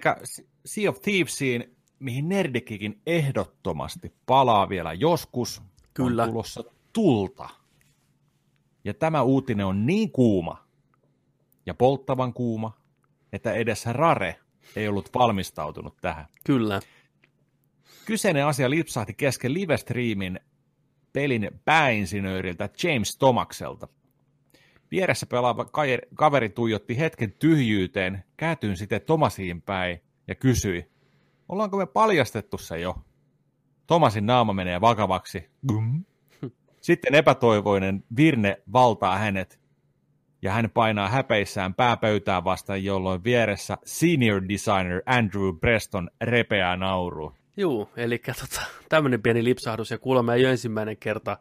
[0.65, 5.61] Sea of Thievesiin, mihin Nerdikikin ehdottomasti palaa vielä joskus,
[5.93, 6.23] Kyllä.
[6.23, 6.63] on tulossa
[6.93, 7.49] tulta.
[8.83, 10.67] Ja tämä uutinen on niin kuuma
[11.65, 12.77] ja polttavan kuuma,
[13.33, 14.39] että edes Rare
[14.75, 16.25] ei ollut valmistautunut tähän.
[16.43, 16.79] Kyllä.
[18.07, 20.39] Kyseinen asia lipsahti kesken live-streamin
[21.13, 23.87] pelin pääinsinööriltä James Tomakselta.
[24.91, 25.65] Vieressä pelaava
[26.15, 30.91] kaveri tuijotti hetken tyhjyyteen, käätyin sitten Tomasiin päin ja kysyi,
[31.49, 32.95] ollaanko me paljastettu se jo?
[33.87, 35.49] Tomasin naama menee vakavaksi.
[35.67, 36.05] Gum.
[36.81, 39.59] Sitten epätoivoinen Virne valtaa hänet
[40.41, 47.46] ja hän painaa häpeissään pääpöytään vastaan, jolloin vieressä senior designer Andrew Preston repeää nauruun.
[47.57, 51.37] Juu, eli tota, tämmöinen pieni lipsahdus, ja kuulemma ei ole ensimmäinen kerta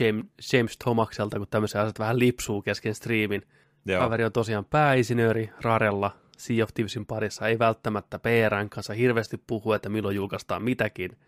[0.00, 3.42] James, James Tomakselta, kun tämmöisiä asiat vähän lipsuu kesken striimin.
[3.86, 4.00] Joo.
[4.00, 9.72] Kaveri on tosiaan pääinsinööri Rarella Sea of Thievesin parissa, ei välttämättä PRn kanssa hirveästi puhu,
[9.72, 11.18] että milloin julkaistaan mitäkin.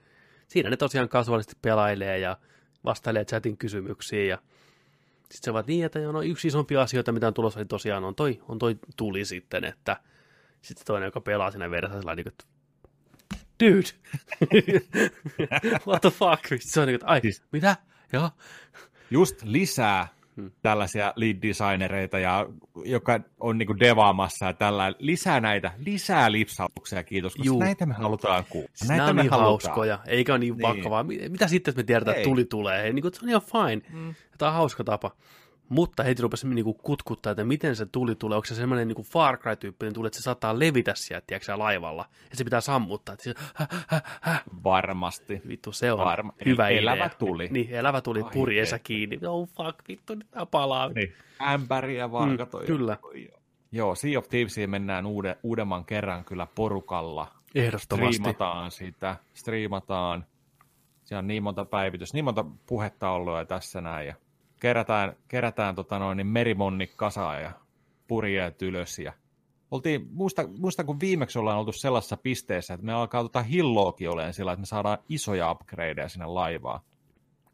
[0.49, 2.37] Siinä ne tosiaan kasuaalisti pelailee ja
[2.85, 4.39] vastailee chatin kysymyksiin ja
[5.19, 8.15] Sitten se vaan niin, että no, yksi isompia asioita, mitä on tulossa, niin tosiaan on
[8.15, 9.97] toi, on toi tuli sitten, että
[10.62, 12.60] sitten toinen, joka pelaa siinä verran, sellainen, niin kuin,
[13.61, 13.89] dude,
[15.87, 17.77] what the fuck, se on niin kuin, ai, siis, mitä,
[18.12, 18.31] joo.
[19.11, 20.51] Just lisää hmm.
[20.62, 22.47] tällaisia lead-designereita, ja,
[22.85, 27.59] joka on niin devaamassa ja tällä, lisää näitä, lisää lipsautuksia, kiitos, koska Juu.
[27.59, 28.69] näitä me halutaan kuulla.
[28.89, 30.62] Näitä Nämä on niin hauskoja, eikä ole niin, niin.
[30.62, 31.05] vakavaa.
[31.28, 32.93] Mitä sitten, että me tiedetään, että tuli tulee?
[32.93, 33.82] Niin kuin, se on ihan fine.
[33.93, 34.15] Hmm.
[34.39, 35.11] Tämä on hauska tapa.
[35.71, 38.37] Mutta heti rupesi niinku kutkuttaa, että miten se tuli tulee.
[38.37, 42.05] Onko se semmoinen niinku Far Cry-tyyppinen tuli, että se saattaa levitä sieltä, tiedätkö, laivalla.
[42.31, 43.13] Ja se pitää sammuttaa.
[43.13, 44.41] Että se, hä, hä, hä.
[44.65, 45.43] Varmasti.
[45.49, 46.33] Vittu, se on Varma.
[46.47, 46.93] hyvä Eli idea.
[46.93, 47.49] Elävä tuli.
[47.51, 49.19] Niin, elävä tuli Ai purjeessa kiinni.
[49.27, 50.89] Oh fuck, vittu, nyt tää palaa.
[50.89, 51.15] Niin.
[51.43, 52.59] Ämpäri ja varkato.
[52.59, 52.97] Mm, kyllä.
[53.73, 57.27] Joo, Sea of Thievesiin mennään uuden, uudemman kerran kyllä porukalla.
[57.55, 58.15] Ehdottomasti.
[58.15, 60.27] Striimataan sitä, striimataan.
[61.05, 64.07] Siellä on niin monta päivitystä, niin monta puhetta ollut ja tässä näin.
[64.07, 64.15] Ja
[64.61, 67.53] kerätään, kerätään tota noin, niin merimonni kasaan ja
[68.07, 68.99] purjeet ylös.
[68.99, 69.12] Ja
[69.70, 74.35] oltiin, muista, muista, kun viimeksi ollaan oltu sellaisessa pisteessä, että me alkaa tota hilloakin olemaan
[74.35, 76.81] sillä, että me saadaan isoja upgradeja sinne laivaan.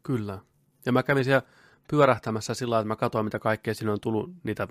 [0.03, 0.39] Kyllä.
[0.85, 1.41] Ja mä kävin siellä
[1.89, 4.67] pyörähtämässä sillä että mä katsoin, mitä kaikkea sinne on tullut, niitä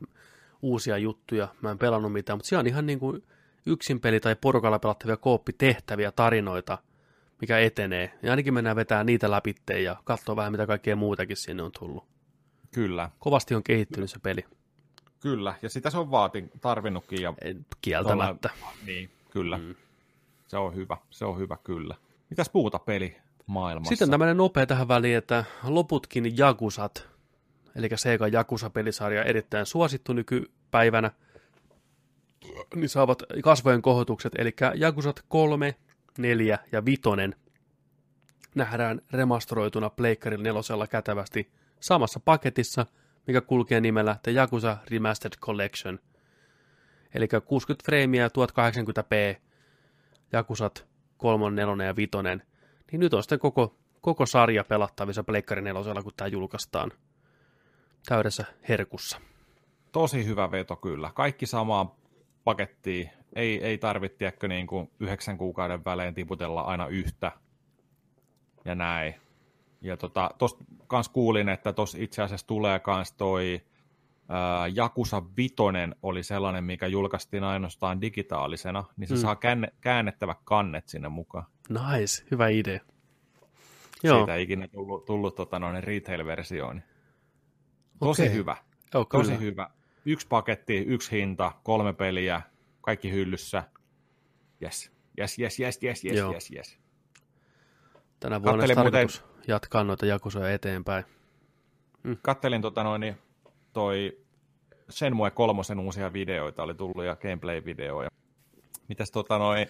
[0.63, 1.49] uusia juttuja.
[1.63, 3.23] Mä en pelannut mitään, mutta siellä on ihan niin kuin
[3.67, 6.79] yksin peli tai porukalla pelattavia kooppitehtäviä, tarinoita,
[7.41, 8.19] mikä etenee.
[8.23, 12.16] Ja ainakin mennään vetää niitä läpi ja katsoa vähän, mitä kaikkea muutakin sinne on tullut.
[12.75, 13.11] Kyllä.
[13.19, 14.45] Kovasti on kehittynyt se peli.
[15.21, 17.23] Kyllä, ja sitä se on vaati, tarvinnutkin.
[17.23, 17.35] Ja
[17.83, 18.51] Kieltämättä.
[18.59, 19.59] Tuolla, niin, kyllä.
[19.59, 19.75] Mm.
[20.47, 21.95] Se on hyvä, se on hyvä kyllä.
[22.31, 23.17] Mitäs puuta peli
[23.47, 23.89] maailmassa?
[23.89, 27.09] Sitten tämmöinen nopea tähän väliin, että loputkin Jakusat,
[27.77, 31.11] eli Sega Jakusa-pelisarja erittäin suosittu nykypäivänä,
[32.75, 35.75] niin saavat kasvojen kohotukset, eli Jakusat 3,
[36.19, 37.03] 4 ja 5
[38.55, 41.51] nähdään remastoroituna Pleikkarilla nelosella kätevästi
[41.81, 42.87] samassa paketissa,
[43.27, 45.99] mikä kulkee nimellä The Yakuza Remastered Collection.
[47.15, 49.41] Eli 60 freimiä 1080p,
[50.33, 50.87] Jakusat
[51.17, 52.11] 3, 4 ja 5.
[52.93, 56.93] Niin nyt on sitten koko, koko sarja pelattavissa Pleikkari 4, kun tämä julkaistaan
[58.07, 59.21] täydessä herkussa.
[59.93, 61.11] Tosi hyvä veto kyllä.
[61.15, 61.91] Kaikki samaan
[62.45, 63.11] pakettiin.
[63.37, 67.33] Ei, ei tarvitse niin kuin yhdeksän kuukauden välein tiputella aina yhtä
[68.65, 69.15] ja näin.
[69.81, 73.63] Ja tota, tosta kans kuulin, että tuossa itse asiassa tulee kans toi
[74.29, 79.21] ää, Jakusa Vitonen oli sellainen, mikä julkaistiin ainoastaan digitaalisena, niin se mm.
[79.21, 81.47] saa käänne, käännettävä kannet sinne mukaan.
[81.69, 82.81] Nice, hyvä idea.
[84.03, 84.19] Joo.
[84.19, 86.83] Siitä ei ikinä tullut, tullut tota, noin retail-versioon.
[87.99, 88.35] Tosi okay.
[88.35, 88.57] hyvä.
[88.95, 89.71] Oh, Tosi hyvä.
[90.05, 92.43] Yksi paketti, yksi hinta, kolme peliä,
[92.81, 93.63] kaikki hyllyssä.
[94.63, 96.79] Yes, yes, yes, yes, yes, yes, yes, yes.
[98.21, 99.09] Tänä vuonna muuten...
[99.49, 101.05] jatkaa noita jakusoja eteenpäin.
[102.03, 102.17] Mm.
[102.23, 103.17] Kattelin tota noin, niin
[103.73, 104.19] toi
[104.91, 108.09] Shenmue kolmosen uusia videoita oli tullut ja gameplay-videoja.
[108.89, 109.67] Mitäs tota noin,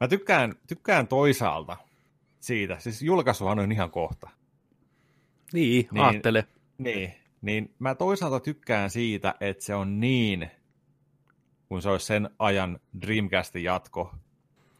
[0.00, 1.76] mä tykkään, tykkään toisaalta
[2.40, 4.30] siitä, siis julkaisuhan on ihan kohta.
[5.52, 6.46] Niin, niin aattele.
[6.78, 10.50] Niin, niin mä toisaalta tykkään siitä, että se on niin,
[11.68, 14.14] kun se olisi sen ajan Dreamcastin jatko,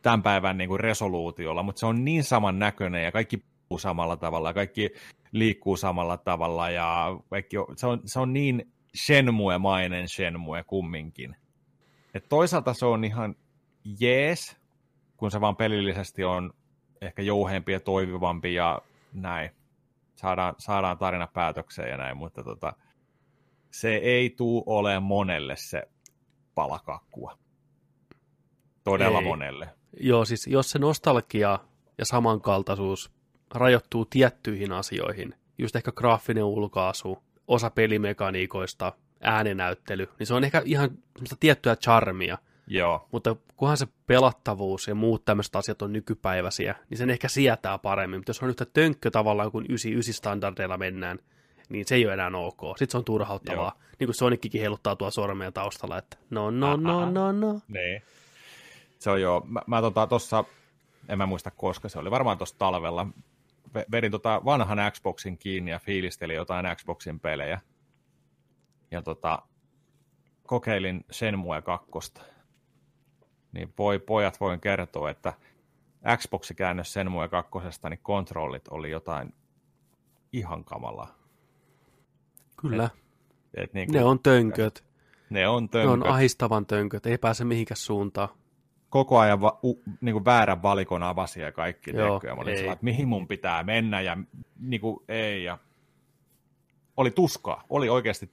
[0.03, 3.43] tämän päivän niin kuin resoluutiolla, mutta se on niin saman näköinen ja kaikki
[3.75, 4.91] puhuu samalla tavalla ja kaikki
[5.33, 11.37] liikkuu samalla tavalla ja kaikki, se, on, se on niin Shenmue-mainen Shenmue kumminkin.
[12.15, 13.37] Et toisaalta se on ihan
[14.01, 14.57] jees,
[15.17, 16.53] kun se vaan pelillisesti on
[17.01, 18.81] ehkä jouheempi ja toivivampi ja
[19.13, 19.51] näin.
[20.17, 22.73] Saadaan, saadaan tarina päätökseen ja näin, mutta tota,
[23.71, 25.83] se ei tuu ole monelle se
[26.55, 27.39] palakakkua.
[28.85, 29.25] Todella ei.
[29.25, 29.69] monelle.
[30.01, 31.59] Joo, siis jos se nostalgia
[31.99, 33.15] ja samankaltaisuus
[33.55, 37.19] rajoittuu tiettyihin asioihin, just ehkä graafinen ulkaasu,
[37.49, 42.39] osa pelimekaniikoista, äänenäyttely, niin se on ehkä ihan semmoista tiettyä charmia.
[42.67, 43.09] Joo.
[43.13, 48.19] Mutta kunhan se pelattavuus ja muut tämmöiset asiat on nykypäiväisiä, niin sen ehkä sietää paremmin.
[48.21, 51.19] Mutta jos on yhtä tönkkö tavallaan, kun 99 standardeilla mennään,
[51.69, 52.61] niin se ei ole enää ok.
[52.61, 53.73] Sitten se on turhauttavaa.
[53.77, 53.91] Joo.
[53.99, 57.61] Niin kuin Sonickikin heiluttaa tuo sormea taustalla, että no, no, no, no, no.
[57.69, 58.03] Nee.
[58.99, 59.43] Se on joo.
[59.49, 60.45] Mä, mä tota, tossa,
[61.09, 63.07] en mä muista koska se oli, varmaan tuossa talvella,
[63.75, 67.61] vedin tota vanhan Xboxin kiinni ja fiilistelin jotain Xboxin pelejä.
[68.91, 69.43] Ja tota,
[70.47, 71.91] kokeilin Shenmue 2.
[73.53, 75.33] Niin voi, pojat voin kertoa, että
[76.17, 77.51] Xboxi käännös Shenmue 2,
[77.91, 79.35] niin kontrollit oli jotain
[80.33, 81.19] ihan kamalaa.
[82.61, 82.85] Kyllä.
[82.85, 84.85] Et, et niin kuin, ne on tönköt.
[85.31, 85.99] Ne on tönköt.
[85.99, 88.29] Ne on ahistavan tönköt, ei pääse mihinkään suuntaan
[88.95, 91.91] koko ajan va, u, niin kuin väärän valikon avasi ja kaikki.
[91.91, 94.17] Joo, ja mä olin että mihin mun pitää mennä ja
[94.61, 95.45] niin kuin, ei.
[95.45, 95.59] Ja...
[96.97, 98.31] oli tuskaa, oli oikeasti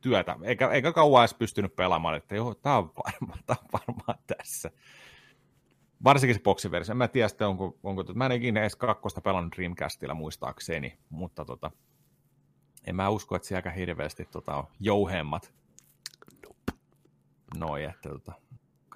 [0.00, 3.38] työtä, eikä, eikä kauan edes pystynyt pelaamaan, että joo, tämä on varmaan,
[3.72, 4.70] varmaan tässä.
[6.04, 6.92] Varsinkin se boksiversio.
[6.92, 11.44] En mä tiedä sitten, onko, onko mä en ikinä edes kakkosta pelannut Dreamcastilla muistaakseni, mutta
[11.44, 11.70] tota,
[12.86, 15.52] en mä usko, että siellä hirveästi tota, on jouhemmat
[17.56, 18.32] noin, että tota,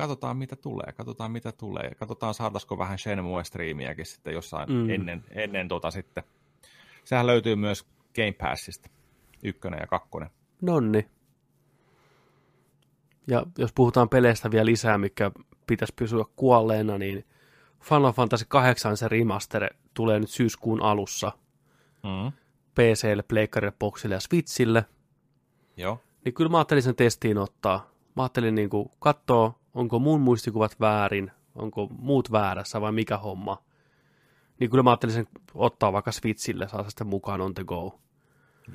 [0.00, 4.90] katsotaan mitä tulee, katsotaan mitä tulee, katsotaan saataisiko vähän Shenmue-striimiäkin sitten jossain mm.
[4.90, 6.24] ennen, ennen tota sitten.
[7.04, 8.90] Sehän löytyy myös Game Passista,
[9.42, 10.30] ykkönen ja kakkonen.
[10.62, 11.08] Nonni.
[13.26, 15.30] Ja jos puhutaan peleistä vielä lisää, mikä
[15.66, 17.24] pitäisi pysyä kuolleena, niin
[17.80, 21.32] Final Fantasy 8 se remaster tulee nyt syyskuun alussa.
[22.02, 22.32] Mm.
[22.74, 24.84] PClle, Pleikkarille, Boxille ja Switchille.
[25.76, 26.00] Joo.
[26.24, 27.90] Niin kyllä mä ajattelin sen testiin ottaa.
[28.16, 33.62] Mä ajattelin niin kuin katsoa, onko mun muistikuvat väärin, onko muut väärässä vai mikä homma.
[34.58, 38.00] Niin kyllä mä ajattelin sen ottaa vaikka Switchille, saa sitten mukaan on the go.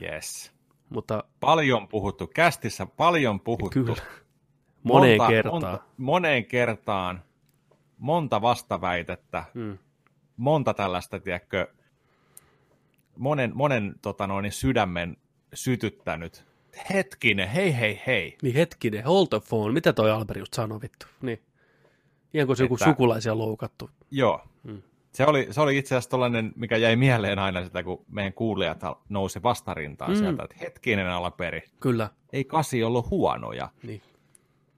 [0.01, 0.51] Yes.
[0.89, 3.69] Mutta, paljon puhuttu, kästissä paljon puhuttu.
[3.69, 3.95] Kyllä.
[4.83, 5.61] Moneen monta, kertaan.
[5.61, 7.23] Monta, moneen kertaan.
[7.97, 9.43] Monta vastaväitettä.
[9.53, 9.77] Hmm.
[10.37, 11.67] Monta tällaista, tiedätkö,
[13.17, 15.17] monen, monen tota noin, sydämen
[15.53, 16.45] sytyttänyt.
[16.93, 18.37] Hetkinen, hei hei hei.
[18.41, 19.73] Niin hetkinen, hold the phone.
[19.73, 21.05] Mitä toi Albert just sanoi vittu?
[21.21, 21.41] Niin.
[22.33, 23.89] Ihan kuin se joku sukulaisia loukattu.
[24.11, 24.41] Joo.
[24.63, 24.81] Hmm.
[25.13, 28.81] Se oli, se oli itse asiassa tollainen, mikä jäi mieleen aina sitä, kun meidän kuulijat
[29.09, 30.17] nousi vastarintaan mm.
[30.17, 31.61] sieltä, että hetkinen alaperi.
[31.79, 32.09] Kyllä.
[32.33, 33.69] Ei kasi ollut huonoja.
[33.83, 34.01] Niin.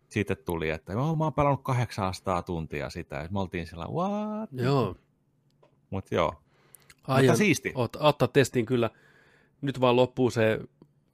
[0.10, 4.50] Sitten tuli, että oh, mä oon pelannut 800 tuntia sitä, ja me oltiin siellä, what?
[4.52, 4.96] Joo.
[5.90, 6.34] Mutta joo.
[7.08, 7.72] Aion, Mutta siisti.
[7.76, 8.90] Ot, ottaa testiin kyllä.
[9.62, 10.60] Nyt vaan loppuu se,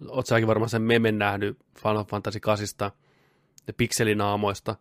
[0.10, 2.68] oot säkin varmaan sen memen nähnyt Final Fantasy 8
[3.68, 4.76] ja pikselinaamoista,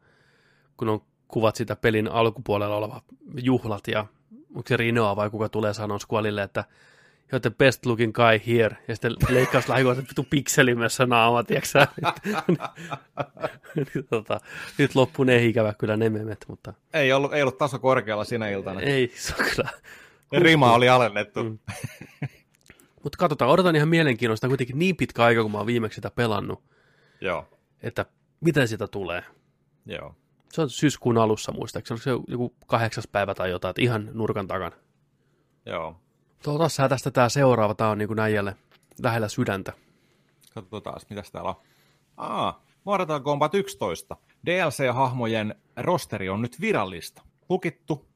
[0.76, 3.02] kun on kuvat sitä pelin alkupuolella oleva
[3.42, 4.06] juhlat ja
[4.54, 6.64] onko se Rinoa vai kuka tulee sanoa Squallille, että
[7.32, 11.88] you're the best looking guy here, ja sitten leikkaus lähikoa se vittu pikselimässä naama, tiiäksä?
[14.10, 14.40] tota,
[14.78, 16.72] nyt loppuu ne ikävä kyllä ne memet, mutta...
[16.94, 18.80] Ei ollut, ei ollut taso korkealla sinä iltana.
[18.80, 19.70] Ei, se on kyllä...
[20.32, 21.42] Rima oli alennettu.
[21.42, 21.58] Mm.
[23.02, 26.62] mutta katsotaan, odotan ihan mielenkiinnosta kuitenkin niin pitkä aika, kun mä oon viimeksi sitä pelannut.
[27.20, 27.48] Joo.
[27.82, 28.06] Että
[28.40, 29.24] mitä siitä tulee.
[29.86, 30.14] Joo.
[30.52, 34.46] Se on syyskuun alussa muistaakseni, se on joku kahdeksas päivä tai jotain, että ihan nurkan
[34.46, 34.76] takana.
[35.66, 35.96] Joo.
[36.42, 38.56] Tuossa tästä tämä seuraava, tämä on niin kuin näijälle
[39.02, 39.72] lähellä sydäntä.
[40.54, 41.56] Katsotaan, mitä täällä on.
[42.16, 44.16] Aa, Mortal Kombat 11.
[44.46, 47.22] DLC-hahmojen rosteri on nyt virallista.
[47.48, 48.06] Lukittu,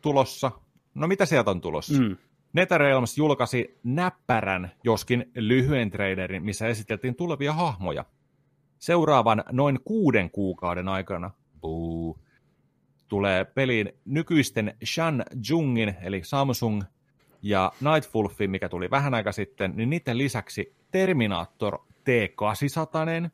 [0.00, 0.52] tulossa.
[0.94, 2.00] No mitä sieltä on tulossa?
[2.00, 2.16] Mm.
[2.52, 8.04] NetherRealms julkaisi näppärän, joskin lyhyen trailerin, missä esiteltiin tulevia hahmoja.
[8.78, 12.18] Seuraavan noin kuuden kuukauden aikana buu,
[13.08, 16.82] tulee peliin nykyisten Shan Jungin, eli Samsung
[17.42, 23.30] ja Nightwolfin, mikä tuli vähän aika sitten, niin niiden lisäksi Terminator T800,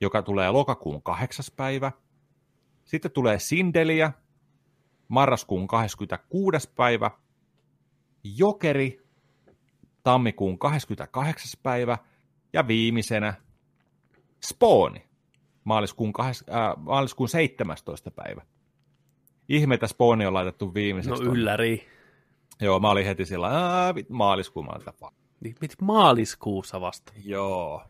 [0.00, 1.92] joka tulee lokakuun kahdeksas päivä.
[2.84, 4.12] Sitten tulee Sindeliä,
[5.08, 6.70] marraskuun 26.
[6.76, 7.10] päivä.
[8.24, 9.02] Jokeri,
[10.02, 11.60] tammikuun 28.
[11.62, 11.98] päivä.
[12.52, 13.34] Ja viimeisenä
[14.44, 15.08] Spooni,
[15.64, 18.10] maaliskuun, kahdes, äh, maaliskuun 17.
[18.10, 18.42] päivä.
[19.48, 21.24] Ihmeitä Spooni on laitettu viimeiseksi.
[21.24, 21.88] No ylläri.
[22.60, 23.50] Joo, mä olin heti sillä,
[24.08, 27.12] maaliskuun mä Niin, mit maaliskuussa vasta?
[27.24, 27.82] Joo.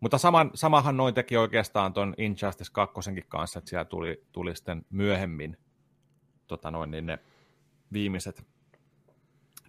[0.00, 2.94] Mutta saman, samahan noin teki oikeastaan ton Injustice 2
[3.28, 5.56] kanssa, että siellä tuli, tuli sitten myöhemmin
[6.46, 7.18] tota noin, niin ne
[7.92, 8.46] viimeiset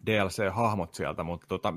[0.06, 1.72] DLC-hahmot sieltä, mutta tota,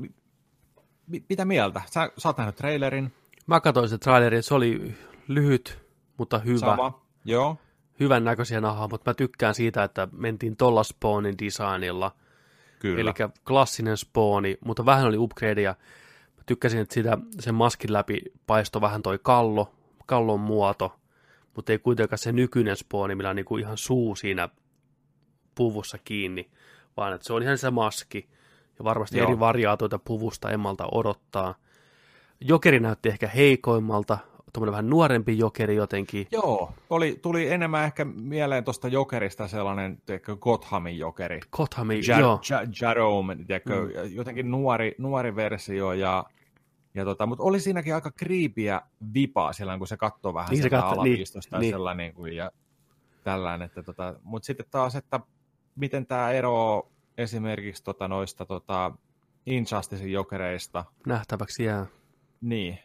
[1.06, 1.82] mi, mitä mieltä?
[1.90, 3.12] Sä, sä oot nähnyt trailerin.
[3.46, 4.94] Mä katsoin sen trailerin, se oli
[5.28, 5.78] lyhyt,
[6.18, 6.58] mutta hyvä.
[6.58, 7.56] Sama, joo
[8.02, 12.12] hyvän näköisiä nahaa, mutta mä tykkään siitä, että mentiin tolla spawnin designilla.
[12.78, 13.00] Kyllä.
[13.00, 15.74] Eli klassinen spawni, mutta vähän oli upgradeja.
[16.36, 19.74] Mä tykkäsin, että sitä, sen maskin läpi paisto vähän toi kallo,
[20.06, 20.98] kallon muoto,
[21.56, 24.48] mutta ei kuitenkaan se nykyinen spawni, millä on niinku ihan suu siinä
[25.54, 26.50] puvussa kiinni,
[26.96, 28.28] vaan että se on ihan se maski.
[28.78, 29.28] Ja varmasti Joo.
[29.28, 31.54] eri variaatioita puvusta emmalta odottaa.
[32.40, 34.18] Jokeri näytti ehkä heikoimmalta,
[34.52, 36.26] tuommoinen vähän nuorempi jokeri jotenkin.
[36.30, 41.40] Joo, oli, tuli enemmän ehkä mieleen tuosta jokerista sellainen tiedätkö, Gothamin jokeri.
[41.52, 42.40] Gothamin, ja, joo.
[42.50, 44.14] Ja, Jerome, tiedätkö, mm.
[44.14, 46.24] jotenkin nuori, nuori versio ja
[46.94, 48.82] ja tota, mutta oli siinäkin aika kriipiä
[49.14, 51.96] vipaa silloin, kun se katsoo vähän niin sieltä alaviistosta niin, niin.
[51.96, 52.50] niin kuin, ja
[53.24, 53.66] tällainen.
[53.66, 55.20] Että tota, mutta sitten taas, että
[55.76, 56.88] miten tämä ero
[57.18, 58.92] esimerkiksi tota, noista tota,
[59.46, 60.84] Injusticein jokereista.
[61.06, 61.86] Nähtäväksi jää.
[62.40, 62.78] Niin,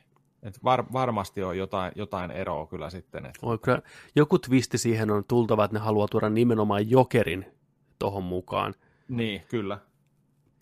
[0.43, 3.25] et var, varmasti on jotain, jotain eroa kyllä sitten.
[3.25, 3.39] Että...
[3.41, 3.81] Oi, kyllä.
[4.15, 7.45] Joku twisti siihen on tultava, että ne haluaa tuoda nimenomaan jokerin
[7.99, 8.73] tuohon mukaan.
[9.09, 9.79] Niin, kyllä.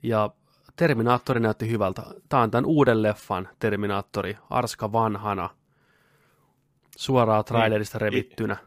[0.03, 0.29] Ja
[0.75, 2.03] Terminaattori näytti hyvältä.
[2.29, 5.49] Tämä on tämän uuden leffan Terminaattori, Arska vanhana,
[6.97, 8.57] suoraan trailerista revittynä.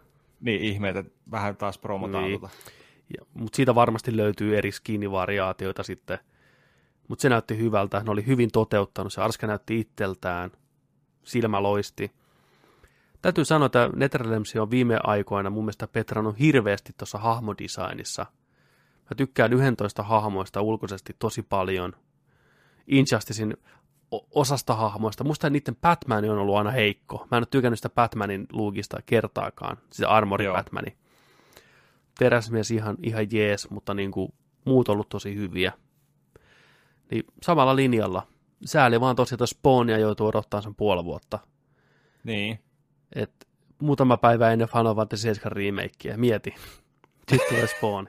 [0.40, 2.40] Niin, ihmeet, että vähän taas promotaan Niin.
[2.40, 2.54] tota.
[3.18, 6.18] Ja, mutta siitä varmasti löytyy eri skinivariaatioita sitten.
[7.08, 8.00] Mutta se näytti hyvältä.
[8.00, 9.12] Ne oli hyvin toteuttanut.
[9.12, 10.50] Se Arska näytti itseltään.
[11.24, 12.12] Silmä loisti.
[13.22, 18.26] Täytyy sanoa, että Netherlands on viime aikoina mun mielestä petrannut hirveästi tuossa hahmodesignissa.
[19.10, 21.92] Mä tykkään 11 hahmoista ulkoisesti tosi paljon.
[22.86, 23.56] Injusticein
[24.30, 25.24] osasta hahmoista.
[25.24, 27.26] Musta niiden Batman on ollut aina heikko.
[27.30, 29.76] Mä en ole tykännyt sitä Batmanin luukista kertaakaan.
[29.90, 30.54] Sitä Armori Joo.
[30.54, 30.96] Batmani
[32.18, 34.32] teräsmies ihan, ihan jees, mutta niin kuin
[34.64, 35.72] muut ollut tosi hyviä.
[37.10, 38.26] Niin samalla linjalla.
[38.64, 41.38] Sääli vaan tosiaan, että Spawnia joutuu odottaa sen puoli vuotta.
[42.24, 42.58] Niin.
[43.14, 46.16] Et muutama päivä ennen Final Fantasy 7 remakea.
[46.16, 46.54] Mieti.
[47.28, 48.08] Sitten tulee Spawn.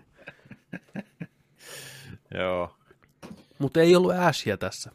[2.40, 2.76] Joo.
[3.60, 4.92] Mutta ei ollut Ashia tässä.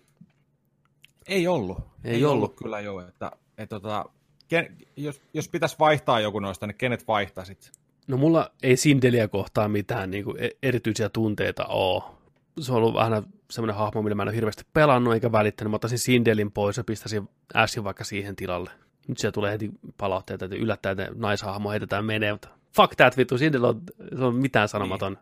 [1.27, 1.79] Ei ollut.
[2.05, 2.55] Ei ollut.
[2.55, 3.01] kyllä joo.
[3.01, 4.05] Että, että, tota,
[4.49, 7.73] ken, jos, jos pitäisi vaihtaa joku noista, niin kenet vaihtaisit?
[8.07, 12.03] No mulla ei Sindeliä kohtaan mitään niin kuin erityisiä tunteita ole.
[12.61, 15.71] Se on ollut vähän semmoinen hahmo, millä mä en ole hirveästi pelannut eikä välittänyt.
[15.71, 18.71] Mä ottaisin Sindelin pois ja pistäisin Ashin vaikka siihen tilalle.
[19.09, 23.39] Nyt siellä tulee heti palautteita, että yllättäen että naishahmo heitetään menee, mutta fuck that vittu,
[23.39, 23.83] Sindel on,
[24.19, 25.19] se on mitään sanomaton.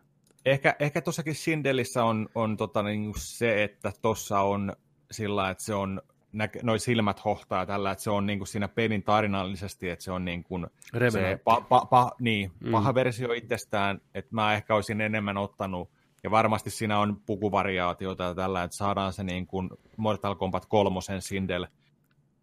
[0.46, 4.72] Ehkä, ehkä tuossakin Sindelissä on, on tota, niin se, että tuossa on
[5.10, 6.02] sillä, että se on
[6.32, 10.12] näkö, noi silmät hohtaa tällä, että se on niin kuin siinä pelin tarinallisesti, että se
[10.12, 10.66] on niin kuin
[11.10, 12.70] se pa, pa, pa, niin, Mm.
[12.70, 15.90] paha versio itsestään, että mä ehkä olisin enemmän ottanut,
[16.22, 21.22] ja varmasti siinä on pukuvariaatioita ja tällä, että saadaan se niin kuin Mortal Kombat kolmosen
[21.22, 21.66] Sindel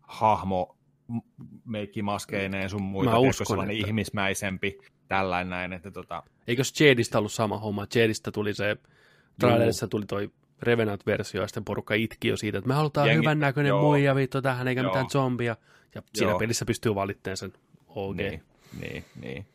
[0.01, 0.75] hahmo
[1.65, 7.31] meikkimaskeineen sun muita, Mä uskon, sellainen että- ihmismäisempi, tällainen näin, että tota, Eikös Jedistä ollut
[7.31, 7.87] sama homma?
[7.95, 8.77] Jedistä tuli se,
[9.39, 13.39] trailerissa tuli toi Revenant-versio, ja sitten porukka itki jo siitä, että me halutaan Jengi- hyvän
[13.39, 13.81] näköinen joo.
[13.81, 14.89] muija vittu tähän, eikä Joo.
[14.91, 15.55] mitään zombia.
[15.95, 16.39] Ja siinä Joo.
[16.39, 17.53] pelissä pystyy valitteen sen
[17.87, 18.15] OG.
[18.17, 18.43] Niin,
[18.81, 19.45] niin, niin.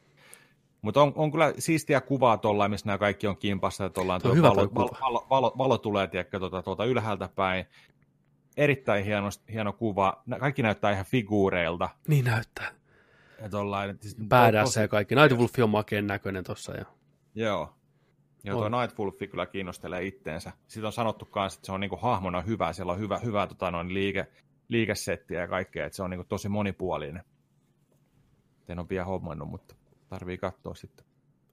[0.83, 4.31] Mutta on, on kyllä siistiä kuvaa tuolla, missä nämä kaikki on kimpassa, että ollaan Tuo
[4.31, 7.67] on tuo hyvä valo, valo, valo, valo, valo, tulee tiedätkö, tuota, tuolta ylhäältä päin.
[8.57, 10.23] Erittäin hieno, hieno kuva.
[10.27, 11.89] Nä- Kaikki näyttää ihan figuureilta.
[12.09, 12.73] Niin näyttää.
[13.43, 15.15] Ja tollain, siis, Badass ja kaikki.
[15.15, 16.73] Nightwolf on makeen näköinen tossa.
[16.75, 16.85] Ja...
[17.35, 17.75] Joo.
[18.45, 18.81] Joo, tuo.
[18.81, 20.53] Nightwolf kyllä kiinnostelee itteensä.
[20.67, 23.71] Sitten on sanottu myös, että se on niinku hahmona hyvä, siellä on hyvä, hyvä tota,
[23.71, 24.27] noin liike,
[24.69, 27.25] liikesettiä ja kaikkea, että se on niinku tosi monipuolinen.
[28.69, 29.75] En ole vielä hommannut, mutta
[30.09, 31.07] tarvii katsoa sitten.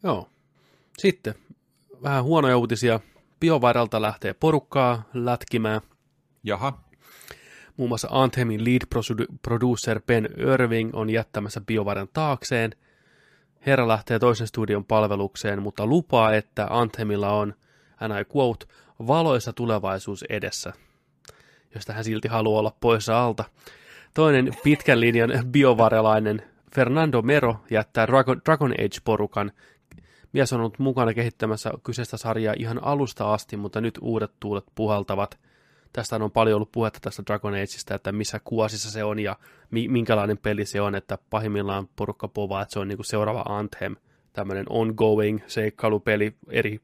[0.03, 0.30] Joo.
[0.97, 1.35] Sitten
[2.03, 2.99] vähän huonoja uutisia.
[3.39, 5.81] BioViralta lähtee porukkaa lätkimään.
[6.43, 6.80] Jaha,
[7.77, 12.72] Muun muassa Anthemin lead produ- producer Ben Irving on jättämässä BioVaran taakseen.
[13.65, 17.53] Herra lähtee toisen studion palvelukseen, mutta lupaa, että Anthemilla on,
[17.99, 18.65] and I quote,
[19.07, 20.73] valoisa tulevaisuus edessä,
[21.75, 23.43] josta hän silti haluaa olla poissa alta.
[24.13, 26.43] Toinen pitkän linjan biovarelainen
[26.75, 29.51] Fernando Mero jättää Dragon, Dragon Age-porukan.
[30.33, 35.39] Mies on ollut mukana kehittämässä kyseistä sarjaa ihan alusta asti, mutta nyt uudet tuulet puhaltavat.
[35.93, 39.35] Tästä on paljon ollut puhetta tästä Dragon Ageista, että missä kuosissa se on ja
[39.72, 43.95] mi- minkälainen peli se on, että pahimmillaan porukka povaa, että se on niinku seuraava Anthem,
[44.34, 46.80] tämmöinen ongoing seikkailupeli eri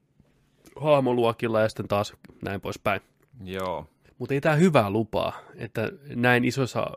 [0.81, 2.13] hahmoluokilla ja sitten taas
[2.43, 3.01] näin poispäin.
[3.43, 3.87] joo.
[4.17, 6.91] Mutta ei tämä hyvää lupaa, että näin isoissa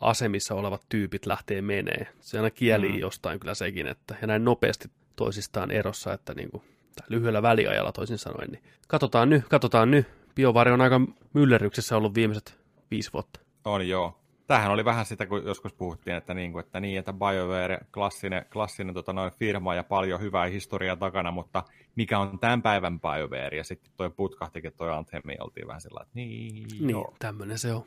[0.00, 2.06] asemissa olevat tyypit lähtee menee.
[2.20, 2.98] Se aina kieli Mm.
[2.98, 6.62] jostain kyllä sekin, että ja näin nopeasti toisistaan erossa, että niinku,
[6.96, 8.50] tai lyhyellä väliajalla toisin sanoen.
[8.50, 10.06] Niin katsotaan nyt, katsotaan nyt.
[10.34, 11.00] Biovari on aika
[11.32, 12.58] myllerryksessä ollut viimeiset
[12.90, 13.40] viisi vuotta.
[13.64, 14.20] On joo.
[14.46, 18.94] Tämähän oli vähän sitä, kun joskus puhuttiin, että niin, että, niin, että BioWare, klassinen, klassinen
[18.94, 21.62] tota, noin firma ja paljon hyvää historiaa takana, mutta
[21.96, 23.56] mikä on tämän päivän BioWare?
[23.56, 27.72] Ja sitten toi putkahtikin toi Anthemi, oltiin vähän sillä, että niin, Niin, joo, tämmöinen se
[27.72, 27.84] on.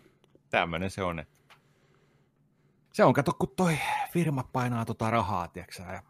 [0.49, 1.19] tämmöinen se on.
[1.19, 1.33] Että...
[2.93, 3.77] Se on, kato, kun toi
[4.11, 6.01] firma painaa tota rahaa, tiedätkö ja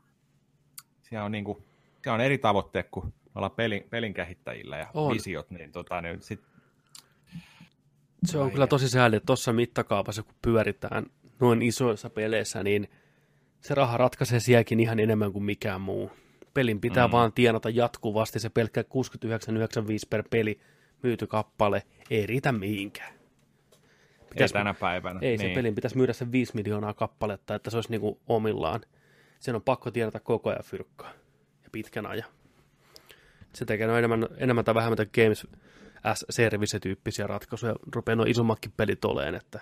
[1.01, 1.63] siellä on, niin kuin,
[2.03, 5.13] siellä on eri tavoitteet kuin olla pelin, pelin kehittäjillä ja On.
[5.13, 6.39] visiot, niin, tota, niin sit,
[8.25, 11.05] Se on Ai kyllä tosi sääli, että tuossa mittakaavassa, kun pyöritään
[11.39, 12.89] noin isoissa peleissä, niin
[13.61, 16.11] se raha ratkaisee sielläkin ihan enemmän kuin mikään muu.
[16.53, 17.11] Pelin pitää Mm.
[17.11, 20.59] vaan tienata jatkuvasti, se pelkkä 69,95 per peli
[21.03, 23.13] myyty kappale ei riitä mihinkään.
[23.13, 25.19] ei Pitäis- tänä päivänä.
[25.21, 25.49] Ei, niin.
[25.49, 28.81] se pelin pitäisi myydä sen 5 miljoonaa kappaletta, että se olisi niinku omillaan.
[29.39, 31.11] Sen on pakko tienata koko ajan fyrkkaa
[31.63, 32.29] ja pitkän ajan.
[33.57, 35.47] Se tekee no enemmän, enemmän tai vähemmän Games
[36.03, 37.75] as Service-tyyppisiä ratkaisuja.
[37.95, 39.59] Rupeaa nuo isommatkin pelit oleen, että...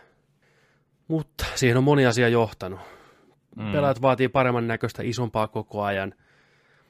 [1.08, 2.80] Mutta siihen on moni asia johtanut.
[3.56, 3.72] Mm.
[3.72, 6.14] Pelaajat vaatii paremman näköistä, isompaa koko ajan.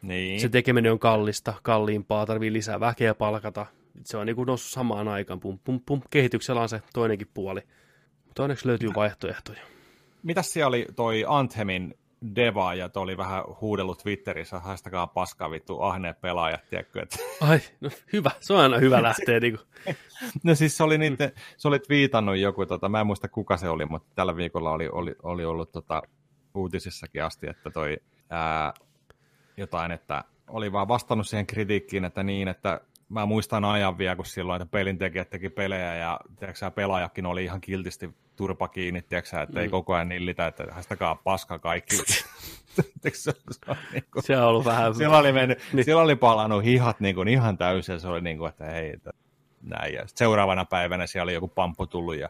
[0.01, 0.39] Niin.
[0.39, 3.65] Se tekeminen on kallista, kalliimpaa, tarvii lisää väkeä palkata.
[4.03, 5.39] se on niin kuin noussut samaan aikaan.
[5.39, 6.01] Pum, pum, pum.
[6.09, 7.61] Kehityksellä on se toinenkin puoli.
[8.25, 9.61] Mutta onneksi löytyy vaihtoehtoja.
[10.23, 11.93] Mitäs siellä oli toi Anthemin
[12.35, 17.17] Deva, ja oli vähän huudellut Twitterissä, haistakaa paskaa vittu ahneet pelaajat, tiedätkö, että...
[17.41, 19.95] Ai, no hyvä, se on aina hyvä lähteä niin kuin.
[20.43, 23.69] No siis se oli, niitä, se oli viitannut joku, tota, mä en muista kuka se
[23.69, 26.01] oli, mutta tällä viikolla oli, oli, oli ollut tota,
[26.55, 27.97] uutisissakin asti, että toi
[28.29, 28.73] ää,
[29.57, 34.25] jotain, että oli vaan vastannut siihen kritiikkiin, että niin, että mä muistan ajan vielä, kun
[34.25, 39.55] silloin, että pelintekijät teki pelejä ja tiedätkö, pelaajakin oli ihan kiltisti turpa kiinni, tiedätkö, että
[39.55, 39.61] mm.
[39.61, 41.95] ei koko ajan nillitä, että haistakaa paska kaikki.
[43.13, 43.33] se,
[43.67, 44.95] on, niin kuin, se on ollut vähän...
[44.95, 45.85] Siellä oli, mennyt, niin.
[45.85, 48.93] siellä oli palannut hihat niin kuin, ihan täysin ja se oli niin kuin, että hei,
[48.93, 49.11] että
[49.61, 49.93] näin.
[49.93, 52.29] Ja seuraavana päivänä siellä oli joku pamppu tullut ja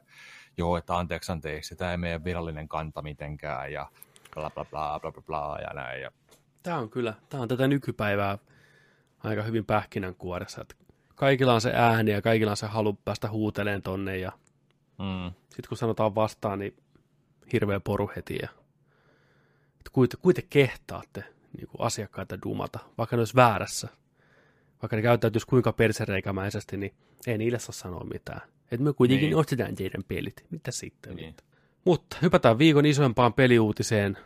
[0.58, 3.90] joo, että anteeksi, anteeksi, sitä ei meidän virallinen kanta mitenkään ja
[4.34, 6.02] bla bla bla bla bla, bla ja näin.
[6.02, 6.12] Ja...
[6.64, 8.38] Tämä on kyllä, tämä on tätä nykypäivää
[9.26, 10.76] aika hyvin pähkinänkuoressa, että
[11.16, 14.32] kaikilla on se ääni ja kaikilla on se halu päästä huuteleen tonne ja
[15.00, 15.34] mm.
[15.40, 16.76] sitten kun sanotaan vastaan, niin
[17.54, 18.50] hirveä poru heti ja
[19.86, 21.24] että kuite, kuite kehtaatte
[21.58, 23.88] niin kuin asiakkaita dumata, vaikka ne olisi väärässä.
[24.82, 26.94] Vaikka ne käyttäytyisi kuinka persereikämäisesti, niin
[27.28, 28.42] ei niille saa sanoa mitään.
[28.72, 29.38] Että me kuitenkin niin.
[29.38, 30.46] ostetaan teidän pelit.
[30.50, 31.16] Mitä sitten?
[31.16, 31.36] Niin.
[31.86, 34.18] Mutta hypätään viikon isompaan peliuutiseen,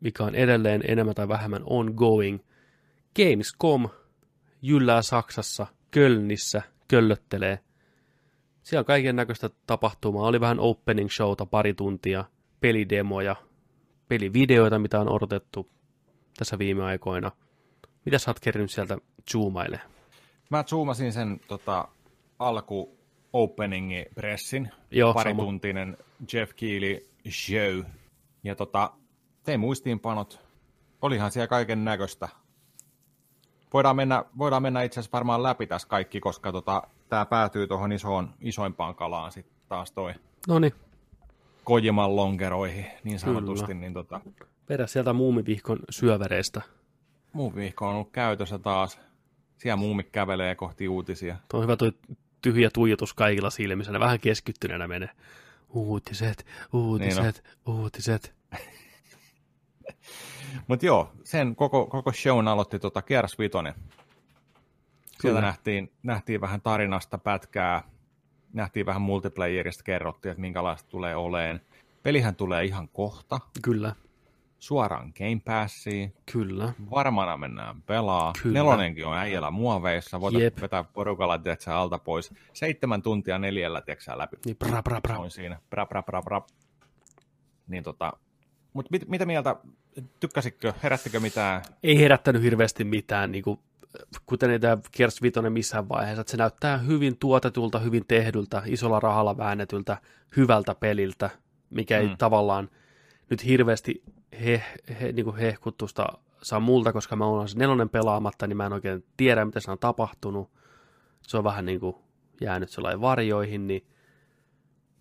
[0.00, 2.38] mikä on edelleen enemmän tai vähemmän ongoing.
[3.16, 3.88] Gamescom
[4.62, 7.58] jyllää Saksassa, Kölnissä, köllöttelee.
[8.62, 10.26] Siellä kaiken näköistä tapahtumaa.
[10.26, 12.24] Oli vähän opening showta pari tuntia,
[12.60, 13.36] pelidemoja,
[14.08, 15.70] pelivideoita, mitä on odotettu
[16.38, 17.32] tässä viime aikoina.
[18.04, 18.98] Mitä sä oot kerännyt sieltä
[19.32, 19.80] zoomaille?
[20.50, 21.88] Mä zoomasin sen tota,
[22.38, 22.98] alku
[23.32, 25.96] openingi pressin, Joo, parituntinen
[26.32, 27.84] Jeff Keely show.
[28.44, 28.92] Ja tota,
[29.42, 30.40] tein muistiinpanot.
[31.02, 32.28] Olihan siellä kaiken näköistä
[33.74, 37.92] voidaan mennä, voidaan mennä itse asiassa varmaan läpi tässä kaikki, koska tota, tämä päätyy tuohon
[37.92, 40.14] isoon, isoimpaan kalaan sitten taas toi.
[40.48, 40.74] No niin.
[41.64, 43.66] Kojiman lonkeroihin, niin sanotusti.
[43.66, 43.80] Kyllä.
[43.80, 44.20] Niin tota...
[44.68, 46.62] Vedä sieltä muumivihkon syövereistä.
[47.32, 49.00] Muumivihko on ollut käytössä taas.
[49.58, 51.36] Siellä muumi kävelee kohti uutisia.
[51.48, 51.92] Tuo on hyvä tuo
[52.42, 53.92] tyhjä tuijotus kaikilla silmissä.
[53.92, 55.10] Ne vähän keskittyneenä menee.
[55.68, 57.74] Uutiset, uutiset, niin no.
[57.74, 58.34] uutiset.
[60.66, 63.74] Mutta joo, sen koko, koko shown aloitti tota Kieras Vitonen.
[65.20, 67.82] Sieltä nähtiin, nähtiin vähän tarinasta pätkää,
[68.52, 71.60] nähtiin vähän multiplayerista, kerrottiin, että minkälaista tulee oleen.
[72.02, 73.40] Pelihän tulee ihan kohta.
[73.62, 73.94] Kyllä.
[74.58, 76.14] Suoraan Game Passiin.
[76.32, 76.72] Kyllä.
[76.90, 78.32] Varmana mennään pelaa.
[78.42, 78.58] Kyllä.
[78.58, 80.20] Nelonenkin on äijällä muoveissa.
[80.20, 80.60] Voit Jep.
[80.60, 82.34] vetää porukalla tiedätkö, alta pois.
[82.52, 84.36] Seitsemän tuntia neljällä tiedätkö, läpi.
[84.44, 85.18] Niin, bra, bra, bra.
[85.18, 85.60] On siinä.
[85.70, 86.42] Bra, bra, bra, bra.
[87.66, 88.12] Niin tota,
[88.72, 89.56] mutta mit, mitä mieltä,
[90.20, 91.62] tykkäsitkö, herättikö mitään?
[91.82, 93.58] Ei herättänyt hirveästi mitään, niin kuin,
[94.26, 96.20] kuten ei tämä Kers Vitoinen missään vaiheessa.
[96.20, 99.96] Että se näyttää hyvin tuotetulta, hyvin tehdyltä, isolla rahalla väännetyltä,
[100.36, 101.30] hyvältä peliltä,
[101.70, 102.16] mikä ei mm.
[102.18, 102.70] tavallaan
[103.30, 104.02] nyt hirveästi
[104.44, 104.62] he,
[105.00, 106.06] he, niin kuin hehkutusta
[106.42, 109.70] saa multa, koska mä oon se nelonen pelaamatta, niin mä en oikein tiedä, mitä se
[109.70, 110.50] on tapahtunut.
[111.22, 111.96] Se on vähän niin kuin
[112.40, 113.86] jäänyt sellainen varjoihin, niin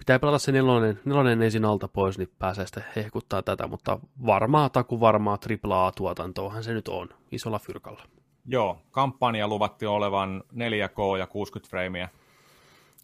[0.07, 4.69] pitää pelata se nelonen, nelonen ensin alta pois, niin pääsee sitten hehkuttaa tätä, mutta varmaa
[4.69, 8.03] taku varmaa AAA-tuotantoahan se nyt on, isolla fyrkalla.
[8.45, 12.09] Joo, kampanja luvatti olevan 4K ja 60 freimiä.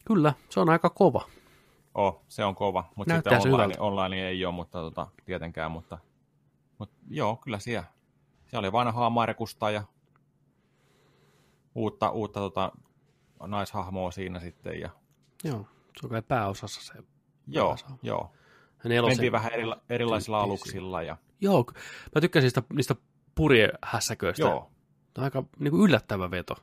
[0.05, 1.25] Kyllä, se on aika kova.
[1.95, 5.97] Oh, se on kova, mutta sitten online, online ei ole, mutta tota, tietenkään, mutta,
[6.77, 7.87] mutta joo, kyllä siellä.
[8.45, 9.83] Siellä oli vanhaa Markusta ja
[11.75, 12.71] uutta, uutta tota,
[13.47, 14.79] naishahmoa siinä sitten.
[14.79, 14.89] Ja...
[15.43, 15.65] Joo.
[15.99, 17.03] Se on kai pääosassa se.
[17.47, 17.85] Joo, pääosa.
[18.03, 18.33] joo.
[18.83, 19.17] Nelosen...
[19.17, 21.01] Mentiin vähän erila- erilaisilla aluksilla.
[21.01, 21.17] Ja...
[21.41, 21.65] Joo,
[22.15, 22.95] mä tykkäsin niistä, niistä
[23.35, 24.43] purjehässäköistä.
[24.43, 24.71] Joo.
[25.17, 26.55] on aika niin kuin yllättävä veto.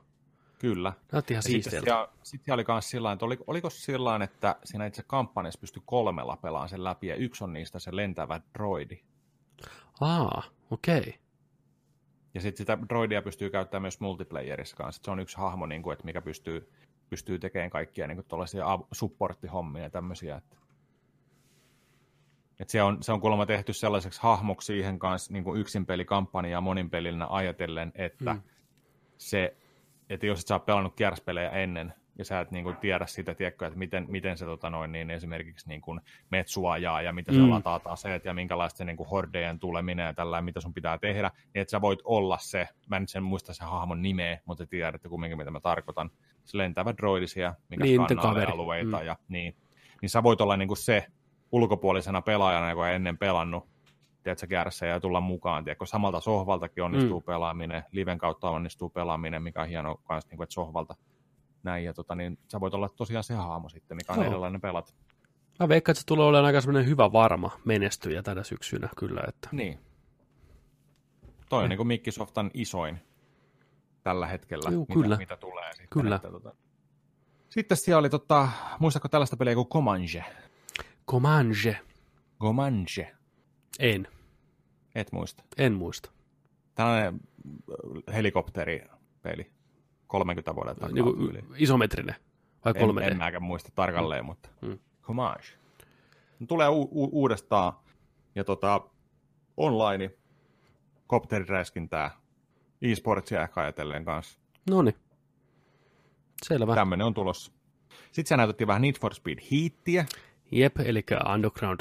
[0.58, 0.92] Kyllä.
[1.12, 2.08] Näytti ihan siistieltä.
[2.22, 6.68] Sitten oli myös sillä että oliko, oliko sillä että siinä itse kampanjassa pystyi kolmella pelaamaan
[6.68, 9.00] sen läpi, ja yksi on niistä se lentävä droidi.
[10.00, 10.98] Aa, okei.
[10.98, 11.12] Okay.
[12.34, 15.02] Ja sitten sitä droidia pystyy käyttämään myös multiplayerissa kanssa.
[15.04, 16.72] Se on yksi hahmo, niin kuin, että mikä pystyy
[17.10, 20.36] pystyy tekemään kaikkia niin tuollaisia supporttihommia ja tämmöisiä.
[20.36, 20.56] Että,
[22.60, 26.50] että se, on, se on kuulemma tehty sellaiseksi hahmoksi siihen kanssa niin kuin yksin pelikampanja
[26.50, 28.42] ja monin pelillä ajatellen, että mm.
[29.18, 29.56] se,
[30.10, 33.66] että jos et sä pelannut kierspelejä ennen, ja sä et niin kuin, tiedä sitä, tiedätkö,
[33.66, 36.00] että miten, miten se tota noin, niin esimerkiksi niin kuin,
[36.30, 37.40] met suojaa ja miten mm.
[37.40, 40.98] se lataat aseet ja minkälaista se niin kuin, hordejen tuleminen ja tällä mitä sun pitää
[40.98, 44.66] tehdä, niin että sä voit olla se, mä en sen muista sen hahmon nimeä, mutta
[44.66, 46.10] tiedätte kumminkin mitä mä tarkoitan,
[46.44, 49.06] se lentävä droidi siellä, mikä niin, skannaa alueita mm.
[49.06, 49.56] ja niin,
[50.02, 51.06] niin sä voit olla niin kuin se
[51.52, 53.68] ulkopuolisena pelaajana, joka ennen pelannut,
[54.22, 57.24] tiedätkö, käärässä ja tulla mukaan, tiedätkö, samalta sohvaltakin onnistuu mm.
[57.24, 60.94] pelaaminen, liven kautta onnistuu pelaaminen, mikä on hieno kanssa, niin kuin, että sohvalta
[61.62, 64.26] näin, ja tota, niin sä voit olla tosiaan se hahmo sitten, mikä on Joo.
[64.26, 64.94] erilainen pelat.
[65.60, 69.22] Mä veikkaan, että se tulee olemaan aika semmoinen hyvä varma menestyjä tänä syksynä kyllä.
[69.28, 69.48] Että...
[69.52, 69.78] Niin.
[71.48, 73.00] Toi on niin kuin Microsoftan isoin
[74.02, 75.16] tällä hetkellä, Juu, mitä, kyllä.
[75.16, 75.72] mitä tulee.
[75.72, 76.16] Sitten, Kyllä.
[76.16, 76.54] Että, tota...
[77.48, 78.48] Sitten siellä oli, tota,
[78.78, 80.24] muistatko tällaista peliä kuin Comanche?
[81.08, 81.80] Comanche.
[82.40, 83.16] Comanche.
[83.78, 84.08] En.
[84.94, 85.42] Et muista.
[85.58, 86.10] En muista.
[86.74, 87.20] Tällainen
[88.08, 89.50] äh, helikopteripeli.
[90.06, 91.44] 30 vuoden takaa Niin tyyliin.
[91.56, 92.14] isometrinen
[92.64, 93.02] vai En, 3D?
[93.02, 94.78] en mäkään muista tarkalleen, mutta Mm.
[95.02, 95.48] Comanche.
[96.48, 97.72] Tulee u- u- uudestaan
[98.34, 98.80] ja tota,
[99.56, 100.10] online
[101.06, 102.10] kopteriräiskintää
[102.82, 104.38] e-sportsia ehkä ajatellen kanssa.
[104.70, 104.96] No niin.
[106.46, 106.74] Selvä.
[106.74, 107.52] Tämmöinen on tulossa.
[108.12, 110.04] Sitten se näytettiin vähän Need for Speed Heatia.
[110.50, 111.04] Jep, eli
[111.34, 111.80] Underground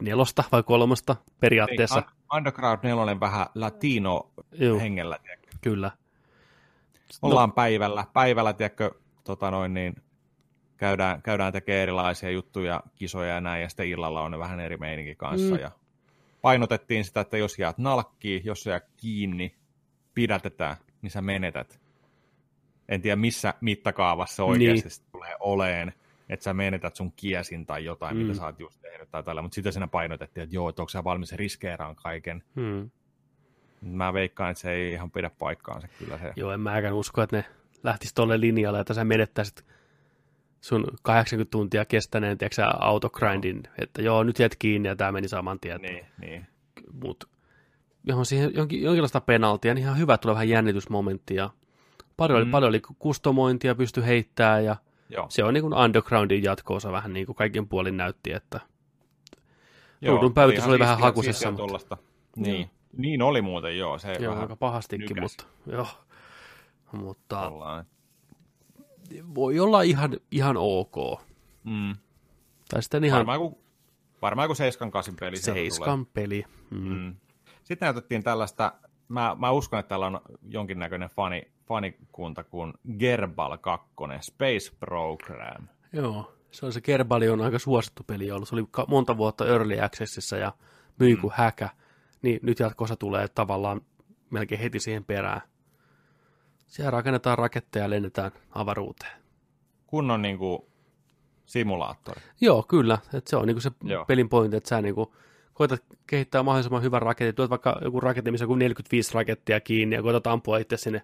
[0.00, 1.98] nelosta vai kolmosta periaatteessa.
[1.98, 5.18] Un- Underground 4 vähän latino Juu, hengellä.
[5.22, 5.50] tiedätkö.
[5.60, 5.90] kyllä.
[7.22, 8.90] Ollaan päivällä, päivällä tiedätkö,
[9.24, 9.94] tota noin, niin,
[10.76, 14.76] käydään, käydään tekemään erilaisia juttuja, kisoja ja näin, ja sitten illalla on ne vähän eri
[14.76, 15.54] meininki kanssa.
[15.54, 15.60] Mm.
[15.60, 15.70] Ja
[16.42, 19.54] painotettiin sitä, että jos jäät nalkkiin, jos sä jäät kiinni,
[20.14, 21.80] pidätetään, niin sä menetät.
[22.88, 25.10] En tiedä, missä mittakaavassa oikeasti niin.
[25.12, 25.92] tulee oleen,
[26.28, 28.22] että sä menetät sun kiesin tai jotain, mm.
[28.22, 28.26] Mm.
[28.26, 30.88] mitä sä oot just tehnyt tai tällä, mutta sitten siinä painotettiin, että joo, että onko
[30.88, 32.42] sä valmis riskeeraan kaiken.
[32.56, 32.90] Hmm.
[33.82, 36.32] Mä veikkaan, että se ei ihan pidä paikkaansa kyllä se.
[36.36, 37.44] Joo, en mäkään usko, että ne
[37.82, 39.64] lähtis tolle linjalle, että sä menettäisit
[40.60, 45.60] sun 80 tuntia kestäneen, tiedätkö autogrindin, että joo, nyt jäät kiinni ja tämä meni saman
[45.60, 45.80] tien.
[45.80, 46.46] Niin, niin.
[46.92, 47.26] Mutta
[48.04, 51.50] johon siihen jonkin, jonkinlaista penaltia, niin ihan hyvä tulee vähän jännitysmomenttia.
[52.16, 52.48] Paljon, mm.
[52.48, 52.50] Mm.
[52.50, 54.76] paljon oli kustomointia, pysty heittämään ja
[55.08, 55.26] Joo.
[55.28, 58.60] se on niin kuin undergroundin jatkoosa vähän niin kuin kaiken puolin näytti, että
[60.00, 61.96] Joo, Ruudun päivitys oli vähän hakusessa, mutta- tuollaista.
[62.36, 62.70] Niin.
[62.96, 63.98] niin oli muuten, joo.
[63.98, 65.22] Se joo, vähän aika pahastikin, nykäs.
[65.22, 65.86] mutta joo.
[66.92, 67.86] Mutta tollainen.
[69.34, 71.20] voi olla ihan, ihan ok.
[71.64, 71.96] Mm.
[72.68, 73.58] Tai sitten ihan Varmaan joku,
[74.22, 76.44] varmaan joku 7 8 peli sieltä seiskan peli.
[76.70, 76.78] Mm.
[76.88, 77.14] Mm.
[77.64, 78.72] Sitten näytettiin tällaista,
[79.08, 83.88] mä, mä uskon, että täällä on jonkinnäköinen fani, fanikunta kuin Gerbal 2,
[84.20, 85.68] Space Program.
[85.92, 88.48] Joo, se on se Kerbali on aika suosittu peli ollut.
[88.48, 90.52] Se oli monta vuotta Early Accessissa ja
[90.98, 91.68] myi kuin häkä.
[92.22, 93.80] Niin nyt jatkossa tulee tavallaan
[94.30, 95.40] melkein heti siihen perään.
[96.66, 99.22] Siellä rakennetaan raketteja ja lennetään avaruuteen.
[99.86, 100.58] Kunnon niin kuin,
[101.46, 102.20] simulaattori.
[102.40, 102.98] Joo, kyllä.
[103.14, 104.04] Et se on niinku se Joo.
[104.04, 105.14] pelin pointti, että sä niinku
[105.54, 107.34] koetat kehittää mahdollisimman hyvän raketin.
[107.34, 111.02] Tuot vaikka joku raketti, missä on kuin 45 rakettia kiinni ja koetat ampua itse sinne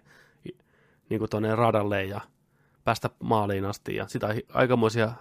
[1.09, 2.21] niinku tuonne radalle ja
[2.83, 3.95] päästä maaliin asti.
[3.95, 5.11] Ja sitä aikamoisia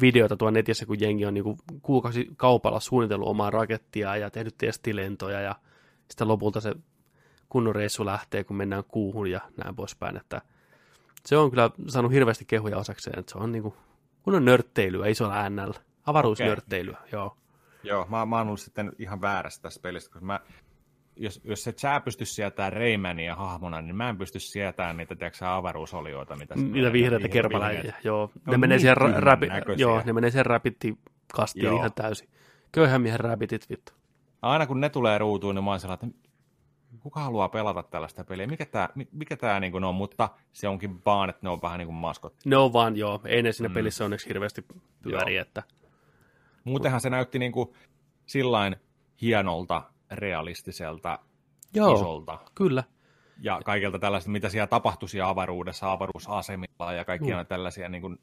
[0.00, 5.40] videoita tuolla netissä, kun jengi on niinku kuukausi kaupalla suunnitellut omaa rakettia ja tehnyt testilentoja
[5.40, 5.54] ja
[6.08, 6.74] sitten lopulta se
[7.48, 10.16] kunnon reissu lähtee, kun mennään kuuhun ja näin poispäin.
[10.16, 10.40] Että
[11.26, 13.76] se on kyllä saanut hirveästi kehuja osakseen, että se on niinku
[14.22, 15.80] kunnon nörtteilyä isolla äänällä.
[16.06, 17.36] Avaruusnörtteilyä, joo.
[17.84, 20.40] Joo, mä, mä oon ollut sitten ihan väärässä tässä pelissä, koska mä,
[21.16, 25.48] jos, jos et sä pysty sietään Raymania hahmona, niin mä en pysty sietämään niitä, tiedätkö
[25.48, 27.82] avaruusolioita, mitä Niitä vihreitä vihre- kerpaläjiä.
[27.82, 28.30] kerpaläjiä, joo.
[28.46, 29.82] Ne menee niin siihen, ra- tyhmän rapi- näköisiä.
[29.86, 30.98] joo, ne menee siihen rapitti
[31.34, 31.76] kastiin Joo.
[31.78, 32.28] ihan täysin.
[32.72, 33.92] Köyhän miehen rabitit, vittu.
[34.42, 36.28] Aina kun ne tulee ruutuun, niin mä oon sellainen, että
[37.00, 41.30] kuka haluaa pelata tällaista peliä, mikä tämä mikä tää niin on, mutta se onkin vaan,
[41.30, 42.34] että ne on vähän niin kuin maskot.
[42.44, 43.74] Ne on vaan, joo, ei ne siinä Mm.
[43.74, 44.64] pelissä onneksi hirveästi
[45.02, 45.62] pyöri, että
[46.64, 47.72] Muutenhan se näytti niin kuin
[48.26, 48.76] sillain
[49.22, 51.18] hienolta, realistiselta,
[51.74, 52.84] joo, isolta kyllä.
[53.40, 57.46] ja kaikelta tällaista, mitä siellä tapahtui siellä avaruudessa, avaruusasemilla ja kaikkia Mm.
[57.46, 57.88] tällaisia.
[57.88, 58.18] Niin kuin,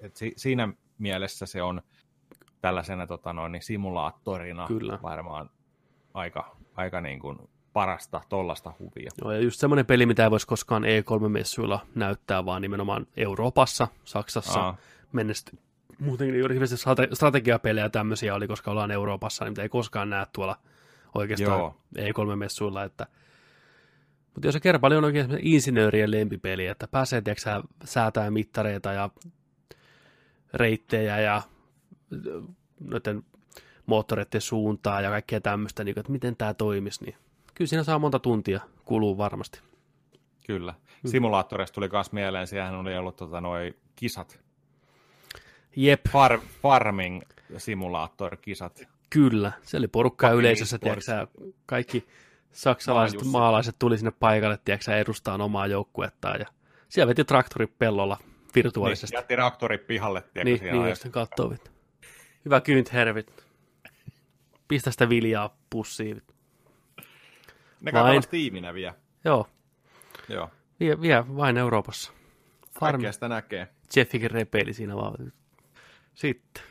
[0.00, 1.82] et si, siinä mielessä se on
[2.60, 4.98] tällaisena tota noin, niin simulaattorina Kyllä.
[5.02, 5.50] varmaan
[6.14, 7.38] aika, aika niin kuin
[7.72, 9.10] parasta tollasta huvia.
[9.22, 14.60] Joo, ja just semmoinen peli, mitä ei voisi koskaan E3-messuilla näyttää, vaan nimenomaan Euroopassa, Saksassa
[14.60, 14.76] Aa,
[15.12, 15.56] mennessä.
[16.02, 20.56] Muutenkin juuri hirveästi strate- strategiapelejä tämmöisiä oli, koska ollaan Euroopassa, niin ei koskaan näe tuolla
[21.14, 21.76] oikeastaan Joo.
[21.98, 22.84] E3-messuilla.
[22.84, 23.06] Että...
[24.34, 29.10] Mutta jos se Kerbali on oikein insinöörien lempipeli, että pääsee tiedätkö, sä, säätää mittareita ja
[30.54, 31.42] reittejä ja
[32.80, 33.22] noiden
[33.86, 37.16] moottoreiden suuntaa ja kaikkea tämmöistä, niin että miten tämä toimisi, niin
[37.54, 39.60] kyllä siinä saa monta tuntia kuluu varmasti.
[40.46, 40.74] kyllä.
[41.06, 44.40] Simulaattoreista tuli myös mieleen, siellähän oli ollut tota, noi kisat,
[45.76, 47.22] Jep, Far, farming
[47.58, 48.82] simulaattor-kisat.
[49.10, 51.04] Kyllä, se oli porukkaa Fucking yleisössä, e-sports.
[51.06, 52.06] tiedätkö, sä, kaikki
[52.52, 53.32] saksalaiset Maajussi.
[53.32, 56.46] maalaiset tuli sinne paikalle, tiedätkö, sä, edustaa omaa joukkuettaan, ja
[56.88, 58.18] siellä veti traktori pellolla
[58.54, 59.14] virtuaalisesti.
[59.14, 61.70] Niin, jätti traktori pihalle, tiedätkö, Niin, niin jos sen katsoo, vittu.
[62.44, 63.44] Hyvä kyynt hervit.
[64.68, 66.22] Pistä sitä viljaa pussiin.
[67.80, 68.22] Ne Vain.
[68.30, 68.94] tiiminä vielä.
[69.24, 69.48] Joo,
[70.28, 70.50] Joo.
[70.80, 72.12] vie, vie vain Euroopassa.
[72.80, 73.68] Kaikkea sitä näkee.
[73.96, 75.32] Jeffikin repeili siinä vaan.
[76.14, 76.62] Sitten.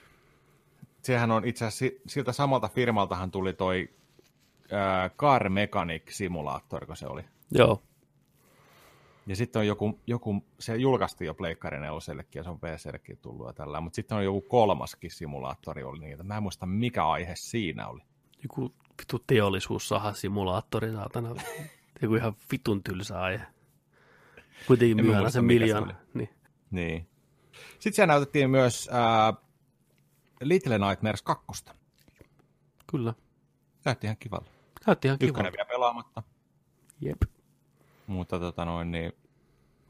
[1.01, 3.89] Sehän on itse asiassa siltä samalta firmaltahan tuli toi
[4.73, 7.25] äh, Car Mechanic Simulator, kun se oli.
[7.51, 7.81] Joo.
[9.27, 13.47] Ja sitten on joku, joku, se julkaistiin jo Pleikkari 4 ja se on PCllekin tullut
[13.47, 16.23] ja tällä, mutta sitten on joku kolmaskin simulaattori oli niitä.
[16.23, 18.01] Mä en muista mikä aihe siinä oli.
[18.43, 21.35] Joku vitu teollisuussaha simulaattori, saatana.
[22.01, 23.45] joku ihan vitun tylsä aihe.
[24.67, 25.95] Kuitenkin myönnä sen miljoona.
[26.13, 26.29] Niin.
[26.71, 27.07] niin.
[27.73, 29.43] Sitten siellä näytettiin myös äh,
[30.41, 31.45] Little Nightmares 2.
[32.91, 33.13] Kyllä.
[33.85, 34.49] Näytti ihan kivalle.
[34.87, 35.31] Näytti ihan kivalle.
[35.31, 36.23] Ykkönen vielä pelaamatta.
[37.01, 37.21] Jep.
[38.07, 39.13] Mutta tota noin, niin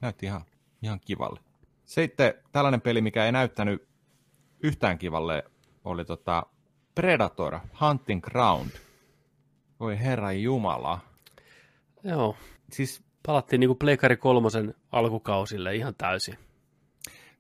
[0.02, 0.42] näytti ihan,
[0.82, 1.40] ihan kivalle.
[1.86, 3.88] Sitten tällainen peli, mikä ei näyttänyt
[4.64, 5.44] yhtään kivalle,
[5.84, 6.46] oli tota
[6.96, 8.72] Predator Hunting Ground.
[9.80, 11.00] Voi herra jumala.
[12.04, 12.36] Joo.
[12.72, 16.38] Siis Palattiin niinku Pleikari kolmosen alkukausille ihan täysin.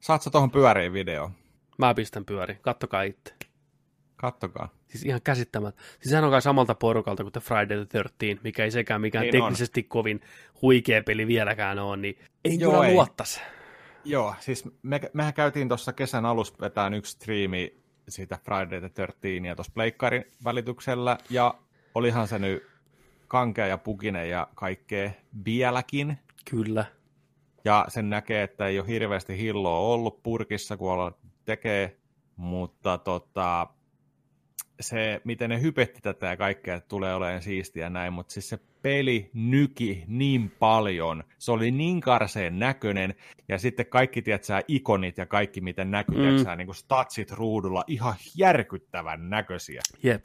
[0.01, 1.31] Saat sä tuohon pyöriin video?
[1.77, 2.59] Mä pistän pyöriin.
[2.61, 3.33] Kattokaa itse.
[4.15, 4.69] Kattokaa.
[4.87, 5.81] Siis ihan käsittämättä.
[5.81, 9.21] Siis sehän on kai samalta porukalta kuin The Friday the 13, mikä ei sekään mikään
[9.21, 9.87] niin teknisesti on.
[9.87, 10.21] kovin
[10.61, 13.41] huikea peli vieläkään ole, niin ei Joo, kyllä luottaisi.
[14.05, 19.47] Joo, siis me, mehän käytiin tuossa kesän alussa vetään yksi striimi siitä Friday the 13
[19.47, 21.53] ja tuossa Pleikkarin välityksellä, ja
[21.95, 22.67] olihan se nyt
[23.27, 25.11] kankea ja pukinen ja kaikkea
[25.45, 26.17] vieläkin.
[26.49, 26.85] Kyllä.
[27.65, 31.15] Ja sen näkee, että ei ole hirveästi hilloa ollut purkissa, kun
[31.45, 31.97] tekee,
[32.35, 33.67] mutta tota,
[34.79, 38.59] se, miten ne hypetti tätä ja kaikkea, että tulee olemaan siistiä näin, mutta siis se
[38.81, 43.15] peli nyki niin paljon, se oli niin karseen näköinen,
[43.47, 46.21] ja sitten kaikki, tiedätkö, ikonit ja kaikki, miten näkyy, mm.
[46.21, 49.81] tiedätkö, niin kuin statsit ruudulla, ihan järkyttävän näköisiä.
[50.03, 50.23] Jep.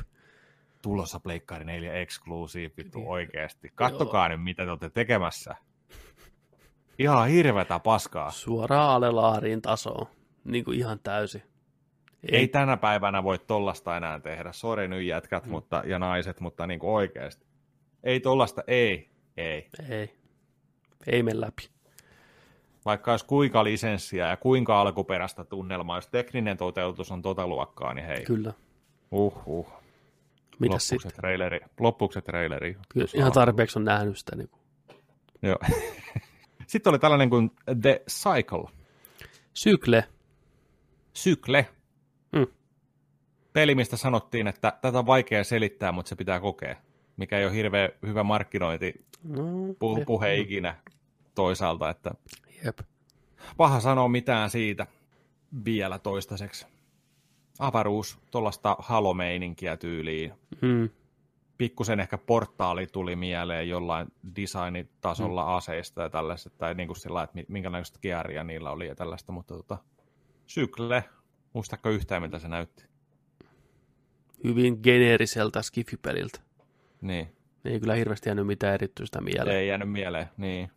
[0.82, 3.72] Tulossa Pleikkari 4 Exclusive, vittu oikeasti.
[3.74, 5.54] Kattokaa nyt, mitä te olette tekemässä.
[6.98, 8.30] Ihan hirveätä paskaa.
[8.30, 10.06] Suoraan alelaariin tasoon,
[10.44, 11.42] niin kuin ihan täysin.
[12.32, 14.52] Ei, ei tänä päivänä voi tollasta enää tehdä.
[14.52, 15.50] Sori nyt jätkät mm.
[15.50, 17.46] mutta, ja naiset, mutta niin kuin oikeasti.
[18.04, 19.68] Ei tollasta, ei, ei.
[19.88, 20.14] Ei,
[21.06, 21.68] ei mene läpi.
[22.84, 28.06] Vaikka olisi kuinka lisenssiä ja kuinka alkuperäistä tunnelmaa, jos tekninen toteutus on tota luokkaa, niin
[28.06, 28.24] hei.
[28.24, 28.52] Kyllä.
[29.10, 29.72] Uh, uh.
[30.58, 31.12] Mitäs sitten?
[31.12, 32.76] Traileri, loppuksi traileri.
[32.88, 34.36] Kyllä, ihan tarpeeksi on nähnyt sitä.
[34.36, 34.60] Niin kuin.
[35.42, 35.58] Joo.
[36.66, 37.50] sitten oli tällainen kuin
[37.82, 38.64] The Cycle.
[39.54, 40.04] Sykle.
[41.12, 41.68] Sykle.
[42.32, 42.46] Mm.
[43.52, 46.76] Peli, mistä sanottiin, että tätä on vaikea selittää, mutta se pitää kokea.
[47.16, 49.42] Mikä ei ole hirveän hyvä markkinointi no,
[49.78, 50.76] puhe, puhe ikinä
[51.34, 51.90] toisaalta.
[51.90, 52.10] Että
[52.64, 52.78] Jep.
[53.56, 54.86] Paha sanoa mitään siitä
[55.64, 56.66] vielä toistaiseksi.
[57.58, 60.32] Avaruus, tuollaista halomeininkiä tyyliin.
[60.62, 60.88] Mm.
[61.58, 65.50] Pikkusen ehkä portaali tuli mieleen jollain designitasolla mm.
[65.56, 69.54] aseista ja tällaista, tai niin kuin sillä, että minkälaista gearia niillä oli ja tällaista, mutta
[69.54, 69.78] tota,
[70.46, 71.04] sykle,
[71.56, 72.84] Muistatko yhtään, mitä se näytti?
[74.44, 76.40] Hyvin geneeriseltä skifipeliltä.
[77.00, 77.36] Niin.
[77.64, 79.56] Ei kyllä hirveästi jäänyt mitään erityistä mieleen.
[79.56, 80.70] Ei jäänyt mieleen, niin.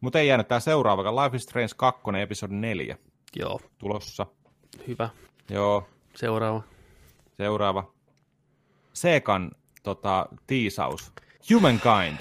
[0.00, 2.98] Mutta ei jäänyt tämä seuraava, Life is Strange 2, episodi 4.
[3.36, 3.60] Joo.
[3.78, 4.26] Tulossa.
[4.86, 5.08] Hyvä.
[5.50, 5.88] Joo.
[6.14, 6.62] Seuraava.
[7.36, 7.92] Seuraava.
[8.92, 9.50] Seekan
[9.82, 11.12] tota, tiisaus.
[11.54, 12.18] Humankind,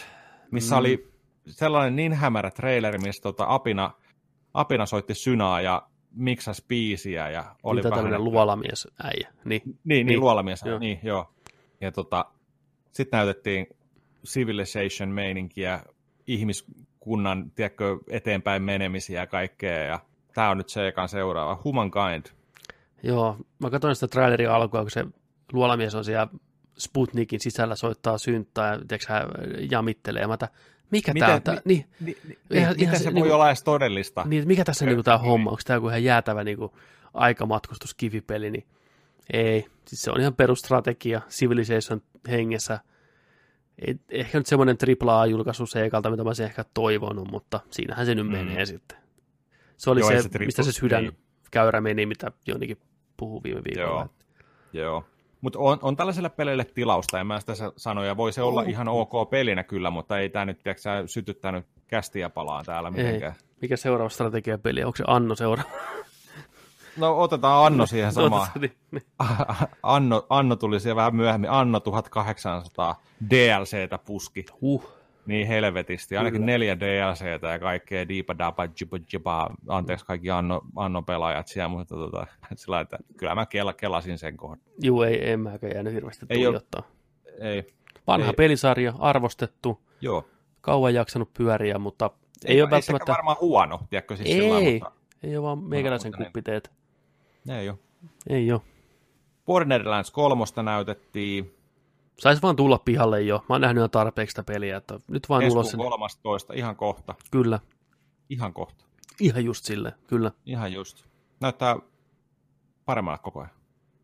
[0.51, 0.79] missä mm.
[0.79, 1.11] oli
[1.47, 3.91] sellainen niin hämärä traileri, missä tota, Apina,
[4.53, 9.34] Apina soitti synaa ja miksas biisiä ja oli Mitä tämmöinen luolamies äijä.
[9.45, 10.79] Niin, niin, niin, niin luolamies joo.
[10.79, 11.34] niin, joo.
[11.81, 12.25] Ja tota,
[12.91, 13.67] sitten näytettiin
[14.25, 15.79] Civilization-meininkiä,
[16.27, 19.99] ihmiskunnan, tiedätkö, eteenpäin menemisiä ja kaikkea, ja
[20.34, 22.25] tämä on nyt se ekan seuraava, Humankind.
[23.03, 25.05] Joo, mä katsoin sitä traileria alkua, kun se
[25.53, 26.27] luolamies on siellä
[26.78, 29.14] Sputnikin sisällä soittaa synttää ja tiedätkö,
[29.72, 30.22] jamittelee.
[30.22, 30.38] Ja mä
[30.91, 31.41] mikä tämä on?
[31.66, 34.24] Niin, niin, niin, ihan, miten ihan, se, se voi niin, olla edes todellista?
[34.26, 35.49] Niin, mikä tässä on niin tämä homma?
[35.49, 36.72] Onko tämä joku ihan jäätävä niin kuin,
[37.14, 38.52] aikamatkustuskivipeli?
[38.52, 38.66] Niin,
[39.34, 42.80] ei, siis se on ihan perustrategia Civilization hengessä.
[43.88, 48.26] Ei, ehkä nyt semmoinen AAA-julkaisu seikalta, mitä mä olisin ehkä toivonut, mutta siinähän se nyt
[48.26, 48.32] mm.
[48.32, 48.98] menee sitten.
[49.78, 51.18] Se oli Joo, se, se triple, mistä se sydän niin.
[51.52, 52.78] käyrä meni, mitä Jonikin
[53.18, 54.10] puhuu viime viikolla.
[54.74, 55.06] Joo, Joo.
[55.41, 58.69] Mutta on, on tällaiselle pelille tilausta, en mä sitä sano, ja voi se olla oh.
[58.69, 63.34] ihan ok pelinä kyllä, mutta ei tämä nyt tiedätkö, sytyttänyt kästiä palaa täällä mitenkään.
[63.34, 63.47] Ei.
[63.61, 64.84] Mikä seuraava strategiapeli?
[64.84, 65.69] Onko se Anno seuraava?
[66.97, 68.47] No otetaan Anno siihen samaan.
[68.59, 69.03] Niin, niin.
[69.84, 71.49] Anno, Anno tuli siellä vähän myöhemmin.
[71.49, 74.45] Anno 1800 DLCtä puski.
[74.61, 74.97] Uh.
[75.28, 76.18] Niin helvetisti.
[76.18, 76.52] Ainakin Kyllä.
[76.52, 79.49] neljä DLCtä ja kaikkea diipa dapa jiba jiba.
[79.68, 84.38] Anteeksi kaikki Anno, Anno pelaajat siellä, mutta tota, sillä että kyllä mä kela, kelasin sen
[84.38, 84.60] kohdan.
[84.82, 86.84] Juu, ei, en mäkään jäänyt hirveästi ei tuijottaa.
[87.40, 87.74] Ei.
[88.08, 88.34] Vanha ei.
[88.34, 89.82] pelisarja, arvostettu.
[90.02, 90.28] Joo.
[90.62, 92.12] Kauan jaksanut pyöriä, mutta
[92.45, 93.04] Ei, ole ei välttämättä...
[93.04, 94.41] sekään varmaan huono, tiedätkö siis Ei.
[94.41, 94.91] sillä mutta
[95.24, 96.26] Ei ole vaan meikäläisen niin.
[96.26, 96.72] kuppiteet.
[97.49, 97.78] ei ole.
[98.30, 98.62] Ei ole.
[99.45, 101.56] Borderlands 3 näytettiin,
[102.19, 103.38] Saisi vaan tulla pihalle jo.
[103.49, 105.80] Mä oon nähnyt jo tarpeeksi sitä peliä, että nyt vaan ulos sen.
[105.80, 107.60] 13, ihan kohta, Kyllä.
[108.30, 108.85] ihan kohta,
[109.19, 110.31] Ihan just sille, kyllä.
[110.45, 111.06] ihan just.
[111.39, 111.76] Näyttää
[112.85, 113.52] paremmalta koko ajan.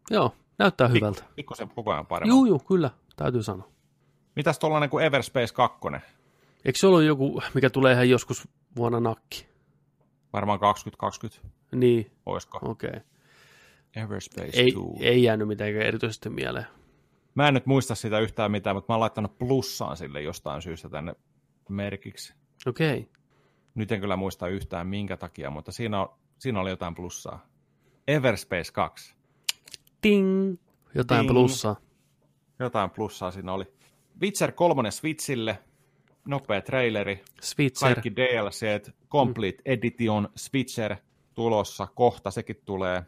[0.09, 1.23] Joo, näyttää hyvältä.
[1.35, 2.37] Pikkusen koko ajan paremmalta.
[2.37, 3.67] Juu, juu, kyllä, täytyy sanoa.
[4.35, 5.79] Mitäs tuollainen kuin Everspace 2?
[6.65, 9.47] Eikö se ollut joku, mikä tulee ihan joskus vuonna nakki?
[10.33, 12.59] Varmaan 2020, Niin, oisko?
[12.61, 12.89] okei.
[12.89, 13.01] Okay.
[13.95, 15.05] Everspace Ei, 2.
[15.05, 16.65] ei jäänyt mitenkään erityisesti mieleen.
[17.35, 20.89] Mä en nyt muista sitä yhtään mitään, mutta mä oon laittanut plussaan sille jostain syystä
[20.89, 21.15] tänne
[21.69, 22.33] merkiksi.
[22.67, 22.99] Okei.
[22.99, 23.11] Okay.
[23.75, 27.45] Nyt en kyllä muista yhtään minkä takia, mutta siinä, on, siinä oli jotain plussaa.
[28.07, 29.15] Everspace 2.
[30.01, 30.57] Ting!
[30.95, 31.31] Jotain Ding.
[31.31, 31.75] plussaa.
[32.59, 33.65] Jotain plussaa siinä oli.
[34.21, 35.59] Witcher 3 Switchille,
[36.27, 37.93] nopea traileri, Switcher.
[37.93, 40.95] kaikki DLC, Complete Edition Switcher
[41.33, 43.03] tulossa, kohta sekin tulee.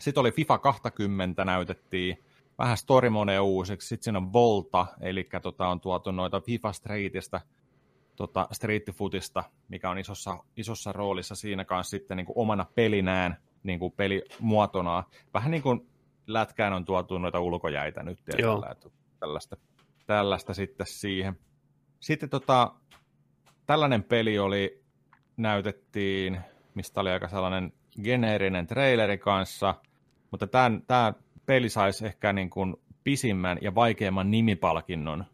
[0.00, 2.24] Sitten oli FIFA 20 näytettiin,
[2.58, 3.10] vähän story
[3.40, 7.40] uusiksi, sitten siinä on Volta, eli tota, on tuotu noita FIFA Streetistä,
[8.16, 13.36] tota, Street Footista, mikä on isossa, isossa roolissa siinä kanssa sitten niin kuin omana pelinään,
[13.62, 15.04] niin kuin pelimuotona.
[15.34, 15.88] Vähän niin kuin
[16.26, 18.88] lätkään on tuotu noita ulkojäitä nyt tällä- että
[19.20, 19.56] tällaista,
[20.06, 21.38] tällaista sitten siihen.
[22.00, 22.72] Sitten tota,
[23.66, 24.82] tällainen peli oli,
[25.36, 26.40] näytettiin,
[26.74, 27.72] mistä oli aika sellainen
[28.02, 29.74] geneerinen traileri kanssa,
[30.30, 31.12] mutta tämän, tämä
[31.48, 35.24] peli saisi ehkä niin kuin pisimmän ja vaikeimman nimipalkinnon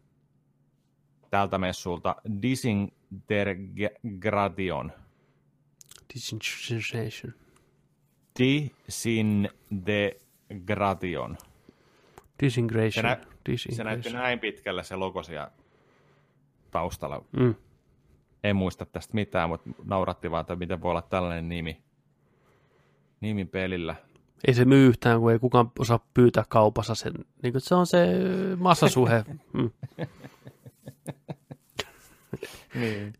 [1.29, 4.91] tältä messulta Disintegration.
[6.13, 7.33] Disintegration.
[8.39, 11.37] Disintegration.
[12.43, 12.91] Disingration.
[12.91, 13.17] Se, nä-
[13.75, 15.51] se näytti näin pitkällä se logo siellä
[16.71, 17.25] taustalla.
[17.31, 17.55] Mm.
[18.43, 21.81] En muista tästä mitään, mutta nauratti vaan, että miten voi olla tällainen nimi.
[23.21, 23.95] Nimi pelillä.
[24.47, 27.13] Ei se myy yhtään, kun ei kukaan osaa pyytää kaupassa sen.
[27.43, 28.07] Niin kuin se on se
[28.57, 29.25] massasuhe.
[29.53, 29.71] Mm.
[32.75, 33.13] Niin.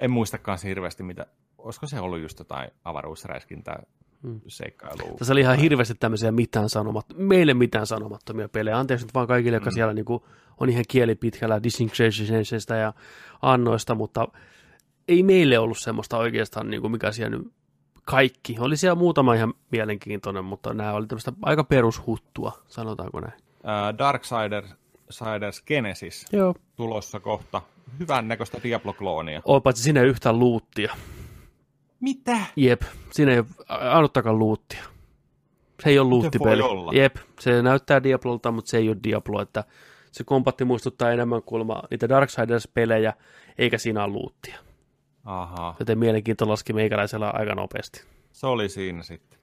[0.00, 1.26] En muistakaan se hirveästi, mitä...
[1.58, 3.82] Olisiko se ollut just jotain avaruusräiskintää
[4.22, 4.40] Mm.
[4.48, 5.16] seikkailua?
[5.18, 8.78] Tässä oli ihan hirveästi tämmöisiä mitään sanomat, meille mitään sanomattomia pelejä.
[8.78, 9.74] Anteeksi nyt vaan kaikille, jotka Mm.
[9.74, 10.26] siellä niinku
[10.60, 12.92] on ihan kieli pitkällä Disintegrationista ja
[13.42, 14.28] annoista, mutta
[15.08, 17.52] ei meille ollut semmoista oikeastaan, niinku mikä siellä nyt
[18.06, 18.56] kaikki.
[18.58, 23.34] Oli siellä muutama ihan mielenkiintoinen, mutta nämä oli tämmöistä aika perushuttua, sanotaanko näin.
[23.34, 24.74] Uh, Darksiders
[25.10, 26.54] Siders Genesis Joo.
[26.76, 27.62] tulossa kohta.
[28.00, 29.42] Hyvän näköistä Diablo-kloonia.
[29.44, 30.96] Oh, paitsi siinä ei yhtään luuttia.
[32.00, 32.38] Mitä?
[32.56, 34.84] Jep, siinä ei ole ainuttakaan luuttia.
[35.82, 36.62] Se ei ole luuttipeli.
[36.92, 39.64] Jep, se näyttää Diablolta, mutta se ei ole Diablo, että
[40.12, 43.12] se kompatti muistuttaa enemmän kuulemma niitä Darksiders-pelejä,
[43.58, 44.58] eikä siinä ole luuttia.
[45.26, 48.04] Ahaa, Joten mielenkiinto laski meikäläisellä aika nopeasti.
[48.32, 49.38] se oli siinä sitten.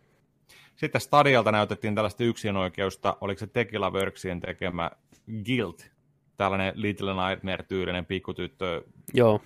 [0.76, 4.92] Sitten Stadialta näytettiin tällaista yksinoikeusta, oliko se Tequila Worksien tekemä
[5.46, 5.80] Guild,
[6.38, 8.84] tällainen Little Nightmare-tyylinen pikkutyttö
[9.14, 9.42] Joo,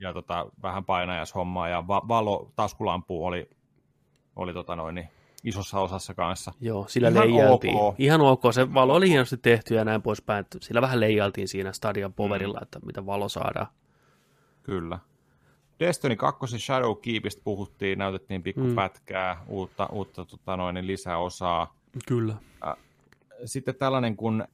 [0.00, 3.50] ja tota, vähän painajashommaa ja va- valo, taskulampu oli,
[4.36, 5.08] oli tota noin, niin
[5.44, 6.52] isossa osassa kanssa.
[6.60, 7.76] joo, sillä Ihan leijailtiin.
[7.76, 7.94] ok.
[7.98, 10.44] Ihan ok, se valo oli hienosti tehty ja näin poispäin.
[10.60, 13.66] Sillä vähän leijailtiin siinä Stadian poverilla, että mitä valo saadaan.
[14.62, 14.98] Kyllä.
[15.80, 18.74] Destiny 2 Shadow Keepistä puhuttiin, näytettiin pikku Mm.
[18.74, 21.76] pätkää, uutta, uutta tota noin, niin lisäosaa.
[22.08, 22.34] Kyllä.
[23.44, 24.44] Sitten tällainen kuin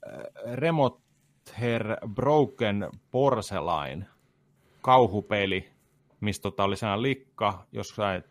[0.54, 1.02] Remote
[1.58, 4.06] Hair Broken Porcelain
[4.80, 5.70] kauhupeli,
[6.20, 8.22] mistä tota oli sellainen likka jossain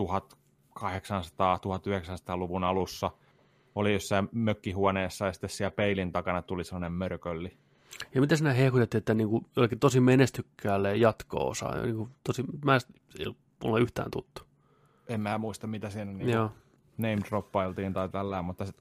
[0.00, 3.10] 1800-1900-luvun alussa.
[3.74, 7.56] Oli jossain mökkihuoneessa ja sitten siellä peilin takana tuli sellainen mörkölli.
[8.14, 11.68] Ja miten sinä hehkutettiin, että niinku jollekin tosi menestykkäälle jatko-osa?
[11.82, 12.80] Niinku tosi, mä en,
[13.64, 14.42] mulle yhtään tuttu.
[15.08, 16.50] En mä muista, mitä siinä niin Joo.
[16.98, 18.76] name droppailtiin tai tällä, mutta sit,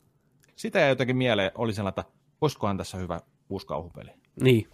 [0.56, 4.10] sitä ei jotenkin mieleen, oli sellainen, että olisikohan tässä hyvä uusi kauhupeli.
[4.41, 4.68] Niin,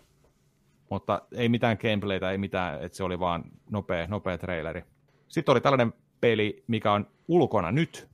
[0.90, 4.84] Mutta ei mitään gameplaytä, ei mitään, että se oli vaan nopea, nopea traileri.
[5.28, 8.08] Sitten oli tällainen peli, mikä on ulkona nyt,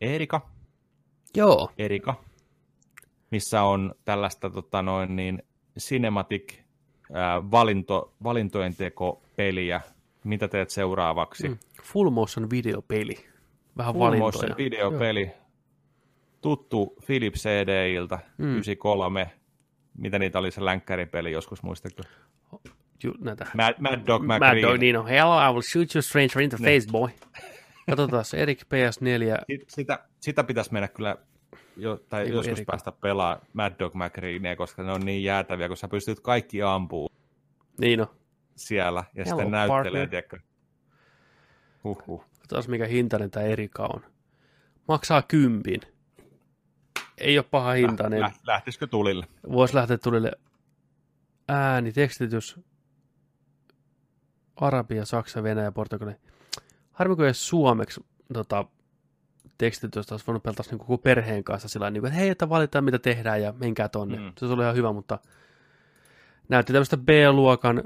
[0.00, 0.50] Erika,
[1.36, 1.70] joo.
[1.78, 2.14] Erika,
[3.30, 5.42] missä on tällaista tota noin, niin
[5.78, 6.54] cinematic
[7.12, 9.80] ää, valinto, valintojen tekopeliä.
[10.24, 11.48] Mitä teet seuraavaksi?
[11.48, 11.56] Mm.
[11.82, 13.14] Full motion videopeli.
[13.76, 14.32] Vähän Full valintoja.
[14.32, 15.30] motion videopeli.
[16.40, 18.44] Tuttu Philips CDiltä, Mm.
[18.44, 18.50] mm.
[18.50, 19.30] 93.
[19.98, 22.02] Mitä niitä oli se länkkäripeli joskus, muistatko?
[23.04, 23.46] Ju, näitä.
[23.54, 24.62] Mad, Mad Dog Mad McGreen.
[24.68, 25.04] Dog Dino.
[25.04, 27.08] Hello, I will shoot you stranger in the face, boy.
[27.90, 29.38] Katsotaan se Erik PS4.
[29.52, 31.16] Sit- Sitä, sitä pitäisi mennä kyllä
[31.76, 32.72] jo, tai Ei kun joskus Erika.
[32.72, 37.08] päästä pelaa Mad Dog McGreenia, koska ne on niin jäätäviä, kun sä pystyt kaikki ampuu.
[37.80, 38.06] Niin on.
[38.56, 40.38] siellä ja Hello, sitten näyttelee, tiedätkö.
[41.84, 42.24] Huhhuh.
[42.40, 44.00] Katsotaan mikä hintainen tämä Erika on.
[44.88, 45.80] Maksaa kympin.
[47.18, 48.20] Ei ole paha hintainen.
[48.20, 49.26] Lä- lähtisikö tulille?
[49.52, 50.32] Voisi lähteä tulille
[51.48, 52.60] ääni, tekstitys,
[54.56, 56.12] Arabia, Saksa, Venäjä, Portugali.
[56.92, 58.64] Harmi, kun ei suomeksi tota,
[59.58, 62.84] tekstitystä olisi voinut pelata niin koko perheen kanssa sillä niin kuin, että hei, että valitaan
[62.84, 64.18] mitä tehdään ja menkää tonne.
[64.18, 64.32] Mm.
[64.38, 65.18] Se oli ihan hyvä, mutta
[66.48, 67.82] näytti tämmöistä B-luokan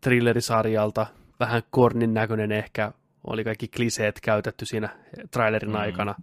[0.00, 1.06] thrillerisarjalta,
[1.40, 2.92] vähän kornin näköinen ehkä,
[3.26, 4.88] oli kaikki kliseet käytetty siinä
[5.30, 5.76] trailerin Mm.
[5.76, 6.14] aikana,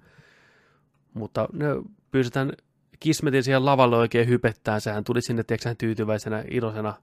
[1.13, 1.67] mutta ne
[2.11, 2.51] pyystetään
[2.99, 6.93] Kismetin siihen lavalle oikein hypettään, sehän tuli sinne, tiedätkö, tyytyväisenä, iloisena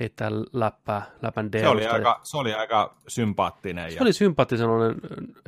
[0.00, 4.68] heittää läppää, läpän Se oli, aika, se oli aika sympaattinen se ja oli sympaattinen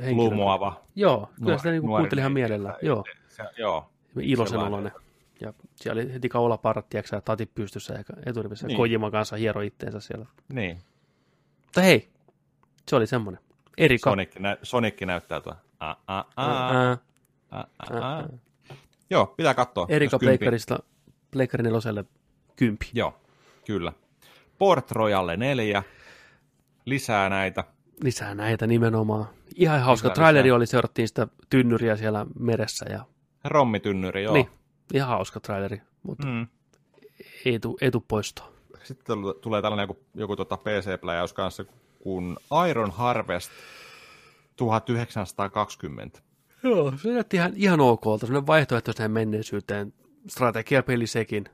[0.01, 0.15] henkilö.
[0.29, 0.81] lumoava.
[0.95, 2.77] Joo, kyllä Nuori- sitä niin kuunteli ihan mielellä.
[2.81, 3.89] Joo, Se, joo.
[4.21, 4.91] iloisen oloinen.
[5.41, 8.67] Ja siellä oli heti kaulaparrat, tiedätkö, tatit pystyssä ja eturivissä.
[8.67, 8.77] Niin.
[8.77, 10.25] Kojima kanssa hiero itteensä siellä.
[10.53, 10.77] Niin.
[11.65, 12.09] Mutta hei,
[12.89, 13.43] se oli semmoinen.
[13.77, 14.09] Erika.
[14.09, 15.53] Sonic, nä, Sonic näyttää tuo.
[19.09, 19.85] Joo, pitää katsoa.
[19.89, 20.79] Erika Pleikkarista,
[21.31, 22.05] Pleikkari neloselle
[22.55, 22.89] kympi.
[22.93, 23.13] Joo,
[23.65, 23.93] kyllä.
[24.63, 25.83] Port Royalle neljä.
[26.85, 27.63] Lisää näitä.
[28.03, 29.25] Lisää näitä nimenomaan.
[29.55, 30.07] Ihan hauska.
[30.07, 30.55] Lisää, Traileri lisää.
[30.55, 32.85] oli, seurattiin sitä tynnyriä siellä meressä.
[32.89, 33.05] Ja,
[33.43, 34.33] Rommitynnyri, joo.
[34.33, 34.49] Niin,
[34.93, 36.47] ihan hauska traileri, mutta Mm.
[37.45, 38.53] ei tu, ei tu poistoa.
[38.83, 41.65] Sitten tul- tulee tällainen joku, joku tota PC-pläjäys kanssa
[41.99, 42.37] kuin
[42.69, 43.51] Iron Harvest
[44.55, 46.19] 1920.
[46.63, 48.25] Joo, se näytti ihan, ihan okolta.
[48.25, 49.93] Sellainen vaihtoehtoiseen menneisyyteen.
[50.27, 51.45] Strategiapeli sekin,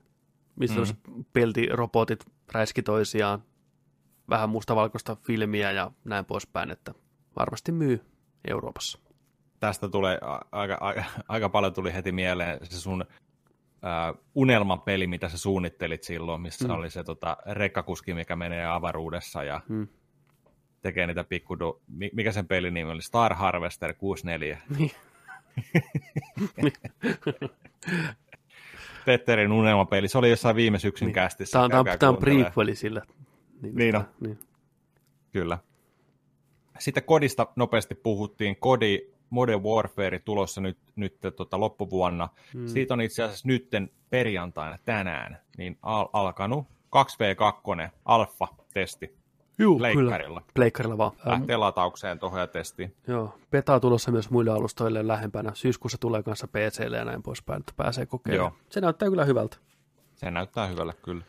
[0.56, 1.26] missä mm.
[1.34, 3.44] peltirobotit räiski toisiaan.
[4.30, 6.94] Vähän mustavalkoista filmiä ja näin poispäin, että
[7.40, 8.02] varmasti myy
[8.48, 9.00] Euroopassa.
[9.60, 10.20] Tästä tulee
[10.52, 13.06] aika, aika, aika paljon tuli heti mieleen se sun
[13.82, 16.74] ää, unelmapeli, mitä sä suunnittelit silloin, missä mm.
[16.74, 19.88] Oli se tota, rekkakuski, mikä menee avaruudessa ja Mm.
[20.82, 21.82] tekee niitä pikkudu...
[21.88, 23.02] mi- Mikä sen pelin nimi oli?
[23.02, 24.62] Star Harvester 64.
[24.78, 24.92] Niin.
[29.10, 30.08] Petterin unelmapeli.
[30.08, 31.14] Se oli jossain viime syksyn Niin.
[31.14, 31.52] kästissä.
[31.52, 33.02] Tämä on, tämä, tämä on prequeli sillä.
[33.62, 34.28] Niin, Niin tota, on.
[34.28, 34.40] Niin.
[35.32, 35.58] Kyllä.
[36.80, 38.56] Sitten kodista nopeasti puhuttiin.
[38.60, 42.30] Kodi Modern Warfare tulossa nyt, nyt tota, loppuvuonna.
[42.54, 42.68] Mm.
[42.68, 49.19] Siitä on itse asiassa nytten perjantaina tänään niin al- alkanut 2v2 alfa-testi
[49.60, 49.88] Juu, kyllä.
[49.88, 50.42] leikkarilla.
[50.54, 51.12] Pleikkarilla vaan.
[51.20, 52.96] Ähm, Lähtee lataukseen tuohon ja testiin.
[53.08, 55.52] joo, beta tulossa myös muille alustoille lähempänä.
[55.54, 58.52] Syyskuussa tulee kanssa PClle ja näin poispäin, että pääsee kokeilemaan.
[58.54, 58.62] Joo.
[58.70, 59.58] Se näyttää kyllä hyvältä.
[60.16, 61.24] Se näyttää hyvälle kyllä.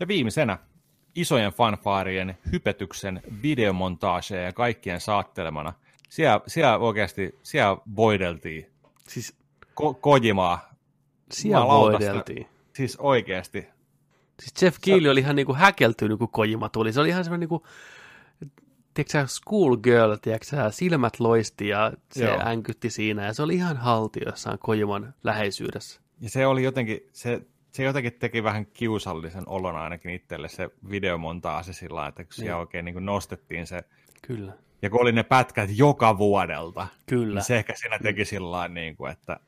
[0.00, 0.58] Ja viimeisenä
[1.14, 5.72] isojen fanfaarien hypetyksen videomontaageja ja kaikkien saattelemana.
[6.08, 8.70] Siellä, siellä oikeasti, siellä voideltiin
[9.08, 9.36] Siis
[9.80, 10.70] Ko- Kojimaa.
[11.30, 12.46] siellä voideltiin.
[12.72, 13.68] Siis oikeasti.
[14.40, 16.92] Siis Jeff Keighley oli ihan niinku häkeltynyt, kun Kojima tuli.
[16.92, 17.66] Se oli ihan semmoinen niinku,
[18.94, 22.40] tiedätkö schoolgirl, tiedätkö silmät loisti ja se Joo.
[22.46, 23.26] Änkytti siinä.
[23.26, 26.00] Ja se oli ihan haltiossaan Kojiman läheisyydessä.
[26.20, 27.42] Ja se oli jotenkin, se,
[27.72, 32.52] se jotenkin teki vähän kiusallisen olon ainakin itselle se videomontaasi sillä lailla, että kun siellä
[32.52, 32.60] Niin.
[32.60, 33.82] oikein niin nostettiin se,
[34.22, 34.52] Kyllä.
[34.82, 37.34] ja kun oli ne pätkät joka vuodelta, Kyllä.
[37.34, 39.40] niin se ehkä siinä teki sillä niin kuin, että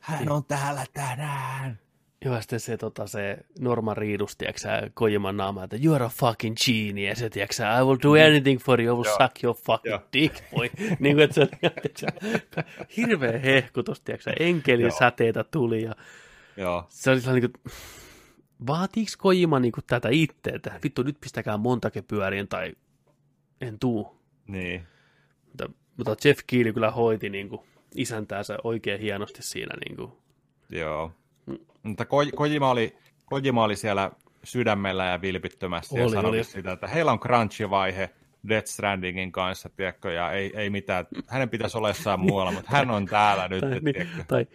[0.00, 1.78] hän on täällä tänään.
[2.24, 6.56] Joo, sitten se, tota, se Norman Reedus, tiedätkö sä, Kojiman naama, että you're a fucking
[6.66, 9.18] genius, ja tiedätkö sä, I will do anything for you, I will Joo.
[9.18, 10.00] suck your fucking Joo.
[10.12, 10.70] dick, boy.
[11.00, 11.48] niin kuin, että se
[12.00, 12.06] sä,
[12.96, 14.98] hirveä hehkutus, tiedätkö sä, enkelin Joo.
[14.98, 15.94] säteitä tuli, ja
[16.56, 17.72] Joo, se oli sellainen, niin kuin,
[18.66, 22.74] vaatiiko Kojima niin kuin, tätä itse, että vittu nyt pistäkää montake pyöriin, tai
[23.60, 24.20] en tuu.
[24.46, 24.86] niin.
[25.46, 27.60] Mutta, mutta Jeff Keighley kyllä hoiti niin kuin,
[27.94, 29.74] isäntäänsä oikein hienosti siinä.
[29.86, 30.12] Niin kuin.
[30.70, 31.12] Joo.
[31.84, 34.10] Mutta Ko- Kojima oli, Kojima oli siellä
[34.44, 36.44] sydämellä ja vilpittömästi ja Oli, sanoi oli.
[36.44, 38.08] sitä, että heillä on crunch-vaihe
[38.48, 42.90] Death Strandingin kanssa, tiedätkö, ja ei, ei mitään, hänen pitäisi olla jossain muualla, mutta hän
[42.90, 44.46] on täällä nyt, Tai, niin, tai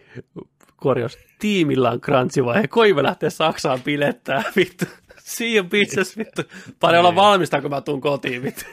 [0.76, 4.84] korjaus, tiimillä on crunchivaihe, Koiva lähtee Saksaan pilettää, vittu.
[5.18, 6.42] See you bitches, vittu.
[6.80, 7.16] Pari olla Niin.
[7.16, 8.64] valmista, kun mä tuun kotiin, vittu.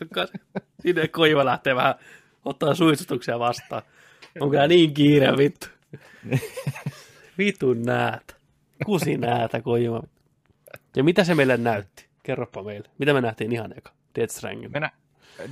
[0.82, 1.94] Sinne Koiva lähtee vähän
[2.44, 3.82] ottaa suistutuksia vastaan.
[4.40, 5.66] On kyllä niin kiire, vittu.
[7.38, 8.36] Vitun näät.
[8.86, 10.02] Kusi näätä, Koiva.
[10.96, 12.06] Ja mitä se meille näytti?
[12.22, 12.88] Kerropa meille.
[12.98, 13.90] Mitä me nähtiin ihan eka?
[14.14, 14.72] Death Stranding.
[14.72, 14.90] Me nä-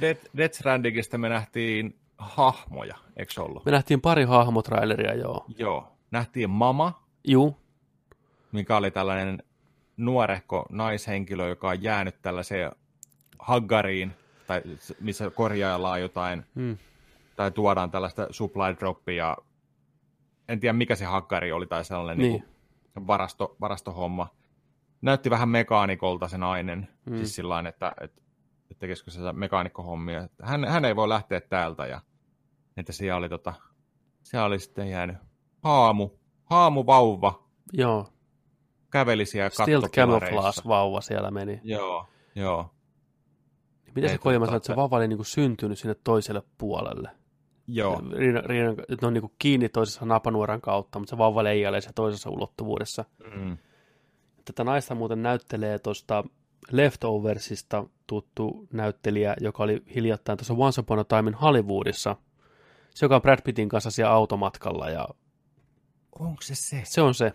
[0.00, 3.64] Death, Death Strandingista me nähtiin hahmoja, eikö ollut?
[3.64, 5.44] Me nähtiin pari hahmotraileria, joo.
[5.58, 5.92] Joo.
[6.10, 7.56] Nähtiin Mama, Juu,
[8.52, 9.42] mikä oli tällainen
[9.96, 12.72] nuorehko naishenkilö, joka on jäänyt tällaiseen
[13.38, 14.12] haggariin,
[14.46, 14.62] tai
[15.00, 16.78] missä korjaillaan jotain, Hmm.
[17.36, 19.36] tai tuodaan tällaista supply droppia.
[20.50, 22.32] En tiedä, mikä se haggari oli, tai sellainen niin.
[22.32, 22.44] Niin.
[22.96, 24.28] Niin varasto, varastohomma.
[25.02, 27.16] näytti vähän mekaanikolta se nainen, Mm.
[27.16, 28.22] siis sillä että, että,
[28.70, 30.28] että tekisikö se mekaanikkohommia.
[30.42, 32.00] Hän, hän ei voi lähteä täältä ja
[32.76, 33.54] että siellä oli, tota,
[34.22, 35.16] siellä oli sitten jäänyt
[35.62, 36.10] haamu,
[36.44, 38.08] haamu vauva, Joo,
[38.90, 40.36] käveli siellä Stilt kattopilareissa.
[40.36, 41.60] Camouflage vauva siellä meni.
[41.64, 42.74] Joo, joo,
[43.94, 47.10] Miten se Kojima sanoi, että se vauva oli niinku syntynyt sinne toiselle puolelle?
[47.74, 51.80] Joo, Riinan, riinan, että ne on niinku kiinni toisessa napanuoran kautta, mutta se vauva leijailee
[51.80, 53.04] se toisessa ulottuvuudessa.
[53.34, 53.58] mm.
[54.44, 56.24] Tätä naista muuten näyttelee tuosta
[56.70, 62.16] Leftoversista tuttu näyttelijä, joka oli hiljattain tuossa Once Upon a Time in Hollywoodissa.
[62.94, 65.08] Se, joka on Brad Pittin kanssa siellä automatkalla ja
[66.18, 66.82] Onko se se?
[66.84, 67.32] se on se.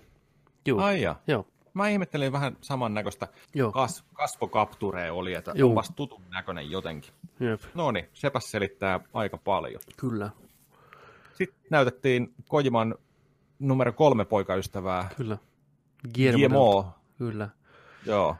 [0.65, 1.15] Juu, Ai ja.
[1.27, 5.69] joo, Mä ihmettelin vähän samannäköistä joo, kas, kasvokapturea oli, että Juu.
[5.69, 7.11] onpas tutun näköinen jotenkin.
[7.39, 9.81] jep, No niin, sepäs selittää aika paljon.
[9.97, 10.29] kyllä,
[11.33, 12.95] Sitten näytettiin Kojiman
[13.59, 15.37] numero kolme poikaystävää, kyllä.
[16.13, 16.89] GMO.
[17.17, 17.49] Kyllä,
[18.05, 18.35] Joo.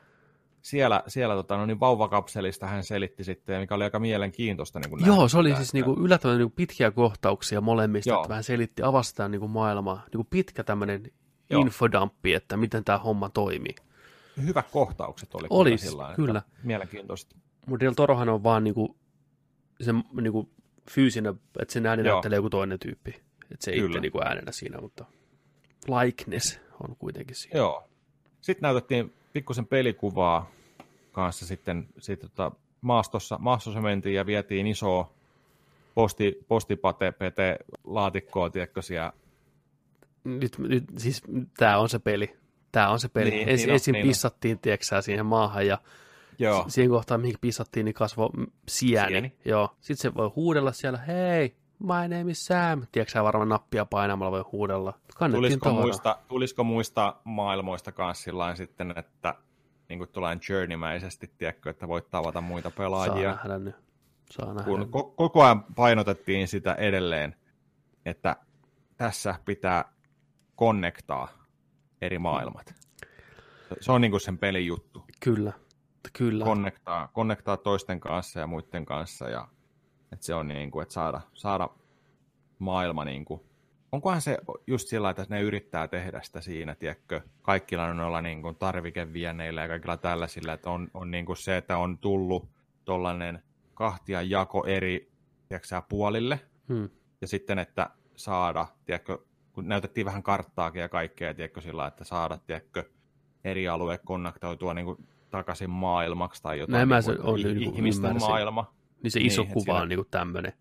[0.62, 4.80] Siellä, siellä tota, no niin vauvakapselista hän selitti sitten, mikä oli aika mielenkiintoista.
[4.80, 8.22] Niin kuin Joo, se oli sitä, siis että- niinku yllättävän niinku pitkiä kohtauksia molemmista, Joo.
[8.22, 11.04] että vähän selitti, avasi sitä niinku maailmaa, niinku pitkä tämmöinen
[11.50, 11.62] Joo.
[11.62, 13.76] infodamppi, että miten tämä homma toimii.
[14.42, 15.48] Hyvät kohtaukset oli.
[15.50, 16.42] Oli, kyllä, että kyllä.
[16.64, 17.36] Mielenkiintoista.
[17.68, 18.96] Mutta Del Torohan on vaan niinku,
[19.82, 19.92] se
[20.22, 20.50] niinku
[20.92, 22.14] fyysinen, että sen ääni Joo.
[22.14, 23.12] näyttelee joku toinen tyyppi.
[23.52, 25.06] Että se ei itse niinku äänenä siinä, mutta
[25.88, 27.58] likeness on kuitenkin siinä.
[27.58, 27.90] Joo.
[28.42, 30.52] Sitten näytettiin pikkusen pelikuvaa
[31.12, 32.52] kanssa sitten, sitten tota,
[32.82, 35.14] maastossa, maastossa mentiin ja vietiin isoa
[35.96, 39.14] posti, postipate-laatikkoa, tiedätkö, siellä
[40.26, 41.24] Nyt, nyt siis
[41.58, 42.38] tämä on se peli.
[42.72, 43.30] Tämä on se peli.
[43.30, 45.78] Niin, Ensin, niin ensin niin pissattiin, tieksää, siihen maahan ja
[46.40, 46.66] Joo.
[46.68, 48.30] Siihen kohtaan, mihin pissattiin, niin kasvoi
[48.68, 49.08] sieni.
[49.08, 49.34] Sieni.
[49.46, 49.76] Joo.
[49.80, 52.82] Sitten se voi huudella siellä, hei, my name is Sam.
[52.92, 54.94] Tiedätkö varmaan nappia painamalla voi huudella.
[55.16, 59.36] Kannettiin Tulisiko muista, tulisiko muista maailmoista kanssa sillain sitten, että
[59.90, 63.32] niin kuin tulee journeymäisesti, tiedätkö, että voit tavata muita Saa pelaajia.
[63.32, 63.76] nähdä nyt.
[64.32, 64.64] Saa nähdä.
[64.64, 67.36] Kun ko- koko ajan painotettiin sitä edelleen,
[68.06, 68.36] että
[68.98, 69.95] tässä pitää
[70.56, 71.28] konnektaa
[72.02, 72.76] eri maailmat.
[73.80, 75.06] Se on niin kuin sen pelin juttu.
[75.20, 75.54] Kyllä.
[76.14, 76.46] Kyllä.
[76.46, 79.30] Konnektaa, konnektaa toisten kanssa ja muiden kanssa.
[79.30, 79.48] Ja,
[80.12, 81.70] että se on niin kuin, että saada, saada
[82.60, 83.42] maailma niin kuin,
[83.92, 84.38] onkohan se
[84.68, 89.68] just sillä, että ne yrittää tehdä sitä siinä, tiedätkö, kaikilla noilla niin kuin tarvikevieneillä ja
[89.68, 92.50] kaikilla tällaisilla, että on, on niin kuin se, että on tullut
[92.86, 95.12] tollainen kahtia jako eri
[95.48, 96.90] tiedätkö, puolille, Hmm.
[97.22, 99.18] ja sitten, että saada, tiedätkö,
[99.56, 102.84] kun näytettiin vähän karttaakin ja kaikkea, tiedätkö, sillä, että saada, tiedätkö,
[103.44, 106.72] eri alue konnektoitua niin kuin takaisin maailmaksi tai jotain.
[106.74, 108.30] Näin mä niin se kuin, on niin kuin ihmisten ymmärsin.
[108.30, 108.74] maailma.
[109.04, 110.54] Niin se Niin, iso et kuva siinä- on niin kuin tämmöinen.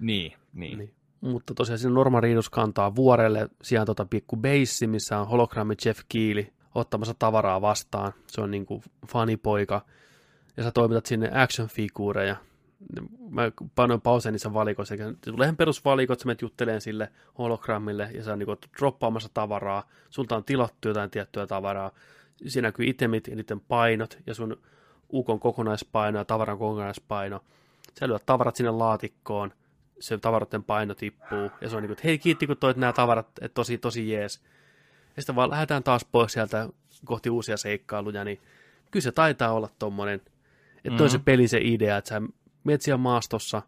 [0.00, 0.78] Niin, niin.
[0.78, 0.94] Niin.
[1.20, 6.00] Mutta tosiaan siinä Norman Reedus kantaa vuorelle sijaan tota pikku beissi, missä on hologrammi Jeff
[6.08, 8.12] Keely ottamassa tavaraa vastaan.
[8.26, 9.80] Se on niinku fanipoika.
[10.56, 12.36] Ja sä toimitat sinne action-figuureja.
[13.30, 13.42] Mä
[13.74, 14.94] painoin pauseen niissä valikoissa.
[14.94, 19.88] Eli tulee ihan perusvalikot, sä menet jutteleen sille hologrammille ja sä niinku oot droppaamassa tavaraa.
[20.10, 21.90] Sulta on tilattu jotain tiettyä tavaraa.
[22.46, 24.56] Siinä näkyy itemit ja niiden painot ja sun
[25.12, 27.40] ukon kokonaispaino ja tavaran kokonaispaino.
[28.00, 29.52] Sä lyöt tavarat sinne laatikkoon,
[30.00, 32.92] se tavaroiden paino tippuu, ja se on niin kuin, että hei kiitti kun toit nämä
[32.92, 34.42] tavarat, että tosi, tosi jees.
[35.16, 36.68] Ja sitten vaan lähdetään taas pois sieltä
[37.04, 38.40] kohti uusia seikkailuja, niin
[38.90, 40.30] kyllä se taitaa olla tommonen, että
[40.98, 41.12] toi Mhm.
[41.12, 42.22] se pelin se idea, että sä
[42.64, 43.62] menet siellä maastossa,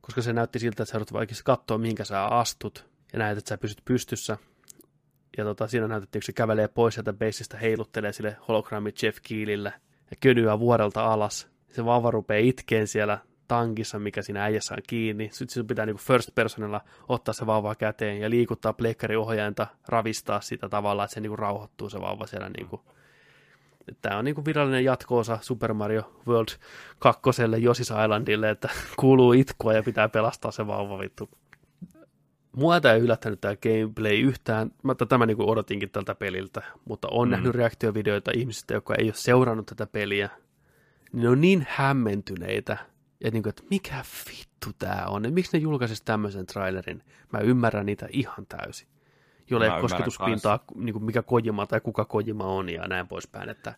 [0.00, 3.48] koska se näytti siltä, että sä joudut vaikka katsoa, mihinkä sä astut, ja näet, että
[3.48, 4.38] sä pysyt pystyssä.
[5.36, 9.72] Ja tota, siinä näytettiin, kun se kävelee pois sieltä beisistä, heiluttelee sille hologrammi Jeff Keelille,
[10.10, 11.48] ja könyää vuorelta alas.
[11.72, 15.28] Se vauva rupeaa itkeen siellä tankissa, mikä siinä äijässä on kiinni.
[15.32, 20.68] Sitten sinun pitää niin first personilla ottaa se vauva käteen ja liikuttaa pleikkariohjainta, ravistaa sitä
[20.68, 22.48] tavalla, että se niin rauhoittuu se vauva siellä.
[22.48, 22.82] Niin kuin.
[24.02, 26.48] Tämä on niin kuin virallinen jatko-osa Super Mario World
[26.98, 27.20] 2.
[27.42, 28.68] Yoshi's Islandille, että
[29.00, 31.30] kuuluu itkua ja pitää pelastaa se vauva vittu.
[32.56, 37.08] Mua tämä ei yllättänyt tämä gameplay yhtään, mä tämä niin kuin odotinkin tältä peliltä, mutta
[37.10, 37.32] on Mm.
[37.32, 40.30] nähnyt reaktiovideoita ihmisistä, jotka ei ole seurannut tätä peliä,
[41.12, 42.72] niin ne on niin hämmentyneitä,
[43.20, 47.02] että, niin kuin, että mikä vittu tämä on, että miksi ne julkaisisi tämmöisen trailerin,
[47.32, 48.88] mä ymmärrän niitä ihan täysin.
[49.50, 53.74] Jolle ei kosketuspintaa, niin kuin mikä Kojima tai kuka Kojima on ja näin poispäin, että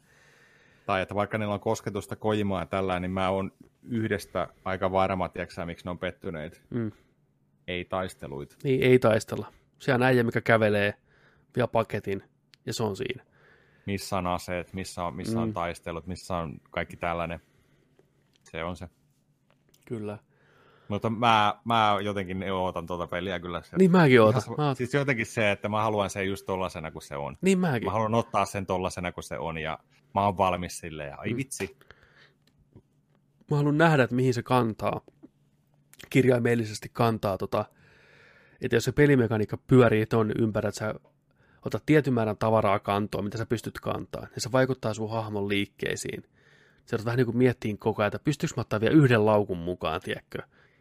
[0.87, 3.53] Tai että vaikka niillä on kosketusta kojimaa ja tällä, niin mä oon
[3.83, 6.63] yhdestä aika varma, tiedätkö miksi ne on pettyneet.
[6.71, 6.93] mm,
[7.69, 8.57] Ei taisteluita.
[8.65, 9.53] niin ei taistella.
[9.79, 10.95] Se on äijä, mikä kävelee,
[11.57, 12.23] vie paketin
[12.67, 13.25] ja se on siinä.
[13.87, 15.55] Missä on aseet, missä on, missä on Mm.
[15.55, 17.41] taistelut, missä on kaikki tällainen.
[18.43, 18.89] Se on se.
[19.85, 20.19] Kyllä.
[20.89, 23.63] Mutta mä, mä jotenkin ootan tuota peliä kyllä.
[23.63, 24.43] Se, niin mäkin ootan.
[24.47, 24.75] Ihan, mä...
[24.75, 27.37] Siis jotenkin se, että mä haluan sen just tollasena kuin se on.
[27.41, 27.89] Niin mäkin.
[27.89, 29.79] Mä haluan ottaa sen tollasena kuin se on ja
[30.15, 31.21] mä oon valmis silleen.
[31.21, 31.37] Ai Mm.
[31.37, 31.77] vitsi.
[33.51, 35.01] Mä haluan nähdä, että mihin se kantaa.
[36.11, 37.65] Kirjaimellisesti kantaa tota,
[38.61, 40.95] että jos se pelimekaniikka pyörii ton ympäri, että sä
[41.67, 46.23] otat tietyn määrän tavaraa kantoon, mitä sä pystyt kantaa, niin se vaikuttaa sun hahmon liikkeisiin.
[46.85, 50.01] Sä vähän niin kuin miettiin koko ajan, että pystyykö mä ottaa vielä yhden laukun mukaan,
[50.01, 50.39] tiedätkö?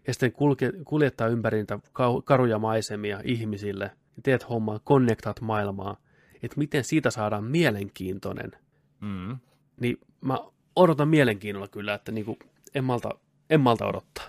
[0.07, 1.65] Ja sitten kulke, kuljettaa ympäri
[2.23, 5.97] karuja maisemia ihmisille, ja teet hommaa, connectat maailmaa,
[6.43, 8.51] että miten siitä saadaan mielenkiintoinen.
[9.01, 9.37] Mm.
[9.79, 10.39] Niin mä
[10.75, 12.39] odotan mielenkiinnolla kyllä, että niin kuin
[12.75, 13.09] en, malta,
[13.49, 14.25] en malta odottaa.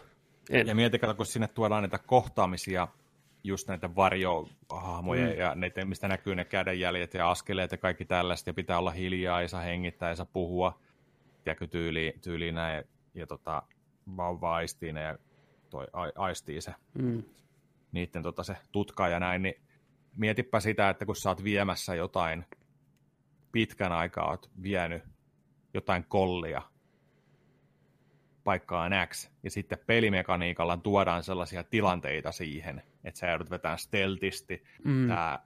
[0.51, 0.67] En.
[0.67, 2.89] Ja mietikä, kun sinne tuodaan niitä kohtaamisia,
[3.45, 5.39] just näitä varjohahmoja mm.
[5.39, 9.41] ja niitä, mistä näkyy ne kädenjäljet ja askeleet ja kaikki tällaista, ja pitää olla hiljaa,
[9.41, 10.81] ei saa hengittää, ei saa puhua,
[11.45, 12.85] tiedätkö, tyyli, tyyli näin,
[13.15, 13.63] ja tota,
[14.17, 15.19] vauva aistii ne ja
[15.71, 17.23] toi a, aistii se, Mm.
[17.93, 19.63] niiden tota, se tutka ja näin, niin
[20.17, 22.45] mietipä sitä, että kun sä oot viemässä jotain,
[23.53, 25.03] pitkän aikaa oot vienyt
[25.75, 26.63] jotain kollia
[28.45, 34.65] paikkaan X, ja sitten pelimekaniikalla tuodaan sellaisia tilanteita siihen, että sä joudut vetämään steltisti.
[34.85, 35.09] Mm.
[35.09, 35.39] Tää,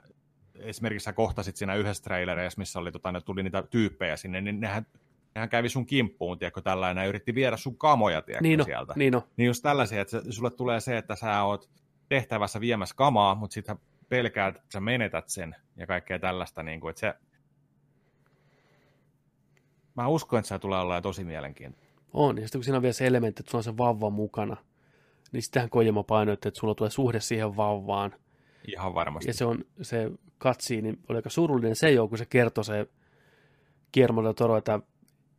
[0.54, 4.60] esimerkiksi sä kohtasit siinä yhdessä trailereissa, missä oli, tota, ne tuli niitä tyyppejä sinne, niin
[4.60, 4.86] nehän,
[5.34, 8.92] nehän kävi sun kimppuun, tiedätkö, tällainen, ja yritti viedä sun kamoja, tiedätkö, Niin sieltä.
[8.96, 9.28] niin no.
[9.36, 11.70] Niin just tällaisia, että sulle tulee se, että sä oot
[12.08, 13.78] tehtävässä viemässä kamaa, mutta sitten
[14.08, 17.14] pelkäät, että sä menetät sen ja kaikkea tällaista, niin kuin, että se...
[19.94, 21.90] Mä uskon, että se tulee olla tosi mielenkiintoista.
[22.12, 24.56] On, ja sitten kun siinä on vielä se elementti, että sulla on se vauva mukana,
[25.32, 28.14] niin sitähän Kojima painoitti, että sulla tulee suhde siihen vauvaan.
[28.68, 29.30] Ihan varmasti.
[29.30, 32.86] Ja se on se katsiin, niin oli aika surullinen se jo, kun se kertoi se
[33.96, 34.80] del Toro, että,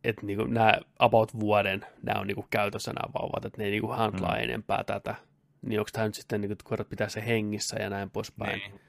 [0.04, 3.88] että niin nämä about vuoden, nämä on niin käytössä nämä vauvat, että ne ei niin
[3.88, 4.42] handlaa mm.
[4.42, 5.14] enempää tätä.
[5.62, 8.58] Niin onko tämä nyt sitten, niin kuin, koirat pitää se hengissä ja näin poispäin.
[8.58, 8.80] Niin.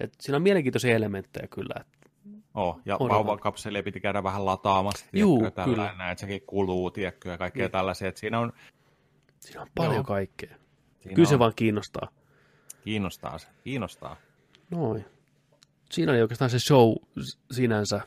[0.00, 1.74] Et siinä on mielenkiintoisia elementtejä kyllä.
[1.80, 1.96] Että,
[2.54, 5.94] Oh, ja vauvakapselia piti käydä vähän lataamassa, Juu, tiedätkö, kyllä.
[5.98, 7.70] näin, että sekin kuluu, tiedätkö, ja kaikkea Niin.
[7.72, 8.52] tällaisia, että siinä on,
[9.40, 10.04] siinä on paljon Joo.
[10.04, 10.56] kaikkea.
[11.00, 12.08] siinä Kyllä se on, vaan kiinnostaa.
[12.84, 14.16] kiinnostaa se, kiinnostaa.
[14.70, 15.04] Noin.
[15.90, 16.92] Siinä oli oikeastaan se show
[17.50, 18.00] sinänsä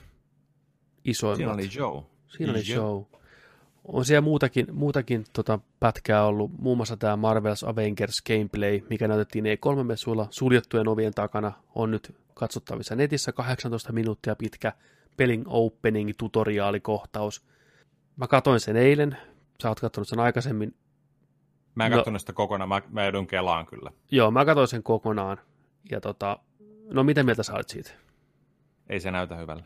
[1.05, 1.37] isoimmat.
[1.37, 2.03] Siinä oli Joe.
[2.29, 2.75] Siinä oli Joe.
[2.75, 3.03] show.
[3.85, 9.45] On siellä muutakin, muutakin tota pätkää ollut, muun muassa tämä Marvel's Avengers gameplay, mikä näytettiin
[9.45, 14.73] E3-messuilla suljettujen ovien takana, on nyt katsottavissa netissä 18 minuuttia pitkä
[15.17, 17.45] pelin opening tutoriaalikohtaus.
[18.15, 19.17] Mä katoin sen eilen,
[19.61, 20.75] sä oot katsonut sen aikaisemmin.
[21.75, 21.97] Mä en No.
[21.97, 23.91] katsonut sitä kokonaan, mä, mä joudun kelaan kyllä.
[24.11, 25.37] Joo, mä katoin sen kokonaan.
[25.91, 26.39] Ja tota,
[26.91, 27.91] no mitä mieltä sä olet siitä?
[28.89, 29.63] Ei se näytä hyvällä.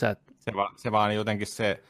[0.00, 1.82] Sä et, Se, va, se vaan jotenkin se,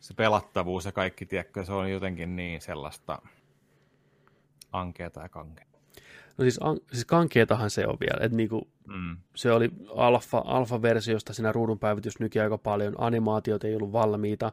[0.00, 3.22] se pelattavuus ja kaikki, tiedätkö, se on jotenkin niin sellaista
[4.72, 5.78] ankeata ja kankeata.
[6.38, 9.16] no siis, an, siis kankeetahan se on vielä, että niinku, Mm.
[9.34, 14.52] se oli alfa, alfa-versiosta siinä ruudunpäivitys nyki aika paljon, animaatiot ei ollut valmiita,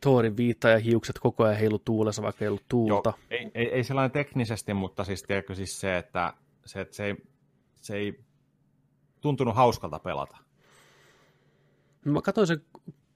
[0.00, 3.12] Thorin viitta ja hiukset koko ajan heilu tuulessa, vaikka ei ollut tuulta.
[3.16, 6.32] Joo, ei, ei, ei sellainen teknisesti, mutta siis tiedätkö siis se, että
[6.64, 7.16] se, että se, ei,
[7.76, 8.20] se ei
[9.20, 10.36] tuntunut hauskalta pelata.
[12.04, 12.64] Mä katsoin sen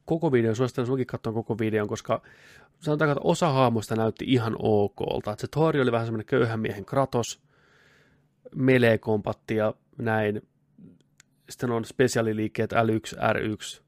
[0.05, 2.23] koko videon, suosittelen sunkin katsoa koko videon, koska
[2.81, 5.33] sanotaan, että osa haamuista näytti ihan okolta.
[5.33, 7.43] Että se Thor oli vähän semmoinen köyhän miehen kratos,
[8.55, 10.43] melee-kompatti ja näin.
[11.51, 13.83] Sitten on spesiaaliliikkeet L1, R1.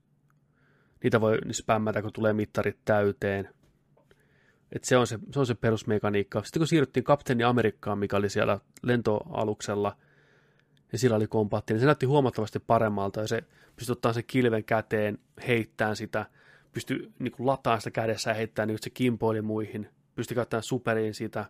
[1.03, 3.49] Niitä voi spämmätä, kun tulee mittarit täyteen.
[4.73, 6.43] Et se, on se, se on se perusmekaniikka.
[6.43, 9.97] Sitten kun siirryttiin Kapteeni Amerikkaan, mikä oli siellä lentoaluksella,
[10.93, 13.45] ja sillä oli kompatti, niin se näytti huomattavasti paremmalta, ja se
[13.77, 16.27] pystyi ottaa sen kilven käteen, heittämään sitä,
[16.73, 21.45] pystyi niin kuin sitä kädessä ja heittämään, niin se kimpoili muihin, pystyi käyttämään superiin sitä,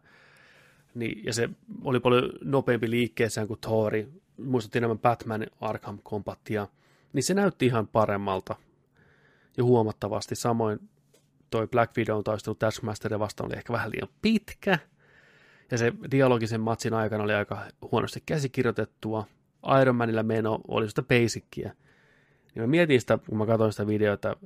[0.94, 1.48] niin, ja se
[1.84, 6.68] oli paljon nopeampi liikkeessään kuin Thori, muistutti enemmän Batman Arkham Compattia,
[7.12, 8.56] niin se näytti ihan paremmalta
[9.56, 10.34] ja huomattavasti.
[10.34, 10.88] Samoin
[11.50, 14.78] toi Black Widow taistelu Taskmasteria vastaan oli ehkä vähän liian pitkä,
[15.70, 19.24] ja se dialogisen matsin aikana oli aika huonosti käsikirjoitettua.
[19.82, 21.72] Iron Manilla meno oli sitä basickia.
[22.54, 24.36] Niin mä mietin sitä, kun mä katsoin sitä videota,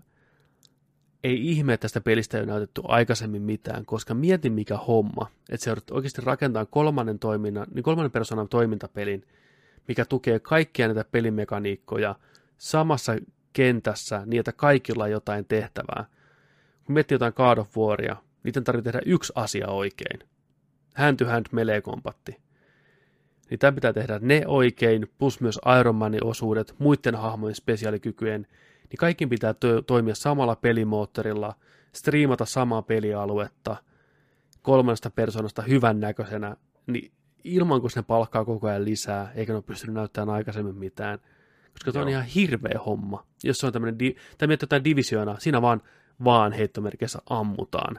[1.24, 5.64] ei ihme, että tästä pelistä ei ole näytetty aikaisemmin mitään, koska mietin mikä homma, että
[5.64, 9.26] se oikeasti rakentaa kolmannen, toiminnan, niin kolmannen persoonan toimintapelin,
[9.88, 12.14] mikä tukee kaikkia näitä pelimekaniikkoja
[12.58, 13.16] samassa
[13.52, 16.04] kentässä niin, että kaikilla on jotain tehtävää.
[16.84, 20.31] Kun miettii jotain God of Waria, niiden tarvitsee tehdä yksi asia oikein.
[20.94, 22.36] Hand to hand melee kompatti.
[23.50, 28.46] Niin tämä pitää tehdä ne oikein, plus myös Iron Manin osuudet, muiden hahmojen spesiaalikykyjen,
[28.90, 31.54] niin kaikki pitää to- toimia samalla pelimoottorilla,
[31.92, 33.76] striimata samaa pelialuetta.
[34.62, 36.56] kolmannesta persoonasta hyvän näköisenä,
[36.86, 37.12] niin
[37.44, 41.18] ilman kun ne palkkaa koko ajan lisää, eikä ne ole pystynyt näyttämään aikaisemmin mitään,
[41.72, 43.26] koska tuo on ihan hirveä homma.
[43.44, 45.82] Jos se on tämmöinen, di- tai miettii jotain divisioona, siinä vaan,
[46.24, 47.98] vaan heittomerkissä ammutaan.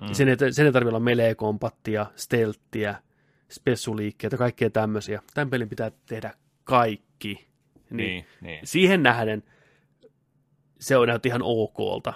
[0.00, 0.12] Mm.
[0.12, 2.94] Sen, ei, sen ei tarvitse olla melee-kompattia, stelttiä,
[3.50, 5.22] spessuliikkeitä, kaikkea tämmöisiä.
[5.34, 6.34] Tämän pelin pitää tehdä
[6.64, 7.48] kaikki.
[7.90, 8.66] Niin, niin, niin.
[8.66, 9.42] Siihen nähden
[10.80, 12.12] se on näytti ihan okolta,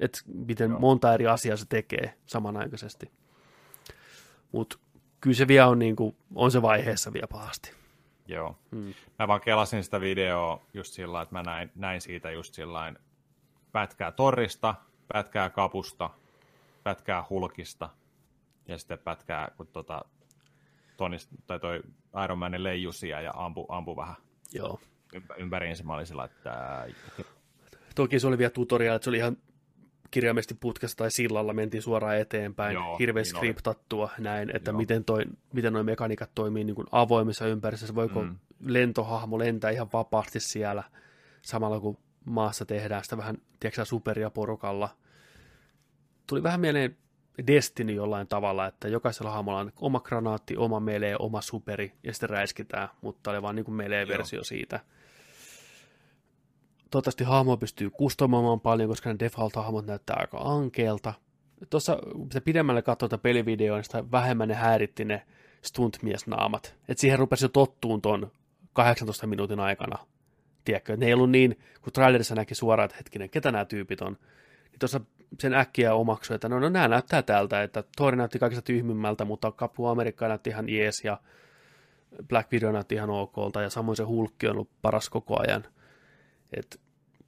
[0.00, 0.80] että miten Joo.
[0.80, 3.10] monta eri asiaa se tekee samanaikaisesti.
[4.52, 4.78] Mutta
[5.20, 7.72] kyllä se vielä on, niin kuin, on se vaiheessa vielä pahasti.
[8.26, 8.58] Joo.
[8.70, 8.94] Hmm.
[9.18, 12.94] Mä vaan kelasin sitä videoa just sillä että mä näin, näin siitä just sillä
[13.72, 14.74] pätkää torrista,
[15.12, 16.10] pätkää kapusta,
[16.84, 17.90] pätkää hulkista
[18.68, 20.04] ja sitten pätkää, kun tota,
[20.96, 21.16] Tony,
[21.46, 21.80] tai toi
[22.24, 24.14] Iron Manin leijusia ja ampu, ampu vähän
[24.52, 24.80] Joo.
[25.36, 25.84] ympäriinsä.
[25.84, 26.86] Mä olin sillä, että...
[27.94, 29.36] Toki se oli vielä tutorial, että se oli ihan
[30.10, 34.24] kirjaimesti putkessa tai sillalla mentiin suoraan eteenpäin, Joo, hirveän niin skriptattua oli.
[34.24, 34.78] näin, että Joo.
[34.78, 38.38] miten, toi, miten nuo mekaniikat toimii niin kuin avoimessa ympäristössä, voiko mm.
[38.60, 40.82] lentohahmo lentää ihan vapaasti siellä
[41.42, 44.88] samalla kun maassa tehdään sitä vähän, tiedätkö superia porukalla.
[46.26, 46.96] Tuli vähän mieleen
[47.46, 52.30] Destiny jollain tavalla, että jokaisella hahmolla on oma granaatti, oma melee, oma superi, ja sitten
[52.30, 54.80] räiskitään, mutta oli vaan niin kuin melee-versio siitä.
[56.90, 61.14] Toivottavasti hahmo pystyy kustomoimaan paljon, koska ne default-hahmot näyttää aika ankeelta.
[61.70, 61.98] Tuossa,
[62.32, 65.26] se pidemmälle katsoi tätä pelivideoa, niin sitä vähemmän ne häiritti ne
[65.62, 66.76] stuntmiesnaamat.
[66.88, 68.30] Et siihen rupesi jo tottuun ton
[68.72, 69.98] 18 minuutin aikana.
[70.64, 74.18] Tiedätkö, ne ei ollut niin, kun trailerissa näki suoraan, että hetkinen, ketä nämä tyypit on.
[74.70, 75.00] Niin tuossa
[75.40, 79.52] sen äkkiä omaksui, että no, no nämä näyttää tältä, että Thor näytti kaikista tyhmimmältä, mutta
[79.52, 81.18] Kapu Amerikka näytti ihan jees ja
[82.28, 85.64] Black Widow näytti ihan okolta ja samoin se Hulkki on ollut paras koko ajan.
[86.56, 86.80] Et,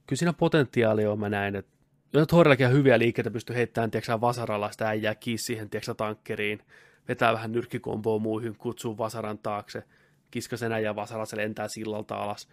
[0.07, 1.71] kyllä siinä potentiaali on, mä näin, että
[2.13, 6.59] jos Thorillakin hyviä liikkeitä, pystyy heittämään tiiäksä, vasaralla sitä äijää kiinni siihen tiiäksä, tankkeriin,
[7.07, 9.83] vetää vähän nyrkkikomboa muihin, kutsuu vasaran taakse,
[10.31, 12.47] kiska sen äijää vasaralla, se lentää sillalta alas.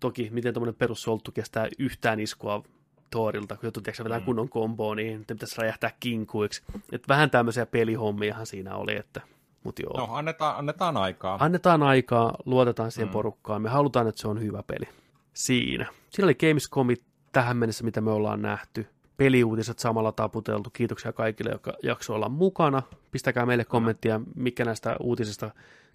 [0.00, 2.62] Toki, miten tuommoinen perussolttu kestää yhtään iskua
[3.10, 4.24] Thorilta, kun joutuu tiedätkö, vetää mm.
[4.24, 6.62] kunnon komboa, niin te pitäisi räjähtää kinkuiksi.
[6.92, 9.20] Et vähän tämmöisiä pelihommiahan siinä oli, että
[9.64, 10.06] mut joo.
[10.06, 11.38] No, annetaan, annetaan aikaa.
[11.40, 13.12] Annetaan aikaa, luotetaan siihen mm.
[13.12, 13.62] porukkaan.
[13.62, 14.88] Me halutaan, että se on hyvä peli.
[15.34, 15.86] Siinä.
[16.10, 17.02] Siinä oli Gamescomit
[17.32, 18.86] tähän mennessä, mitä me ollaan nähty.
[19.16, 20.70] Peliuutiset samalla taputeltu.
[20.70, 22.82] Kiitoksia kaikille, jotka jakso olla mukana.
[23.10, 25.50] Pistäkää meille kommenttia, mikä näistä uutisista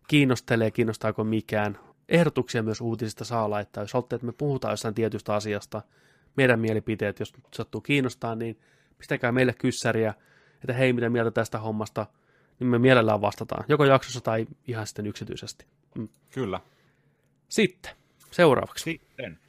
[0.07, 1.79] kiinnostelee, kiinnostaako mikään.
[2.09, 3.83] Ehdotuksia myös uutisista saa laittaa.
[3.83, 5.81] Jos haluatte, että me puhutaan jostain tietystä asiasta,
[6.35, 8.59] meidän mielipiteet, jos sattuu kiinnostaa, niin
[8.97, 10.13] pistäkää meille kyssäriä,
[10.53, 12.05] että hei, mitä mieltä tästä hommasta,
[12.59, 15.65] niin me mielellään vastataan, joko jaksossa tai ihan sitten yksityisesti.
[15.95, 16.07] Mm.
[16.33, 16.59] Kyllä.
[17.49, 17.91] Sitten,
[18.31, 18.83] seuraavaksi.
[18.83, 19.39] Sitten.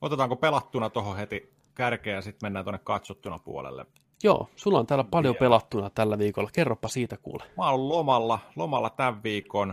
[0.00, 3.86] Otetaanko pelattuna tuohon heti kärkeä ja sitten mennään tuonne katsottuna puolelle.
[4.22, 6.50] Joo, sulla on täällä paljon pelattuna tällä viikolla.
[6.52, 7.44] Kerropa siitä kuule.
[7.56, 9.68] Mä oon lomalla, lomalla tämän viikon.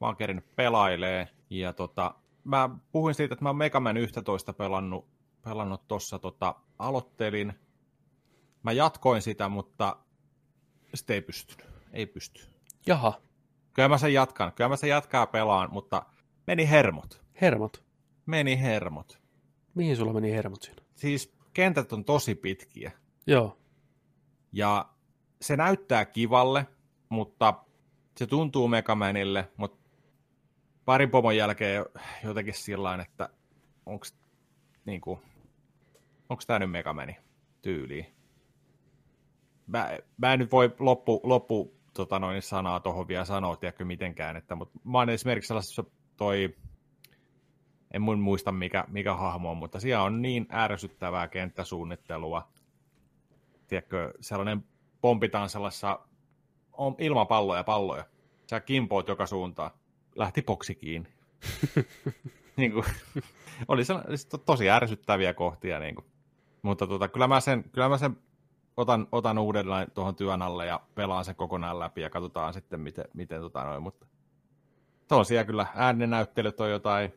[0.00, 0.16] Mä oon
[0.56, 1.28] pelailee.
[1.50, 5.06] Ja tota, mä puhuin siitä, että mä oon Megaman 11 pelannut
[5.46, 7.52] pelannut tuossa, tota, aloittelin.
[8.62, 9.96] Mä jatkoin sitä, mutta
[10.94, 11.66] sitten ei pystynyt.
[11.92, 12.42] Ei pysty.
[12.86, 13.20] Jaha.
[13.72, 14.52] Kyllä mä sen jatkan.
[14.52, 16.06] Kyllä mä sen jatkaa pelaan, mutta
[16.46, 17.22] meni hermot.
[17.40, 17.84] Hermot?
[18.26, 19.20] Meni hermot.
[19.74, 20.82] Mihin sulla meni hermot siinä?
[20.94, 22.92] Siis kentät on tosi pitkiä.
[23.26, 23.58] Joo.
[24.52, 24.88] Ja
[25.40, 26.66] se näyttää kivalle,
[27.08, 27.54] mutta
[28.16, 29.78] se tuntuu Megamanille, mutta
[30.84, 31.84] parin pomon jälkeen
[32.24, 33.28] jotenkin sillä että
[33.86, 34.06] onko
[34.84, 35.20] niin kuin,
[36.28, 37.16] onko tämä nyt Megamani
[37.62, 38.06] tyyliin?
[39.66, 44.36] Mä, mä en nyt voi loppu, loppu tota noin, sanaa tuohon vielä sanoa, tiedätkö mitenkään,
[44.36, 45.84] että, mutta mä oon esimerkiksi sellaisessa
[46.16, 46.56] toi,
[47.90, 52.48] en mun muista mikä, mikä hahmo on, mutta siellä on niin ärsyttävää kenttäsuunnittelua,
[53.66, 54.64] tiedätkö, sellainen
[55.00, 56.00] pompitaan sellaisessa
[56.72, 58.04] on ilmapalloja palloja.
[58.50, 59.70] Sä kimpoot joka suuntaan.
[60.16, 61.08] Lähti boksi kiinni.
[62.56, 62.84] niin kuin,
[63.68, 63.94] oli se,
[64.46, 65.78] tosi ärsyttäviä kohtia.
[65.78, 66.06] Niin kuin.
[66.66, 68.16] Mutta tota, kyllä mä sen, kyllä mä sen
[68.76, 73.04] otan, otan uudelleen tuohon työn alle ja pelaan sen kokonaan läpi ja katsotaan sitten, miten,
[73.14, 74.06] miten tota noin, mutta
[75.08, 77.12] tosiaan kyllä äänenäyttelyt on jotain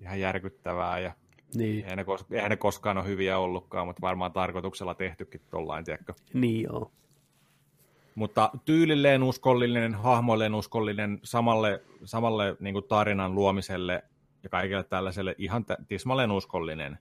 [0.00, 1.12] ihan järkyttävää ja
[1.54, 1.84] niin.
[1.84, 6.14] eihän, ne, eihän ne koskaan ole hyviä ollutkaan, mutta varmaan tarkoituksella tehtykin tollain, tiedätkö?
[6.34, 6.92] Niin joo.
[8.14, 14.02] Mutta tyylilleen uskollinen, hahmoilleen uskollinen, samalle, samalle niin tarinan luomiselle
[14.42, 16.98] ja kaikille tällaiselle ihan tismalleen uskollinen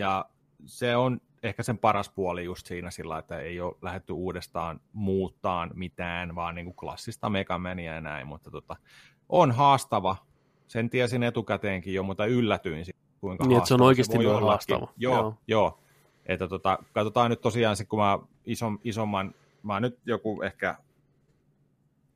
[0.00, 0.24] ja
[0.66, 5.70] se on ehkä sen paras puoli just siinä sillä, että ei ole lähdetty uudestaan muuttaan
[5.74, 8.76] mitään, vaan niin kuin klassista Megamania ja näin, mutta tota,
[9.28, 10.16] on haastava.
[10.68, 12.84] Sen tiesin etukäteenkin jo, mutta yllätyin
[13.20, 14.88] kuinka Niin, se on oikeasti se noin haastava.
[14.96, 15.34] Joo, joo.
[15.46, 15.78] joo.
[16.26, 20.76] Että tota, katsotaan nyt tosiaan, kun mä ison, isomman mä oon nyt joku ehkä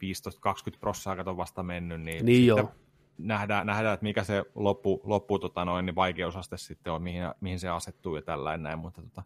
[0.05, 2.73] 15-20 prossaa kato vasta mennyt, niin, niin joo.
[3.18, 7.60] Nähdään, nähdään, että mikä se loppu, loppu tota noin, niin vaikeusaste sitten on, mihin, mihin
[7.60, 9.22] se asettuu ja tällainen näin, mutta tota,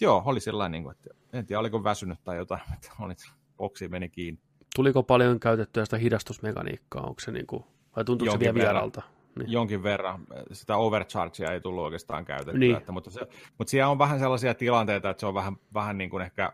[0.00, 3.14] joo, oli sellainen, niin kuin, että en tiedä, oliko väsynyt tai jotain, että oli,
[3.56, 4.40] boksi meni kiinni.
[4.74, 7.64] Tuliko paljon käytettyä sitä hidastusmekaniikkaa, onko se niin kuin,
[7.96, 9.02] vai tuntuuko se vielä vieralta?
[9.38, 9.52] Niin.
[9.52, 10.26] Jonkin verran.
[10.52, 12.58] Sitä overchargea ei tullut oikeastaan käytettyä.
[12.58, 12.76] Niin.
[12.76, 13.20] Että, mutta, se,
[13.58, 16.52] mutta siellä on vähän sellaisia tilanteita, että se on vähän, vähän niin kuin ehkä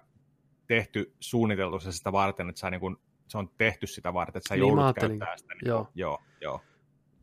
[0.66, 2.96] tehty suunniteltu sitä varten, että sä niin kuin,
[3.30, 5.54] se on tehty sitä varten, että sä niin, joudut käyttämään sitä.
[5.54, 5.88] Niin, joo.
[5.94, 6.60] joo, joo.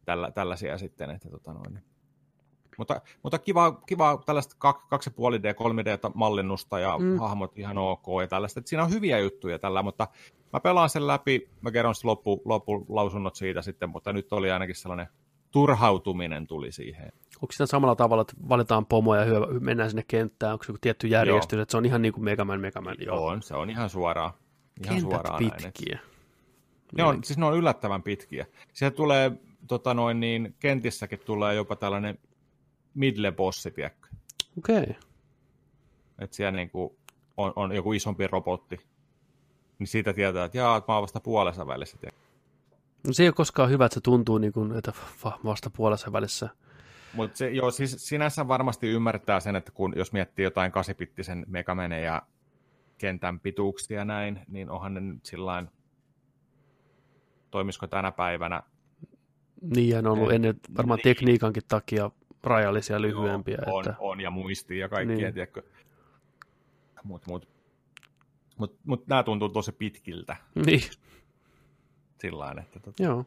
[0.05, 1.09] Tällä, tällaisia sitten.
[1.09, 1.73] Että, tota noin.
[1.73, 1.83] Niin.
[2.77, 7.19] Mutta, mutta kiva, kiva tällaista 2,5D, 3D-mallinnusta ja mm.
[7.19, 8.59] hahmot ihan ok ja tällaista.
[8.59, 10.07] Että siinä on hyviä juttuja tällä, mutta
[10.53, 14.75] mä pelaan sen läpi, mä kerron sitten loppu, loppulausunnot siitä sitten, mutta nyt oli ainakin
[14.75, 15.07] sellainen
[15.51, 17.11] turhautuminen tuli siihen.
[17.41, 20.79] Onko sitä samalla tavalla, että valitaan pomoja ja hyö, mennään sinne kenttään, onko se joku
[20.81, 21.61] tietty järjestys, joo.
[21.61, 22.95] että se on ihan niin kuin Megaman, Megaman?
[22.99, 23.25] Joo.
[23.25, 24.33] On, se on ihan suoraan.
[24.83, 25.99] Ihan Kentät suoraan pitkiä.
[25.99, 26.07] Näin,
[26.93, 28.45] ne on, siis ne on yllättävän pitkiä.
[28.73, 29.31] Siellä tulee,
[29.67, 32.19] tota noin, niin kentissäkin tulee jopa tällainen
[32.93, 34.07] midle bossi, tiedätkö?
[34.57, 34.81] Okei.
[34.81, 34.93] Okay.
[36.19, 36.97] Että siellä niin kuin
[37.37, 38.79] on, on, joku isompi robotti.
[39.79, 41.97] Niin siitä tietää, että jaa, mä oon vasta puolessa välissä.
[41.97, 42.21] Tiedätkö?
[43.07, 44.93] No se ei ole koskaan hyvä, että se tuntuu niin kuin, että
[45.43, 46.49] vasta puolessa välissä.
[47.13, 52.01] Mutta se, joo, siis sinänsä varmasti ymmärtää sen, että kun jos miettii jotain kasipittisen Megamene
[52.01, 52.21] ja
[52.97, 55.69] kentän pituuksia näin, niin onhan ne nyt sillain,
[57.51, 58.63] toimisiko tänä päivänä.
[59.61, 61.03] Niin, on ollut ennen varmaan niin.
[61.03, 62.11] tekniikankin takia
[62.43, 63.57] rajallisia lyhyempiä.
[63.65, 63.95] Joo, on, että...
[63.99, 65.33] on, ja muistia ja kaikkia, niin.
[65.33, 65.63] tiedätkö.
[67.03, 67.49] Mutta mut,
[68.57, 70.35] mut, mut nämä tuntuu tosi pitkiltä.
[70.65, 70.81] Niin.
[72.19, 73.03] Sillain, että tota...
[73.03, 73.25] Joo.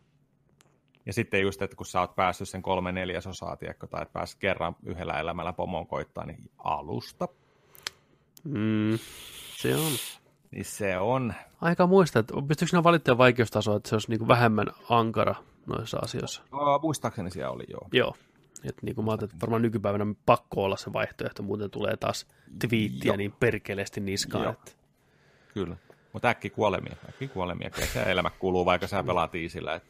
[1.06, 4.38] Ja sitten just, että kun sä oot päässyt sen kolme neljäsosaa, tiedätkö, tai että pääsit
[4.38, 7.28] kerran yhdellä elämällä pomon koittaa, niin alusta.
[8.44, 8.98] Mm,
[9.56, 9.92] se on.
[10.50, 11.34] Niin se on.
[11.60, 15.34] Aika muista, että pystyykö sinä valittamaan vaikeustasoa, että se olisi niin vähemmän ankara
[15.66, 16.42] noissa asioissa?
[16.52, 17.88] No, muistaakseni siellä oli, joo.
[17.92, 18.16] Joo.
[18.64, 22.26] Et niin kuin mä ajattelin, että varmaan nykypäivänä pakko olla se vaihtoehto, muuten tulee taas
[22.58, 24.44] twiittiä niin perkeleesti niskaan.
[24.44, 24.52] Joo.
[24.52, 24.72] Että...
[25.54, 25.76] Kyllä.
[26.12, 27.70] Mutta äkki kuolemia, äkki kuolemia.
[27.70, 29.74] Kyllä se elämä kuluu, vaikka sä pelaat iisillä.
[29.74, 29.88] Että...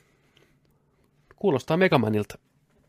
[1.37, 2.39] Kuulostaa Megamanilta.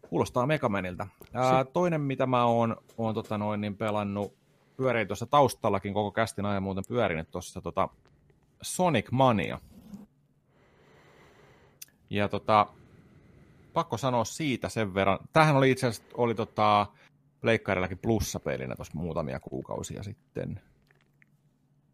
[0.09, 1.07] Kuulostaa Megamanilta.
[1.33, 4.33] Ää, toinen, mitä mä oon, oon tota noin, niin pelannut,
[4.81, 7.89] pyörii tuossa taustallakin koko kästin ajan muuten pyörinyt tuossa tota
[8.61, 9.59] Sonic Mania.
[12.09, 12.67] Ja tota,
[13.73, 15.19] pakko sanoa siitä sen verran.
[15.33, 16.87] Tähän oli itse asiassa oli tota,
[17.41, 20.61] Pleikkarillakin plussapelinä tuossa muutamia kuukausia sitten.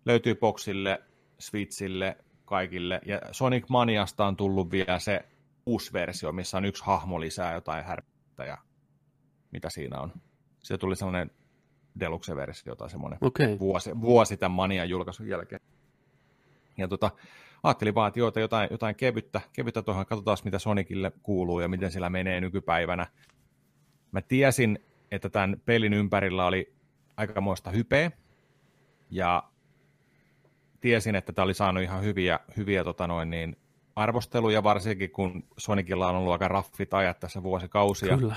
[0.06, 1.02] Löytyy boksille,
[1.40, 3.02] Switchille, kaikille.
[3.06, 5.26] Ja Sonic Maniasta on tullut vielä se
[5.66, 8.58] uusi versio, missä on yksi hahmo lisää jotain härpyttä ja
[9.52, 10.14] mitä siinä on.
[10.60, 11.32] Se tuli sellainen
[12.00, 13.60] deluxe-versio tai semmoinen okay.
[13.60, 15.62] vuosi, vuosi tämän Manian julkaisun jälkeen.
[16.78, 17.12] Ja tota,
[17.64, 21.92] ajattelin vaan, että joo, jotain, jotain kevyttä, kevyttä tuohon, katsotaan mitä Sonicille kuuluu ja miten
[21.92, 23.08] sillä menee nykypäivänä.
[24.12, 24.80] Mä tiesin,
[25.12, 26.74] että tämän pelin ympärillä oli
[27.18, 28.12] aikamoista hypeä,
[29.10, 29.44] ja
[30.82, 33.58] tiesin, että tämä oli saanut ihan hyviä, hyviä tota noin, niin,
[33.96, 38.18] arvosteluja, varsinkin kun Sonicilla on ollut aika raffit ajat tässä vuosikausia.
[38.18, 38.36] Kyllä.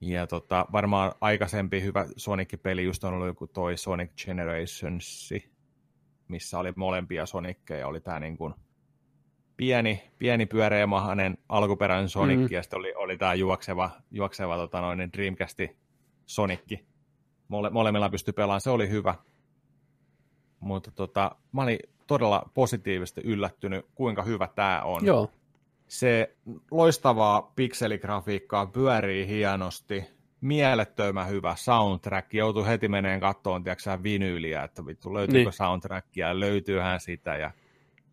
[0.00, 5.30] Ja tota, varmaan aikaisempi hyvä Sonic-peli just on ollut joku toi Sonic Generations,
[6.28, 8.54] missä oli molempia Sonickeja, oli tämä niin kuin
[9.56, 12.48] pieni, pieni pyöreämahainen alkuperäinen Sonic, mm.
[12.50, 15.76] ja sitten oli, oli tämä juokseva, juokseva tota noin, Dreamcasti
[16.26, 16.80] Sonic.
[17.48, 19.14] Mole, molemmilla pystyi pelaamaan, se oli hyvä.
[20.60, 25.06] Mutta tota, mä olin todella positiivisesti yllättynyt, kuinka hyvä tämä on.
[25.06, 25.30] Joo.
[25.88, 26.36] Se
[26.70, 30.04] loistavaa pikseligrafiikkaa pyörii hienosti,
[30.40, 32.34] mielettömän hyvä soundtrack.
[32.34, 35.52] Joutuu heti meneen kattoon, tiedätkö vinyyliä, että vittu löytyykö niin.
[35.52, 37.50] soundtrackia, löytyyhän sitä ja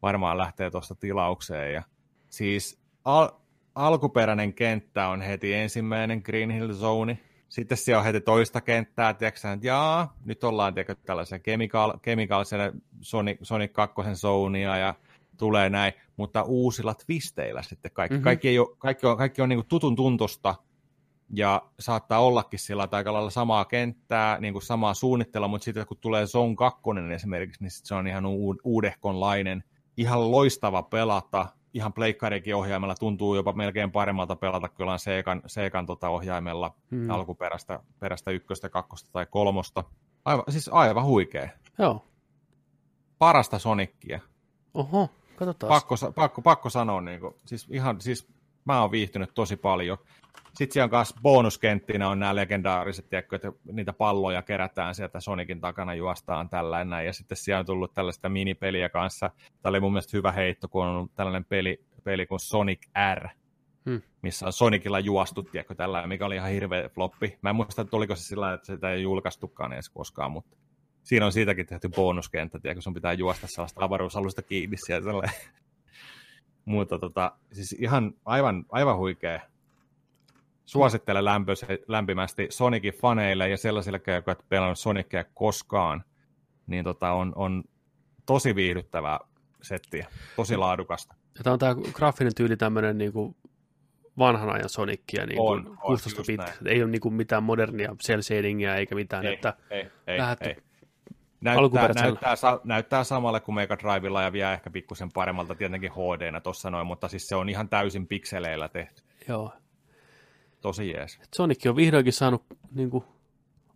[0.02, 1.74] varmaan lähtee tuosta tilaukseen.
[1.74, 1.84] Ja
[2.30, 3.30] siis al-
[3.76, 7.20] alkuperäinen kenttä on heti ensimmäinen Green Hill Zone,
[7.50, 12.82] sitten siellä on heti toista kenttää, tiedätkö, että jaa, nyt ollaan tiedätkö, tällaisen chemical, chemicalisen
[13.02, 14.96] Sonic, Sonic 2 zonia ja
[15.38, 18.14] tulee näin, mutta uusilla twisteillä sitten kaikki.
[18.14, 18.24] Mm-hmm.
[18.24, 20.56] Kaikki, ei ole, kaikki on, kaikki on niin tutun tuntosta
[21.36, 25.98] ja saattaa ollakin sillä aika lailla samaa kenttää, niin kuin samaa suunnittelua, mutta sitten kun
[26.02, 26.82] tulee Zone 2
[27.14, 28.26] esimerkiksi, niin se on ihan
[28.64, 29.64] uudehkonlainen,
[29.98, 36.10] ihan loistava pelata, ihan pleikkarikin ohjaimella tuntuu jopa melkein paremmalta pelata kyllä Seekan, Seekan tota
[36.10, 37.10] ohjaimella hmm.
[37.10, 39.84] alkuperäistä perästä ykköstä, kakkosta tai kolmosta.
[40.26, 41.50] Aivan, siis aivan huikea.
[41.80, 42.06] Joo.
[43.18, 44.20] Parasta Sonicia.
[44.74, 45.10] Oho,
[45.46, 45.70] katsotaan.
[45.70, 48.28] Pakko, pakko, pakko sanoa, niin kuin, siis ihan siis
[48.66, 49.98] mä oon viihtynyt tosi paljon.
[50.54, 55.62] Sitten siellä on myös bonuskenttinä on nämä legendaariset, tiedätkö, että niitä palloja kerätään sieltä Sonicin
[55.62, 57.06] takana, juostaan tällainen.
[57.06, 59.30] Ja sitten siellä on tullut tällaista minipeliä kanssa.
[59.62, 63.28] Tämä oli mun mielestä hyvä heitto, kun on tällainen peli, peli kuin Sonic R,
[63.90, 64.02] hmm.
[64.22, 67.38] missä on Sonicilla juostu, tiedätkö, tällainen, mikä oli ihan hirveä floppi.
[67.42, 70.58] Mä en muista, että oliko se sillä että sitä ei julkaistukaan edes koskaan, mutta
[71.04, 75.30] siinä on siitäkin tehty bonuskenttä, tiedätkö, sun pitää juosta sellaista avaruusalusta kiinni siellä.
[76.66, 79.40] mutta tota, siis ihan aivan, aivan huikea
[80.66, 81.26] suosittelen
[81.88, 86.04] lämpimästi Sonicin faneille ja sellaisille, jotka eivät pelannut Sonicia koskaan,
[86.68, 87.64] niin tota, on, on
[88.26, 89.20] tosi viihdyttävää
[89.62, 91.16] settiä, tosi laadukasta.
[91.38, 93.36] Ja tämä on tämä graafinen tyyli tämmöinen niin kuin
[94.18, 96.42] vanhan ajan Sonicia, niin kuin on, 16 bit.
[96.66, 100.56] Ei ole niin kuin mitään modernia cel shadingia eikä mitään, ei, että ei, ei, ei.
[101.44, 106.42] Näyttää, näyttää, sa, näyttää samalle kuin Mega Drivella ja vielä ehkä pikkusen paremmalta tietenkin hd
[106.42, 109.04] tuossa noin, mutta siis se on ihan täysin pikseleillä tehty.
[109.28, 109.54] Joo,
[110.62, 111.20] tosi jees.
[111.36, 113.04] Sonic on vihdoinkin saanut niin kuin,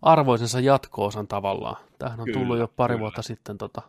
[0.01, 1.75] arvoisensa jatko-osan tavallaan.
[1.99, 3.01] Tämähän on kyllä, tullut jo pari kyllä.
[3.01, 3.57] vuotta sitten.
[3.57, 3.81] Tota.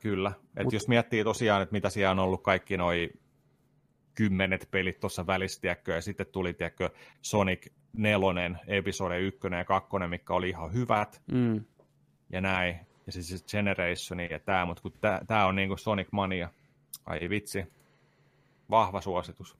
[0.00, 0.72] Kyllä, että Mut...
[0.72, 3.20] jos miettii tosiaan, että mitä siellä on ollut kaikki noin
[4.14, 6.90] kymmenet pelit tuossa välissä, tiedätkö, ja sitten tuli, tiedätkö,
[7.22, 11.64] Sonic 4, episode 1 ja 2, mikä oli ihan hyvät, mm.
[12.30, 14.92] Ja näin, ja siis Generation ja tämä, mutta kun
[15.26, 16.48] tämä on niinku Sonic Mania,
[17.06, 17.64] ai vitsi,
[18.70, 19.56] vahva suositus.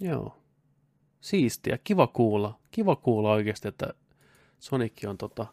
[0.00, 0.44] Joo
[1.24, 2.58] siistiä, kiva kuulla.
[2.70, 3.94] Kiva kuulla oikeasti, että
[4.58, 5.46] Sonic on tota,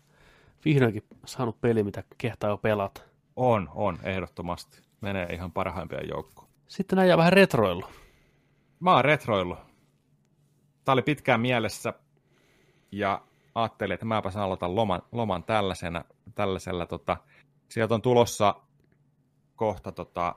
[0.65, 3.01] vihdoinkin saanut peli, mitä kehtaa jo pelata.
[3.35, 4.81] On, on, ehdottomasti.
[5.01, 6.47] Menee ihan parhaimpia joukkoon.
[6.67, 7.85] Sitten näin vähän retroillu.
[8.79, 9.57] Mä oon retroillu.
[10.83, 11.93] Tää oli pitkään mielessä
[12.91, 13.21] ja
[13.55, 16.85] ajattelin, että mäpä aloitan loman, loman tällaisena, tällaisella.
[16.85, 17.17] Tota,
[17.69, 18.55] sieltä on tulossa
[19.55, 20.35] kohta tota,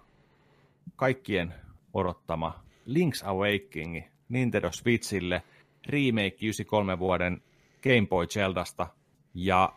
[0.96, 1.54] kaikkien
[1.94, 5.42] odottama Link's Awakening Nintendo Switchille,
[5.88, 7.42] remake 93 vuoden
[7.82, 8.86] Game Boy Zeldasta
[9.34, 9.72] ja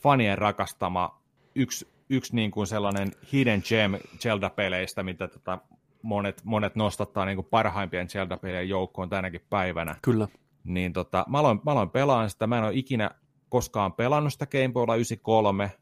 [0.00, 1.20] fanien rakastama
[1.54, 5.58] yksi, yksi niin kuin sellainen hidden gem Zelda-peleistä, mitä tota
[6.02, 9.96] monet, monet nostattaa niin kuin parhaimpien Zelda-pelien joukkoon tänäkin päivänä.
[10.02, 10.28] Kyllä.
[10.64, 13.10] Niin tota, mä aloin, mä aloin pelaan sitä, mä en ole ikinä
[13.48, 15.72] koskaan pelannut sitä Game Boylla 93,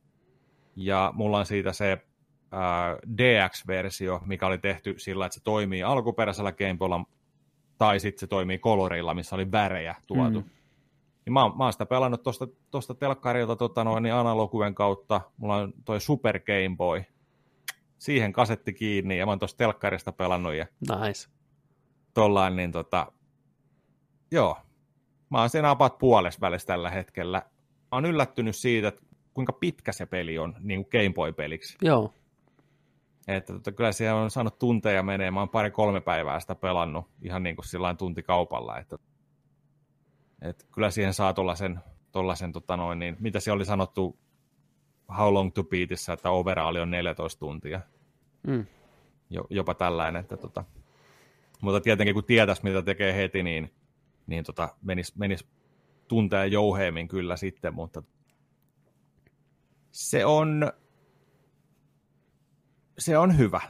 [0.76, 1.98] ja mulla on siitä se äh,
[3.18, 7.04] DX-versio, mikä oli tehty sillä, että se toimii alkuperäisellä Game Boylla
[7.78, 10.40] tai sitten se toimii kolorilla, missä oli värejä tuotu.
[10.40, 10.50] Mm.
[11.26, 15.20] Niin mä, oon, mä oon sitä pelannut tuosta, tuosta telkkarilta tota noin, niin analoguen kautta.
[15.36, 17.04] Mulla on toi Super Game Boy.
[17.98, 20.54] Siihen kasetti kiinni ja mä oon tuosta telkkarista pelannut.
[20.54, 21.28] Ja nice.
[22.14, 23.12] Tollain, niin tota,
[24.30, 24.56] joo.
[25.30, 27.42] Mä oon siinä apat puolessa välissä tällä hetkellä.
[27.92, 29.02] Mä oon yllättynyt siitä, että
[29.34, 31.76] kuinka pitkä se peli on niin kuin Game Boy-peliksi.
[31.82, 32.12] Joo.
[33.28, 35.31] Että tota, kyllä siellä on saanut tunteja menee.
[35.31, 38.78] Mä oon pari-kolme päivää sitä pelannut ihan niin kuin sillä tuntikaupalla.
[38.78, 38.97] Että,
[40.42, 41.81] että kyllä siihen saa tuollaisen,
[42.12, 44.18] tuollaisen tota noin, niin, mitä se oli sanottu
[45.18, 47.81] How Long to Beatissä, että overaali on 14 tuntia.
[48.47, 48.66] Mm.
[49.50, 50.20] Jopa tällainen.
[50.20, 50.65] Että, tota,
[51.62, 53.74] mutta tietenkin kun tietäisi, mitä tekee heti, niin,
[54.26, 55.48] niin tota, menisi, menis
[56.09, 58.02] tunteja jouheemmin kyllä sitten, mutta
[59.93, 60.73] se on
[62.99, 63.60] se on hyvä.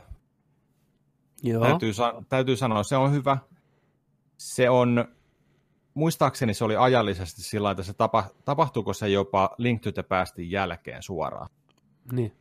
[1.43, 1.65] Joo.
[1.65, 1.93] Täytyy,
[2.29, 3.39] täytyy sanoa, se on hyvä.
[4.37, 5.05] Se on,
[5.95, 10.51] muistaakseni se oli ajallisesti sillä että se tapa, tapahtuuko se jopa Link to the Pastin
[10.51, 11.49] jälkeen suoraan.
[12.13, 12.33] Niin.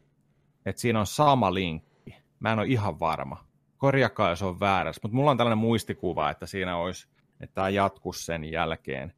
[0.65, 2.15] Et siinä on sama linkki.
[2.39, 3.45] Mä en ole ihan varma.
[3.77, 4.99] Korjakaa, jos on väärässä.
[5.03, 7.07] Mutta mulla on tällainen muistikuva, että siinä olisi,
[7.39, 9.13] että tämä jatkus sen jälkeen.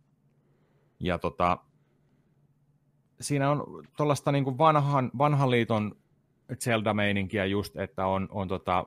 [0.99, 1.57] Ja tota,
[3.21, 5.95] siinä on tuollaista niin vanhan, vanhan liiton
[6.55, 8.85] Zelda-meininkiä just, että on, on tota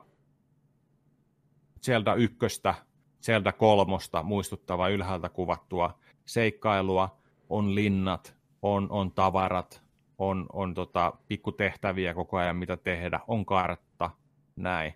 [1.85, 2.75] Zelda ykköstä,
[3.21, 7.17] Zelda kolmosta muistuttava ylhäältä kuvattua seikkailua,
[7.49, 9.83] on linnat, on, on tavarat,
[10.17, 14.09] on, on tota, pikkutehtäviä koko ajan, mitä tehdä, on kartta,
[14.55, 14.93] näin.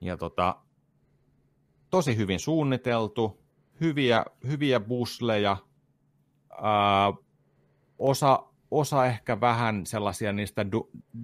[0.00, 0.56] Ja tota,
[1.90, 3.40] tosi hyvin suunniteltu,
[3.80, 5.56] hyviä, hyviä busleja,
[6.50, 7.12] ää,
[7.98, 10.66] osa osa ehkä vähän sellaisia niistä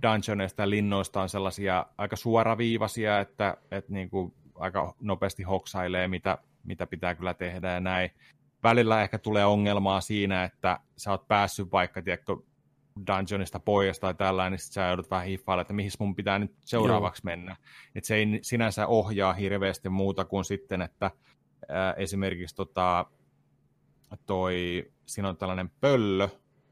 [0.02, 6.38] dungeoneista ja linnoista on sellaisia aika suoraviivaisia, että, että niin kuin aika nopeasti hoksailee, mitä,
[6.64, 8.10] mitä pitää kyllä tehdä ja näin.
[8.62, 12.36] Välillä ehkä tulee ongelmaa siinä, että sä oot päässyt vaikka, tiedätkö,
[13.06, 17.22] dungeonista pois tai tällainen, niin sä joudut vähän hiffailla, että mihin mun pitää nyt seuraavaksi
[17.24, 17.30] Joo.
[17.30, 17.56] mennä.
[17.94, 21.10] Että se ei sinänsä ohjaa hirveästi muuta kuin sitten, että
[21.68, 23.06] ää, esimerkiksi tota,
[24.26, 26.28] toi, siinä on tällainen pöllö,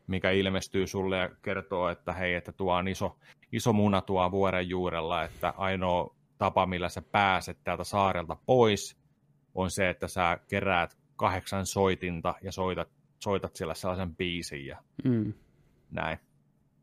[0.06, 3.16] mikä ilmestyy sulle ja kertoo, että hei, että tuo on iso,
[3.52, 8.96] iso muna tuo vuoren juurella, että ainoa tapa, millä sä pääset täältä saarelta pois,
[9.54, 12.88] on se, että sä keräät kahdeksan soitinta ja soitat,
[13.20, 15.32] soitat siellä sellaisen biisin ja Mm.
[15.90, 16.18] näin.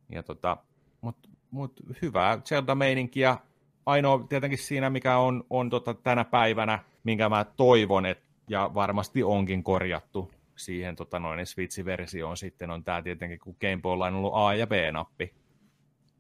[0.10, 0.58] Ja tota,
[1.02, 1.18] mut,
[1.52, 3.38] mut hyvää Zelda-meininkiä.
[3.86, 9.24] Ainoa tietenkin siinä, mikä on, on tota tänä päivänä, minkä mä toivon, et, ja varmasti
[9.24, 10.32] onkin korjattu
[10.65, 14.67] siihen tota noin, Switch-versioon sitten, on tämä tietenkin, kun Game Boylla on ollut A- ja
[14.67, 15.33] B-nappi.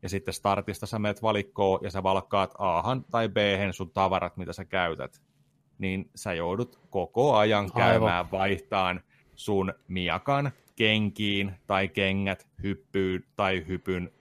[0.01, 3.37] Ja sitten startista sä menet valikkoon ja sä valkkaat A-han tai b
[3.71, 5.21] sun tavarat, mitä sä käytät.
[5.77, 7.89] Niin sä joudut koko ajan Aivan.
[7.89, 9.01] käymään vaihtaan
[9.35, 14.11] sun miakan kenkiin tai kengät hyppyyn tai hypyn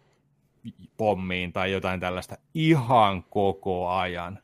[0.96, 4.38] pommiin tai jotain tällaista ihan koko ajan.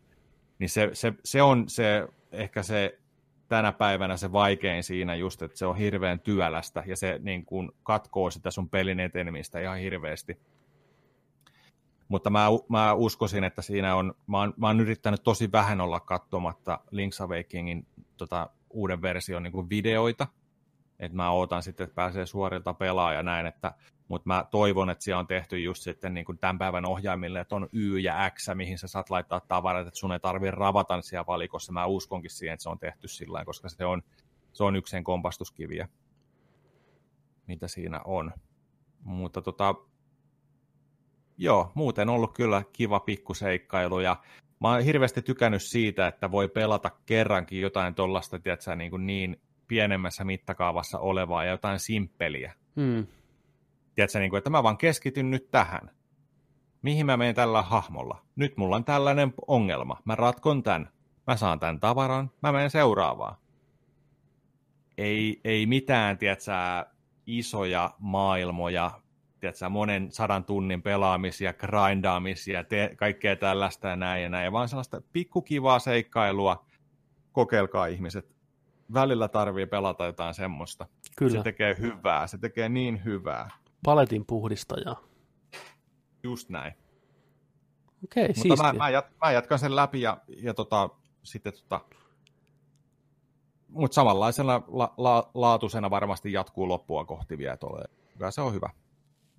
[0.59, 2.99] Niin se, se, se on se, ehkä se
[3.49, 7.73] tänä päivänä se vaikein siinä just, että se on hirveän työlästä ja se niin kuin
[7.83, 10.39] katkoo sitä sun pelin etenemistä ihan hirveästi.
[12.09, 16.01] Mutta mä, mä uskoisin, että siinä on, mä oon, mä oon yrittänyt tosi vähän olla
[16.01, 20.27] katsomatta Link's Awakeningin tota, uuden version niin kuin videoita,
[20.99, 23.75] että mä ootan sitten, että pääsee suorilta pelaa ja näin, että,
[24.09, 27.57] mutta mä toivon, että siellä on tehty just sitten niin kuin tämän päivän ohjaimille, että
[27.57, 31.27] on Y ja X, mihin sä saat laittaa tavarat, että sun ei tarvitse ravata siellä
[31.27, 31.73] valikossa.
[31.73, 34.03] Mä uskonkin siihen, että se on tehty sillä koska se on,
[34.53, 35.89] se on yksi sen kompastuskiviä,
[37.47, 38.33] mitä siinä on.
[39.01, 39.75] Mutta tota,
[41.39, 44.17] joo, muuten ollut kyllä kiva pikkuseikkailu ja
[44.61, 48.39] mä oon hirveästi tykännyt siitä, että voi pelata kerrankin jotain tuollaista,
[48.77, 52.53] niin, niin pienemmässä mittakaavassa olevaa ja jotain simppeliä.
[52.75, 53.07] Mm.
[53.97, 55.91] Tiedätkö, niin kuin, että mä vaan keskityn nyt tähän.
[56.83, 58.23] Mihin mä menen tällä hahmolla?
[58.37, 60.01] Nyt mulla on tällainen ongelma.
[60.05, 60.89] Mä ratkon tämän.
[61.27, 62.31] Mä saan tämän tavaran.
[62.43, 63.37] Mä menen seuraavaan.
[64.99, 66.53] Ei, ei mitään, tiedätkö,
[67.27, 68.91] isoja maailmoja,
[69.41, 75.03] tiedätkö, monen sadan tunnin pelaamisia, grindaamisia, te- kaikkea tällaista ja näin ja näin, vaan sellaista
[75.13, 76.67] pikkukivaa seikkailua.
[77.33, 78.37] Kokeilkaa ihmiset.
[78.95, 80.87] Välillä tarvii pelata jotain semmoista.
[81.17, 83.51] Kyllä, Se tekee hyvää, se tekee niin hyvää.
[83.87, 84.97] Paletin puhdistaja.
[86.23, 86.73] Just näin.
[88.05, 88.67] Okei, Mutta siistiä.
[88.67, 90.91] mä, mä, jat, mä, jatkan sen läpi ja, ja tota,
[91.23, 91.81] sitten tota,
[93.69, 97.85] mutta samanlaisena la, la, laatuisena varmasti jatkuu loppua kohti vielä tulee.
[98.19, 98.71] Kyllä se on hyvä.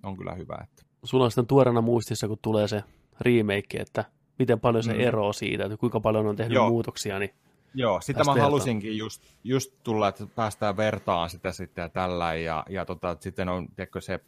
[0.02, 0.58] On kyllä hyvä.
[0.62, 0.82] Että.
[1.04, 2.84] Sulla on sitten tuoreena muistissa, kun tulee se
[3.20, 4.04] remake, että
[4.38, 5.00] miten paljon se Mm.
[5.00, 6.68] eroaa siitä, että kuinka paljon on tehnyt Joo.
[6.68, 7.30] Muutoksia, niin
[7.74, 8.40] Joo, sitä mä vertaan.
[8.44, 12.34] halusinkin just, just tulla, että päästään vertaan sitä sitten ja tällä.
[12.34, 14.20] Ja, ja tota, sitten on tiedätkö, se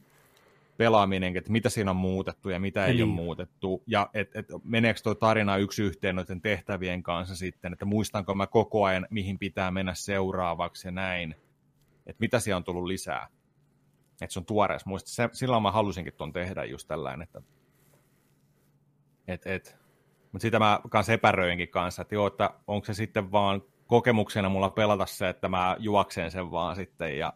[0.81, 3.05] pelaaminen, että mitä siinä on muutettu ja mitä ei Niin.
[3.05, 3.83] ole muutettu.
[3.87, 8.47] Ja et, et, meneekö tuo tarina yksi yhteen noiden tehtävien kanssa sitten, että muistanko mä
[8.47, 11.35] koko ajan, mihin pitää mennä seuraavaksi ja näin.
[12.07, 13.29] Että mitä siellä on tullut lisää.
[14.23, 15.29] Että se on tuoreessa muista.
[15.33, 17.43] Silloin mä halusinkin tuon tehdä just tällainen, että
[19.29, 19.77] et, et.
[20.33, 24.71] Mutta sitä mä kanssa epäröinkin kanssa, että joo, että onko se sitten vaan kokemuksena mulla
[24.71, 27.33] pelata se, että mä juoksen sen vaan sitten ja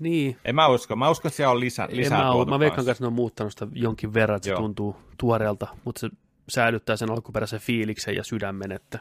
[0.00, 2.50] niin, en mä usko, mä uskon, että siellä on lisä, en lisää mä, oo, tuotu
[2.50, 2.90] mä veikkaan kanssa.
[2.92, 4.60] että ne on muuttanut sitä jonkin verran, että se Joo.
[4.60, 6.08] tuntuu tuoreelta, mutta se
[6.48, 8.98] säilyttää sen alkuperäisen fiiliksen ja sydämen, että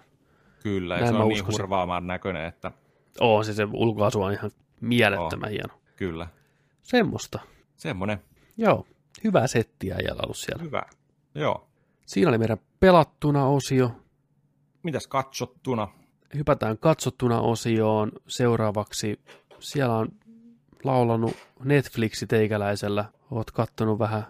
[0.63, 2.71] Kyllä, ja se mä on niin hurvaamaan näköinen, että
[3.19, 5.73] oo se, se ulkoasu on ihan mielettömän hieno.
[5.95, 6.27] kyllä.
[6.83, 7.39] Semmoista.
[7.75, 8.19] Semmoinen
[8.57, 8.87] Joo,
[9.23, 10.63] hyvää settiä jäljellä ollut siellä.
[10.63, 10.83] hyvä.
[11.35, 11.67] Joo.
[12.05, 13.91] Siinä oli meidän pelattuna osio.
[14.83, 15.87] Mitäs katsottuna?
[16.35, 19.19] Hypätään katsottuna osioon seuraavaksi.
[19.59, 20.07] Siellä on
[20.83, 23.05] laulanut Netflixi teikäläisellä.
[23.31, 24.23] Oot kattonut vähän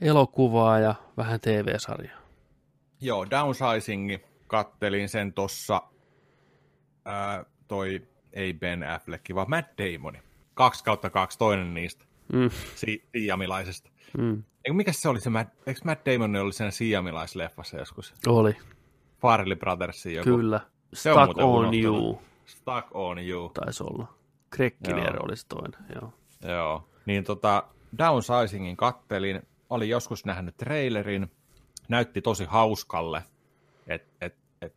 [0.00, 2.18] elokuvaa ja vähän TV-sarjaa.
[3.00, 5.82] Joo, Downsizingi, kattelin sen tossa,
[7.04, 10.18] ää, toi ei Ben Affleck, vaan Matt Damon.
[10.54, 13.90] Kaksi kautta kaksi, toinen niistä, Mm, si- siamilaisesta.
[14.18, 18.14] mm, Eikö mikä se oli se, Matt, eikö Matt Damon oli sen siamilaisleffassa joskus?
[18.26, 18.56] oli,
[19.20, 20.24] Farley Brothersin joku.
[20.36, 20.60] kyllä.
[20.94, 21.74] Se on Stuck on unohtunut.
[21.84, 23.48] you, Stuck on you.
[23.48, 24.15] taisi olla.
[24.50, 25.24] Krekkiner Joo.
[25.24, 26.12] olisi toinen, joo.
[26.42, 26.88] Joo.
[27.06, 27.62] Niin tota,
[27.98, 31.30] Downsizingin kattelin, olin joskus nähnyt trailerin,
[31.88, 33.22] näytti tosi hauskalle,
[33.86, 34.74] että et, et,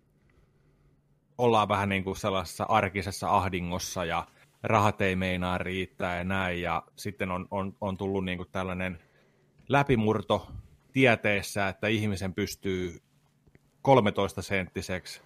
[1.38, 4.27] ollaan vähän niin kuin sellaisessa arkisessa ahdingossa ja
[4.64, 8.99] rahat ei meinaa riittää ja näin, ja sitten on, on, on tullut niin kuin tällainen
[9.69, 10.51] läpimurto
[10.91, 13.01] tieteessä, että ihmisen pystyy
[13.88, 15.22] 13-senttiseksi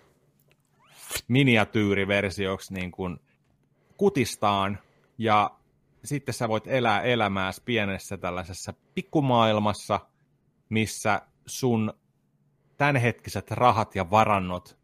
[1.28, 3.20] miniatyyriversioksi niin kuin
[3.98, 4.80] kutistaan
[5.18, 5.52] ja
[6.04, 10.00] sitten sä voit elää elämääsi pienessä tällaisessa pikkumaailmassa,
[10.70, 11.94] missä sun
[12.78, 14.78] tämänhetkiset rahat ja varannot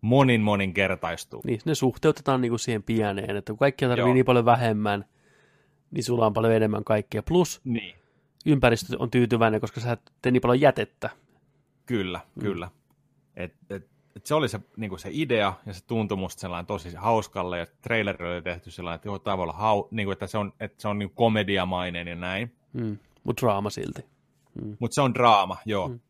[0.00, 1.40] monin moninkertaistuu.
[1.44, 4.14] Niin, ne suhteutetaan niinku siihen pieneen, että kun kaikkia tarvii Joo.
[4.14, 5.04] niin paljon vähemmän,
[5.90, 7.22] niin sulla on paljon enemmän kaikkea.
[7.22, 7.94] Plus Niin.
[8.46, 11.10] ympäristö on tyytyväinen, koska sä et tee niin paljon jätettä.
[11.86, 12.70] Kyllä, kyllä.
[13.36, 13.88] Et, et,
[14.24, 17.66] se oli se, niin kuin se idea, ja se tuntui musta sellainen tosi hauskalle, ja
[17.82, 20.52] traileri oli tehty sellainen, että joo, tämä voi olla hau, niin kuin, että se on,
[20.60, 22.56] että se on niin komediamainen ja näin.
[22.72, 22.98] Mm.
[23.24, 24.04] Mutta draama silti.
[24.62, 24.76] Mm.
[24.78, 25.88] Mutta se on draama, joo.
[25.88, 26.00] Mm.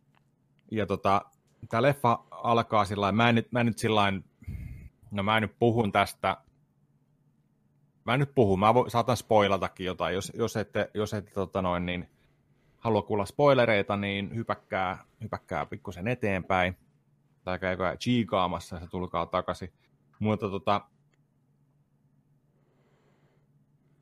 [0.71, 1.23] Ja tota,
[1.69, 4.25] tämä leffa alkaa sillä mä en nyt, mä en nyt sillain,
[5.11, 6.37] no mä en nyt puhun tästä,
[8.05, 11.63] mä en nyt puhu, mä vo, saatan spoilatakin jotain, jos, jos ette, jos ette tota
[11.63, 12.09] noin, niin
[12.79, 16.77] halua kuulla spoilereita, niin hypäkkää, hypäkkää pikkusen eteenpäin,
[17.47, 19.73] tai käykää chiikaamassa se tulkaa takaisin.
[20.19, 20.81] Mutta tota,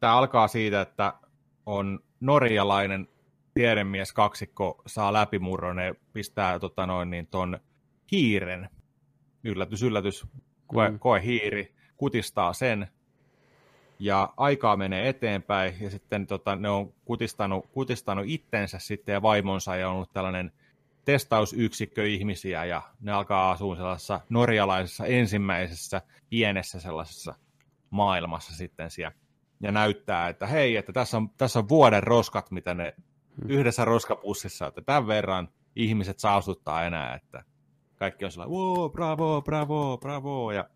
[0.00, 1.14] tämä alkaa siitä, että
[1.66, 3.08] on norjalainen
[3.54, 7.58] tiedemies kaksikko saa läpimurron ja pistää tota noin, niin ton
[8.12, 8.70] hiiren,
[9.44, 10.26] yllätys, yllätys,
[10.66, 10.98] koe, mm.
[10.98, 12.88] koe hiiri, kutistaa sen,
[13.98, 19.76] ja aikaa menee eteenpäin, ja sitten tota, ne on kutistanut, kutistanut itsensä sitten ja vaimonsa,
[19.76, 20.52] ja on ollut tällainen
[21.04, 27.34] testausyksikkö ihmisiä, ja ne alkaa asua sellaisessa norjalaisessa ensimmäisessä pienessä sellaisessa
[27.90, 29.16] maailmassa sitten siellä,
[29.60, 33.50] ja näyttää, että hei, että tässä on, tässä on vuoden roskat, mitä ne hmm.
[33.50, 37.44] yhdessä roskapussissa, että tämän verran ihmiset saastuttaa enää, että
[37.96, 40.68] kaikki on sellainen, wow, bravo, bravo, bravo, ja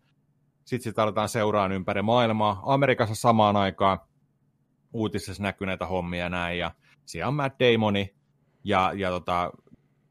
[0.65, 2.61] sitten sitä aletaan seuraan ympäri maailmaa.
[2.65, 3.99] Amerikassa samaan aikaan
[4.93, 6.71] uutisissa näkyy näitä hommia näin, ja
[7.05, 8.15] siellä on Matt Damoni,
[8.63, 9.51] ja, ja tota,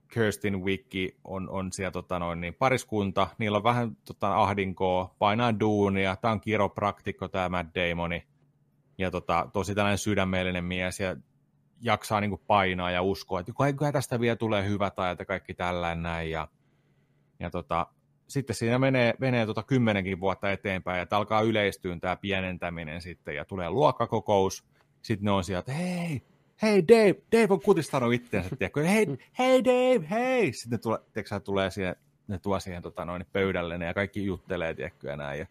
[0.08, 5.60] Kirstin Wicki on, on siellä tota noin, niin pariskunta, niillä on vähän tota, ahdinkoa, painaa
[5.60, 8.26] duunia, tämä on kiropraktikko tämä Matt Damoni,
[8.98, 11.16] ja tota, tosi tällainen sydämellinen mies, ja
[11.80, 15.54] jaksaa niin kuin painaa ja uskoa, että kyllä tästä vielä tulee hyvä tai että kaikki
[15.54, 16.48] tällainen näin, ja,
[17.40, 17.86] ja tota,
[18.28, 23.44] sitten siinä menee, menee tota kymmenenkin vuotta eteenpäin, että alkaa yleistyä tämä pienentäminen sitten, ja
[23.44, 24.64] tulee luokkakokous,
[25.02, 26.22] sitten ne on sieltä, hei,
[26.62, 29.06] hei Dave, Dave on kutistanut itseensä, tiedätkö, hei,
[29.38, 31.96] hei Dave, hei, sitten ne tulee, tiedätkö, tulee siihen,
[32.28, 35.46] ne tuo siihen tota, noin, pöydälle ja kaikki juttelee, tiedätkö, ja näin, ja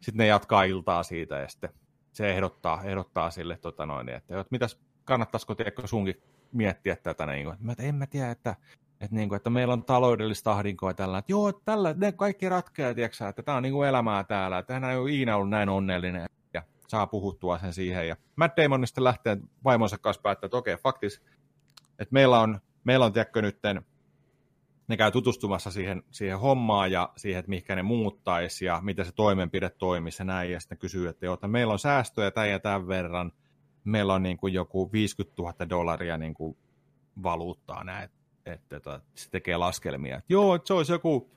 [0.00, 1.70] sitten ne jatkaa iltaa siitä, ja sitten
[2.12, 7.44] se ehdottaa, ehdottaa sille, tota, noin, että, että mitäs, kannattaisiko, tiedätkö, sunkin miettiä tätä, niin
[7.44, 8.56] kuin, että en mä tiedä, että
[9.00, 12.94] että, niin kuin, että meillä on taloudellista ahdinkoa tällä, että joo, tällä, ne kaikki ratkeaa,
[12.94, 15.68] tiedätkö, että tämä on niin kuin elämää täällä, että hän ei ole ikinä ollut näin
[15.68, 16.26] onnellinen,
[16.90, 21.22] saa puhuttua sen siihen, ja Matt Damon sitten lähtee vaimonsa kanssa päättää, että okei, faktis,
[21.98, 23.82] että meillä on, meillä on tiedätkö, nytten,
[24.88, 29.12] ne käy tutustumassa siihen, siihen hommaan ja siihen, että mihinkä ne muuttaisi ja miten se
[29.12, 32.60] toimenpide toimisi ja näin, ja sitten kysyy, että joo, että meillä on säästöjä tämän ja
[32.60, 33.32] tämän verran,
[33.84, 36.56] meillä on niin kuin joku 50 000 dollaria niin kuin
[37.22, 38.10] valuuttaa näin,
[38.46, 40.16] että, että se tekee laskelmia.
[40.16, 41.30] Että joo, että se olisi joku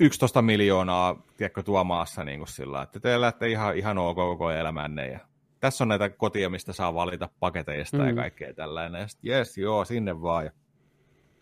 [0.00, 4.50] 11 miljoonaa, tiedätkö, tuo maassa niin kuin sillä, että te elätte ihan, ihan ok koko
[4.50, 5.08] elämänne.
[5.08, 5.20] Ja
[5.60, 8.08] tässä on näitä kotia, mistä saa valita paketeista mm.
[8.08, 9.00] ja kaikkea tällainen.
[9.00, 10.44] Ja sitten, yes, joo, sinne vaan.
[10.44, 10.50] Ja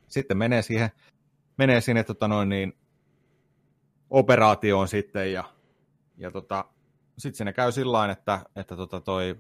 [0.08, 0.90] sitten menee siihen,
[1.58, 2.72] menee sinne tota noin niin,
[4.10, 5.44] operaatioon sitten ja,
[6.16, 6.64] ja tota,
[7.18, 9.36] sitten siinä käy sillä että, että tota toi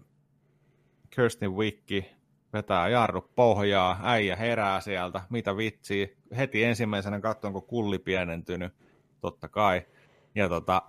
[1.10, 2.06] Kirsten Wicki
[2.52, 6.08] vetää jarru pohjaa, äijä herää sieltä, mitä vitsiä.
[6.36, 8.72] Heti ensimmäisenä katson, kun kulli pienentynyt,
[9.22, 9.82] totta kai.
[10.34, 10.82] Ja tota,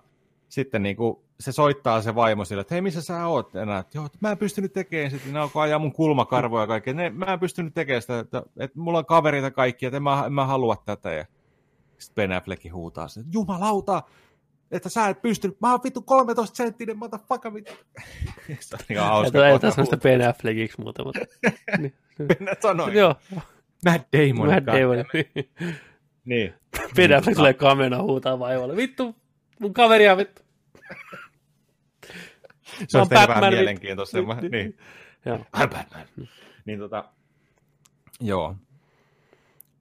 [0.48, 3.84] sitten niin kuin se soittaa se vaimo sille, että hei, missä sä oot enää?
[3.94, 6.94] Joo, mä en pystynyt tekemään sitä, ne alkoi ajaa mun kulmakarvoja ja kaikkea.
[6.94, 10.22] Ne, mä en pystynyt tekemään sitä, että, että mulla on kavereita kaikki, että en mä,
[10.26, 11.12] en mä halua tätä.
[11.12, 11.24] Ja
[11.98, 14.02] sitten Ben Affleck huutaa että jumalauta,
[14.70, 17.72] että sä et pystynyt, mä oon vittu 13 senttinen, motherfucker, mitä.
[18.60, 19.48] se on ihan hauska.
[19.48, 21.20] Ei tässä sitä Ben Affleckiksi muuta, mutta...
[21.78, 21.94] niin.
[22.26, 22.98] Ben sanoi.
[22.98, 23.14] Joo.
[23.84, 24.48] Matt Damon.
[24.48, 25.04] Matt Damon.
[26.24, 26.54] Niin.
[26.96, 28.76] Ben Affleck tulee kamena huutaa vaivalle.
[28.76, 29.16] Vittu,
[29.58, 30.42] mun kaveria vittu.
[32.88, 34.36] se on Batman, vähän mielenkiintoisemmin.
[34.36, 34.50] Niin.
[34.50, 34.78] niin.
[35.24, 35.38] Joo.
[35.52, 36.06] Batman.
[36.64, 37.04] Niin tota,
[38.20, 38.56] joo.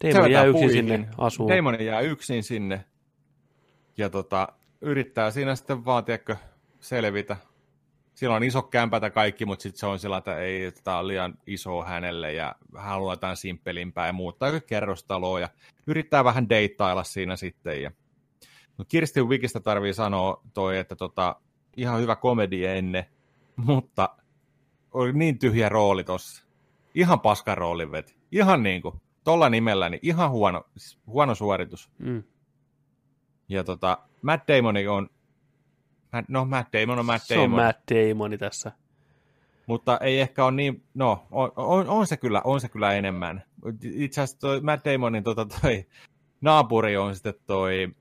[0.03, 1.49] Damon jää yksin sinne asuun.
[1.49, 2.85] Damon jää yksin sinne.
[3.97, 4.47] Ja tota,
[4.81, 6.35] yrittää siinä sitten vaan, tiedätkö,
[6.79, 7.37] selvitä.
[8.15, 11.07] Sillä on iso kämpätä kaikki, mutta sitten se on sillä, että ei, että tämä on
[11.07, 15.49] liian iso hänelle ja haluaa jotain simppelimpää ja muuttaa kerrostaloa ja
[15.87, 17.81] yrittää vähän deittailla siinä sitten.
[17.81, 17.91] Ja...
[18.77, 21.35] No Kirsti Wikistä tarvii sanoa toi, että tota,
[21.77, 23.05] ihan hyvä komedi ennen,
[23.55, 24.09] mutta
[24.91, 26.43] oli niin tyhjä rooli tossa.
[26.95, 28.15] Ihan paska rooli veti.
[28.31, 31.91] Ihan niin kuin, tolla nimellä, niin ihan huono, siis huono suoritus.
[31.97, 32.23] Mm.
[33.49, 35.09] Ja tota, Matt Damon on,
[36.27, 37.41] no Matt Damon on Matt Damon.
[37.41, 38.71] Se on Matt Damon tässä.
[39.65, 43.43] Mutta ei ehkä ole niin, no on, on, on, se, kyllä, on se kyllä enemmän.
[43.83, 45.85] Itse asiassa toi Matt Damonin tota, toi
[46.41, 47.95] naapuri on sitten toi,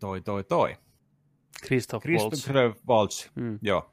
[0.00, 0.76] toi, toi, toi.
[1.66, 3.58] Christoph Christopher Waltz, mm.
[3.62, 3.90] joo.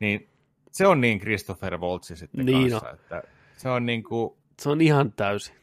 [0.00, 0.28] Niin
[0.72, 2.94] se on niin Christopher Waltz sitten niin kanssa, no.
[2.94, 3.22] että
[3.56, 4.34] se on niin kuin...
[4.60, 5.54] Se on ihan täysin.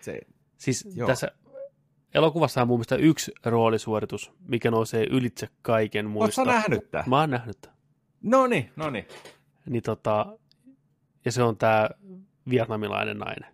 [0.00, 0.20] Se,
[0.66, 1.06] Siis Joo.
[1.06, 1.32] tässä
[2.16, 6.44] elokuvassa on mun mielestä yksi roolisuoritus, mikä nousee ylitse kaiken Oletko muista.
[6.44, 7.04] sä nähnyt tää?
[7.06, 7.76] Mä oon nähnyt tämän.
[8.22, 9.08] No niin, no niin.
[9.66, 10.26] Niin tota,
[11.24, 11.90] ja se on tämä
[12.50, 13.50] vietnamilainen nainen.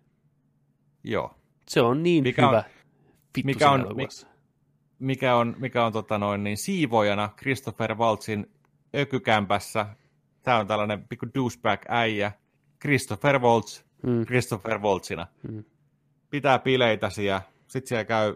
[1.03, 1.35] Joo.
[1.69, 2.63] Se on niin Mikä hyvä on-
[3.37, 4.27] vittu mikä on- elokuvassa.
[4.99, 8.51] Mikä on, mikä on tota noin, niin siivoojana Christopher Waltzin
[8.95, 9.85] ökykämpässä.
[10.43, 12.31] Tää on tällainen pikku douchebag-äijä.
[12.81, 15.27] Christopher Waltz, Mm, Christopher Waltzina.
[15.51, 15.63] mm.
[16.29, 17.41] Pitää bileitä siellä.
[17.67, 18.35] Sitten siellä käy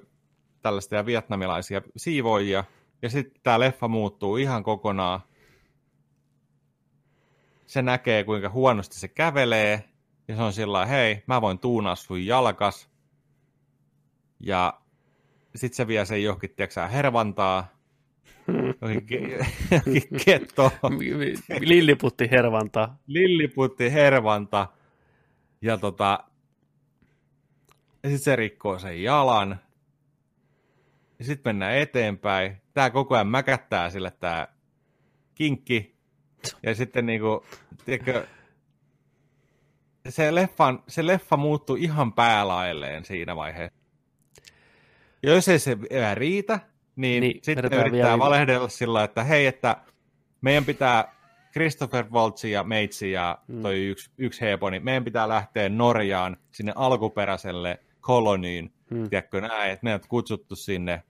[0.61, 2.63] tällaisia vietnamilaisia siivoojia.
[3.01, 5.19] Ja sitten tämä leffa muuttuu ihan kokonaan.
[7.67, 9.83] Se näkee, kuinka huonosti se kävelee.
[10.27, 12.89] Ja se on sillä hei, mä voin tuunaa sun jalkas.
[14.39, 14.81] Ja
[15.55, 17.67] sitten se vie sen johonkin, tiedätkö hervantaa.
[18.81, 20.71] Johonkin, ke- johonkin kettoon.
[21.59, 22.97] Lilliputti hervantaa.
[23.07, 24.67] Lilliputti hervanta.
[25.61, 26.23] Ja tota,
[28.03, 29.59] ja sitten se rikkoo sen jalan.
[31.19, 32.57] Ja sitten mennään eteenpäin.
[32.73, 34.47] Tää koko ajan mäkättää sille tää
[35.35, 35.95] kinkki.
[36.63, 37.45] Ja sitten niinku,
[37.85, 38.27] tiedätkö,
[40.09, 43.77] se, leffan, se leffa muuttui ihan päälailleen siinä vaiheessa.
[45.23, 46.59] Ja jos ei se enää riitä,
[46.95, 49.77] niin, Niin, niin sitten yrittää vielä- valehdella sillä, että hei, että
[50.41, 51.15] meidän pitää
[51.51, 53.61] Christopher Waltz ja Meitsi ja Mm.
[53.61, 59.09] toi yksi, yksi hepo, niin meidän pitää lähteä Norjaan sinne alkuperäiselle koloniin, Mm.
[59.09, 61.03] tiedätkö näin, että meidät kutsuttu sinne.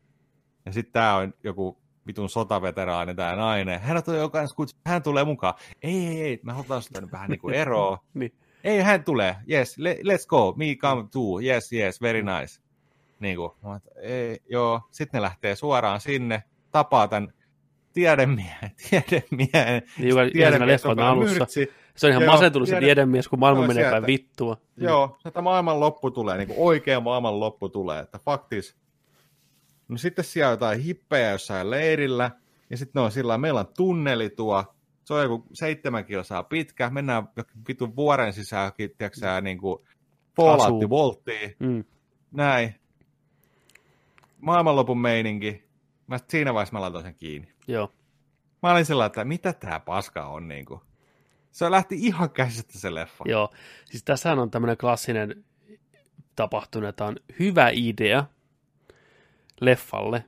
[0.68, 3.80] Ja sitten tää on joku vitun sotaveteraani tää nainen.
[3.80, 5.54] Hän, on jokainen kutsu, hän tulee mukaan.
[5.82, 7.98] Ei, ei, ei, mä halutaan sitä nyt vähän niin kuin eroa.
[8.14, 8.34] Niin.
[8.64, 9.36] Ei, hän tulee.
[9.52, 10.54] Yes, le, let's go.
[10.58, 11.40] Me come too.
[11.42, 12.62] Yes, yes, very nice.
[13.20, 13.52] Niin kuin,
[14.02, 14.82] ei, joo.
[14.92, 17.34] Sitten ne lähtee suoraan sinne, tapaa tämän
[17.94, 19.82] tiedemiehen, tiedemiehen.
[19.98, 21.38] Niin, joka ihan siinä leffan alussa.
[21.38, 21.72] myrtsi.
[21.96, 22.86] Se on ihan Joo, masentunut se tiedän.
[22.86, 24.58] tiedemies, kun maailma Joo, menee päin vittua.
[24.78, 28.76] Joo, että maailman loppu tulee, niin kuin oikea maailman loppu tulee, että faktis.
[29.88, 32.32] No sitten siellä on jotain hippejä jossain leirillä,
[32.70, 34.76] ja sitten ne on sillä meillä on tunneli tuo,
[35.06, 39.88] se on joku seitsemän kilsaa pitkä, mennään jokin vitun vuoren sisään, jokin, tiedätkö niin kuin
[40.36, 40.90] Fallout.
[40.90, 41.84] Volttiin, Mm.
[42.32, 42.76] näin.
[44.42, 45.64] Maailmanlopun meininki.
[46.08, 47.54] Mä siinä vaiheessa mä laitoin sen kiinni.
[47.68, 47.92] Joo.
[48.64, 50.82] Mä olin sillä että mitä tää paska on niin kuin.
[51.52, 53.24] Se lähti ihan käsistä se leffa.
[53.28, 53.54] Joo,
[53.86, 55.46] siis tässähän on tämmöinen klassinen
[56.36, 58.26] tapahtunut, että on hyvä idea
[59.62, 60.24] leffalle,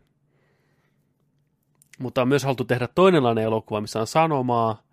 [2.00, 4.84] mutta on myös haluttu tehdä toinenlainen elokuva, missä on sanomaa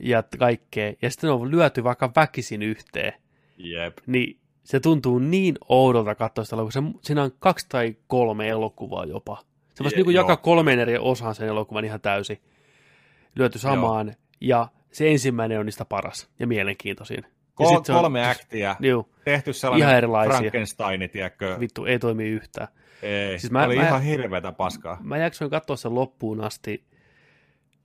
[0.00, 3.12] ja kaikkea, ja sitten on lyöty vaikka väkisin yhteen,
[3.56, 3.98] Jep.
[4.06, 6.92] niin se tuntuu niin oudolta katsoa sitä elokuvaa.
[7.02, 9.38] Siinä on kaksi tai kolme elokuvaa jopa.
[9.74, 10.22] Se voisi Je- niin kuin joo.
[10.24, 12.40] jakaa kolmeen eri osaan sen elokuvan ihan täysin
[13.34, 17.24] lyöty samaan, ja se ensimmäinen on niistä paras ja mielenkiintoisin.
[17.24, 20.38] Ja Kol- sit se on- kolme aktia, Joo, tehty sellainen Ihan erilaisia.
[20.38, 21.56] Frankenstein, tiedätkö?
[21.60, 22.68] vittu, ei toimi yhtään.
[23.02, 24.98] Ei, Siis mä- oli mä- ihan hirveätä paskaa.
[25.02, 26.84] Mä jaksoin katsoa sen loppuun asti.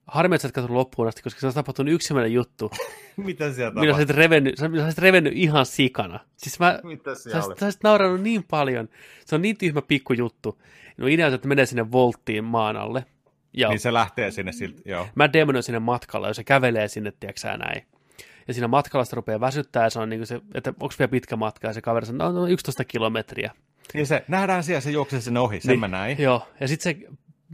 [0.08, 2.72] Harmi, että sä et loppuun asti, koska se on tapahtunut yksi sellainen juttu.
[3.18, 3.90] Mitä siellä Minä tapahtui?
[3.92, 6.20] olisit revennyt, sä sä olisit revennyt ihan sikana.
[6.38, 7.46] Siis mä, Mitä sä, siellä oli?
[7.46, 8.90] olisit- sä olisit naurannut niin paljon.
[9.26, 10.62] Se on niin tyhmä pikkujuttu.
[10.98, 13.06] No idea on, että menee sinne volttiin maan alle.
[13.54, 15.08] Ja Niin se lähtee sinne siltä, joo.
[15.16, 17.82] Matt Damon on sinne matkalla, ja se kävelee sinne, tiedätkö sä, näin.
[18.48, 21.10] Ja siinä matkalla sitä rupeaa väsyttää, ja se on niin kuin se, että onko vielä
[21.10, 23.52] pitkä matka, ja se kaveri sanoo, no, no 11 kilometriä.
[23.94, 25.80] Niin se, nähdään siellä, se juoksee sinne ohi, sen Niin.
[25.80, 26.18] mä näin.
[26.22, 27.08] Joo, ja sitten se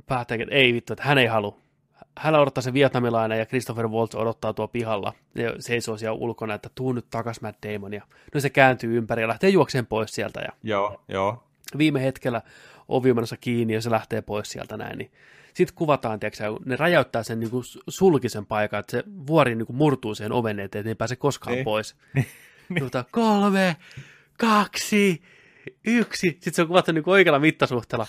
[0.06, 1.58] päättää, että ei vittu, että hän ei halua.
[2.18, 6.70] Hän odottaa se vietnamilainen ja Christopher Waltz odottaa tuo pihalla ja seisoo siellä ulkona, että
[6.76, 7.94] tuu nyt takas Matt Damon.
[7.94, 8.02] Ja
[8.34, 11.44] no se kääntyy ympäri ja lähtee juokseen pois sieltä ja Joo, joo.
[11.78, 12.42] viime hetkellä
[12.88, 14.98] ovi on menossa kiinni ja se lähtee pois sieltä näin.
[14.98, 15.12] Niin
[15.54, 20.32] sitten kuvataan, tiedätkö, ne räjäyttää sen niinku sulkisen paikan, että se vuori niinku murtuu siihen
[20.32, 21.66] oven eteen, että ne ei pääse koskaan Niin.
[21.66, 21.96] pois.
[22.80, 23.76] Tuota, kolme,
[24.40, 25.22] kaksi,
[25.86, 26.28] yksi.
[26.28, 28.08] Sitten se on kuvattu niinku oikealla mittasuhteella.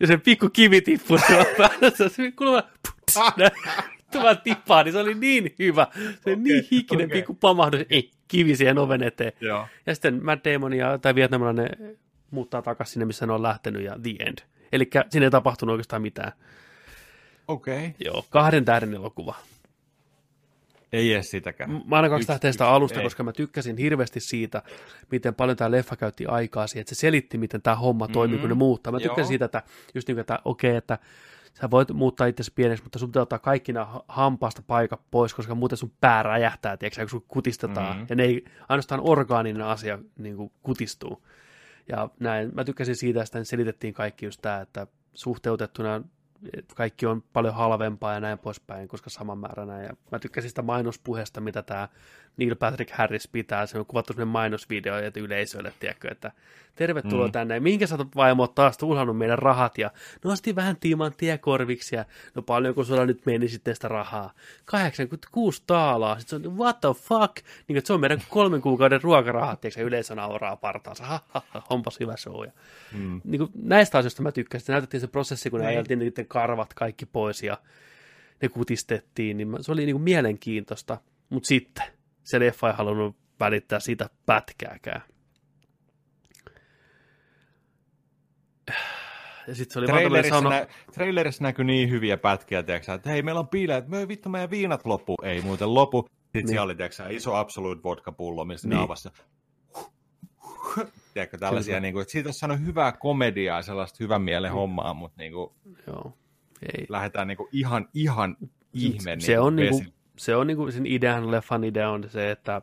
[0.00, 1.90] Ja se pikku kivi tippuu tuolla päällä.
[2.08, 2.68] Se kuulemma
[4.10, 5.86] Tämä tippaa, niin se oli niin hyvä.
[6.24, 7.18] Se on niin hikinen okei.
[7.18, 7.80] pikku pamahdus.
[7.90, 9.32] Ei, kivi siihen oven eteen.
[9.40, 9.66] Joo.
[9.86, 11.98] Ja sitten Matt Damon ja, tai vietnamilainen
[12.30, 14.38] muuttaa takaisin sinne, missä ne on lähtenyt ja the end.
[14.72, 16.32] Eli siinä ei tapahtunut oikeastaan mitään.
[17.48, 17.76] Okei.
[17.76, 17.90] Okay.
[18.04, 19.34] Joo, kahden tähden elokuva.
[20.92, 21.70] Ei edes sitäkään.
[21.86, 23.04] Mä aina kaksi tähteä sitä alusta, ei.
[23.06, 24.62] koska mä tykkäsin hirveästi siitä,
[25.12, 28.40] miten paljon tämä leffa käytti aikaa siihen, että se selitti, miten tämä homma toimii, Mhm.
[28.40, 28.92] kun ne muuttaa.
[28.92, 29.28] Mä tykkäsin Joo.
[29.28, 29.62] siitä, että
[29.94, 30.98] just niin kuin, että okei, että
[31.60, 35.34] sä voit muuttaa itsesi pieneksi, mutta sun pitää ottaa kaikki nämä ha- hampaasta paikat pois,
[35.34, 37.96] koska muuten sun pää räjähtää, tiedätkö, kun sun kutistetaan.
[37.96, 38.06] Mhm.
[38.08, 41.26] Ja ne ei, ainoastaan orgaaninen asia niin kuin kutistuu.
[41.88, 46.02] Ja näin, mä tykkäsin siitä, että selitettiin kaikki just tämä, että suhteutettuna
[46.74, 49.82] kaikki on paljon halvempaa ja näin poispäin, koska saman määränä.
[49.82, 51.88] Ja mä tykkäsin sitä mainospuheesta, mitä tämä
[52.36, 53.66] Neil Patrick Harris pitää.
[53.66, 56.32] Se on kuvattu sellainen mainosvideo että yleisölle, tiedätkö, että
[56.74, 57.32] tervetuloa mm.
[57.32, 57.60] tänne.
[57.60, 59.90] Minkä sä vaimo taas tuhlannut meidän rahat ja
[60.24, 64.32] nosti vähän timanttia korviksi ja no paljonko sulla nyt meni sitten sitä rahaa.
[64.64, 66.18] 86 taalaa.
[66.18, 67.36] Sitten se on, what the fuck?
[67.68, 71.04] Niin, että se on meidän kolmen kuukauden ruokarahat, tiedätkö, yleisö nauraa partaansa.
[71.04, 72.44] Ha, ha, ha, onpas hyvä show.
[72.44, 72.52] Ja,
[72.92, 73.20] mm.
[73.24, 74.72] niin kuin, näistä asioista mä tykkäsin.
[74.72, 77.58] Näytettiin se prosessi, kun ne ajeltiin niiden karvat kaikki pois ja
[78.42, 80.98] ne kutistettiin, niin se oli niin kuin mielenkiintoista.
[81.28, 81.84] Mutta sitten
[82.22, 85.02] se leffa ei halunnut välittää siitä pätkääkään.
[89.46, 90.50] Ja sitten se oli trailerissa, sauna...
[90.50, 94.50] nä- trailerissa näkyy niin hyviä pätkiä, tiiäksä, että hei, meillä on bileet, me vittu meidän
[94.50, 95.14] viinat loppu.
[95.22, 96.02] Ei muuten lopu.
[96.02, 96.48] Sitten niin.
[96.48, 98.78] siellä oli tiiäksä, iso Absolute vodka-pullo, mistä niin.
[98.78, 99.08] ne avasi.
[101.14, 104.54] Tiedätkö, tällaisia, niin kuin, että siitä olisi saanut hyvää komediaa, sellaista hyvän mielen mm.
[104.54, 105.52] hommaa, mutta niin kuin,
[105.86, 106.12] Joo.
[106.62, 106.86] Ei.
[106.88, 108.36] lähdetään niin kuin, ihan, ihan
[108.72, 109.02] ihme.
[109.02, 112.10] Se, niin se on niin kuin, se on niin kuin, sen idean, leffan idea on
[112.10, 112.62] se, että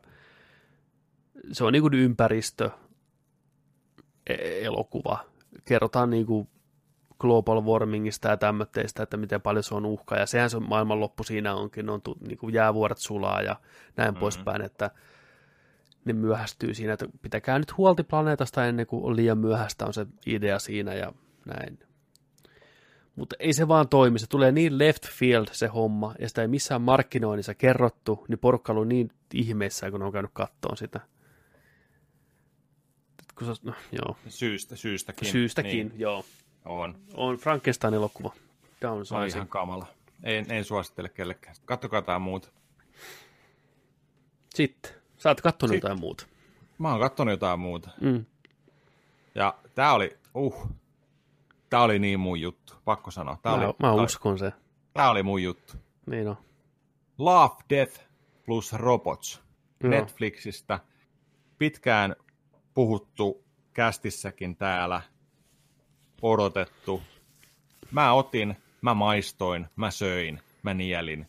[1.52, 2.70] se on niin kuin ympäristö
[4.28, 5.26] e-, elokuva.
[5.66, 6.48] Kerrotaan niin kuin
[7.20, 10.16] global warmingista ja tämmöistä, että miten paljon se on uhka.
[10.16, 13.56] Ja sehän se maailmanloppu siinä onkin, on niin kuin jäävuoret sulaa ja
[13.98, 14.20] näin mm-hmm.
[14.20, 14.92] poispäin, että
[16.06, 20.06] ne myöhästyy siinä, että pitäkää nyt huolti planeetasta ennen kuin on liian myöhäistä, on se
[20.26, 21.14] idea siinä ja
[21.46, 21.80] näin.
[23.16, 26.48] Mutta ei se vaan toimi, se tulee niin left field se homma, ja sitä ei
[26.48, 31.00] missään markkinoinnissa kerrottu, niin porukka on niin ihmeessä, kun on käynyt kattoon sitä.
[33.38, 34.18] Kun se, no, joo.
[34.28, 35.32] Syystä, syystäkin.
[35.32, 36.00] Syystäkin, niin.
[36.00, 36.26] joo.
[36.66, 36.96] On.
[37.14, 38.34] On Frankensteinin elokuva.
[38.84, 39.88] On ihan kamala.
[40.24, 41.56] En, en suosittele kellekään.
[41.66, 42.50] Kattokaa jotain muuta.
[44.56, 45.05] Sitten.
[45.26, 45.90] Sä oot kattonut Sitten.
[45.90, 46.26] jotain muuta.
[46.78, 47.90] Mä oon kattonut jotain muuta.
[48.02, 48.26] Mm.
[49.36, 50.70] Ja tää oli, uh,
[51.70, 53.38] tää oli niin mun juttu, pakko sanoa.
[53.42, 54.54] Tää mä, oli, mä uskon se.
[54.94, 55.74] Tää oli mun juttu.
[56.06, 56.38] Niin on.
[57.18, 58.00] Love, Death
[58.46, 59.42] plus Robots
[59.84, 59.90] Joo.
[59.90, 60.80] Netflixistä.
[61.58, 62.16] Pitkään
[62.74, 65.02] puhuttu kästissäkin täällä
[66.22, 67.02] odotettu.
[67.92, 71.28] Mä otin, mä maistoin, mä söin, mä nielin.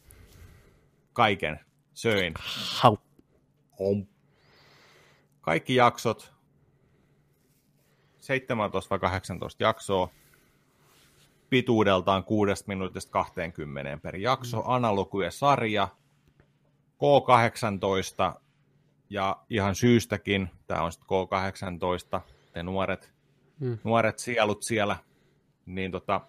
[1.12, 1.60] Kaiken
[1.94, 2.34] söin.
[2.80, 2.96] Hau.
[3.78, 4.06] Om.
[5.40, 6.32] Kaikki jaksot,
[8.18, 10.08] 17 vai 18 jaksoa,
[11.50, 14.62] pituudeltaan 6 minuutista 20 per jakso, mm.
[14.66, 15.88] analogia sarja,
[16.94, 18.40] K18,
[19.10, 22.20] ja ihan syystäkin, tämä on sitten K18,
[22.52, 23.12] te nuoret
[23.60, 23.78] mm.
[23.84, 24.96] nuoret sielut siellä,
[25.66, 26.20] niin tota,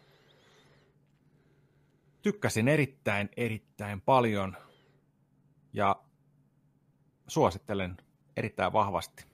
[2.21, 4.57] tykkäsin erittäin, erittäin paljon.
[5.73, 5.95] Ja
[7.27, 7.97] suosittelen
[8.37, 9.25] erittäin vahvasti.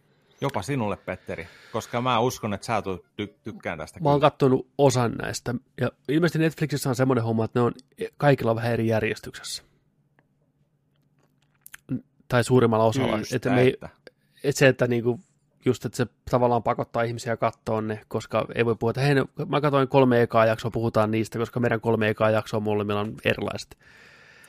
[0.42, 2.84] Jopa sinulle, Petteri, koska mä uskon, että sä
[3.22, 4.00] ty- tykkään tästä.
[4.00, 7.72] Mä oon katsonut osan näistä, ja ilmeisesti Netflixissä on semmoinen homma, että ne on
[8.18, 9.64] kaikilla vähän eri järjestyksessä.
[12.28, 13.18] Tai suurimmalla osalla.
[13.18, 13.90] Syystä, että, me ei, että.
[14.44, 15.20] että se, että niinku
[15.66, 19.16] just, että se tavallaan pakottaa ihmisiä katsoa ne, koska ei voi puhua, että hei,
[19.48, 23.78] mä katsoin kolme ekaa jaksoa, puhutaan niistä, koska meidän kolme ekaa jaksoa mulle on erilaiset.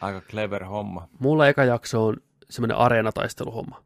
[0.01, 1.09] Aika clever homma.
[1.19, 2.17] Mulla eka jakso on
[2.55, 3.85] semmoinen areenataisteluhomma.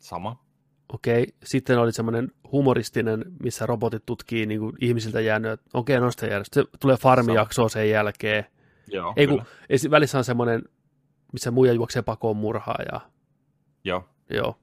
[0.00, 0.44] Sama.
[0.92, 1.32] Okei, okay.
[1.44, 6.48] sitten oli semmoinen humoristinen, missä robotit tutkii niin kuin ihmisiltä jäänyt, okei, okay, noista jäänyt.
[6.52, 8.46] Se tulee farmijaksoa sen jälkeen.
[8.86, 9.42] Joo, Ei, kun,
[9.90, 10.62] välissä on semmoinen,
[11.32, 13.00] missä muija juoksee pakoon murhaa ja...
[13.84, 14.08] Joo.
[14.30, 14.58] Joo.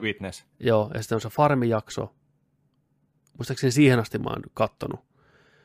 [0.00, 0.46] Witness.
[0.60, 2.14] Joo, ja sitten on se farmijakso.
[3.38, 5.00] Muistaakseni siihen asti mä oon kattonut.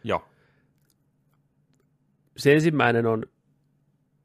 [0.04, 0.28] Joo.
[2.38, 3.24] Se ensimmäinen on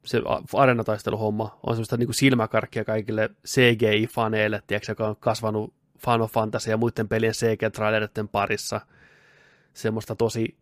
[0.09, 0.21] se
[0.57, 5.73] arenataistelu-homma on semmoista niin kuin silmäkarkkia kaikille CGI-faneille, tiedätkö, joka on kasvanut
[6.05, 8.81] Final Fantasy ja muiden pelien CG-traileritten parissa.
[9.73, 10.57] Semmoista tosi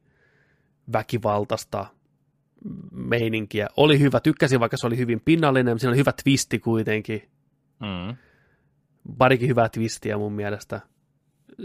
[0.93, 1.85] väkivaltaista
[2.91, 3.67] meininkiä.
[3.77, 7.29] Oli hyvä, tykkäsin, vaikka se oli hyvin pinnallinen, mutta siinä oli hyvä twisti kuitenkin.
[7.79, 8.15] Mm
[9.17, 10.81] parikin hyvää twistiä mun mielestä.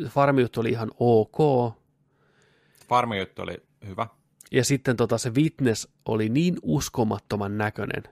[0.08, 1.38] Farmijuttu oli ihan ok.
[2.88, 4.06] Farmijuttu oli hyvä.
[4.52, 8.02] Ja sitten tota, se Witness oli niin uskomattoman näköinen.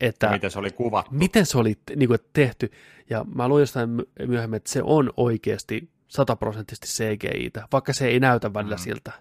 [0.00, 1.14] Että miten se oli kuvattu.
[1.14, 2.70] Miten se oli niin kuin, tehty.
[3.10, 3.90] Ja mä luin jostain
[4.26, 8.80] myöhemmin, että se on oikeasti sataprosenttisesti CGI-tä, vaikka se ei näytä välillä mm.
[8.80, 9.12] siltä.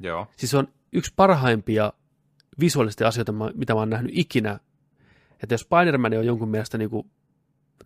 [0.00, 0.26] Joo.
[0.36, 1.92] Siis se on yksi parhaimpia
[2.60, 4.60] visuaalisia asioita, mitä mä oon nähnyt ikinä.
[5.42, 7.10] Että jos Spider-Man on jonkun mielestä niin kuin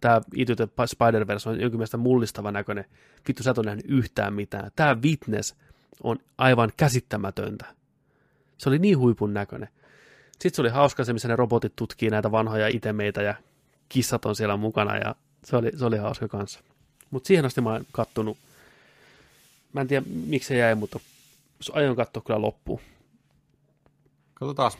[0.00, 2.84] tämä Into the Spider-Verse on jonkin mielestä mullistava näköinen.
[3.28, 4.70] Vittu, sä et ole nähnyt yhtään mitään.
[4.76, 5.56] Tämä Witness
[6.02, 7.64] on aivan käsittämätöntä.
[8.58, 9.68] Se oli niin huipun näköinen.
[10.32, 13.34] Sitten se oli hauska se, missä ne robotit tutkii näitä vanhoja itemeitä ja
[13.88, 15.14] kissat on siellä mukana ja
[15.44, 16.60] se oli, se oli hauska kanssa.
[17.10, 18.38] Mutta siihen asti mä oon kattonut,
[19.72, 21.00] mä en tiedä miksi se jäi, mutta
[21.72, 22.80] aion katsoa kyllä loppuun.
[24.34, 24.70] Katsotaan.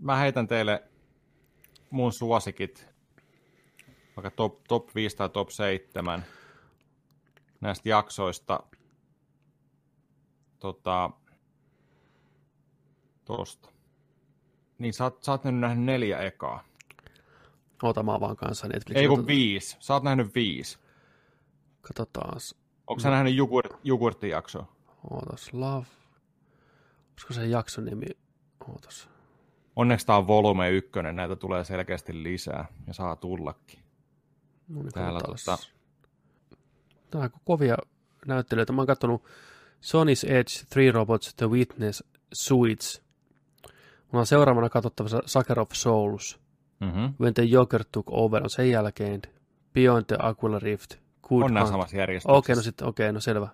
[0.00, 0.82] Mä heitän teille
[1.90, 2.86] mun suosikit,
[4.16, 6.24] vaikka top, top 5 tai top 7
[7.60, 8.62] näistä jaksoista.
[10.60, 11.10] Tota,
[13.24, 13.68] tosta.
[14.78, 16.64] Niin sä oot, sä oot nyt nähnyt neljä ekaa.
[17.82, 18.96] Oota, mä vaan kanssa Netflix.
[18.96, 19.76] Ei kun viisi.
[19.80, 20.78] Sä oot nähnyt viisi.
[21.80, 22.40] Katsotaan.
[22.86, 23.14] Onko sä no.
[23.14, 24.66] nähnyt jogurt, jogurttijakso?
[25.10, 25.86] Ootas, Love.
[27.12, 28.06] Olisiko se jakson nimi?
[28.68, 29.08] Ootas.
[29.76, 33.80] Onneksi tää on volume ykkönen, näitä tulee selkeästi lisää ja saa tullakin.
[34.68, 35.58] No niin, Täällä tota...
[37.10, 37.76] Tää on kovia
[38.26, 38.72] näyttelyitä.
[38.72, 39.24] Mä oon kattonut
[39.80, 43.02] Sony's Edge, Three Robots, The Witness, Suits.
[44.12, 46.40] Mulla on seuraavana katsottavassa Sucker of Souls.
[46.80, 47.14] Mm-hmm.
[47.20, 49.22] When the Joker Took Over on sen jälkeen.
[49.72, 50.94] Beyond the Aquila Rift.
[51.22, 52.36] Good on nämä samassa järjestyksessä.
[52.38, 53.48] Okei, okay, no sitten, okei, okay, no selvä.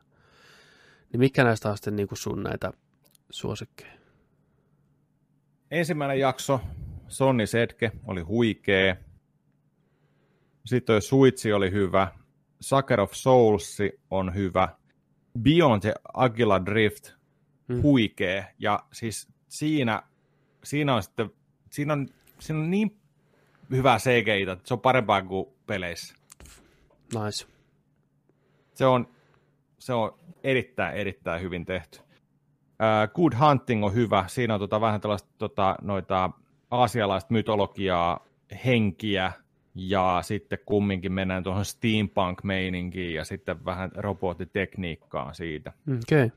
[1.12, 2.72] Niin mikä näistä on sitten niin kuin sun näitä
[3.30, 3.92] suosikkeja?
[5.70, 6.60] Ensimmäinen jakso,
[7.08, 9.04] Sonni Sedke, oli huikee.
[10.64, 12.08] Sitten toi Suitsi oli hyvä.
[12.60, 13.78] Sucker of Souls
[14.10, 14.68] on hyvä.
[15.38, 15.82] Beyond
[16.14, 17.12] Agila Drift,
[17.68, 17.82] hmm.
[17.82, 18.54] huikee.
[18.58, 20.02] Ja siis siinä,
[20.64, 21.30] siinä on sitten,
[21.70, 22.08] siinä on,
[22.38, 23.00] siinä on niin
[23.70, 26.14] hyvää CGI, että se on parempaa kuin peleissä.
[27.14, 27.46] Nice.
[28.74, 29.08] Se on,
[29.78, 31.98] se on erittäin, erittäin hyvin tehty.
[31.98, 34.24] Uh, Good Hunting on hyvä.
[34.28, 36.30] Siinä on tota, vähän tällaista tota, noita
[36.70, 38.26] aasialaista mytologiaa,
[38.64, 39.32] henkiä,
[39.76, 45.72] ja sitten kumminkin mennään tuohon steampunk-meininkiin ja sitten vähän robottitekniikkaan siitä.
[46.02, 46.30] Okay.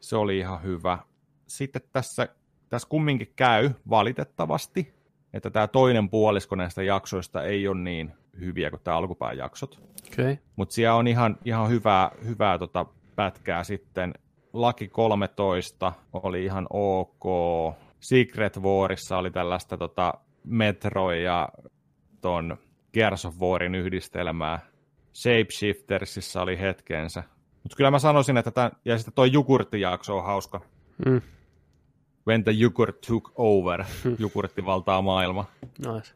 [0.00, 0.98] Se oli ihan hyvä.
[1.46, 2.28] Sitten tässä,
[2.68, 4.94] tässä kumminkin käy valitettavasti,
[5.32, 9.80] että tämä toinen puolisko näistä jaksoista ei ole niin hyviä kuin tämä alkupään jaksot.
[10.12, 10.36] Okay.
[10.56, 14.14] Mutta siellä on ihan, ihan hyvää, hyvää tota pätkää sitten.
[14.52, 17.24] Laki 13 oli ihan ok.
[18.00, 20.14] Secret Warissa oli tällaista tota
[20.44, 21.48] Metro ja
[22.20, 22.56] ton
[22.92, 24.60] Gears of Warin yhdistelmää.
[25.14, 27.22] Shapeshiftersissa oli hetkensä.
[27.62, 30.60] Mutta kyllä mä sanoisin, että tämän, ja sitten toi Jugurtti-jakso on hauska.
[31.06, 31.20] Mm.
[32.26, 33.84] When the Jugurt took over.
[34.04, 34.16] Mm.
[34.18, 35.44] Jugurtti valtaa maailma.
[35.78, 36.14] Nice.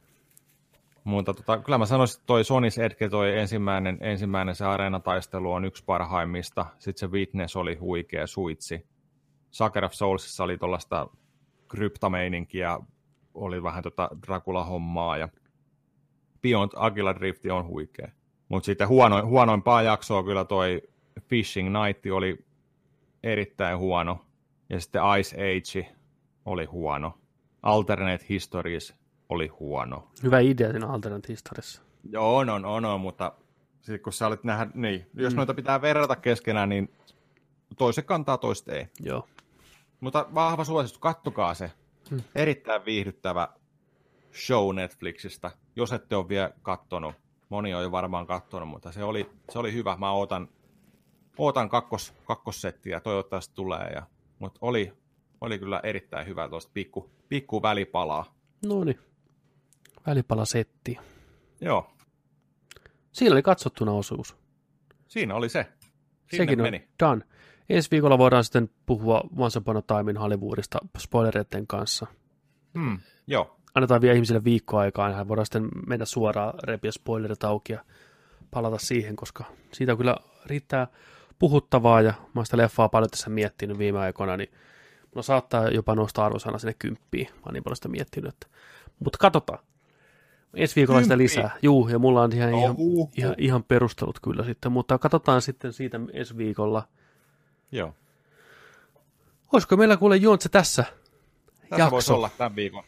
[1.05, 5.65] Mutta tota, kyllä mä sanoisin, että toi Sonis Edge, toi ensimmäinen, ensimmäinen se areenataistelu on
[5.65, 6.67] yksi parhaimmista.
[6.79, 8.87] Sitten se Witness oli huikea suitsi.
[9.51, 11.09] Sucker of Soulsissa oli tuollaista
[11.69, 12.79] kryptameininkiä,
[13.35, 15.29] oli vähän tota Dracula-hommaa ja
[16.43, 18.09] Beyond Agila Drift on huikea.
[18.49, 20.83] Mutta sitten huono, huonoimpaa jaksoa kyllä toi
[21.21, 22.45] Fishing Night oli
[23.23, 24.27] erittäin huono.
[24.71, 25.95] Ja sitten Ice Age
[26.45, 27.19] oli huono.
[27.62, 28.95] Alternate Histories
[29.29, 30.09] oli huono.
[30.23, 31.83] Hyvä idea siinä Alternate Historiassa.
[32.11, 33.33] Joo, on, on, on, on mutta
[33.81, 35.37] sitten kun sä olet nähdä, niin, jos mm.
[35.37, 36.91] noita pitää verrata keskenään, niin
[37.79, 38.87] toiset kantaa, toista ei.
[39.01, 39.29] Joo.
[40.01, 41.71] Mutta vahva suositus, kattokaa se.
[42.11, 42.23] Mm.
[42.35, 43.49] Erittäin viihdyttävä
[44.47, 47.15] show Netflixistä, jos ette ole vielä kattonut.
[47.49, 49.97] Moni on jo varmaan kattonut, mutta se oli, se oli hyvä.
[49.97, 50.49] Mä ootan,
[51.39, 53.92] ootan kakkos, kakkossettiä, toivottavasti tulee.
[53.94, 54.07] Ja,
[54.39, 54.92] mutta oli,
[55.41, 58.34] oli kyllä erittäin hyvä tuosta pikku, pikku välipalaa.
[58.67, 58.99] No niin,
[60.07, 60.99] välipalasetti.
[61.60, 61.91] Joo.
[63.12, 64.36] Siinä oli katsottuna osuus.
[65.09, 65.67] Siinä oli se.
[66.31, 66.76] Sinne Sekin meni.
[66.76, 67.25] on done.
[67.68, 72.07] Ensi viikolla voidaan sitten puhua Once Upon a Time in Hollywoodista spoilereiden kanssa.
[72.78, 77.84] Hmm, joo annetaan vielä ihmisille viikkoaikaa, niin voidaan sitten mennä suoraan repiä spoilerit auki ja
[78.51, 80.86] palata siihen, koska siitä kyllä riittää
[81.39, 84.51] puhuttavaa ja mä oon sitä leffaa paljon tässä miettinyt viime aikoina, niin
[85.05, 87.28] mulla saattaa jopa nousta arvosana sinne kymppiin.
[87.34, 88.34] Mä oon niin paljon sitä miettinyt.
[88.34, 88.47] Että...
[88.99, 89.59] Mutta katsotaan.
[90.55, 91.05] Ensi viikolla Kymppi.
[91.05, 91.59] sitä lisää.
[91.62, 92.76] Juu, ja mulla on ihan, ihan,
[93.17, 96.89] ihan, ihan perustelut kyllä sitten, mutta katsotaan sitten siitä ensi viikolla.
[97.73, 97.94] Joo.
[99.52, 100.83] Olisiko meillä kuule Jontse tässä?
[100.83, 101.91] Tässä jakso.
[101.91, 102.84] voisi olla tämän viikon.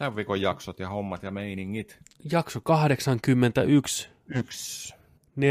[0.00, 1.98] Tämän viikon jaksot ja hommat ja meiningit.
[2.32, 4.08] Jakso 81.
[4.34, 4.94] Yksi.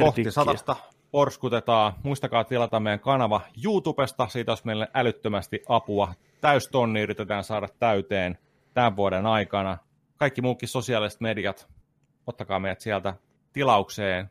[0.01, 0.75] Kohti satasta
[1.11, 1.93] porskutetaan.
[2.03, 4.27] Muistakaa tilata meidän kanava YouTubesta.
[4.27, 6.13] Siitä olisi meille älyttömästi apua.
[6.41, 8.37] Täystonni yritetään saada täyteen
[8.73, 9.77] tämän vuoden aikana.
[10.17, 11.69] Kaikki muukin sosiaaliset mediat,
[12.27, 13.13] ottakaa meidät sieltä
[13.53, 14.29] tilaukseen.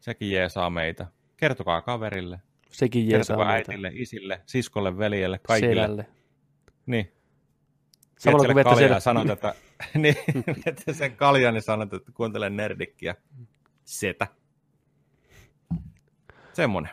[0.00, 1.06] Sekin jeesaa meitä.
[1.36, 2.40] Kertokaa kaverille.
[2.70, 3.72] Sekin jeesaa Kertokaa meitä.
[3.72, 5.74] äitille, isille, siskolle, veljelle, kaikille.
[5.74, 6.06] Selälle.
[6.86, 7.13] Niin,
[8.24, 9.00] Samalla kun vette sen...
[9.00, 9.54] sanot, että,
[9.94, 10.16] niin,
[10.92, 13.14] sen kaljan, niin sanot, että kuuntele nerdikkiä.
[13.84, 14.26] Setä.
[16.52, 16.90] Semmonen.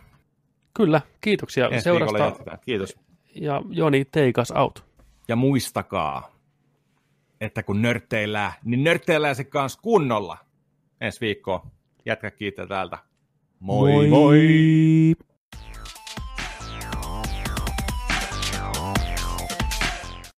[0.73, 2.57] Kyllä, kiitoksia Ensi seurasta.
[2.65, 2.99] Kiitos.
[3.35, 4.85] Ja Joni, take us out.
[5.27, 6.35] Ja muistakaa,
[7.41, 10.37] että kun nörtteillään, niin nörtteillään se kanssa kunnolla.
[11.01, 11.67] Ensi viikkoa.
[12.05, 12.97] Jätkä kiittää täältä.
[13.59, 14.07] Moi moi!
[14.07, 15.15] moi.